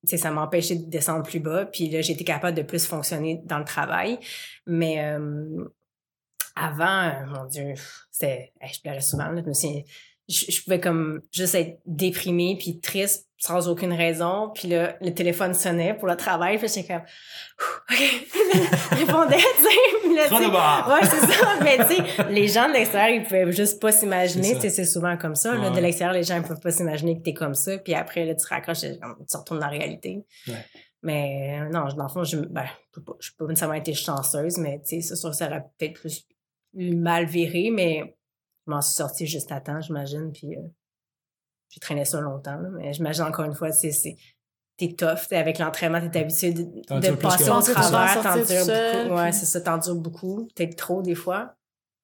tu 0.02 0.10
sais, 0.10 0.18
ça 0.18 0.32
m'a 0.32 0.41
empêché 0.41 0.76
de 0.76 0.89
descendre 0.89 1.24
plus 1.24 1.39
bas. 1.39 1.66
Puis 1.66 1.88
là, 1.89 2.00
été 2.00 2.24
capable 2.24 2.58
de 2.58 2.64
plus 2.64 2.88
fonctionner 2.88 3.41
dans 3.45 3.60
le 3.60 3.66
travail. 3.66 4.18
Mais 4.66 5.04
euh, 5.06 5.66
avant, 6.56 7.04
euh, 7.04 7.26
mon 7.28 7.45
Dieu, 7.45 7.74
c'était, 8.12 8.54
je 8.62 8.82
pleurais 8.82 9.02
souvent. 9.02 9.30
Là, 9.30 9.43
je 9.45 9.84
je, 10.28 10.64
pouvais 10.64 10.80
comme 10.80 11.22
juste 11.32 11.56
être 11.56 11.80
déprimée 11.86 12.58
puis 12.60 12.80
triste 12.80 13.28
sans 13.40 13.70
aucune 13.70 13.94
raison. 13.94 14.52
Puis 14.54 14.68
là, 14.68 14.96
le 15.02 15.14
téléphone 15.14 15.54
sonnait 15.54 15.94
pour 15.94 16.08
le 16.08 16.16
travail. 16.16 16.58
Puis 16.58 16.68
j'étais 16.68 16.94
comme, 16.94 17.04
OK, 17.90 18.28
répondais, 18.92 19.38
tu 19.38 19.64
sais. 19.64 20.10
Ouais, 20.20 21.04
c'est 21.04 21.26
ça. 21.26 21.48
Mais 21.64 21.78
tu 21.88 21.96
sais, 21.96 22.30
les 22.30 22.48
gens 22.48 22.68
de 22.68 22.74
l'extérieur, 22.74 23.18
ils 23.18 23.24
pouvaient 23.24 23.52
juste 23.52 23.82
pas 23.82 23.92
s'imaginer. 23.92 24.56
Tu 24.56 24.62
sais, 24.62 24.70
c'est 24.70 24.86
souvent 24.86 25.18
comme 25.18 25.36
ça. 25.36 25.56
Là, 25.56 25.70
de 25.70 25.80
l'extérieur, 25.80 26.14
les 26.14 26.24
gens, 26.24 26.36
ils 26.36 26.44
peuvent 26.44 26.60
pas 26.60 26.72
s'imaginer 26.72 27.18
que 27.18 27.24
t'es 27.24 27.34
comme 27.34 27.56
ça. 27.56 27.78
Puis 27.78 27.94
après, 27.94 28.26
là, 28.26 28.36
tu 28.36 28.46
raccroches, 28.46 28.82
tu 28.82 29.38
retournes 29.38 29.60
dans 29.60 29.68
la 29.68 29.72
réalité. 29.72 30.26
Ouais. 30.48 30.66
Mais 31.02 31.62
non, 31.70 31.86
dans 31.96 32.04
le 32.04 32.10
fond, 32.10 32.24
je, 32.26 32.38
ben, 32.38 32.66
je 33.20 33.30
sais 33.30 33.34
pas 33.38 33.46
nécessairement 33.46 33.76
été 33.76 33.94
chanceuse, 33.94 34.58
mais 34.58 34.82
tu 34.82 35.02
sais, 35.02 35.02
c'est 35.02 35.16
sûr, 35.16 35.34
ça 35.34 35.48
aurait 35.48 35.64
peut-être 35.78 35.94
plus 35.94 36.28
mal 36.74 37.26
viré, 37.26 37.72
mais 37.72 38.18
je 38.68 38.72
m'en 38.72 38.82
suis 38.82 38.96
sortie 38.96 39.26
juste 39.26 39.52
à 39.52 39.62
temps, 39.62 39.80
j'imagine. 39.80 40.32
Puis 40.34 40.58
euh, 40.58 40.62
j'ai 41.70 41.80
traîné 41.80 42.05
ça 42.05 42.20
longtemps. 42.20 42.59
mais 42.74 42.93
j'imagine 42.93 43.24
encore 43.24 43.45
une 43.45 43.53
fois, 43.53 43.72
c'est 43.72 44.17
t'es 44.78 44.93
tough, 44.93 45.28
t'es 45.28 45.36
avec 45.36 45.59
l'entraînement, 45.59 45.99
t'es 46.09 46.20
habitué 46.20 46.53
de, 46.53 46.63
de 46.63 47.15
passer 47.15 47.49
au 47.49 47.61
travers, 47.61 48.24
t'endures 48.24 48.65
beaucoup. 48.65 49.15
Ouais, 49.15 49.32
c'est 49.32 49.45
ça, 49.45 49.61
t'endures 49.61 49.95
beaucoup, 49.95 50.47
peut-être 50.55 50.76
trop 50.78 51.01
des 51.01 51.15
fois. 51.15 51.55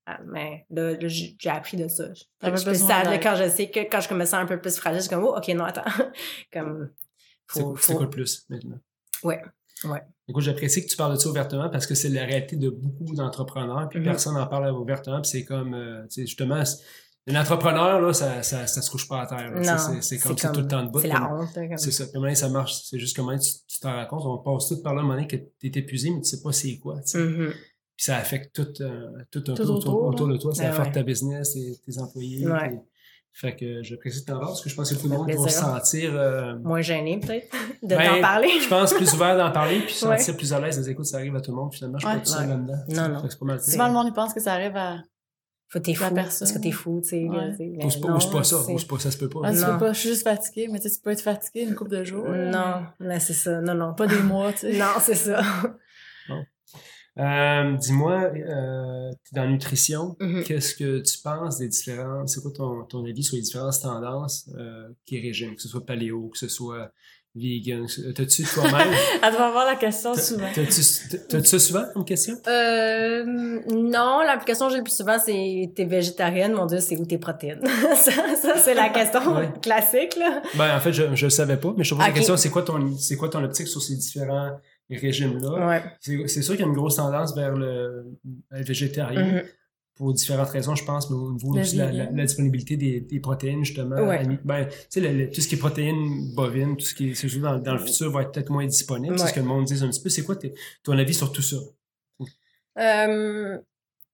Ah, 0.08 0.20
mais 0.28 0.66
là, 0.70 0.96
j'ai 1.08 1.50
appris 1.50 1.78
de 1.78 1.88
ça. 1.88 2.14
Je, 2.14 2.24
je 2.44 3.24
quand 3.24 3.36
je 3.36 3.50
sais 3.50 3.72
que 3.72 3.80
quand 3.80 4.02
je 4.02 4.14
me 4.14 4.26
sens 4.26 4.36
un 4.36 4.46
peu 4.46 4.60
plus 4.60 4.78
fragile, 4.78 5.00
je 5.00 5.08
suis 5.08 5.16
comme, 5.16 5.24
oh, 5.24 5.36
ok, 5.36 5.48
non, 5.50 5.64
attends. 5.64 5.90
comme, 6.54 6.92
faut, 7.48 7.76
c'est 7.78 7.94
quoi 7.94 8.04
le 8.04 8.10
plus 8.10 8.46
maintenant? 8.50 8.80
Ouais. 9.24 9.42
Ouais. 9.84 10.02
Écoute, 10.28 10.44
j'apprécie 10.44 10.86
que 10.86 10.90
tu 10.90 10.96
parles 10.96 11.14
de 11.16 11.20
ça 11.20 11.28
ouvertement 11.30 11.70
parce 11.70 11.88
que 11.88 11.96
c'est 11.96 12.10
la 12.10 12.24
réalité 12.24 12.56
de 12.56 12.70
beaucoup 12.70 13.16
d'entrepreneurs, 13.16 13.90
puis 13.90 14.00
mm-hmm. 14.00 14.04
personne 14.04 14.36
n'en 14.36 14.48
parle 14.48 14.70
ouvertement, 14.72 15.22
puis 15.22 15.30
c'est 15.30 15.44
comme, 15.44 15.74
euh, 15.74 16.04
tu 16.04 16.22
sais, 16.22 16.22
justement, 16.28 16.64
un 17.28 17.42
entrepreneur, 17.42 18.00
là, 18.00 18.14
ça, 18.14 18.44
ça, 18.44 18.68
ça 18.68 18.82
se 18.82 18.92
couche 18.92 19.08
pas 19.08 19.22
à 19.22 19.26
terre. 19.26 19.52
C'est 20.02 20.20
comme, 20.20 20.38
c'est 20.38 20.52
tout 20.52 20.62
le 20.62 20.68
temps 20.68 20.84
de 20.84 20.92
bout. 20.92 21.00
C'est 21.00 21.08
la 21.08 21.34
honte. 21.34 21.50
C'est 21.78 21.92
ça. 21.92 22.06
Comment 22.14 22.34
ça 22.36 22.50
marche? 22.50 22.84
C'est 22.84 23.00
juste 23.00 23.16
comment 23.16 23.38
tu 23.38 23.80
t'en 23.80 23.94
racontes. 23.94 24.24
On 24.26 24.38
passe 24.38 24.68
tout 24.68 24.82
par 24.82 24.94
là, 24.94 25.00
à 25.00 25.04
un 25.04 25.08
moment 25.08 25.16
donné, 25.16 25.28
que 25.28 25.36
tu 25.36 25.68
es 25.68 25.80
épuisé, 25.80 26.12
mais 26.12 26.22
tu 26.22 26.30
sais 26.30 26.42
pas 26.42 26.52
c'est 26.52 26.78
quoi. 26.78 26.98
Mm-hmm. 26.98 27.52
Puis 27.52 28.06
ça 28.06 28.18
affecte 28.18 28.54
tout, 28.54 28.82
euh, 28.82 29.10
tout, 29.32 29.42
tout, 29.42 29.52
autour, 29.54 30.04
autour, 30.04 30.28
de 30.28 30.38
toi. 30.38 30.54
Ça 30.54 30.64
ben 30.64 30.72
affecte 30.72 30.94
ta 30.94 31.04
business, 31.04 31.54
tes, 31.54 31.80
tes 31.84 32.00
employés. 32.00 32.46
Ouais. 32.48 32.80
Fait 33.32 33.54
que 33.54 33.84
j'apprécie 33.84 34.22
de 34.22 34.26
t'en 34.26 34.40
parce 34.40 34.62
que 34.62 34.70
je 34.70 34.76
pense 34.76 34.94
que 34.94 34.96
tout 34.96 35.10
le 35.10 35.18
monde 35.18 35.30
va 35.30 35.50
se 35.50 35.60
sentir. 35.60 36.12
Euh, 36.14 36.58
Moins 36.60 36.82
gêné, 36.82 37.20
peut-être, 37.20 37.54
de 37.84 37.96
ben, 37.96 38.16
t'en 38.16 38.22
parler. 38.22 38.48
je 38.62 38.70
pense 38.70 38.94
plus 38.94 39.14
ouvert 39.14 39.36
d'en 39.36 39.52
parler 39.52 39.82
puis 39.82 39.94
se 39.94 40.00
sentir 40.00 40.38
plus 40.38 40.54
à 40.54 40.60
l'aise. 40.60 40.78
Des 40.78 40.90
écoutes, 40.90 41.06
ça 41.06 41.18
arrive 41.18 41.36
à 41.36 41.42
tout 41.42 41.52
le 41.52 41.58
monde. 41.58 41.74
Finalement, 41.74 41.98
je 41.98 42.08
suis 42.08 42.16
pas 42.16 42.22
tout 42.22 42.32
seul 42.32 42.48
là-dedans. 42.48 42.78
Non, 42.88 43.10
non. 43.10 43.30
C'est 43.30 43.40
pas 43.40 43.46
mal 43.46 43.62
Souvent, 43.62 43.88
le 43.88 43.94
monde, 43.94 44.16
pense 44.16 44.34
que 44.34 44.40
ça 44.40 44.54
arrive 44.54 44.76
à. 44.78 45.00
Faut 45.76 45.82
t'es 45.82 45.94
fou, 45.94 46.06
parce 46.16 46.52
que 46.54 46.60
t'es 46.60 46.72
fou, 46.72 47.02
tu 47.04 47.10
sais. 47.10 47.28
Ose 47.84 48.00
pas, 48.00 48.14
pas 48.32 48.44
ça, 48.46 48.56
ose 48.72 48.86
pas, 48.86 48.98
ça 48.98 49.12
se 49.12 49.18
peut 49.18 49.28
pas. 49.28 49.42
Ah, 49.44 49.52
tu 49.52 49.60
peux 49.60 49.78
pas, 49.78 49.92
je 49.92 50.00
suis 50.00 50.10
juste 50.10 50.24
fatiguée, 50.24 50.70
mais 50.72 50.80
tu 50.80 50.90
peux 51.04 51.10
être 51.10 51.22
fatiguée 51.22 51.64
une 51.64 51.76
couple 51.76 51.92
de 51.92 52.04
jours. 52.06 52.30
Non, 52.30 52.86
mais 53.02 53.20
c'est 53.20 53.34
ça, 53.34 53.60
non, 53.60 53.74
non. 53.76 53.94
Pas 53.94 54.08
des 54.08 54.22
mois, 54.22 54.54
tu 54.54 54.60
sais. 54.60 54.74
non, 54.80 54.94
c'est 55.02 55.16
ça. 55.16 55.42
Euh, 57.18 57.78
dis-moi, 57.78 58.32
euh, 58.36 59.12
tu 59.24 59.34
es 59.34 59.36
dans 59.36 59.44
la 59.44 59.50
nutrition. 59.50 60.18
Mm-hmm. 60.20 60.44
Qu'est-ce 60.44 60.76
que 60.76 61.00
tu 61.00 61.18
penses 61.22 61.60
des 61.60 61.70
différents... 61.70 62.28
C'est 62.28 62.42
quoi 62.42 62.52
ton, 62.52 62.84
ton, 62.84 63.06
avis 63.06 63.24
sur 63.24 63.38
les 63.38 63.42
différentes 63.42 63.80
tendances 63.82 64.50
euh, 64.58 64.90
qui 65.06 65.22
régiment, 65.22 65.56
que 65.56 65.62
ce 65.62 65.70
soit 65.70 65.86
paléo, 65.86 66.28
que 66.28 66.38
ce 66.38 66.50
soit 66.50 66.92
vegan? 67.36 67.86
T'as-tu 68.16 68.44
toi-même... 68.44 68.88
Elle 69.24 69.32
doit 69.34 69.48
avoir 69.48 69.66
la 69.66 69.76
question 69.76 70.14
souvent. 70.16 70.48
T'as-tu 70.54 71.46
ça 71.46 71.60
souvent 71.60 71.84
comme 71.94 72.06
question? 72.06 72.36
Euh, 72.48 73.26
non, 73.26 74.22
la 74.22 74.38
question 74.38 74.68
que 74.68 74.72
j'ai 74.72 74.78
le 74.78 74.84
plus 74.84 74.96
souvent, 74.96 75.18
c'est 75.24 75.72
t'es 75.76 75.86
végétarienne, 75.86 76.54
mon 76.54 76.66
Dieu, 76.66 76.80
c'est 76.80 76.98
où 76.98 77.06
tes 77.06 77.18
protéines? 77.18 77.62
ça, 77.96 78.12
ça 78.36 78.58
c'est 78.58 78.74
la 78.74 78.90
question 78.90 79.22
classique, 79.62 80.16
là. 80.18 80.42
Ben, 80.56 80.76
en 80.76 80.80
fait, 80.80 80.94
je, 80.94 81.16
je 81.16 81.26
le 81.26 81.30
savais 81.30 81.58
pas, 81.58 81.74
mais 81.78 81.84
je 81.84 81.90
te 81.92 81.96
pose 81.96 82.06
la 82.06 82.14
question, 82.14 82.38
c'est 82.38 82.50
quoi 82.50 82.64
ton, 82.64 82.96
c'est 82.98 83.18
quoi 83.18 83.30
ton 83.30 83.44
optique 83.44 83.68
sur 83.68 83.82
ces 83.82 83.96
différents 83.96 84.58
régime-là. 84.90 85.84
C'est 86.00 86.42
sûr 86.42 86.56
qu'il 86.56 86.62
y 86.62 86.68
a 86.68 86.68
une 86.68 86.76
grosse 86.76 86.98
tendance 86.98 87.36
vers 87.36 87.56
le, 87.56 88.06
végétarien. 88.52 89.24
Mm-hmm. 89.24 89.46
Pour 89.96 90.14
différentes 90.14 90.50
raisons, 90.50 90.76
je 90.76 90.84
pense, 90.84 91.10
mais 91.10 91.16
au 91.16 91.32
niveau 91.32 91.56
de 91.56 91.78
la, 91.78 92.26
disponibilité 92.26 92.76
des, 92.76 93.00
des, 93.00 93.20
protéines, 93.22 93.64
justement. 93.64 93.96
Ben, 94.44 94.68
tu 94.92 95.02
sais, 95.02 95.32
tout 95.34 95.42
ce 95.42 95.48
qui 95.48 95.56
est 95.56 95.58
protéines 95.58 96.34
bovines, 96.36 96.76
tout 96.76 96.86
ce 96.86 96.94
qui 96.94 97.12
est, 97.12 97.40
dans, 97.40 97.58
dans, 97.60 97.74
le 97.74 97.80
futur 97.80 98.12
va 98.12 98.24
être 98.24 98.34
peut-être 98.34 98.50
moins 98.50 98.66
disponible. 98.66 99.18
C'est 99.18 99.28
ce 99.28 99.34
que 99.34 99.40
le 99.40 99.46
monde 99.46 99.64
dit 99.64 99.82
un 99.82 99.88
petit 99.88 100.02
peu. 100.02 100.10
C'est 100.10 100.24
quoi 100.24 100.36
ton 100.84 100.98
avis 100.98 101.14
sur 101.14 101.32
tout 101.32 101.42
ça? 101.42 101.58
Euh, 102.78 103.58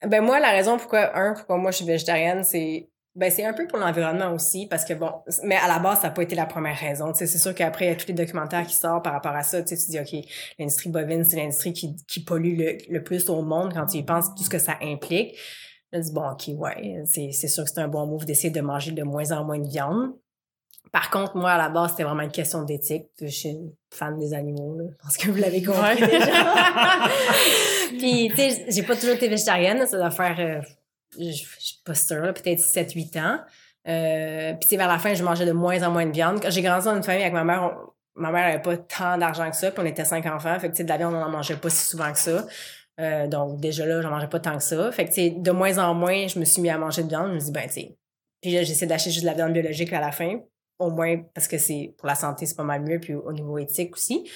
ben 0.07 0.21
moi, 0.21 0.39
la 0.39 0.51
raison 0.51 0.77
pourquoi, 0.77 1.17
un, 1.17 1.33
pourquoi 1.33 1.57
moi 1.57 1.71
je 1.71 1.77
suis 1.77 1.85
végétarienne, 1.85 2.43
c'est 2.43 2.91
ben, 3.13 3.29
c'est 3.29 3.43
un 3.43 3.51
peu 3.51 3.67
pour 3.67 3.77
l'environnement 3.77 4.31
aussi, 4.33 4.67
parce 4.67 4.85
que 4.85 4.93
bon, 4.93 5.11
mais 5.43 5.57
à 5.57 5.67
la 5.67 5.79
base, 5.79 5.99
ça 5.99 6.07
n'a 6.07 6.13
pas 6.13 6.23
été 6.23 6.33
la 6.33 6.45
première 6.45 6.77
raison. 6.77 7.11
C'est 7.13 7.27
sûr 7.27 7.53
qu'après, 7.53 7.85
il 7.85 7.89
y 7.89 7.91
a 7.91 7.95
tous 7.95 8.07
les 8.07 8.13
documentaires 8.13 8.65
qui 8.65 8.75
sortent 8.75 9.03
par 9.03 9.11
rapport 9.11 9.35
à 9.35 9.43
ça. 9.43 9.61
Tu 9.61 9.75
dis, 9.75 9.99
OK, 9.99 10.25
l'industrie 10.57 10.89
bovine, 10.89 11.25
c'est 11.25 11.35
l'industrie 11.35 11.73
qui, 11.73 11.97
qui 12.07 12.23
pollue 12.23 12.57
le, 12.57 12.77
le, 12.89 13.03
plus 13.03 13.27
au 13.27 13.41
monde 13.41 13.73
quand 13.73 13.85
tu 13.85 13.97
y 13.97 14.03
penses, 14.03 14.33
tout 14.33 14.43
ce 14.43 14.49
que 14.49 14.59
ça 14.59 14.77
implique. 14.81 15.37
Je 15.93 15.99
dis, 15.99 16.11
bon, 16.11 16.29
OK, 16.29 16.49
ouais, 16.57 17.03
c'est 17.05 17.31
sûr 17.31 17.63
que 17.63 17.69
c'est 17.69 17.81
un 17.81 17.87
bon 17.87 18.05
move 18.05 18.25
d'essayer 18.25 18.49
de 18.49 18.61
manger 18.61 18.91
de 18.91 19.03
moins 19.03 19.31
en 19.31 19.43
moins 19.43 19.59
de 19.59 19.67
viande. 19.67 20.13
Par 20.91 21.09
contre, 21.09 21.37
moi, 21.37 21.51
à 21.51 21.57
la 21.57 21.69
base, 21.69 21.91
c'était 21.91 22.03
vraiment 22.03 22.23
une 22.23 22.31
question 22.31 22.63
d'éthique. 22.63 23.07
Je 23.21 23.27
suis 23.27 23.49
une 23.49 23.71
fan 23.91 24.17
des 24.17 24.33
animaux, 24.33 24.77
là. 24.77 24.85
Je 24.89 25.03
pense 25.03 25.17
que 25.17 25.29
vous 25.29 25.37
l'avez 25.37 25.63
compris 25.63 26.01
déjà. 26.01 27.07
Puis, 27.97 28.29
tu 28.29 28.35
sais, 28.35 28.65
j'ai 28.67 28.83
pas 28.83 28.95
toujours 28.95 29.15
été 29.15 29.29
végétarienne. 29.29 29.85
Ça 29.87 29.97
doit 29.97 30.11
faire... 30.11 30.35
Euh, 30.39 30.61
je, 31.17 31.31
suis 31.31 31.81
pas 31.85 31.95
sûre, 31.95 32.33
peut-être 32.33 32.59
7-8 32.59 33.19
ans. 33.21 33.39
Euh, 33.87 34.53
puis 34.53 34.77
vers 34.77 34.87
la 34.87 34.99
fin, 34.99 35.13
je 35.13 35.23
mangeais 35.23 35.45
de 35.45 35.51
moins 35.51 35.81
en 35.83 35.91
moins 35.91 36.05
de 36.05 36.11
viande. 36.11 36.41
Quand 36.41 36.51
j'ai 36.51 36.61
grandi 36.61 36.85
dans 36.85 36.95
une 36.95 37.03
famille 37.03 37.23
avec 37.23 37.33
ma 37.33 37.43
mère, 37.43 37.77
ma 38.15 38.31
mère 38.31 38.45
avait 38.47 38.61
pas 38.61 38.77
tant 38.77 39.17
d'argent 39.17 39.49
que 39.49 39.55
ça, 39.55 39.71
puis 39.71 39.81
on 39.81 39.85
était 39.85 40.05
cinq 40.05 40.25
enfants. 40.25 40.57
Fait 40.59 40.71
que 40.71 40.83
de 40.83 40.87
la 40.87 40.97
viande, 40.97 41.15
on 41.15 41.19
n'en 41.19 41.29
mangeait 41.29 41.55
pas 41.55 41.69
si 41.69 41.85
souvent 41.85 42.11
que 42.11 42.19
ça. 42.19 42.45
Euh, 42.99 43.27
donc 43.27 43.59
déjà 43.59 43.85
là, 43.85 44.01
j'en 44.01 44.09
mangeais 44.09 44.27
pas 44.27 44.39
tant 44.39 44.57
que 44.57 44.63
ça. 44.63 44.91
Fait 44.91 45.05
que 45.05 45.39
de 45.39 45.51
moins 45.51 45.77
en 45.77 45.93
moins, 45.93 46.27
je 46.27 46.39
me 46.39 46.45
suis 46.45 46.61
mis 46.61 46.69
à 46.69 46.77
manger 46.77 47.03
de 47.03 47.09
viande. 47.09 47.29
Je 47.29 47.33
me 47.33 47.39
dis 47.39 47.51
ben 47.51 47.67
tu 47.67 47.73
sais. 47.73 47.97
Puis 48.41 48.51
là, 48.51 48.63
j'essaie 48.63 48.85
d'acheter 48.85 49.11
juste 49.11 49.23
de 49.23 49.29
la 49.29 49.35
viande 49.35 49.53
biologique 49.53 49.93
à 49.93 50.01
la 50.01 50.11
fin. 50.11 50.39
Au 50.79 50.89
moins 50.89 51.21
parce 51.33 51.47
que 51.47 51.57
c'est 51.57 51.93
pour 51.97 52.07
la 52.07 52.15
santé, 52.15 52.45
c'est 52.45 52.55
pas 52.55 52.63
mal 52.63 52.81
mieux, 52.81 52.99
puis 52.99 53.13
au 53.13 53.31
niveau 53.31 53.57
éthique 53.57 53.95
aussi. 53.95 54.29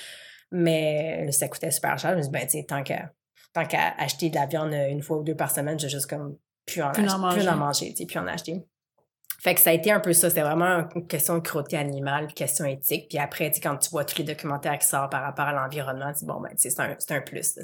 Mais 0.51 1.31
ça 1.31 1.47
coûtait 1.47 1.71
super 1.71 1.97
cher. 1.97 2.11
Je 2.11 2.17
me 2.17 2.21
dis 2.21 2.29
ben 2.29 2.45
tu 2.45 2.57
sais, 2.57 2.63
tant 2.63 2.83
qu'à 2.83 3.11
tant 3.53 3.65
qu'à 3.65 3.93
acheter 3.97 4.29
de 4.29 4.35
la 4.35 4.45
viande 4.45 4.73
une 4.73 5.01
fois 5.01 5.17
ou 5.17 5.23
deux 5.23 5.35
par 5.35 5.51
semaine, 5.51 5.79
j'ai 5.79 5.89
juste 5.89 6.07
comme 6.07 6.37
puis 6.65 6.81
en, 6.81 6.91
plus 6.91 7.07
en 7.09 7.19
manger, 7.19 7.39
plus 7.39 7.47
en 7.47 7.57
manger 7.57 7.93
puis 8.07 8.19
en 8.19 8.27
acheter. 8.27 8.65
Fait 9.45 9.53
que 9.53 9.61
ça 9.61 9.69
a 9.69 9.73
été 9.73 9.91
un 9.91 9.99
peu 9.99 10.11
ça. 10.11 10.29
C'était 10.29 10.41
vraiment 10.41 10.89
une 10.95 11.05
question 11.05 11.35
de 11.35 11.41
cruauté 11.41 11.77
animale, 11.77 12.33
question 12.33 12.65
éthique. 12.65 13.09
Puis 13.09 13.19
après, 13.19 13.51
tu 13.51 13.61
quand 13.61 13.77
tu 13.77 13.91
vois 13.91 14.03
tous 14.03 14.17
les 14.17 14.23
documentaires 14.23 14.75
qui 14.79 14.87
sortent 14.87 15.11
par 15.11 15.21
rapport 15.21 15.45
à 15.45 15.53
l'environnement, 15.53 16.11
tu 16.13 16.21
dis, 16.21 16.25
bon, 16.25 16.41
ben, 16.41 16.49
c'est 16.55 16.79
un, 16.79 16.97
un 17.09 17.21
plus. 17.21 17.55
Là, 17.55 17.63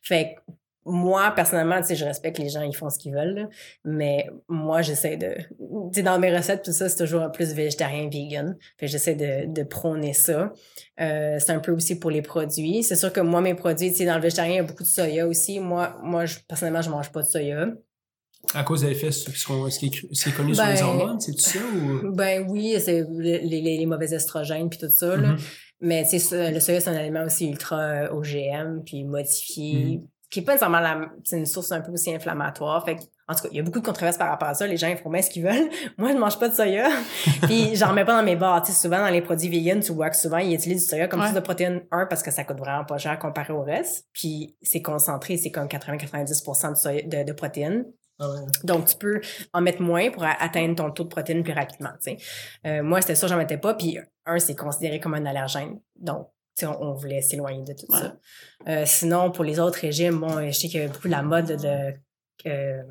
fait 0.00 0.36
que 0.36 0.52
moi, 0.84 1.32
personnellement, 1.32 1.80
tu 1.80 1.88
sais, 1.88 1.96
je 1.96 2.04
respecte 2.04 2.38
les 2.38 2.50
gens, 2.50 2.62
ils 2.62 2.76
font 2.76 2.88
ce 2.88 3.00
qu'ils 3.00 3.14
veulent, 3.14 3.48
mais 3.84 4.28
moi, 4.46 4.82
j'essaie 4.82 5.16
de... 5.16 5.34
Tu 5.38 5.94
sais, 5.94 6.02
dans 6.02 6.20
mes 6.20 6.36
recettes, 6.36 6.62
tout 6.62 6.72
ça, 6.72 6.88
c'est 6.88 6.98
toujours 6.98 7.22
un 7.22 7.30
plus 7.30 7.52
végétarien, 7.52 8.08
vegan. 8.08 8.56
Fait 8.78 8.86
j'essaie 8.86 9.16
de, 9.16 9.52
de 9.52 9.62
prôner 9.64 10.12
ça. 10.12 10.52
Euh, 11.00 11.36
c'est 11.40 11.50
un 11.50 11.58
peu 11.58 11.72
aussi 11.72 11.98
pour 11.98 12.12
les 12.12 12.22
produits. 12.22 12.84
C'est 12.84 12.94
sûr 12.94 13.12
que 13.12 13.20
moi, 13.20 13.40
mes 13.40 13.54
produits, 13.54 13.90
tu 13.90 13.98
sais, 13.98 14.04
dans 14.04 14.14
le 14.14 14.22
végétarien, 14.22 14.52
il 14.52 14.56
y 14.58 14.60
a 14.60 14.62
beaucoup 14.62 14.84
de 14.84 14.88
soya 14.88 15.26
aussi. 15.26 15.58
Moi, 15.58 15.96
moi 16.00 16.26
je, 16.26 16.38
personnellement, 16.46 16.82
je 16.82 16.90
mange 16.90 17.10
pas 17.10 17.22
de 17.22 17.26
soya. 17.26 17.66
À 18.54 18.64
cause 18.64 18.82
de 18.82 18.88
l'effet, 18.88 19.10
ce, 19.10 19.30
qui 19.30 19.86
est, 19.86 20.36
connu 20.36 20.54
sur 20.54 20.66
les 20.66 20.74
ben, 20.74 20.82
hormones, 20.84 21.20
c'est 21.20 21.32
tout 21.32 21.40
ça? 21.40 21.58
Ou... 21.60 22.12
Ben 22.12 22.44
oui, 22.48 22.74
c'est 22.78 23.06
les, 23.10 23.60
les, 23.60 23.86
mauvais 23.86 24.12
estrogènes 24.12 24.68
puis 24.68 24.78
tout 24.78 24.90
ça. 24.90 25.16
Là. 25.16 25.32
Mm-hmm. 25.32 25.40
Mais 25.80 26.04
le 26.12 26.60
soya, 26.60 26.80
c'est 26.80 26.90
un 26.90 26.96
aliment 26.96 27.24
aussi 27.24 27.48
ultra 27.48 27.78
euh, 27.78 28.12
OGM, 28.12 28.82
puis 28.84 29.04
modifié, 29.04 29.74
mm-hmm. 29.74 30.02
qui 30.30 30.40
est 30.40 30.42
pas 30.42 30.52
nécessairement 30.52 30.80
la, 30.80 31.10
une 31.32 31.46
source 31.46 31.72
un 31.72 31.80
peu 31.80 31.92
aussi 31.92 32.14
inflammatoire. 32.14 32.84
Fait 32.84 32.98
en 33.28 33.34
tout 33.34 33.42
cas, 33.44 33.48
il 33.52 33.56
y 33.56 33.60
a 33.60 33.62
beaucoup 33.62 33.80
de 33.80 33.84
controverses 33.84 34.18
par 34.18 34.28
rapport 34.28 34.48
à 34.48 34.54
ça. 34.54 34.66
Les 34.66 34.76
gens, 34.76 34.88
ils 34.88 34.96
font 34.96 35.08
bien 35.08 35.22
ce 35.22 35.30
qu'ils 35.30 35.44
veulent. 35.44 35.70
Moi, 35.98 36.12
je 36.12 36.18
mange 36.18 36.38
pas 36.38 36.48
de 36.48 36.54
soya. 36.54 36.88
puis 37.42 37.74
j'en 37.76 37.92
mets 37.92 38.04
pas 38.04 38.16
dans 38.16 38.24
mes 38.24 38.36
bars. 38.36 38.60
Tu 38.62 38.72
sais, 38.72 38.78
souvent, 38.78 38.98
dans 38.98 39.08
les 39.08 39.22
produits 39.22 39.48
vegan, 39.48 39.80
tu 39.80 39.92
vois 39.92 40.10
que 40.10 40.16
souvent, 40.16 40.38
ils 40.38 40.54
utilisent 40.54 40.84
du 40.84 40.88
soya 40.88 41.08
comme 41.08 41.20
source 41.20 41.34
de 41.34 41.40
protéines. 41.40 41.82
Un, 41.90 42.06
parce 42.06 42.22
que 42.22 42.30
ça 42.30 42.44
coûte 42.44 42.58
vraiment 42.58 42.84
pas 42.84 42.98
cher 42.98 43.18
comparé 43.18 43.52
au 43.52 43.62
reste. 43.62 44.06
Puis 44.12 44.56
c'est 44.60 44.82
concentré, 44.82 45.36
c'est 45.36 45.50
comme 45.50 45.66
80-90 45.66 47.08
de, 47.08 47.24
de, 47.24 47.32
protéines. 47.32 47.86
Ah 48.22 48.50
Donc, 48.64 48.86
tu 48.86 48.96
peux 48.96 49.20
en 49.52 49.60
mettre 49.60 49.82
moins 49.82 50.10
pour 50.10 50.24
atteindre 50.24 50.76
ton 50.76 50.90
taux 50.90 51.04
de 51.04 51.08
protéines 51.08 51.42
plus 51.42 51.52
rapidement. 51.52 51.90
Euh, 52.66 52.82
moi, 52.82 53.00
c'était 53.00 53.14
ça, 53.14 53.26
j'en 53.26 53.36
mettais 53.36 53.58
pas. 53.58 53.74
Puis, 53.74 53.98
un, 54.26 54.38
c'est 54.38 54.56
considéré 54.56 55.00
comme 55.00 55.14
un 55.14 55.26
allergène. 55.26 55.80
Donc, 55.96 56.28
on, 56.62 56.66
on, 56.66 56.92
voulait 56.92 57.22
s'éloigner 57.22 57.64
de 57.64 57.72
tout 57.72 57.86
ça. 57.90 58.16
Euh, 58.68 58.84
sinon, 58.86 59.30
pour 59.30 59.44
les 59.44 59.58
autres 59.58 59.80
régimes, 59.80 60.20
bon, 60.20 60.46
je 60.46 60.52
sais 60.52 60.68
qu'il 60.68 60.80
y 60.80 60.84
a 60.84 60.88
beaucoup 60.88 61.08
la 61.08 61.22
mode 61.22 61.46
de 61.46 61.94
euh, 62.46 62.82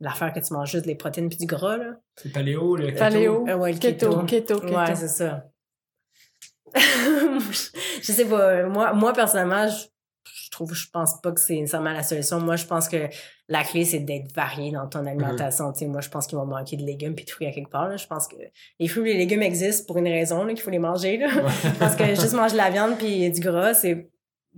l'affaire 0.00 0.32
que 0.32 0.40
tu 0.40 0.52
manges 0.52 0.72
juste 0.72 0.86
des 0.86 0.94
protéines 0.94 1.28
puis 1.28 1.38
du 1.38 1.46
gras. 1.46 1.76
là. 1.76 1.96
C'est 2.16 2.32
paléo, 2.32 2.76
le 2.76 2.86
keto. 2.86 2.98
Paléo, 2.98 3.44
ouais, 3.44 3.72
le 3.72 3.78
keto. 3.78 4.24
Keto, 4.24 4.60
keto, 4.60 4.76
Ouais, 4.76 4.94
c'est 4.94 5.08
ça. 5.08 5.46
je 6.74 8.12
sais 8.12 8.24
pas. 8.26 8.64
Moi, 8.64 8.92
moi 8.92 9.12
personnellement, 9.12 9.66
je 9.68 9.86
je 10.50 10.56
trouve, 10.56 10.74
je 10.74 10.90
pense 10.90 11.20
pas 11.20 11.30
que 11.30 11.40
c'est 11.40 11.54
nécessairement 11.54 11.92
la 11.92 12.02
solution. 12.02 12.40
Moi, 12.40 12.56
je 12.56 12.66
pense 12.66 12.88
que 12.88 13.08
la 13.48 13.62
clé, 13.62 13.84
c'est 13.84 14.00
d'être 14.00 14.32
varié 14.34 14.72
dans 14.72 14.88
ton 14.88 15.06
alimentation. 15.06 15.70
Mm 15.70 15.86
Moi, 15.86 16.00
je 16.00 16.08
pense 16.08 16.26
qu'il 16.26 16.36
va 16.36 16.44
manquer 16.44 16.76
de 16.76 16.82
légumes 16.82 17.14
puis 17.14 17.24
de 17.24 17.30
fruits 17.30 17.46
à 17.46 17.52
quelque 17.52 17.70
part. 17.70 17.88
Là. 17.88 17.96
Je 17.96 18.06
pense 18.06 18.26
que 18.26 18.34
les 18.80 18.88
fruits 18.88 19.10
et 19.10 19.12
les 19.12 19.18
légumes 19.20 19.42
existent 19.42 19.86
pour 19.86 19.98
une 19.98 20.08
raison, 20.08 20.44
qu'il 20.48 20.60
faut 20.60 20.70
les 20.70 20.80
manger. 20.80 21.18
Là. 21.18 21.28
pense 21.78 21.94
que 21.94 22.04
juste 22.04 22.32
manger 22.34 22.54
de 22.54 22.56
la 22.58 22.70
viande 22.70 22.98
puis 22.98 23.30
du 23.30 23.40
gras, 23.40 23.74
c'est 23.74 24.10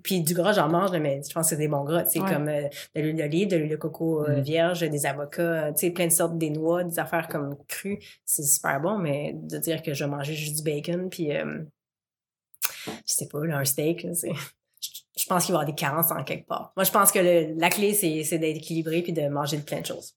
puis 0.02 0.22
du 0.22 0.32
gras, 0.32 0.52
j'en 0.54 0.70
mange, 0.70 0.90
mais 0.96 1.20
je 1.22 1.34
pense 1.34 1.44
que 1.44 1.50
c'est 1.50 1.58
des 1.58 1.68
bons 1.68 1.84
gras, 1.84 2.06
sais, 2.06 2.18
comme 2.20 2.48
euh, 2.48 2.66
de 2.94 3.00
l'huile 3.02 3.16
d'olive, 3.16 3.48
de 3.48 3.56
l'huile 3.56 3.70
de 3.72 3.76
coco 3.76 4.24
euh, 4.24 4.36
mm-hmm. 4.36 4.40
vierge, 4.40 4.80
des 4.80 5.04
avocats, 5.04 5.70
tu 5.72 5.80
sais, 5.80 5.90
plein 5.90 6.06
de 6.06 6.12
sortes, 6.12 6.38
des 6.38 6.48
noix, 6.48 6.82
des 6.82 6.98
affaires 6.98 7.28
comme 7.28 7.58
crues, 7.68 7.98
c'est 8.24 8.42
super 8.42 8.80
bon, 8.80 8.96
mais 8.96 9.34
de 9.34 9.58
dire 9.58 9.82
que 9.82 9.92
je 9.92 10.06
manger 10.06 10.32
juste 10.32 10.56
du 10.56 10.62
bacon, 10.62 11.10
puis 11.10 11.36
euh, 11.36 11.58
je 12.86 13.12
sais 13.12 13.28
pas, 13.28 13.44
là, 13.44 13.58
un 13.58 13.66
steak, 13.66 14.06
c'est 14.14 14.32
je 15.16 15.26
pense 15.26 15.44
qu'il 15.44 15.52
va 15.52 15.60
y 15.60 15.62
avoir 15.62 15.66
des 15.66 15.78
carences 15.78 16.10
en 16.10 16.24
quelque 16.24 16.46
part. 16.46 16.72
Moi, 16.76 16.84
je 16.84 16.90
pense 16.90 17.12
que 17.12 17.18
la 17.58 17.68
clé, 17.68 17.94
c'est 17.94 18.38
d'être 18.38 18.56
équilibré 18.56 19.02
puis 19.02 19.12
de 19.12 19.28
manger 19.28 19.58
de 19.58 19.62
plein 19.62 19.80
de 19.80 19.86
choses, 19.86 20.14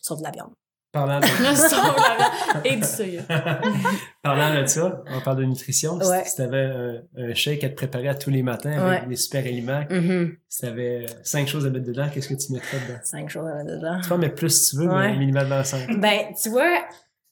sauf 0.00 0.18
de 0.18 0.24
la 0.24 0.30
viande. 0.30 0.52
Parlant 0.90 1.20
de... 1.20 2.66
et 2.66 2.76
du 2.76 2.82
soya. 2.82 3.20
Parlant 4.22 4.58
de 4.58 4.66
ça, 4.66 5.02
on 5.06 5.20
parle 5.20 5.36
de 5.36 5.44
nutrition. 5.44 5.98
Si 6.24 6.34
tu 6.34 6.42
avais 6.42 7.02
un, 7.14 7.34
shake 7.34 7.62
à 7.62 7.68
te 7.68 7.74
préparer 7.74 8.08
à 8.08 8.14
tous 8.14 8.30
les 8.30 8.42
matins 8.42 8.72
avec 8.72 9.06
des 9.06 9.16
super 9.16 9.44
aliments, 9.44 9.82
mm-hmm. 9.82 10.36
si 10.48 10.58
tu 10.60 10.66
avais 10.66 11.04
cinq 11.22 11.46
choses 11.46 11.66
à 11.66 11.70
mettre 11.70 11.84
dedans, 11.84 12.08
qu'est-ce 12.12 12.28
que 12.28 12.34
tu 12.34 12.52
mettrais 12.54 12.78
dedans? 12.88 13.00
Cinq 13.02 13.28
choses 13.28 13.46
à 13.46 13.54
mettre 13.56 13.76
dedans. 13.76 14.00
Tu 14.02 14.08
peux 14.08 14.16
mettre 14.16 14.34
plus 14.36 14.64
si 14.64 14.70
tu 14.70 14.76
veux, 14.82 14.88
mais 14.88 15.14
minimalement 15.14 15.62
cinq. 15.62 16.00
Ben, 16.00 16.32
tu 16.42 16.48
vois, 16.48 16.82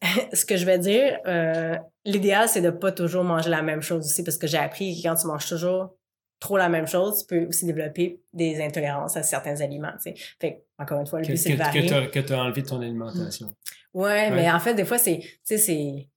ce 0.34 0.44
que 0.44 0.58
je 0.58 0.66
vais 0.66 0.78
dire, 0.78 1.18
euh, 1.26 1.76
l'idéal, 2.04 2.50
c'est 2.50 2.60
de 2.60 2.70
pas 2.70 2.92
toujours 2.92 3.24
manger 3.24 3.48
la 3.48 3.62
même 3.62 3.80
chose 3.80 4.04
aussi, 4.04 4.22
parce 4.22 4.36
que 4.36 4.46
j'ai 4.46 4.58
appris 4.58 5.00
que 5.00 5.08
quand 5.08 5.14
tu 5.14 5.26
manges 5.26 5.48
toujours 5.48 5.95
trop 6.38 6.56
la 6.56 6.68
même 6.68 6.86
chose, 6.86 7.20
tu 7.20 7.26
peux 7.26 7.46
aussi 7.46 7.66
développer 7.66 8.20
des 8.32 8.62
intolérances 8.62 9.16
à 9.16 9.22
certains 9.22 9.60
aliments, 9.60 9.92
tu 10.02 10.10
sais. 10.10 10.14
Fait 10.40 10.64
encore 10.78 11.00
une 11.00 11.06
fois, 11.06 11.20
le 11.20 11.26
but, 11.26 11.36
c'est 11.36 11.52
de 11.52 11.56
varier. 11.56 12.10
Que 12.10 12.20
tu 12.20 12.32
as 12.32 12.38
enlevé 12.38 12.62
ton 12.62 12.80
alimentation. 12.80 13.54
Ouais, 13.94 14.30
mais 14.30 14.50
en 14.50 14.60
fait, 14.60 14.74
des 14.74 14.84
fois, 14.84 14.98
c'est, 14.98 15.20
tu 15.20 15.38
sais, 15.44 15.58
c'est, 15.58 16.08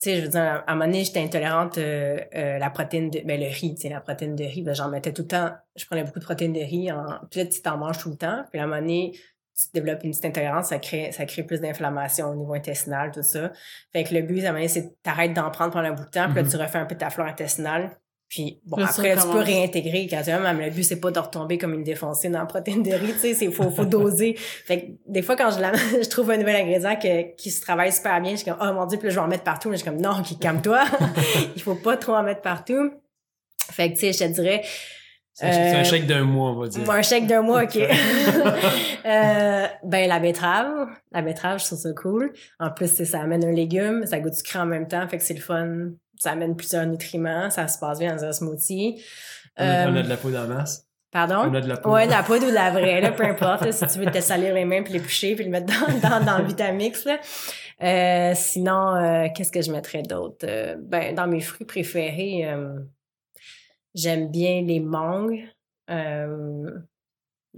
tu 0.00 0.10
sais, 0.10 0.16
je 0.16 0.22
veux 0.22 0.28
dire, 0.28 0.40
à 0.40 0.64
un 0.66 0.74
moment 0.74 0.86
donné, 0.86 1.04
j'étais 1.04 1.20
intolérante 1.20 1.78
euh, 1.78 2.18
euh 2.34 2.58
la 2.58 2.70
protéine 2.70 3.10
de, 3.10 3.20
ben, 3.20 3.38
le 3.38 3.46
riz, 3.46 3.74
tu 3.74 3.82
sais, 3.82 3.88
la 3.90 4.00
protéine 4.00 4.34
de 4.34 4.44
riz, 4.44 4.62
ben, 4.62 4.74
j'en 4.74 4.88
mettais 4.88 5.12
tout 5.12 5.22
le 5.22 5.28
temps, 5.28 5.50
je 5.74 5.84
prenais 5.84 6.04
beaucoup 6.04 6.18
de 6.18 6.24
protéines 6.24 6.54
de 6.54 6.60
riz, 6.60 6.90
en, 6.90 7.04
puis 7.30 7.40
là, 7.40 7.46
tu 7.46 7.60
t'en 7.60 7.76
manges 7.76 7.98
tout 7.98 8.10
le 8.10 8.16
temps, 8.16 8.44
puis 8.50 8.58
à 8.58 8.64
un 8.64 8.66
moment 8.66 8.80
donné, 8.80 9.12
tu 9.54 9.68
développes 9.72 10.04
une 10.04 10.10
petite 10.10 10.24
intolérance, 10.26 10.68
ça 10.68 10.78
crée, 10.78 11.12
ça 11.12 11.24
crée 11.24 11.42
plus 11.42 11.60
d'inflammation 11.60 12.28
au 12.28 12.34
niveau 12.34 12.54
intestinal, 12.54 13.10
tout 13.10 13.22
ça. 13.22 13.52
Fait 13.92 14.04
que 14.04 14.14
le 14.14 14.22
but, 14.22 14.44
à 14.44 14.48
un 14.48 14.52
moment 14.52 14.58
donné, 14.58 14.68
c'est 14.68 14.82
de 14.82 14.92
t'arrêter 15.02 15.34
d'en 15.34 15.50
prendre 15.50 15.72
pendant 15.72 15.88
un 15.88 15.92
bout 15.92 16.04
de 16.04 16.10
temps, 16.10 16.26
puis 16.26 16.36
là, 16.36 16.42
mm-hmm. 16.42 16.50
tu 16.50 16.56
refais 16.56 16.78
un 16.78 16.86
peu 16.86 16.94
ta 16.94 17.08
flore 17.08 17.26
intestinale, 17.26 17.98
puis 18.28 18.60
bon, 18.64 18.78
après, 18.78 19.16
tu 19.16 19.22
peux 19.28 19.38
réintégrer 19.38 20.08
quand 20.10 20.26
même. 20.26 20.60
Le 20.60 20.70
but, 20.70 20.82
c'est 20.82 21.00
pas 21.00 21.12
de 21.12 21.18
retomber 21.18 21.58
comme 21.58 21.74
une 21.74 21.84
défoncée 21.84 22.28
dans 22.28 22.40
la 22.40 22.46
protéine 22.46 22.82
de 22.82 22.90
riz, 22.90 23.12
tu 23.12 23.18
sais, 23.20 23.34
c'est 23.34 23.50
faut, 23.52 23.70
faut 23.70 23.84
doser. 23.84 24.34
fait 24.38 24.80
que 24.80 24.86
des 25.06 25.22
fois, 25.22 25.36
quand 25.36 25.50
je, 25.52 25.60
la, 25.60 25.72
je 26.02 26.08
trouve 26.08 26.30
un 26.32 26.36
nouvel 26.36 26.56
ingrédient 26.56 26.96
que, 26.96 27.34
qui 27.36 27.50
se 27.50 27.60
travaille 27.60 27.92
super 27.92 28.20
bien, 28.20 28.32
je 28.32 28.36
suis 28.38 28.44
comme, 28.44 28.58
oh 28.60 28.72
mon 28.72 28.86
dieu, 28.86 28.98
puis 28.98 29.08
là, 29.08 29.14
je 29.14 29.18
vais 29.20 29.24
en 29.24 29.28
mettre 29.28 29.44
partout. 29.44 29.70
Mais 29.70 29.76
je 29.76 29.82
suis 29.82 29.90
comme, 29.90 30.00
non, 30.00 30.22
calme-toi. 30.40 30.84
Il 31.56 31.62
faut 31.62 31.76
pas 31.76 31.96
trop 31.96 32.14
en 32.14 32.24
mettre 32.24 32.42
partout. 32.42 32.90
Fait 33.70 33.92
que, 33.92 33.94
tu 33.94 34.12
sais, 34.12 34.12
je 34.12 34.18
te 34.18 34.40
dirais, 34.40 34.62
c'est 35.34 35.46
un 35.46 35.80
euh, 35.80 35.84
chèque 35.84 36.06
d'un 36.06 36.24
mois, 36.24 36.52
on 36.52 36.60
va 36.60 36.68
dire. 36.68 36.90
Un 36.90 37.02
chèque 37.02 37.26
d'un 37.26 37.42
mois, 37.42 37.64
OK. 37.64 37.76
euh, 37.76 39.66
ben, 39.84 40.08
la 40.08 40.18
betterave. 40.18 40.88
La 41.12 41.20
betterave, 41.20 41.60
je 41.60 41.66
trouve 41.66 41.78
ça 41.78 41.92
cool. 41.92 42.32
En 42.58 42.70
plus, 42.70 43.04
ça 43.04 43.20
amène 43.20 43.44
un 43.44 43.52
légume, 43.52 44.06
ça 44.06 44.18
goûte 44.18 44.32
sucré 44.32 44.58
en 44.58 44.66
même 44.66 44.88
temps, 44.88 45.06
fait 45.06 45.18
que 45.18 45.22
c'est 45.22 45.34
le 45.34 45.40
fun 45.40 45.90
ça 46.18 46.32
amène 46.32 46.56
plusieurs 46.56 46.86
nutriments, 46.86 47.50
ça 47.50 47.68
se 47.68 47.78
passe 47.78 47.98
bien 47.98 48.14
dans 48.14 48.24
un 48.24 48.32
smoothie. 48.32 49.02
On 49.58 49.62
a, 49.62 50.02
de 50.02 50.08
la 50.08 50.14
euh, 50.14 50.16
poudre 50.16 50.38
en 50.40 50.46
masse. 50.46 50.86
Pardon? 51.10 51.50
On 51.50 51.54
a 51.54 51.60
de 51.60 51.68
la 51.68 51.76
poudre. 51.76 51.94
Ouais, 51.94 52.06
de 52.06 52.10
la 52.10 52.22
poudre 52.22 52.46
ou 52.46 52.50
de 52.50 52.54
la 52.54 52.70
vraie, 52.70 53.00
là, 53.00 53.12
peu 53.12 53.24
importe. 53.24 53.70
si 53.72 53.86
tu 53.86 53.98
veux 53.98 54.10
te 54.10 54.20
salir 54.20 54.54
les 54.54 54.64
mains 54.64 54.82
puis 54.82 54.92
les 54.92 54.98
boucher 54.98 55.34
puis 55.34 55.44
le 55.44 55.50
mettre 55.50 55.66
dans, 55.66 56.08
dans, 56.08 56.24
dans 56.24 56.38
le 56.38 56.44
Vitamix, 56.44 57.04
là. 57.04 57.18
Euh, 57.82 58.32
sinon, 58.34 58.96
euh, 58.96 59.28
qu'est-ce 59.34 59.52
que 59.52 59.60
je 59.60 59.70
mettrais 59.70 60.02
d'autre? 60.02 60.46
ben, 60.78 61.14
dans 61.14 61.26
mes 61.26 61.40
fruits 61.40 61.66
préférés, 61.66 62.48
j'aime 63.94 64.30
bien 64.30 64.62
les 64.62 64.80
mangues, 64.80 65.44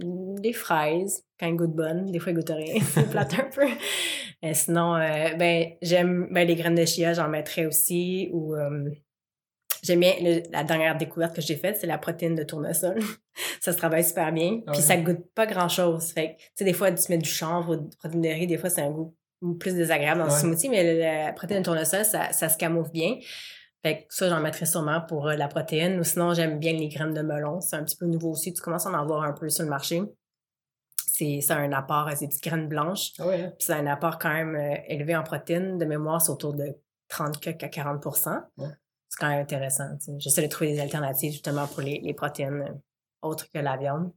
les 0.01 0.53
fraises, 0.53 1.23
quand 1.39 1.47
elles 1.47 1.55
goûtent 1.55 1.75
bonnes. 1.75 2.11
Des 2.11 2.19
fois, 2.19 2.31
elles 2.31 2.37
goûtent 2.37 2.49
rien. 2.49 2.81
C'est 2.93 3.09
plate 3.09 3.33
un 3.33 3.49
peu. 3.53 3.67
Euh, 4.43 4.53
sinon, 4.53 4.95
euh, 4.95 5.35
ben, 5.35 5.71
j'aime 5.81 6.27
ben, 6.31 6.47
les 6.47 6.55
graines 6.55 6.75
de 6.75 6.85
chia, 6.85 7.13
j'en 7.13 7.27
mettrais 7.27 7.65
aussi. 7.65 8.29
Ou 8.31 8.55
euh, 8.55 8.89
j'aime 9.83 9.99
bien 9.99 10.13
la 10.51 10.63
dernière 10.63 10.97
découverte 10.97 11.35
que 11.35 11.41
j'ai 11.41 11.57
faite, 11.57 11.77
c'est 11.77 11.87
la 11.87 11.97
protéine 11.97 12.35
de 12.35 12.43
tournesol. 12.43 12.99
ça 13.61 13.73
se 13.73 13.77
travaille 13.77 14.03
super 14.03 14.31
bien. 14.31 14.61
Ah 14.67 14.71
puis 14.71 14.81
ça 14.81 14.97
goûte 14.97 15.25
pas 15.35 15.45
grand-chose. 15.45 16.11
Fait 16.11 16.35
tu 16.37 16.45
sais, 16.55 16.65
des 16.65 16.73
fois, 16.73 16.91
tu 16.91 17.11
mets 17.11 17.17
du 17.17 17.29
chanvre 17.29 17.73
ou 17.73 17.75
de 17.75 17.95
protéine 17.97 18.21
de 18.21 18.29
riz, 18.29 18.47
des 18.47 18.57
fois, 18.57 18.69
c'est 18.69 18.81
un 18.81 18.91
goût 18.91 19.15
plus 19.59 19.73
désagréable 19.73 20.19
dans 20.19 20.25
le 20.25 20.31
smoothie, 20.31 20.67
mais 20.67 21.25
la 21.25 21.31
protéine 21.31 21.61
de 21.61 21.65
tournesol, 21.65 22.03
ça, 22.03 22.33
ça 22.33 22.49
se 22.49 22.57
camoufle 22.57 22.91
bien. 22.91 23.17
Fait 23.85 23.99
que 23.99 24.13
ça, 24.13 24.27
j'en 24.27 24.41
mettrais 24.41 24.65
sûrement 24.65 24.99
pour 24.99 25.27
la 25.27 25.47
protéine. 25.47 25.97
Ou 25.99 26.03
sinon, 26.03 26.33
j'aime 26.33 26.59
bien 26.59 26.73
les 26.73 26.89
graines 26.89 27.13
de 27.13 27.21
melon. 27.21 27.61
C'est 27.61 27.77
un 27.77 27.83
petit 27.83 27.95
peu 27.95 28.05
nouveau 28.05 28.31
aussi. 28.31 28.51
Tu 28.51 28.61
commences 28.61 28.85
à 28.85 28.89
en 28.89 28.93
avoir 28.93 29.23
un 29.23 29.31
peu 29.31 29.47
sur 29.47 29.63
le 29.63 29.69
marché 29.69 30.01
c'est 31.19 31.51
un 31.51 31.71
apport 31.71 32.07
à 32.07 32.15
ces 32.15 32.27
petites 32.27 32.43
graines 32.43 32.67
blanches. 32.67 33.11
Ah 33.19 33.27
ouais. 33.27 33.41
Hein? 33.43 33.53
c'est 33.59 33.73
un 33.73 33.87
apport 33.87 34.19
quand 34.19 34.33
même 34.33 34.55
euh, 34.55 34.75
élevé 34.87 35.15
en 35.15 35.23
protéines. 35.23 35.77
De 35.77 35.85
mémoire, 35.85 36.21
c'est 36.21 36.31
autour 36.31 36.53
de 36.53 36.75
30 37.09 37.47
à 37.47 37.51
40% 37.51 38.41
C'est 38.57 39.19
quand 39.19 39.29
même 39.29 39.41
intéressant. 39.41 39.89
J'essaie 40.17 40.41
de 40.41 40.47
trouver 40.47 40.73
des 40.73 40.79
alternatives 40.79 41.31
justement 41.31 41.67
pour 41.67 41.81
les, 41.81 41.99
les 41.99 42.13
protéines 42.13 42.61
euh, 42.61 42.73
autres 43.21 43.49
que 43.51 43.59
la 43.59 43.77
viande. 43.77 44.11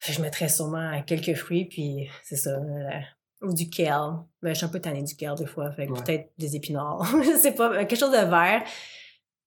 Je 0.00 0.22
mettrais 0.22 0.48
sûrement 0.48 1.02
quelques 1.02 1.34
fruits, 1.34 1.64
puis 1.64 2.08
c'est 2.22 2.36
ça. 2.36 2.50
Euh, 2.50 3.00
ou 3.42 3.52
du 3.52 3.68
kale. 3.68 4.14
Ben, 4.42 4.50
je 4.50 4.54
suis 4.54 4.66
un 4.66 4.68
peu 4.68 4.80
tannée 4.80 5.02
du 5.02 5.14
kale 5.16 5.36
des 5.36 5.46
fois. 5.46 5.70
Fait 5.72 5.86
peut-être 5.86 6.32
des 6.38 6.56
épinards. 6.56 7.04
je 7.24 7.36
sais 7.36 7.52
pas. 7.52 7.84
Quelque 7.84 7.98
chose 7.98 8.12
de 8.12 8.16
vert. 8.16 8.64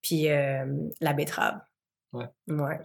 Puis 0.02 0.28
la 1.00 1.14
betterave. 1.14 1.60
Ouais. 2.14 2.28
Ouais. 2.48 2.80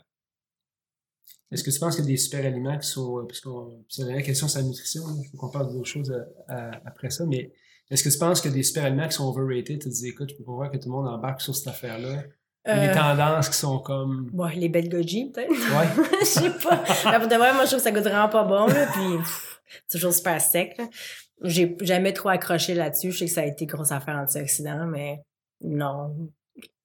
Est-ce 1.53 1.63
que 1.63 1.71
tu 1.71 1.79
penses 1.79 1.97
qu'il 1.97 2.05
y 2.05 2.09
a 2.09 2.11
des 2.11 2.17
super 2.17 2.45
aliments 2.45 2.77
qui 2.79 2.89
sont. 2.89 3.19
Euh, 3.19 3.27
parce 3.27 3.41
que 3.41 3.49
c'est 3.89 4.05
la 4.05 4.23
question 4.23 4.49
sur 4.49 4.61
la 4.61 4.67
nutrition, 4.67 5.03
il 5.23 5.29
faut 5.31 5.37
qu'on 5.37 5.51
parle 5.51 5.73
d'autres 5.73 5.89
choses 5.89 6.11
euh, 6.11 6.71
après 6.85 7.11
ça, 7.11 7.25
mais 7.27 7.53
est-ce 7.91 8.03
que 8.03 8.09
tu 8.09 8.19
penses 8.19 8.41
qu'il 8.41 8.51
y 8.51 8.55
a 8.55 8.57
des 8.57 8.63
super 8.65 8.85
aliments 8.85 9.07
qui 9.07 9.15
sont 9.15 9.29
overrated? 9.29 9.79
Tu 9.81 9.89
te 9.89 9.89
dis, 9.89 10.09
écoute, 10.09 10.31
je 10.31 10.37
peux 10.37 10.45
pas 10.45 10.53
voir 10.53 10.71
que 10.71 10.77
tout 10.77 10.89
le 10.89 10.95
monde 10.97 11.07
embarque 11.07 11.41
sur 11.41 11.55
cette 11.55 11.69
affaire-là. 11.69 12.25
Euh... 12.67 12.87
Les 12.87 12.93
tendances 12.93 13.49
qui 13.49 13.57
sont 13.57 13.79
comme. 13.79 14.29
Ouais, 14.33 14.57
les 14.57 14.69
belles 14.69 14.89
goji, 14.89 15.31
peut-être. 15.31 15.51
Ouais. 15.51 16.05
Je 16.21 16.25
sais 16.25 16.51
pas. 16.51 16.83
Mais 17.05 17.19
pour 17.21 17.29
de 17.29 17.37
vrai, 17.37 17.55
moi, 17.55 17.65
je 17.65 17.71
trouve 17.71 17.79
que 17.79 17.85
ça 17.85 17.93
goûte 17.93 18.03
vraiment 18.03 18.29
pas 18.29 18.43
bon, 18.43 18.67
là. 18.67 18.89
Puis, 18.93 19.81
toujours 19.89 20.13
super 20.13 20.41
sec, 20.41 20.77
J'ai 21.43 21.77
jamais 21.83 22.13
trop 22.13 22.31
accroché 22.31 22.75
là-dessus. 22.75 23.13
Je 23.13 23.19
sais 23.19 23.27
que 23.27 23.31
ça 23.31 23.43
a 23.43 23.47
été 23.47 23.67
grosse 23.67 23.93
affaire 23.93 24.17
antioxydant, 24.17 24.87
mais 24.87 25.23
non 25.61 26.13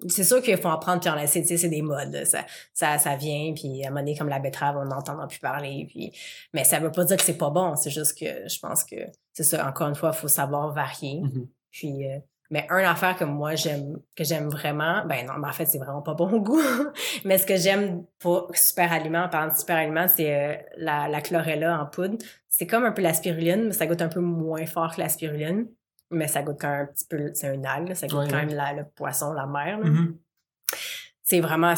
c'est 0.08 0.24
sûr 0.24 0.42
qu'il 0.42 0.58
faut 0.58 0.70
en 0.70 0.78
prendre 0.80 1.00
puis 1.00 1.10
en 1.10 1.16
laisser, 1.16 1.44
c'est 1.44 1.70
des 1.70 1.82
modes, 1.82 2.24
ça, 2.26 2.46
ça, 2.74 2.98
ça 2.98 3.16
vient, 3.16 3.54
puis 3.54 3.84
à 3.84 3.88
un 3.88 3.90
moment 3.90 4.02
donné, 4.02 4.18
comme 4.18 4.30
la 4.30 4.40
betterave, 4.40 4.78
on 4.78 4.86
n'entend 4.86 5.28
plus 5.28 5.40
parler, 5.40 5.86
puis, 5.88 6.12
mais 6.54 6.64
ça 6.64 6.80
veut 6.80 6.92
pas 6.92 7.04
dire 7.06 7.18
que 7.18 7.24
c'est 7.24 7.38
pas 7.38 7.50
bon, 7.50 7.76
c'est 7.76 7.92
juste 7.92 8.18
que 8.18 8.48
je 8.48 8.60
pense 8.60 8.84
que, 8.84 8.96
c'est 9.34 9.44
ça, 9.44 9.68
encore 9.68 9.88
une 9.88 9.96
fois, 9.96 10.12
il 10.14 10.18
faut 10.18 10.28
savoir 10.28 10.74
varier, 10.74 11.22
mm-hmm. 11.22 11.48
puis 11.72 12.08
euh, 12.08 12.18
Mais 12.50 12.66
un 12.70 12.84
affaire 12.84 13.16
que 13.16 13.24
moi 13.24 13.56
j'aime, 13.56 14.00
que 14.16 14.24
j'aime 14.24 14.50
vraiment, 14.50 15.06
ben 15.06 15.26
non, 15.26 15.34
mais 15.40 15.48
en 15.48 15.54
fait, 15.54 15.66
c'est 15.66 15.78
vraiment 15.78 16.02
pas 16.02 16.16
bon 16.16 16.40
goût. 16.42 16.62
mais 17.24 17.38
ce 17.38 17.46
que 17.46 17.56
j'aime 17.56 18.04
pour 18.20 18.52
super 18.54 18.92
aliment, 18.92 19.24
en 19.26 19.30
parlant 19.30 19.54
de 19.54 19.58
super 19.58 19.78
aliment, 19.78 20.08
c'est 20.08 20.36
euh, 20.36 20.56
la, 20.78 21.08
la 21.08 21.22
chlorella 21.22 21.80
en 21.82 21.86
poudre. 21.86 22.18
C'est 22.50 22.68
comme 22.68 22.84
un 22.84 22.92
peu 22.92 23.02
la 23.02 23.14
spiruline, 23.14 23.68
mais 23.68 23.72
ça 23.72 23.86
goûte 23.86 24.02
un 24.02 24.10
peu 24.10 24.20
moins 24.20 24.66
fort 24.66 24.96
que 24.96 25.00
la 25.00 25.08
spiruline. 25.08 25.68
Mais 26.12 26.28
ça 26.28 26.42
goûte 26.44 26.58
quand 26.60 26.70
même 26.70 26.82
un 26.82 26.86
petit 26.86 27.06
peu, 27.10 27.32
c'est 27.34 27.48
un 27.48 27.64
algue, 27.64 27.94
ça 27.94 28.08
goûte 28.08 28.30
quand 28.30 28.46
même 28.46 28.76
le 28.78 28.84
poisson, 28.96 29.34
la 29.34 29.46
mer. 29.46 29.80
Mm-hmm. 29.80 30.16
C'est 31.24 31.40
vraiment 31.40 31.76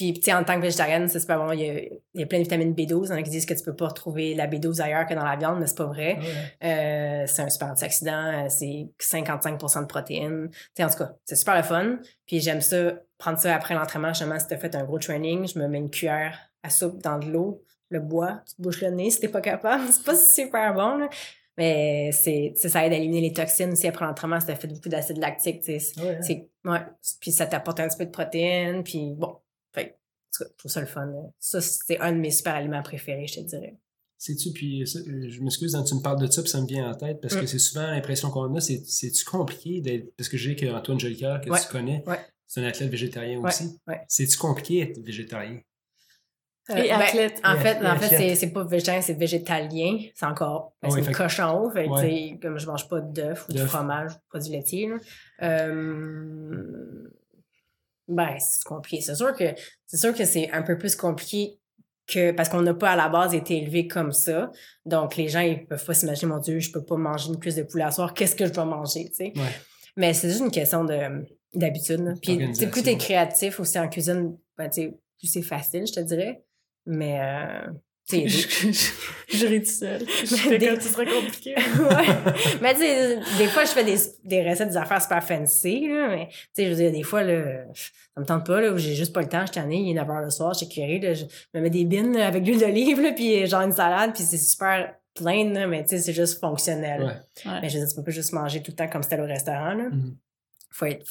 puis, 0.00 0.14
tu 0.14 0.22
sais, 0.22 0.32
en 0.32 0.42
tant 0.44 0.56
que 0.56 0.62
végétarienne, 0.62 1.08
c'est 1.08 1.20
super 1.20 1.36
bon. 1.36 1.52
Il 1.52 1.60
y, 1.60 1.68
a, 1.68 1.74
il 1.74 2.20
y, 2.20 2.22
a, 2.22 2.26
plein 2.26 2.38
de 2.38 2.44
vitamine 2.44 2.72
B12. 2.72 3.04
Il 3.04 3.10
y 3.10 3.12
en 3.12 3.16
a 3.16 3.22
qui 3.22 3.28
disent 3.28 3.44
que 3.44 3.52
tu 3.52 3.62
peux 3.62 3.76
pas 3.76 3.88
retrouver 3.88 4.34
la 4.34 4.46
B12 4.46 4.80
ailleurs 4.80 5.04
que 5.04 5.12
dans 5.12 5.26
la 5.26 5.36
viande, 5.36 5.60
mais 5.60 5.66
c'est 5.66 5.76
pas 5.76 5.84
vrai. 5.84 6.18
Euh, 6.64 7.24
c'est 7.26 7.42
un 7.42 7.50
super 7.50 7.68
antioxydant. 7.68 8.46
Euh, 8.46 8.48
c'est 8.48 8.88
55% 8.98 9.82
de 9.82 9.86
protéines. 9.86 10.48
Tu 10.50 10.58
sais, 10.74 10.84
en 10.84 10.88
tout 10.88 10.96
cas, 10.96 11.12
c'est 11.26 11.36
super 11.36 11.54
le 11.54 11.62
fun. 11.62 11.98
Puis 12.26 12.40
j'aime 12.40 12.62
ça, 12.62 12.94
prendre 13.18 13.38
ça 13.38 13.54
après 13.54 13.74
l'entraînement. 13.74 14.14
Justement, 14.14 14.38
si 14.38 14.46
t'as 14.46 14.56
fait 14.56 14.74
un 14.74 14.84
gros 14.84 14.98
training, 14.98 15.46
je 15.46 15.58
me 15.58 15.68
mets 15.68 15.76
une 15.76 15.90
cuillère 15.90 16.38
à 16.62 16.70
soupe 16.70 17.02
dans 17.02 17.18
de 17.18 17.30
l'eau, 17.30 17.62
le 17.90 18.00
bois, 18.00 18.40
tu 18.48 18.54
te 18.54 18.62
bouches 18.62 18.80
le 18.80 18.88
nez 18.88 19.10
si 19.10 19.20
t'es 19.20 19.28
pas 19.28 19.42
capable. 19.42 19.82
c'est 19.90 20.04
pas 20.06 20.16
super 20.16 20.72
bon, 20.72 20.96
là. 20.96 21.10
Mais 21.60 22.10
c'est, 22.12 22.54
ça 22.56 22.86
aide 22.86 22.94
à 22.94 22.96
éliminer 22.96 23.20
les 23.20 23.34
toxines 23.34 23.72
aussi 23.72 23.86
après 23.86 24.06
l'entraînement. 24.06 24.40
Ça 24.40 24.56
fait 24.56 24.66
beaucoup 24.66 24.88
d'acide 24.88 25.18
lactique, 25.18 25.60
tu 25.60 25.78
sais. 25.78 26.00
Ouais. 26.00 26.48
ouais. 26.64 26.78
Puis 27.20 27.32
ça 27.32 27.46
t'apporte 27.46 27.80
un 27.80 27.88
petit 27.88 27.98
peu 27.98 28.06
de 28.06 28.10
protéines. 28.10 28.82
Puis 28.82 29.12
bon, 29.14 29.36
fait, 29.74 29.98
je 30.38 30.44
trouve 30.56 30.70
ça 30.70 30.80
le 30.80 30.86
fun. 30.86 31.12
Ça, 31.38 31.60
c'est 31.60 31.98
un 31.98 32.12
de 32.12 32.16
mes 32.16 32.30
super 32.30 32.54
aliments 32.54 32.82
préférés, 32.82 33.26
je 33.26 33.40
te 33.40 33.40
dirais. 33.40 33.76
C'est-tu, 34.16 34.52
puis 34.52 34.86
je 34.86 35.42
m'excuse, 35.42 35.74
quand 35.74 35.84
tu 35.84 35.94
me 35.94 36.00
parles 36.00 36.26
de 36.26 36.30
ça, 36.30 36.40
puis 36.40 36.50
ça 36.50 36.62
me 36.62 36.66
vient 36.66 36.90
en 36.90 36.94
tête, 36.94 37.20
parce 37.20 37.34
que 37.34 37.42
mm. 37.42 37.46
c'est 37.46 37.58
souvent 37.58 37.86
l'impression 37.86 38.30
qu'on 38.30 38.54
a, 38.54 38.60
c'est-tu 38.60 39.24
compliqué 39.26 39.82
d'être. 39.82 40.16
Parce 40.16 40.30
que 40.30 40.38
j'ai 40.38 40.56
qu'Antoine 40.56 40.98
Jolicoeur, 40.98 41.42
que 41.42 41.50
tu 41.50 41.68
connais, 41.70 42.02
c'est 42.46 42.62
un 42.62 42.64
athlète 42.64 42.88
végétarien 42.88 43.38
aussi. 43.40 43.78
C'est-tu 44.08 44.38
compliqué 44.38 44.86
d'être 44.86 45.04
végétarien? 45.04 45.60
Euh, 46.70 46.76
Et 46.76 46.88
ben, 46.88 47.00
athlète. 47.00 47.40
en 47.44 47.56
fait, 47.56 47.78
en 47.84 47.96
fait 47.96 48.34
c'est 48.34 48.52
pas 48.52 48.64
végétarien, 48.64 49.00
c'est 49.00 49.14
végétalien. 49.14 49.98
C'est 50.14 50.26
encore. 50.26 50.72
Ben, 50.82 50.90
c'est 50.90 51.42
en 51.42 51.60
haut. 51.60 51.70
Fait, 51.70 51.88
Comme 52.40 52.58
je 52.58 52.66
mange 52.66 52.88
pas 52.88 53.00
d'œufs 53.00 53.46
ou 53.48 53.52
de 53.52 53.64
fromage 53.64 54.12
ou 54.12 54.14
de 54.14 54.28
produits 54.28 54.52
laitiers. 54.52 54.90
Euh, 55.42 57.08
ben, 58.08 58.36
c'est 58.38 58.64
compliqué. 58.64 59.00
C'est 59.00 59.14
sûr 59.14 59.34
que 59.34 59.44
c'est 59.86 59.96
sûr 59.96 60.14
que 60.14 60.24
c'est 60.24 60.50
un 60.50 60.62
peu 60.62 60.78
plus 60.78 60.96
compliqué 60.96 61.58
que 62.06 62.32
parce 62.32 62.48
qu'on 62.48 62.62
n'a 62.62 62.74
pas 62.74 62.90
à 62.90 62.96
la 62.96 63.08
base 63.08 63.34
été 63.34 63.58
élevé 63.58 63.86
comme 63.86 64.12
ça. 64.12 64.50
Donc 64.84 65.16
les 65.16 65.28
gens 65.28 65.40
ils 65.40 65.64
peuvent 65.66 65.84
pas 65.84 65.94
s'imaginer 65.94 66.32
mon 66.32 66.38
dieu, 66.38 66.58
je 66.58 66.72
peux 66.72 66.84
pas 66.84 66.96
manger 66.96 67.28
une 67.28 67.38
cuisse 67.38 67.54
de 67.56 67.62
poulet 67.62 67.84
à 67.84 67.90
soir, 67.90 68.14
qu'est-ce 68.14 68.34
que 68.34 68.46
je 68.46 68.52
dois 68.52 68.64
manger, 68.64 69.08
tu 69.10 69.14
sais? 69.16 69.32
Mais 69.96 70.12
c'est 70.12 70.28
juste 70.28 70.40
une 70.40 70.50
question 70.50 70.84
de 70.84 71.24
d'habitude. 71.54 72.14
Puis 72.22 72.36
plus 72.66 72.82
t'es 72.82 72.96
créatif 72.96 73.60
aussi 73.60 73.78
en 73.78 73.88
cuisine, 73.88 74.36
ben, 74.56 74.68
plus 74.68 75.28
c'est 75.28 75.42
facile, 75.42 75.86
je 75.86 75.92
te 75.92 76.00
dirais. 76.00 76.42
Mais 76.86 77.20
euh, 77.20 77.72
je, 78.12 79.46
ris 79.46 79.62
tout 79.62 79.70
seul. 79.70 80.00
Je 80.24 80.56
des... 80.56 80.68
comme, 80.68 81.06
compliqué. 81.06 81.54
ouais. 81.78 82.58
Mais 82.60 82.74
tu 82.74 82.80
sais, 82.80 83.18
des 83.38 83.46
fois, 83.46 83.64
je 83.64 83.70
fais 83.70 83.84
des, 83.84 83.96
des 84.24 84.48
recettes, 84.48 84.70
des 84.70 84.76
affaires 84.76 85.00
super 85.00 85.22
fancy, 85.22 85.88
là, 85.88 86.08
mais 86.08 86.28
tu 86.28 86.36
sais, 86.54 86.64
je 86.64 86.70
veux 86.70 86.76
dire, 86.76 86.92
des 86.92 87.02
fois, 87.02 87.22
là, 87.22 87.64
ça 87.74 88.20
me 88.20 88.24
tente 88.24 88.46
pas, 88.46 88.60
là, 88.60 88.76
j'ai 88.76 88.94
juste 88.94 89.12
pas 89.12 89.20
le 89.20 89.28
temps, 89.28 89.46
je 89.46 89.52
t'en 89.52 89.68
ai, 89.70 89.76
il 89.76 89.96
est 89.96 90.00
9h 90.00 90.24
le 90.24 90.30
soir, 90.30 90.54
je 90.54 90.64
suis 90.64 90.98
là, 90.98 91.14
je 91.14 91.24
me 91.54 91.60
mets 91.60 91.70
des 91.70 91.84
bines 91.84 92.16
avec 92.16 92.44
l'huile 92.44 92.58
d'olive, 92.58 93.00
là, 93.00 93.12
puis 93.12 93.46
genre 93.46 93.62
une 93.62 93.72
salade, 93.72 94.12
puis 94.14 94.24
c'est 94.24 94.38
super 94.38 94.92
plein, 95.14 95.52
là, 95.52 95.66
mais 95.66 95.84
tu 95.84 95.90
sais, 95.90 95.98
c'est 95.98 96.12
juste 96.12 96.40
fonctionnel. 96.40 97.22
Ouais. 97.44 97.60
Mais 97.62 97.68
je 97.68 97.74
veux 97.74 97.84
dire, 97.84 97.88
tu 97.88 97.96
peux 97.96 98.04
pas 98.04 98.10
juste 98.10 98.32
manger 98.32 98.62
tout 98.62 98.72
le 98.72 98.76
temps 98.76 98.88
comme 98.88 99.02
c'était 99.02 99.20
au 99.20 99.26
restaurant, 99.26 99.74
là. 99.74 99.88
Mm-hmm. 99.88 100.14
Faut 100.70 100.86
être, 100.86 101.06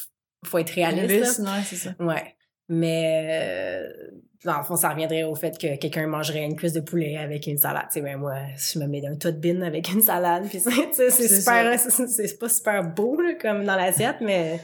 faut 0.45 0.57
être 0.57 0.71
réaliste. 0.71 1.39
ouais, 1.39 1.63
c'est 1.65 1.75
ça. 1.75 1.95
Ouais. 1.99 2.35
Mais 2.69 3.27
euh, 3.31 4.11
dans 4.45 4.59
le 4.59 4.63
fond, 4.63 4.75
ça 4.75 4.89
reviendrait 4.89 5.23
au 5.23 5.35
fait 5.35 5.57
que 5.57 5.75
quelqu'un 5.77 6.05
mangerait 6.05 6.45
une 6.45 6.55
cuisse 6.55 6.73
de 6.73 6.79
poulet 6.79 7.17
avec 7.17 7.47
une 7.47 7.57
salade. 7.57 7.87
Tu 7.87 7.95
sais, 7.95 8.01
ben 8.01 8.17
moi, 8.17 8.35
je 8.55 8.79
me 8.79 8.85
mets 8.85 9.05
un 9.05 9.15
tas 9.15 9.31
de 9.31 9.39
bin 9.39 9.61
avec 9.63 9.91
une 9.91 10.01
salade, 10.01 10.47
puis 10.47 10.59
c'est 10.93 11.11
super, 11.11 11.79
c'est 12.07 12.39
pas 12.39 12.49
super 12.49 12.83
beau 12.83 13.19
là, 13.19 13.33
comme 13.41 13.65
dans 13.65 13.75
l'assiette, 13.75 14.17
mais 14.21 14.61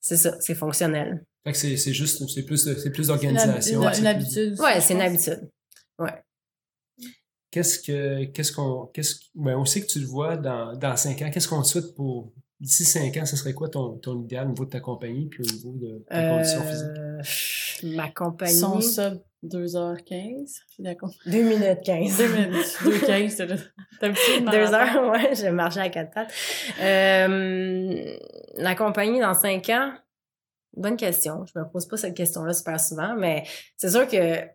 c'est 0.00 0.16
ça, 0.16 0.36
c'est 0.40 0.56
fonctionnel. 0.56 1.24
Fait 1.44 1.52
que 1.52 1.58
c'est 1.58 1.92
juste, 1.92 2.28
c'est 2.28 2.42
plus, 2.42 2.58
c'est 2.58 2.90
plus 2.90 3.06
d'organisation. 3.06 3.82
Une, 3.82 3.98
une, 3.98 4.06
habitude. 4.06 4.60
Ouais, 4.60 4.80
c'est 4.80 4.94
une 4.94 5.00
habitude. 5.00 5.48
Ouais. 5.98 6.22
Qu'est-ce 7.50 7.78
que, 7.78 8.24
qu'est-ce 8.26 8.52
qu'on, 8.52 8.86
qu'est-ce, 8.86 9.16
ben 9.34 9.56
on 9.56 9.64
sait 9.64 9.80
que 9.80 9.86
tu 9.86 10.00
le 10.00 10.06
vois 10.06 10.36
dans, 10.36 10.74
dans 10.76 10.96
cinq 10.96 11.22
ans. 11.22 11.30
Qu'est-ce 11.30 11.48
qu'on 11.48 11.62
te 11.62 11.66
souhaite 11.68 11.94
pour 11.94 12.32
D'ici 12.62 12.84
cinq 12.84 13.16
ans, 13.16 13.26
ce 13.26 13.34
serait 13.34 13.54
quoi 13.54 13.68
ton, 13.68 13.98
ton 13.98 14.22
idéal 14.22 14.46
au 14.46 14.50
niveau 14.50 14.64
de 14.64 14.70
ta 14.70 14.78
compagnie 14.78 15.26
puis 15.26 15.42
au 15.42 15.52
niveau 15.52 15.72
de 15.78 16.04
ta 16.08 16.28
condition 16.28 16.62
physique? 16.62 16.86
Euh, 16.96 17.96
ma 17.96 18.08
compagnie. 18.08 18.52
Son 18.52 18.80
sub 18.80 19.18
2h15. 19.42 20.60
D'accord. 20.78 21.10
2 21.26 21.42
minutes 21.42 21.80
15. 21.84 22.18
2 22.18 22.28
minutes. 22.28 22.78
2h15, 22.84 23.36
t'as 23.98 24.06
un 24.06 24.68
2 24.68 24.74
heures, 24.74 25.10
ouais, 25.10 25.34
je 25.34 25.48
marchais 25.48 25.80
à 25.80 25.88
quatre 25.88 26.14
pattes. 26.14 26.32
Euh, 26.80 28.16
la 28.54 28.74
compagnie 28.76 29.18
dans 29.18 29.34
cinq 29.34 29.68
ans, 29.70 29.92
bonne 30.76 30.96
question. 30.96 31.44
Je 31.44 31.58
me 31.58 31.64
pose 31.68 31.88
pas 31.88 31.96
cette 31.96 32.14
question-là 32.16 32.52
super 32.52 32.78
souvent, 32.78 33.16
mais 33.16 33.42
c'est 33.76 33.90
sûr 33.90 34.06
que, 34.06 34.40
tu 34.40 34.48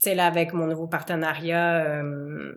sais, 0.00 0.14
là, 0.14 0.26
avec 0.26 0.52
mon 0.52 0.66
nouveau 0.66 0.86
partenariat, 0.86 2.02
euh, 2.02 2.52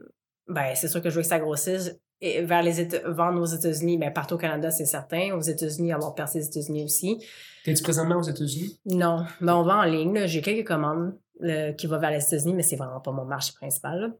ben, 0.49 0.75
c'est 0.75 0.89
sûr 0.89 1.01
que 1.01 1.09
je 1.09 1.15
veux 1.15 1.21
que 1.21 1.29
ça 1.29 1.39
grossisse 1.39 1.97
et 2.21 2.43
vers 2.43 2.61
les 2.61 2.79
États, 2.79 3.09
vendre 3.09 3.41
aux 3.41 3.45
États-Unis, 3.45 3.97
mais 3.97 4.07
ben, 4.07 4.13
partout 4.13 4.35
au 4.35 4.37
Canada, 4.37 4.69
c'est 4.69 4.85
certain. 4.85 5.35
Aux 5.35 5.41
États-Unis, 5.41 5.91
avoir 5.91 6.13
percé 6.13 6.39
les 6.39 6.45
États-Unis 6.45 6.83
aussi. 6.83 7.17
T'es-tu 7.65 7.81
présentement 7.81 8.17
aux 8.17 8.23
États-Unis? 8.23 8.79
Non. 8.85 9.25
Mais 9.41 9.51
on 9.51 9.63
vend 9.63 9.79
en 9.79 9.85
ligne. 9.85 10.27
J'ai 10.27 10.41
quelques 10.41 10.67
commandes 10.67 11.17
qui 11.77 11.87
vont 11.87 11.97
vers 11.97 12.11
les 12.11 12.23
États-Unis, 12.23 12.53
mais 12.53 12.61
c'est 12.61 12.75
vraiment 12.75 12.99
pas 12.99 13.11
mon 13.11 13.25
marché 13.25 13.53
principal. 13.53 14.13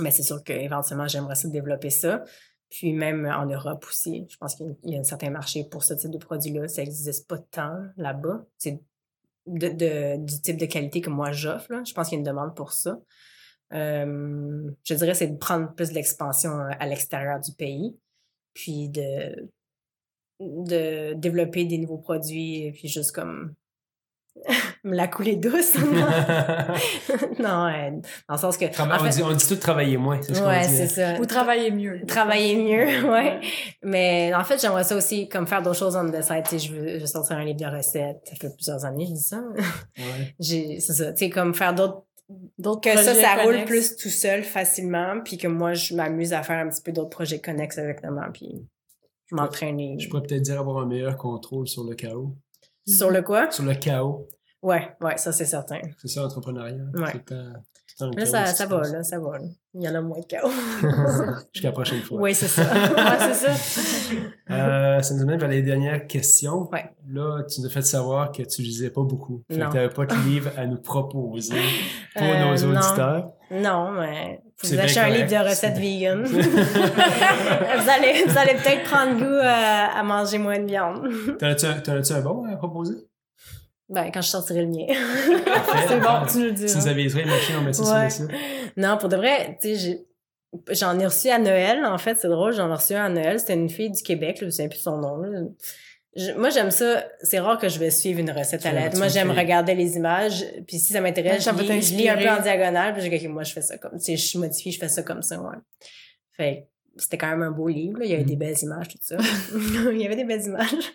Mais 0.00 0.10
c'est 0.10 0.24
sûr 0.24 0.42
qu'éventuellement, 0.42 1.06
j'aimerais 1.06 1.36
ça 1.36 1.48
développer 1.48 1.90
ça. 1.90 2.24
Puis 2.68 2.92
même 2.92 3.26
en 3.26 3.46
Europe 3.46 3.84
aussi, 3.88 4.26
je 4.28 4.36
pense 4.36 4.54
qu'il 4.54 4.76
y 4.84 4.96
a 4.96 5.00
un 5.00 5.04
certain 5.04 5.30
marché 5.30 5.64
pour 5.64 5.84
ce 5.84 5.94
type 5.94 6.10
de 6.10 6.18
produit-là. 6.18 6.68
Ça 6.68 6.82
n'existe 6.82 7.28
pas 7.28 7.38
tant 7.38 7.76
là-bas. 7.96 8.44
C'est 8.58 8.80
de, 9.46 10.16
du 10.24 10.40
type 10.40 10.56
de 10.56 10.66
qualité 10.66 11.00
que 11.00 11.10
moi 11.10 11.32
j'offre. 11.32 11.68
Je 11.84 11.92
pense 11.92 12.08
qu'il 12.08 12.16
y 12.16 12.18
a 12.18 12.20
une 12.20 12.26
demande 12.26 12.54
pour 12.54 12.72
ça. 12.72 12.98
Euh, 13.72 14.70
je 14.84 14.94
dirais, 14.94 15.14
c'est 15.14 15.28
de 15.28 15.36
prendre 15.36 15.72
plus 15.74 15.90
de 15.90 15.94
l'expansion 15.94 16.50
euh, 16.50 16.70
à 16.78 16.86
l'extérieur 16.86 17.40
du 17.40 17.52
pays, 17.52 17.96
puis 18.54 18.88
de, 18.88 19.50
de 20.40 21.14
développer 21.14 21.64
des 21.64 21.78
nouveaux 21.78 21.98
produits, 21.98 22.64
et 22.64 22.72
puis 22.72 22.88
juste 22.88 23.12
comme 23.12 23.54
me 24.84 24.94
la 24.94 25.08
couler 25.08 25.36
douce. 25.36 25.74
non, 27.38 27.66
euh, 27.66 27.90
dans 28.28 28.34
le 28.34 28.38
sens 28.38 28.56
que. 28.56 28.64
on, 28.64 29.08
dit, 29.08 29.22
on, 29.22 29.32
dit, 29.32 29.46
tout 29.46 29.56
travailler 29.56 29.96
moins, 29.96 30.20
c'est 30.22 30.40
Ouais, 30.40 30.64
c'est 30.64 30.88
ça. 30.88 31.20
Ou 31.20 31.26
travailler 31.26 31.70
mieux. 31.70 32.04
Travailler 32.06 32.56
mieux, 32.56 33.10
ouais. 33.10 33.40
Mais 33.82 34.32
en 34.34 34.44
fait, 34.44 34.60
j'aimerais 34.60 34.84
ça 34.84 34.96
aussi, 34.96 35.28
comme 35.28 35.46
faire 35.46 35.62
d'autres 35.62 35.78
choses 35.78 35.96
en 35.96 36.08
the 36.08 36.22
side. 36.22 36.44
Tu 36.44 36.50
sais, 36.50 36.58
je 36.58 36.72
veux, 36.72 36.88
je 36.94 37.00
veux 37.00 37.06
sortir 37.06 37.36
un 37.36 37.44
livre 37.44 37.58
de 37.58 37.76
recettes. 37.76 38.20
Ça 38.24 38.36
fait 38.36 38.54
plusieurs 38.54 38.84
années, 38.84 39.06
je 39.06 39.14
dis 39.14 39.22
ça. 39.22 39.42
Ouais. 39.98 40.34
c'est 40.38 40.80
ça. 40.80 41.12
Tu 41.12 41.24
sais, 41.24 41.30
comme 41.30 41.54
faire 41.54 41.74
d'autres 41.74 42.04
que 42.82 42.96
ça, 42.96 43.14
ça 43.14 43.42
roule 43.42 43.64
plus 43.64 43.96
tout 43.96 44.08
seul 44.08 44.42
facilement, 44.42 45.20
puis 45.24 45.38
que 45.38 45.48
moi, 45.48 45.74
je 45.74 45.94
m'amuse 45.94 46.32
à 46.32 46.42
faire 46.42 46.64
un 46.64 46.68
petit 46.68 46.82
peu 46.82 46.92
d'autres 46.92 47.10
projets 47.10 47.40
connexes 47.40 47.78
exactement, 47.78 48.30
puis 48.32 48.66
je 49.26 49.34
m'entraîne. 49.34 49.98
Je 49.98 50.08
pourrais 50.08 50.22
peut-être 50.22 50.42
dire 50.42 50.60
avoir 50.60 50.78
un 50.78 50.86
meilleur 50.86 51.16
contrôle 51.16 51.68
sur 51.68 51.84
le 51.84 51.94
chaos. 51.94 52.34
Sur 52.86 53.10
le 53.10 53.22
quoi? 53.22 53.50
Sur 53.50 53.64
le 53.64 53.74
chaos. 53.74 54.28
Ouais, 54.62 54.94
ouais, 55.00 55.16
ça 55.16 55.32
c'est 55.32 55.46
certain. 55.46 55.80
C'est 55.98 56.08
ça, 56.08 56.22
l'entrepreneuriat. 56.22 56.84
Ouais. 56.94 57.12
Là, 58.16 58.26
ça, 58.26 58.46
ça 58.46 58.66
va, 58.66 58.82
là, 58.88 59.02
ça 59.02 59.18
va. 59.18 59.38
Il 59.74 59.82
y 59.82 59.88
en 59.88 59.94
a 59.94 60.00
moins 60.00 60.18
de 60.18 60.24
chaos. 60.24 60.50
Jusqu'à 61.54 61.68
la 61.68 61.72
prochaine 61.72 62.00
fois. 62.00 62.20
Oui, 62.20 62.34
c'est 62.34 62.48
ça. 62.48 62.62
ouais, 62.62 63.32
c'est 63.32 63.34
ça. 63.34 64.14
Euh, 64.50 65.00
ça 65.00 65.14
nous 65.14 65.22
amène 65.22 65.38
vers 65.38 65.48
les 65.48 65.62
dernières 65.62 66.06
questions. 66.06 66.68
Ouais. 66.72 66.90
Là, 67.08 67.42
tu 67.44 67.60
nous 67.60 67.66
as 67.66 67.70
fait 67.70 67.82
savoir 67.82 68.32
que 68.32 68.42
tu 68.42 68.62
lisais 68.62 68.90
pas 68.90 69.02
beaucoup. 69.02 69.44
Fait 69.48 69.58
que 69.58 69.68
tu 69.68 69.74
n'avais 69.76 69.88
pas 69.90 70.06
de 70.06 70.14
livre 70.28 70.50
à 70.56 70.66
nous 70.66 70.78
proposer 70.78 71.60
pour 72.16 72.26
euh, 72.26 72.44
nos 72.44 72.56
auditeurs. 72.56 73.32
Non, 73.50 73.92
mais 73.92 74.40
vous 74.62 74.78
achetez 74.78 75.00
un 75.00 75.08
livre 75.08 75.28
de 75.28 75.48
recettes 75.48 75.78
vegan. 75.78 76.22
vous 76.24 77.90
allez, 77.90 78.24
vous 78.26 78.38
allez 78.38 78.54
peut-être 78.54 78.84
prendre 78.84 79.18
goût 79.18 79.40
à, 79.42 79.98
à 79.98 80.02
manger 80.02 80.38
moins 80.38 80.58
de 80.58 80.66
viande. 80.66 81.08
T'en 81.38 81.46
as-tu 81.46 82.12
un 82.12 82.20
bon 82.20 82.44
à 82.44 82.56
proposer? 82.56 82.94
Ben, 83.90 84.10
quand 84.12 84.22
je 84.22 84.28
sortirai 84.28 84.62
le 84.62 84.68
mien. 84.68 84.86
c'est 85.88 86.00
bon, 86.00 86.26
tu 86.30 86.38
nous 86.38 86.50
dis. 86.52 86.68
Si 86.68 86.78
vous 86.78 86.86
avez 86.86 87.02
les 87.02 87.24
machines, 87.24 87.56
on 87.58 87.62
met 87.62 87.72
ça 87.72 88.08
sur 88.08 88.28
Non, 88.76 88.96
pour 88.96 89.08
de 89.08 89.16
vrai, 89.16 89.58
tu 89.60 89.76
sais, 89.76 90.06
j'en 90.70 90.98
ai 91.00 91.06
reçu 91.06 91.28
à 91.28 91.38
Noël, 91.38 91.84
en 91.84 91.98
fait, 91.98 92.16
c'est 92.16 92.28
drôle, 92.28 92.52
j'en 92.54 92.70
ai 92.70 92.74
reçu 92.74 92.94
un 92.94 93.06
à 93.06 93.08
Noël. 93.08 93.40
C'était 93.40 93.54
une 93.54 93.68
fille 93.68 93.90
du 93.90 94.02
Québec, 94.02 94.36
je 94.40 94.44
ne 94.44 94.50
sais 94.50 94.68
plus 94.68 94.78
son 94.78 94.98
nom. 94.98 95.52
moi, 96.36 96.50
j'aime 96.50 96.70
ça. 96.70 97.04
C'est 97.20 97.40
rare 97.40 97.58
que 97.58 97.68
je 97.68 97.80
vais 97.80 97.90
suivre 97.90 98.20
une 98.20 98.30
recette 98.30 98.64
à 98.64 98.72
l'aide. 98.72 98.96
Moi, 98.96 99.08
j'aime 99.08 99.32
regarder 99.32 99.74
les 99.74 99.96
images. 99.96 100.44
Puis 100.68 100.78
si 100.78 100.92
ça 100.92 101.00
m'intéresse, 101.00 101.44
je, 101.44 101.50
lis, 101.50 101.82
je 101.82 101.94
lis 101.94 102.08
un 102.08 102.16
peu 102.16 102.30
en 102.30 102.40
diagonale. 102.40 102.94
Puis 102.94 103.02
j'ai 103.02 103.28
moi, 103.28 103.42
je 103.42 103.52
fais 103.52 103.62
ça 103.62 103.76
comme, 103.76 103.98
tu 103.98 104.04
sais, 104.04 104.16
je 104.16 104.38
modifie, 104.38 104.70
je 104.70 104.78
fais 104.78 104.88
ça 104.88 105.02
comme 105.02 105.22
ça, 105.22 105.40
ouais. 105.40 105.56
Fait 106.36 106.68
c'était 107.00 107.18
quand 107.18 107.30
même 107.30 107.42
un 107.42 107.50
beau 107.50 107.68
livre. 107.68 108.00
Il 108.02 108.10
y 108.10 108.14
avait 108.14 108.24
des 108.24 108.36
mm. 108.36 108.38
belles 108.38 108.56
images, 108.62 108.88
tout 108.88 108.98
ça. 109.00 109.16
il 109.92 110.00
y 110.00 110.06
avait 110.06 110.16
des 110.16 110.24
belles 110.24 110.44
images. 110.44 110.92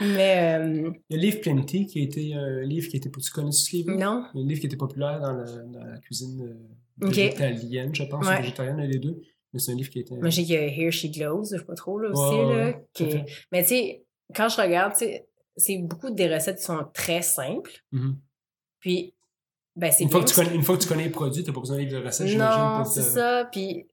Mais. 0.00 0.58
Euh, 0.58 0.92
il 1.08 1.16
y 1.16 1.18
a 1.18 1.22
le 1.22 1.22
livre 1.22 1.40
Plenty, 1.40 1.86
qui 1.86 2.00
a 2.00 2.02
été 2.02 2.34
un 2.34 2.62
livre 2.62 2.88
qui 2.88 2.96
était. 2.96 3.10
Tu 3.10 3.30
connais 3.32 3.52
ce 3.52 3.74
livre? 3.74 3.92
Non. 3.92 4.24
Un 4.34 4.46
livre 4.46 4.60
qui 4.60 4.66
était 4.66 4.76
populaire 4.76 5.20
dans, 5.20 5.32
la 5.32 5.98
cuisine 5.98 6.42
euh, 6.42 7.06
végétalienne, 7.08 7.94
je 7.94 8.04
pense, 8.04 8.26
ouais. 8.26 8.40
végétarienne, 8.40 8.80
les 8.80 8.98
deux. 8.98 9.20
Mais 9.52 9.58
c'est 9.58 9.72
un 9.72 9.76
livre 9.76 9.90
qui 9.90 10.00
été. 10.00 10.14
Moi, 10.14 10.28
j'ai 10.28 10.44
qu'il 10.44 10.54
y 10.54 10.58
a 10.58 10.66
Here 10.66 10.92
She 10.92 11.10
Glows, 11.10 11.44
je 11.50 11.58
sais 11.58 11.64
pas 11.64 11.74
trop, 11.74 11.98
là 11.98 12.10
aussi. 12.10 12.36
là, 12.36 13.24
Mais 13.50 13.62
tu 13.62 13.68
sais, 13.68 14.04
quand 14.34 14.48
je 14.48 14.60
regarde, 14.60 14.94
c'est 14.94 15.78
beaucoup 15.78 16.10
des 16.10 16.32
recettes 16.32 16.58
qui 16.58 16.64
sont 16.64 16.86
très 16.94 17.22
simples. 17.22 17.72
Mm-hmm. 17.92 18.14
Puis, 18.78 19.14
ben, 19.76 19.90
c'est 19.90 20.04
une, 20.04 20.10
fois 20.10 20.22
que 20.22 20.28
tu 20.28 20.34
connais, 20.34 20.54
une 20.54 20.62
fois 20.62 20.76
que 20.76 20.82
tu 20.82 20.88
connais 20.88 21.04
les 21.04 21.10
produits, 21.10 21.42
tu 21.42 21.50
n'as 21.50 21.54
pas 21.54 21.60
besoin 21.60 21.84
de 21.84 21.96
recettes, 21.96 22.26
j'imagine. 22.28 22.62
Non, 22.62 22.84
c'est 22.84 23.02
ça. 23.02 23.48
Puis, 23.50 23.86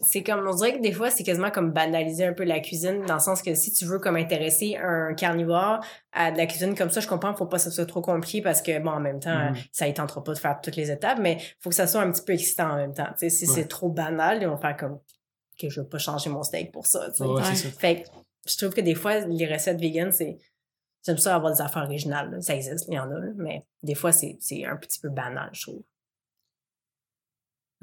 c'est 0.00 0.22
comme, 0.22 0.46
on 0.46 0.54
dirait 0.54 0.76
que 0.76 0.82
des 0.82 0.92
fois, 0.92 1.10
c'est 1.10 1.22
quasiment 1.22 1.50
comme 1.50 1.72
banaliser 1.72 2.24
un 2.24 2.32
peu 2.32 2.44
la 2.44 2.60
cuisine, 2.60 3.04
dans 3.06 3.14
le 3.14 3.20
sens 3.20 3.42
que 3.42 3.54
si 3.54 3.72
tu 3.72 3.84
veux 3.84 3.98
comme 3.98 4.16
intéresser 4.16 4.76
un 4.76 5.14
carnivore 5.14 5.80
à 6.12 6.30
de 6.30 6.36
la 6.36 6.46
cuisine 6.46 6.74
comme 6.74 6.90
ça, 6.90 7.00
je 7.00 7.08
comprends, 7.08 7.34
faut 7.34 7.46
pas 7.46 7.56
que 7.56 7.62
ça 7.62 7.70
soit 7.70 7.86
trop 7.86 8.00
compliqué 8.00 8.42
parce 8.42 8.62
que, 8.62 8.78
bon, 8.80 8.90
en 8.90 9.00
même 9.00 9.20
temps, 9.20 9.50
mm. 9.50 9.56
ça 9.72 9.86
ne 9.86 9.92
tentera 9.92 10.22
pas 10.22 10.34
de 10.34 10.38
faire 10.38 10.60
toutes 10.62 10.76
les 10.76 10.90
étapes, 10.90 11.18
mais 11.20 11.38
faut 11.60 11.70
que 11.70 11.76
ça 11.76 11.86
soit 11.86 12.00
un 12.00 12.10
petit 12.10 12.22
peu 12.22 12.32
excitant 12.32 12.72
en 12.72 12.76
même 12.76 12.94
temps. 12.94 13.08
Tu 13.18 13.28
sais, 13.28 13.30
si 13.30 13.46
c'est 13.46 13.66
trop 13.66 13.88
banal, 13.88 14.42
ils 14.42 14.48
vont 14.48 14.56
faire 14.56 14.76
comme, 14.76 14.98
que 15.58 15.68
je 15.68 15.80
veux 15.80 15.88
pas 15.88 15.98
changer 15.98 16.30
mon 16.30 16.42
steak 16.42 16.72
pour 16.72 16.86
ça, 16.86 17.10
tu 17.10 17.24
sais. 17.24 17.70
Fait 17.70 18.02
que, 18.02 18.08
je 18.46 18.56
trouve 18.58 18.74
que 18.74 18.80
des 18.80 18.94
fois, 18.94 19.20
les 19.20 19.52
recettes 19.52 19.80
vegan, 19.80 20.12
c'est, 20.12 20.36
j'aime 21.04 21.18
ça 21.18 21.34
avoir 21.34 21.52
des 21.52 21.60
affaires 21.60 21.84
originales, 21.84 22.36
ça 22.42 22.54
existe, 22.54 22.86
il 22.88 22.94
y 22.94 22.98
en 22.98 23.10
a, 23.10 23.20
mais 23.36 23.64
des 23.82 23.94
fois, 23.94 24.12
c'est 24.12 24.36
un 24.66 24.76
petit 24.76 25.00
peu 25.00 25.08
banal, 25.08 25.50
je 25.52 25.62
trouve. 25.62 25.82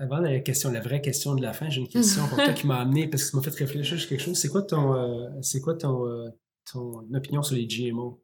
Avant 0.01 0.17
la 0.17 0.39
question, 0.39 0.71
la 0.71 0.79
vraie 0.79 0.99
question 0.99 1.35
de 1.35 1.43
la 1.43 1.53
fin, 1.53 1.69
j'ai 1.69 1.81
une 1.81 1.87
question 1.87 2.27
pour 2.27 2.37
toi 2.37 2.53
qui 2.53 2.65
m'a 2.65 2.79
amené 2.79 3.07
parce 3.07 3.23
que 3.23 3.29
ça 3.29 3.37
m'a 3.37 3.43
fait 3.43 3.51
réfléchir 3.51 3.99
sur 3.99 4.09
quelque 4.09 4.23
chose. 4.23 4.35
C'est 4.35 4.49
quoi 4.49 4.63
ton, 4.63 4.95
euh, 4.95 5.29
c'est 5.41 5.61
quoi 5.61 5.75
ton, 5.75 6.07
euh, 6.07 6.29
ton 6.71 7.05
opinion 7.13 7.43
sur 7.43 7.55
les 7.55 7.67
GMO? 7.67 8.19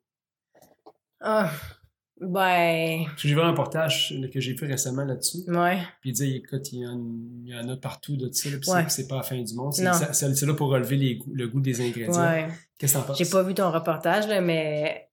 Ah, 1.21 1.51
ben. 2.19 3.05
J'ai 3.17 3.29
vu 3.29 3.39
un 3.39 3.51
reportage 3.51 4.15
que 4.33 4.39
j'ai 4.39 4.57
fait 4.57 4.65
récemment 4.65 5.05
là-dessus. 5.05 5.43
Ouais. 5.47 5.77
Puis 6.01 6.09
il 6.09 6.13
dit, 6.13 6.35
écoute, 6.37 6.71
il 6.71 6.79
y, 7.45 7.55
en, 7.55 7.69
a 7.69 7.77
partout 7.77 8.17
de 8.17 8.31
ça, 8.31 8.49
puis 8.49 8.89
c'est 8.89 9.07
pas 9.07 9.17
la 9.17 9.23
fin 9.23 9.39
du 9.39 9.53
monde. 9.53 9.73
C'est 9.73 10.45
là 10.45 10.53
pour 10.55 10.69
relever 10.69 11.19
le 11.31 11.47
goût 11.47 11.61
des 11.61 11.79
ingrédients. 11.79 12.19
Ouais. 12.19 12.47
Qu'est-ce 12.79 12.93
que 12.93 12.97
t'en 12.97 13.05
penses? 13.05 13.19
J'ai 13.19 13.29
pas 13.29 13.43
vu 13.43 13.53
ton 13.53 13.71
reportage, 13.71 14.27
là, 14.27 14.41
mais 14.41 15.06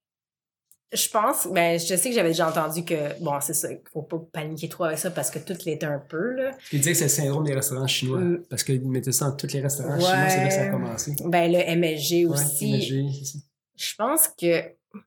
je 0.93 1.09
pense, 1.09 1.49
ben, 1.49 1.79
je 1.79 1.97
sais 1.97 2.09
que 2.09 2.15
j'avais 2.15 2.29
déjà 2.29 2.49
entendu 2.49 2.85
que, 2.85 3.21
bon, 3.21 3.33
c'est 3.41 3.55
ça, 3.55 3.69
faut 3.93 4.03
pas 4.03 4.19
paniquer 4.33 4.69
trop 4.69 4.85
avec 4.85 4.99
ça 4.99 5.11
parce 5.11 5.31
que 5.31 5.39
tout 5.39 5.57
l'est 5.67 5.83
un 5.83 5.99
peu, 5.99 6.33
là. 6.35 6.53
Tu 6.71 6.79
disais 6.79 6.93
que 6.93 6.99
c'est 6.99 7.05
le 7.05 7.11
syndrome 7.11 7.45
des 7.45 7.55
restaurants 7.55 7.87
chinois. 7.87 8.21
Mm. 8.21 8.45
Parce 8.49 8.63
qu'ils 8.63 8.89
mettaient 8.89 9.13
ça 9.13 9.31
dans 9.31 9.37
tous 9.37 9.53
les 9.53 9.61
restaurants 9.61 9.99
chinois, 9.99 10.29
c'est 10.29 10.37
là 10.39 10.49
que 10.49 10.55
ça 10.55 10.63
a 10.63 10.69
commencé. 10.69 11.17
Ben, 11.25 11.51
le 11.51 11.77
MSG 11.77 12.27
aussi. 12.27 12.73
MSG, 12.73 13.43
Je 13.77 13.95
pense 13.97 14.29
que, 14.29 14.63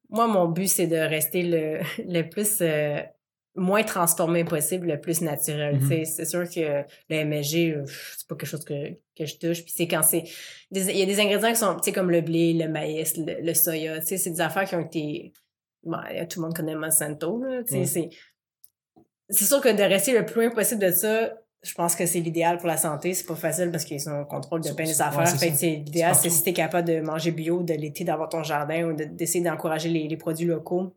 moi, 0.09 0.28
mon 0.28 0.47
but, 0.49 0.67
c'est 0.67 0.88
de 0.88 0.97
rester 0.97 1.43
le, 1.43 1.80
le 2.05 2.23
plus, 2.23 2.57
euh, 2.61 2.99
moins 3.55 3.84
transformé 3.84 4.43
possible, 4.43 4.88
le 4.88 4.99
plus 4.99 5.21
naturel. 5.21 5.80
Mm-hmm. 5.80 6.05
C'est 6.05 6.25
sûr 6.25 6.47
que 6.49 6.84
le 7.09 7.25
MSG, 7.25 7.75
c'est 8.17 8.28
pas 8.28 8.36
quelque 8.36 8.45
chose 8.45 8.63
que, 8.63 8.91
que 9.17 9.25
je 9.25 9.36
touche. 9.38 9.63
Puis 9.63 9.73
c'est 9.75 9.88
quand 9.88 10.03
c'est... 10.03 10.25
Il 10.71 10.97
y 10.97 11.01
a 11.01 11.05
des 11.05 11.19
ingrédients 11.19 11.49
qui 11.49 11.55
sont, 11.55 11.75
tu 11.75 11.86
sais, 11.86 11.91
comme 11.91 12.11
le 12.11 12.21
blé, 12.21 12.53
le 12.53 12.67
maïs, 12.67 13.17
le, 13.17 13.41
le 13.41 13.53
soya, 13.53 13.99
tu 14.01 14.07
sais, 14.07 14.17
c'est 14.17 14.32
des 14.32 14.41
affaires 14.41 14.65
qui 14.65 14.75
ont 14.75 14.86
été 14.86 15.34
tout 16.30 16.40
le 16.40 16.46
monde 16.46 16.56
connaît 16.56 16.76
Monsanto. 16.76 17.44
C'est 19.30 19.44
sûr 19.46 19.62
que 19.62 19.70
de 19.70 19.84
rester 19.84 20.18
le 20.18 20.26
plus 20.26 20.46
loin 20.46 20.56
possible 20.56 20.82
de 20.82 20.92
ça, 20.92 21.32
je 21.64 21.74
pense 21.74 21.96
que 21.96 22.06
c'est 22.06 22.20
l'idéal 22.20 22.58
pour 22.58 22.68
la 22.68 22.78
santé. 22.78 23.14
C'est 23.14 23.26
pas 23.26 23.36
facile 23.36 23.72
parce 23.72 23.84
qu'ils 23.84 24.00
sont 24.00 24.12
en 24.12 24.26
contrôle 24.26 24.62
de 24.62 24.72
plein 24.72 24.86
des 24.86 25.02
affaires. 25.02 25.34
l'idéal, 25.62 26.16
c'est 26.16 26.30
si 26.30 26.44
t'es 26.44 26.54
capable 26.54 26.88
de 26.88 27.02
manger 27.02 27.32
bio 27.32 27.64
de 27.64 27.74
l'été, 27.74 28.04
d'avoir 28.04 28.30
ton 28.30 28.44
jardin 28.44 28.86
ou 28.86 28.94
d'essayer 28.94 29.44
d'encourager 29.44 29.90
les, 29.90 30.08
les, 30.08 30.18
produits 30.18 30.46
locaux, 30.46 30.96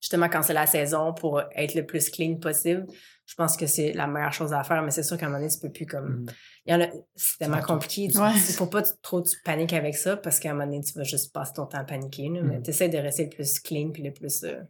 justement 0.00 0.28
quand 0.28 0.42
c'est 0.42 0.52
la 0.52 0.66
saison 0.66 1.14
pour 1.14 1.40
être 1.54 1.74
le 1.74 1.86
plus 1.86 2.10
clean 2.10 2.36
possible. 2.36 2.86
Je 3.26 3.34
pense 3.36 3.56
que 3.56 3.66
c'est 3.66 3.92
la 3.92 4.06
meilleure 4.06 4.32
chose 4.32 4.52
à 4.52 4.62
faire, 4.64 4.82
mais 4.82 4.90
c'est 4.90 5.02
sûr 5.02 5.16
qu'à 5.16 5.26
un 5.26 5.28
moment 5.30 5.40
donné, 5.40 5.50
tu 5.50 5.58
peux 5.58 5.72
plus 5.72 5.86
comme. 5.86 6.22
Mm. 6.22 6.26
Il 6.66 6.72
y 6.72 6.76
en 6.76 6.80
a, 6.82 6.88
c'est 7.14 7.38
tellement 7.38 7.62
compliqué. 7.62 8.02
Il 8.02 8.52
faut 8.52 8.66
pas 8.66 8.82
trop 8.82 9.22
tu 9.22 9.36
paniques 9.44 9.72
avec 9.72 9.96
ça 9.96 10.16
parce 10.16 10.38
qu'à 10.38 10.50
un 10.50 10.54
moment 10.54 10.66
donné, 10.66 10.82
tu 10.82 10.92
vas 10.94 11.04
juste 11.04 11.32
passer 11.32 11.52
ton 11.54 11.66
temps 11.66 11.78
à 11.78 11.84
paniquer. 11.84 12.28
Mais 12.28 12.58
mm. 12.58 12.62
tu 12.62 12.70
essaies 12.70 12.88
de 12.88 12.98
rester 12.98 13.24
le 13.24 13.30
plus 13.30 13.60
clean 13.60 13.90
puis 13.92 14.02
le 14.02 14.12
plus 14.12 14.44
euh, 14.44 14.60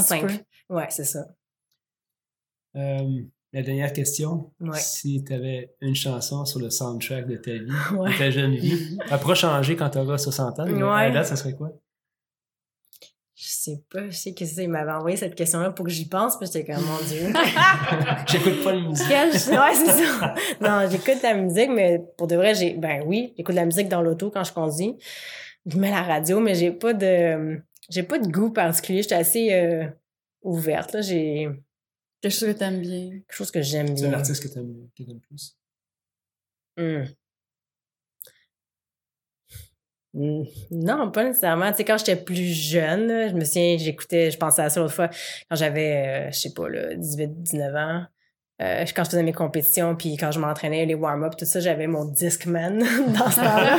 simple. 0.00 0.34
Ouais, 0.68 0.86
c'est 0.90 1.04
ça. 1.04 1.26
Euh, 2.76 3.22
la 3.52 3.62
dernière 3.62 3.92
question. 3.92 4.52
Si 4.74 5.22
tu 5.24 5.32
avais 5.32 5.74
une 5.80 5.94
chanson 5.94 6.44
sur 6.44 6.58
le 6.58 6.70
soundtrack 6.70 7.26
de 7.26 7.36
ta 7.36 7.52
vie, 7.52 7.66
de 7.66 8.18
ta 8.18 8.30
jeune 8.30 8.54
vie, 8.56 8.98
elle 9.10 9.18
pourra 9.18 9.34
changer 9.34 9.76
quand 9.76 9.90
tu 9.90 9.98
auras 9.98 10.18
60 10.18 10.60
ans. 10.60 10.64
là, 10.64 11.24
ça 11.24 11.36
serait 11.36 11.54
quoi? 11.54 11.70
Je 13.42 13.48
sais 13.48 13.82
pas, 13.90 14.08
je 14.08 14.16
sais 14.16 14.34
que 14.34 14.46
c'est, 14.46 14.62
il 14.62 14.68
m'avait 14.68 14.92
envoyé 14.92 15.16
cette 15.16 15.34
question-là 15.34 15.72
pour 15.72 15.84
que 15.84 15.90
j'y 15.90 16.08
pense, 16.08 16.36
puis 16.36 16.46
j'étais 16.46 16.72
comme, 16.72 16.84
mon 16.84 16.98
Dieu. 17.08 17.32
j'écoute 18.28 18.62
pas 18.62 18.72
la 18.72 18.80
musique. 18.80 19.08
ouais, 19.08 19.74
c'est 19.74 20.04
ça. 20.04 20.34
Non, 20.60 20.88
j'écoute 20.88 21.20
la 21.24 21.34
musique, 21.34 21.70
mais 21.70 22.00
pour 22.16 22.28
de 22.28 22.36
vrai, 22.36 22.54
j'ai, 22.54 22.74
ben 22.74 23.02
oui, 23.04 23.34
j'écoute 23.36 23.56
la 23.56 23.64
musique 23.64 23.88
dans 23.88 24.00
l'auto 24.00 24.30
quand 24.30 24.44
je 24.44 24.52
conduis. 24.52 24.96
Je 25.66 25.76
mets 25.76 25.90
la 25.90 26.02
radio, 26.02 26.38
mais 26.38 26.54
j'ai 26.54 26.70
pas 26.70 26.94
de, 26.94 27.60
j'ai 27.90 28.04
pas 28.04 28.20
de 28.20 28.28
goût 28.28 28.50
particulier. 28.50 29.02
J'étais 29.02 29.16
assez 29.16 29.52
euh, 29.52 29.88
ouverte, 30.42 30.92
là. 30.92 31.00
J'ai. 31.00 31.48
Quelque 32.20 32.32
chose 32.32 32.48
que 32.52 32.58
t'aimes 32.58 32.80
bien. 32.80 33.10
Quelque 33.10 33.34
chose 33.34 33.50
que 33.50 33.60
j'aime 33.60 33.86
bien. 33.86 33.96
C'est 33.96 34.06
un 34.06 34.12
artiste 34.12 34.40
que 34.40 34.54
t'aimes, 34.54 34.88
que 34.96 35.02
t'aimes 35.02 35.20
plus. 35.20 35.58
Hum. 36.78 37.06
Non, 40.14 41.10
pas 41.10 41.24
nécessairement. 41.24 41.70
Tu 41.70 41.78
sais, 41.78 41.84
quand 41.84 41.96
j'étais 41.98 42.16
plus 42.16 42.52
jeune, 42.52 43.30
je 43.30 43.34
me 43.34 43.44
souviens, 43.44 43.76
j'écoutais, 43.78 44.30
je 44.30 44.38
pensais 44.38 44.62
à 44.62 44.68
ça 44.68 44.80
l'autre 44.80 44.94
fois, 44.94 45.08
quand 45.48 45.56
j'avais, 45.56 46.28
euh, 46.28 46.30
je 46.30 46.38
sais 46.38 46.52
pas, 46.52 46.68
là, 46.68 46.94
18, 46.94 47.42
19 47.42 47.74
ans. 47.74 48.02
Euh, 48.60 48.84
quand 48.94 49.04
je 49.04 49.10
faisais 49.10 49.22
mes 49.22 49.32
compétitions, 49.32 49.96
puis 49.96 50.16
quand 50.16 50.30
je 50.30 50.38
m'entraînais, 50.38 50.84
les 50.84 50.94
warm-up, 50.94 51.34
tout 51.36 51.46
ça, 51.46 51.60
j'avais 51.60 51.86
mon 51.86 52.04
Discman 52.04 52.78
dans 53.18 53.30
ce 53.30 53.36
temps-là. 53.36 53.78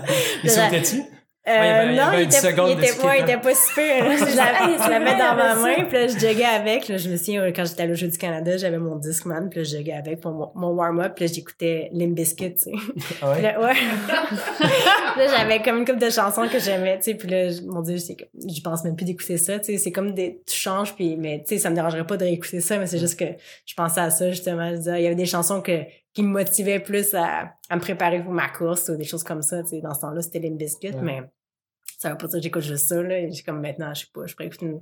Et 0.44 0.48
sautais-tu? 0.48 1.02
Euh, 1.46 1.92
non, 1.92 2.12
il, 2.14 2.22
était, 2.22 2.38
il, 2.40 2.72
était 2.72 2.94
il 3.18 3.22
était 3.22 3.38
pas 3.38 3.54
super. 3.54 4.18
je 4.18 4.90
l'avais 4.90 5.18
dans 5.18 5.36
ma 5.36 5.54
main, 5.56 5.84
puis 5.84 5.92
là, 5.92 6.06
je 6.06 6.18
joguais 6.18 6.44
avec. 6.44 6.88
Là, 6.88 6.96
je 6.96 7.10
me 7.10 7.18
souviens, 7.18 7.52
quand 7.52 7.66
j'étais 7.66 7.82
à 7.82 7.86
au 7.86 7.94
Jeu 7.94 8.08
du 8.08 8.16
Canada, 8.16 8.56
j'avais 8.56 8.78
mon 8.78 8.96
Discman, 8.96 9.50
puis 9.50 9.60
là, 9.60 9.64
je 9.64 9.76
joguais 9.76 9.92
avec 9.92 10.22
pour 10.22 10.32
mon, 10.32 10.50
mon 10.54 10.68
warm-up, 10.68 11.12
puis 11.14 11.26
là, 11.26 11.32
j'écoutais 11.34 11.90
Limp 11.92 12.14
Bizkit, 12.14 12.54
tu 12.54 12.62
sais. 12.62 12.72
Ah 13.20 13.30
ouais? 13.30 13.42
Là, 13.42 13.60
ouais. 13.60 13.74
là, 15.18 15.26
j'avais 15.36 15.60
comme 15.60 15.80
une 15.80 15.84
couple 15.84 15.98
de 16.00 16.08
chansons 16.08 16.48
que 16.48 16.58
j'aimais, 16.58 16.96
tu 16.96 17.04
sais, 17.10 17.14
puis 17.14 17.28
là, 17.28 17.50
mon 17.66 17.82
Dieu, 17.82 17.96
je 17.98 18.60
pense 18.62 18.82
même 18.84 18.96
plus 18.96 19.04
d'écouter 19.04 19.36
ça, 19.36 19.58
tu 19.58 19.66
sais. 19.66 19.76
C'est 19.76 19.92
comme 19.92 20.14
des, 20.14 20.40
tu 20.46 20.56
changes, 20.56 20.94
puis, 20.94 21.16
mais 21.18 21.40
tu 21.40 21.48
sais, 21.48 21.58
ça 21.58 21.68
me 21.68 21.74
dérangerait 21.74 22.06
pas 22.06 22.16
de 22.16 22.24
réécouter 22.24 22.62
ça, 22.62 22.78
mais 22.78 22.86
c'est 22.86 22.98
juste 22.98 23.18
que 23.18 23.26
je 23.66 23.74
pensais 23.74 24.00
à 24.00 24.08
ça, 24.08 24.30
justement. 24.30 24.70
Je 24.70 24.76
disais, 24.76 25.00
il 25.00 25.04
y 25.04 25.06
avait 25.06 25.14
des 25.14 25.26
chansons 25.26 25.60
que, 25.60 25.82
qui 26.14 26.22
me 26.22 26.28
motivaient 26.28 26.80
plus 26.80 27.12
à, 27.14 27.54
à 27.68 27.76
me 27.76 27.80
préparer 27.80 28.22
pour 28.22 28.32
ma 28.32 28.48
course 28.48 28.88
ou 28.88 28.96
des 28.96 29.04
choses 29.04 29.24
comme 29.24 29.42
ça, 29.42 29.62
tu 29.62 29.70
sais. 29.70 29.80
Dans 29.80 29.92
ce 29.92 30.00
temps-là, 30.00 30.22
c'était 30.22 30.38
Limp 30.38 30.56
Bizkit, 30.56 30.94
mais 31.02 31.22
ça 31.98 32.10
veut 32.10 32.16
pas 32.16 32.28
dire 32.28 32.38
que 32.38 32.42
j'écoute 32.42 32.62
juste 32.62 32.88
ça, 32.88 33.02
là. 33.02 33.28
J'ai 33.28 33.42
comme 33.42 33.60
maintenant, 33.60 33.92
je 33.92 34.02
sais 34.02 34.10
pas, 34.14 34.24
je 34.24 34.34
pourrais 34.34 34.46
écouter 34.46 34.66
une... 34.66 34.80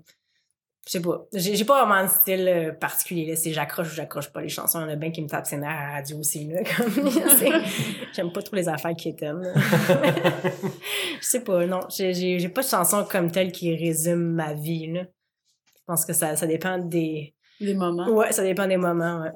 Je 0.85 0.91
sais 0.91 1.01
pas. 1.01 1.25
J'ai 1.33 1.65
pas 1.65 1.79
vraiment 1.81 1.95
un 1.95 2.09
style 2.09 2.49
euh, 2.49 2.73
particulier, 2.73 3.25
là. 3.25 3.37
C'est 3.37 3.53
j'accroche 3.53 3.93
ou 3.93 3.95
j'accroche 3.95 4.31
pas 4.31 4.43
les 4.43 4.49
chansons. 4.49 4.81
Il 4.81 4.83
y 4.83 4.85
en 4.87 4.89
a 4.89 4.97
bien 4.97 5.13
qui 5.13 5.23
me 5.23 5.29
tapent 5.29 5.47
ses 5.47 5.57
nerfs 5.57 5.71
à 5.71 5.87
la 5.87 5.93
radio 5.93 6.19
aussi, 6.19 6.49
là. 6.49 6.61
J'aime 8.13 8.33
pas 8.33 8.43
trop 8.43 8.57
les 8.57 8.69
affaires 8.69 8.95
qui 8.95 9.11
étonnent. 9.11 9.55
je 9.55 11.25
sais 11.25 11.45
pas, 11.45 11.65
non. 11.67 11.81
J'ai 11.89 12.49
pas 12.49 12.63
de 12.63 12.67
chanson 12.67 13.07
comme 13.09 13.31
telle 13.31 13.53
qui 13.53 13.75
résume 13.75 14.35
ma 14.35 14.55
vie, 14.55 14.93
là. 14.93 15.03
Je 15.03 15.81
pense 15.87 16.05
que 16.05 16.13
ça, 16.13 16.37
ça 16.37 16.47
dépend 16.47 16.79
des... 16.79 17.35
Des 17.61 17.75
moments. 17.75 18.09
Ouais, 18.11 18.33
ça 18.33 18.43
dépend 18.43 18.67
des 18.67 18.77
moments, 18.77 19.23
ouais. 19.23 19.31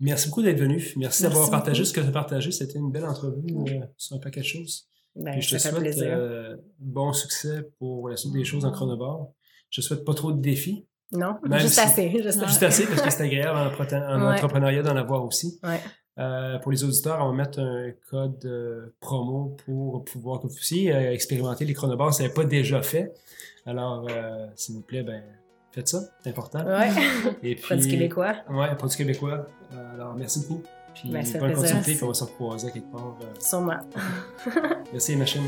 Merci 0.00 0.28
beaucoup 0.28 0.42
d'être 0.42 0.58
venu. 0.58 0.92
Merci, 0.96 1.22
d'avoir 1.22 1.50
partagé 1.50 1.84
ce 1.84 1.92
que 1.92 2.00
tu 2.00 2.06
as 2.06 2.12
partagé. 2.12 2.50
C'était 2.50 2.78
une 2.78 2.90
belle 2.90 3.04
entrevue 3.04 3.54
euh, 3.54 3.80
sur 3.96 4.16
un 4.16 4.18
paquet 4.18 4.40
de 4.40 4.46
choses. 4.46 4.86
Ben, 5.14 5.40
je 5.40 5.50
te 5.50 5.58
souhaite 5.58 5.98
euh, 5.98 6.56
bon 6.78 7.12
succès 7.12 7.68
pour 7.78 8.08
la 8.08 8.16
suite 8.16 8.32
des 8.32 8.44
choses 8.44 8.64
en 8.64 8.72
chronobord. 8.72 9.34
Je 9.68 9.80
te 9.80 9.86
souhaite 9.86 10.04
pas 10.04 10.14
trop 10.14 10.32
de 10.32 10.40
défis. 10.40 10.86
Non, 11.12 11.36
juste 11.58 11.78
assez. 11.78 12.10
Juste, 12.10 12.62
assez 12.62 12.86
parce 12.86 13.02
que 13.02 13.10
c'est 13.10 13.24
agréable 13.24 13.58
en, 13.58 14.32
entrepreneuriat 14.32 14.82
d'en 14.82 14.96
avoir 14.96 15.24
aussi. 15.24 15.58
Ouais. 15.62 15.80
Euh, 16.18 16.58
pour 16.58 16.70
les 16.70 16.82
auditeurs, 16.82 17.18
on 17.20 17.30
va 17.30 17.34
mettre 17.34 17.60
un 17.60 17.90
code 18.08 18.44
euh, 18.44 18.94
promo 19.00 19.56
pour 19.64 20.04
pouvoir 20.04 20.40
que 20.40 20.46
vous 20.46 20.54
puissiez 20.54 20.92
expérimenter 20.92 21.64
les 21.64 21.74
chronobores 21.74 22.14
si 22.14 22.22
ce 22.22 22.28
n'est 22.28 22.34
pas 22.34 22.44
déjà 22.44 22.80
fait. 22.82 23.12
Alors, 23.66 24.08
s'il 24.54 24.76
vous 24.76 24.82
plaît, 24.82 25.02
ben, 25.02 25.22
faites 25.72 25.88
ça, 25.88 26.00
c'est 26.22 26.30
important. 26.30 26.64
Ouais. 26.64 26.90
Et 27.42 27.54
puis, 27.54 27.62
produit 27.62 27.90
québécois. 27.90 28.34
Oui, 28.48 28.66
produit 28.78 28.96
québécois. 28.96 29.46
alors, 29.94 30.14
merci 30.14 30.40
beaucoup. 30.40 30.62
Puis 30.94 31.08
ben, 31.08 31.24
bonne 31.38 31.54
continuité, 31.54 31.94
puis 31.94 32.04
on 32.04 32.08
va 32.08 32.14
se 32.14 32.24
recroiser 32.24 32.70
quelque 32.72 32.90
part. 32.92 33.16
Sûrement. 33.38 33.78
Merci, 34.92 35.16
machine. 35.16 35.42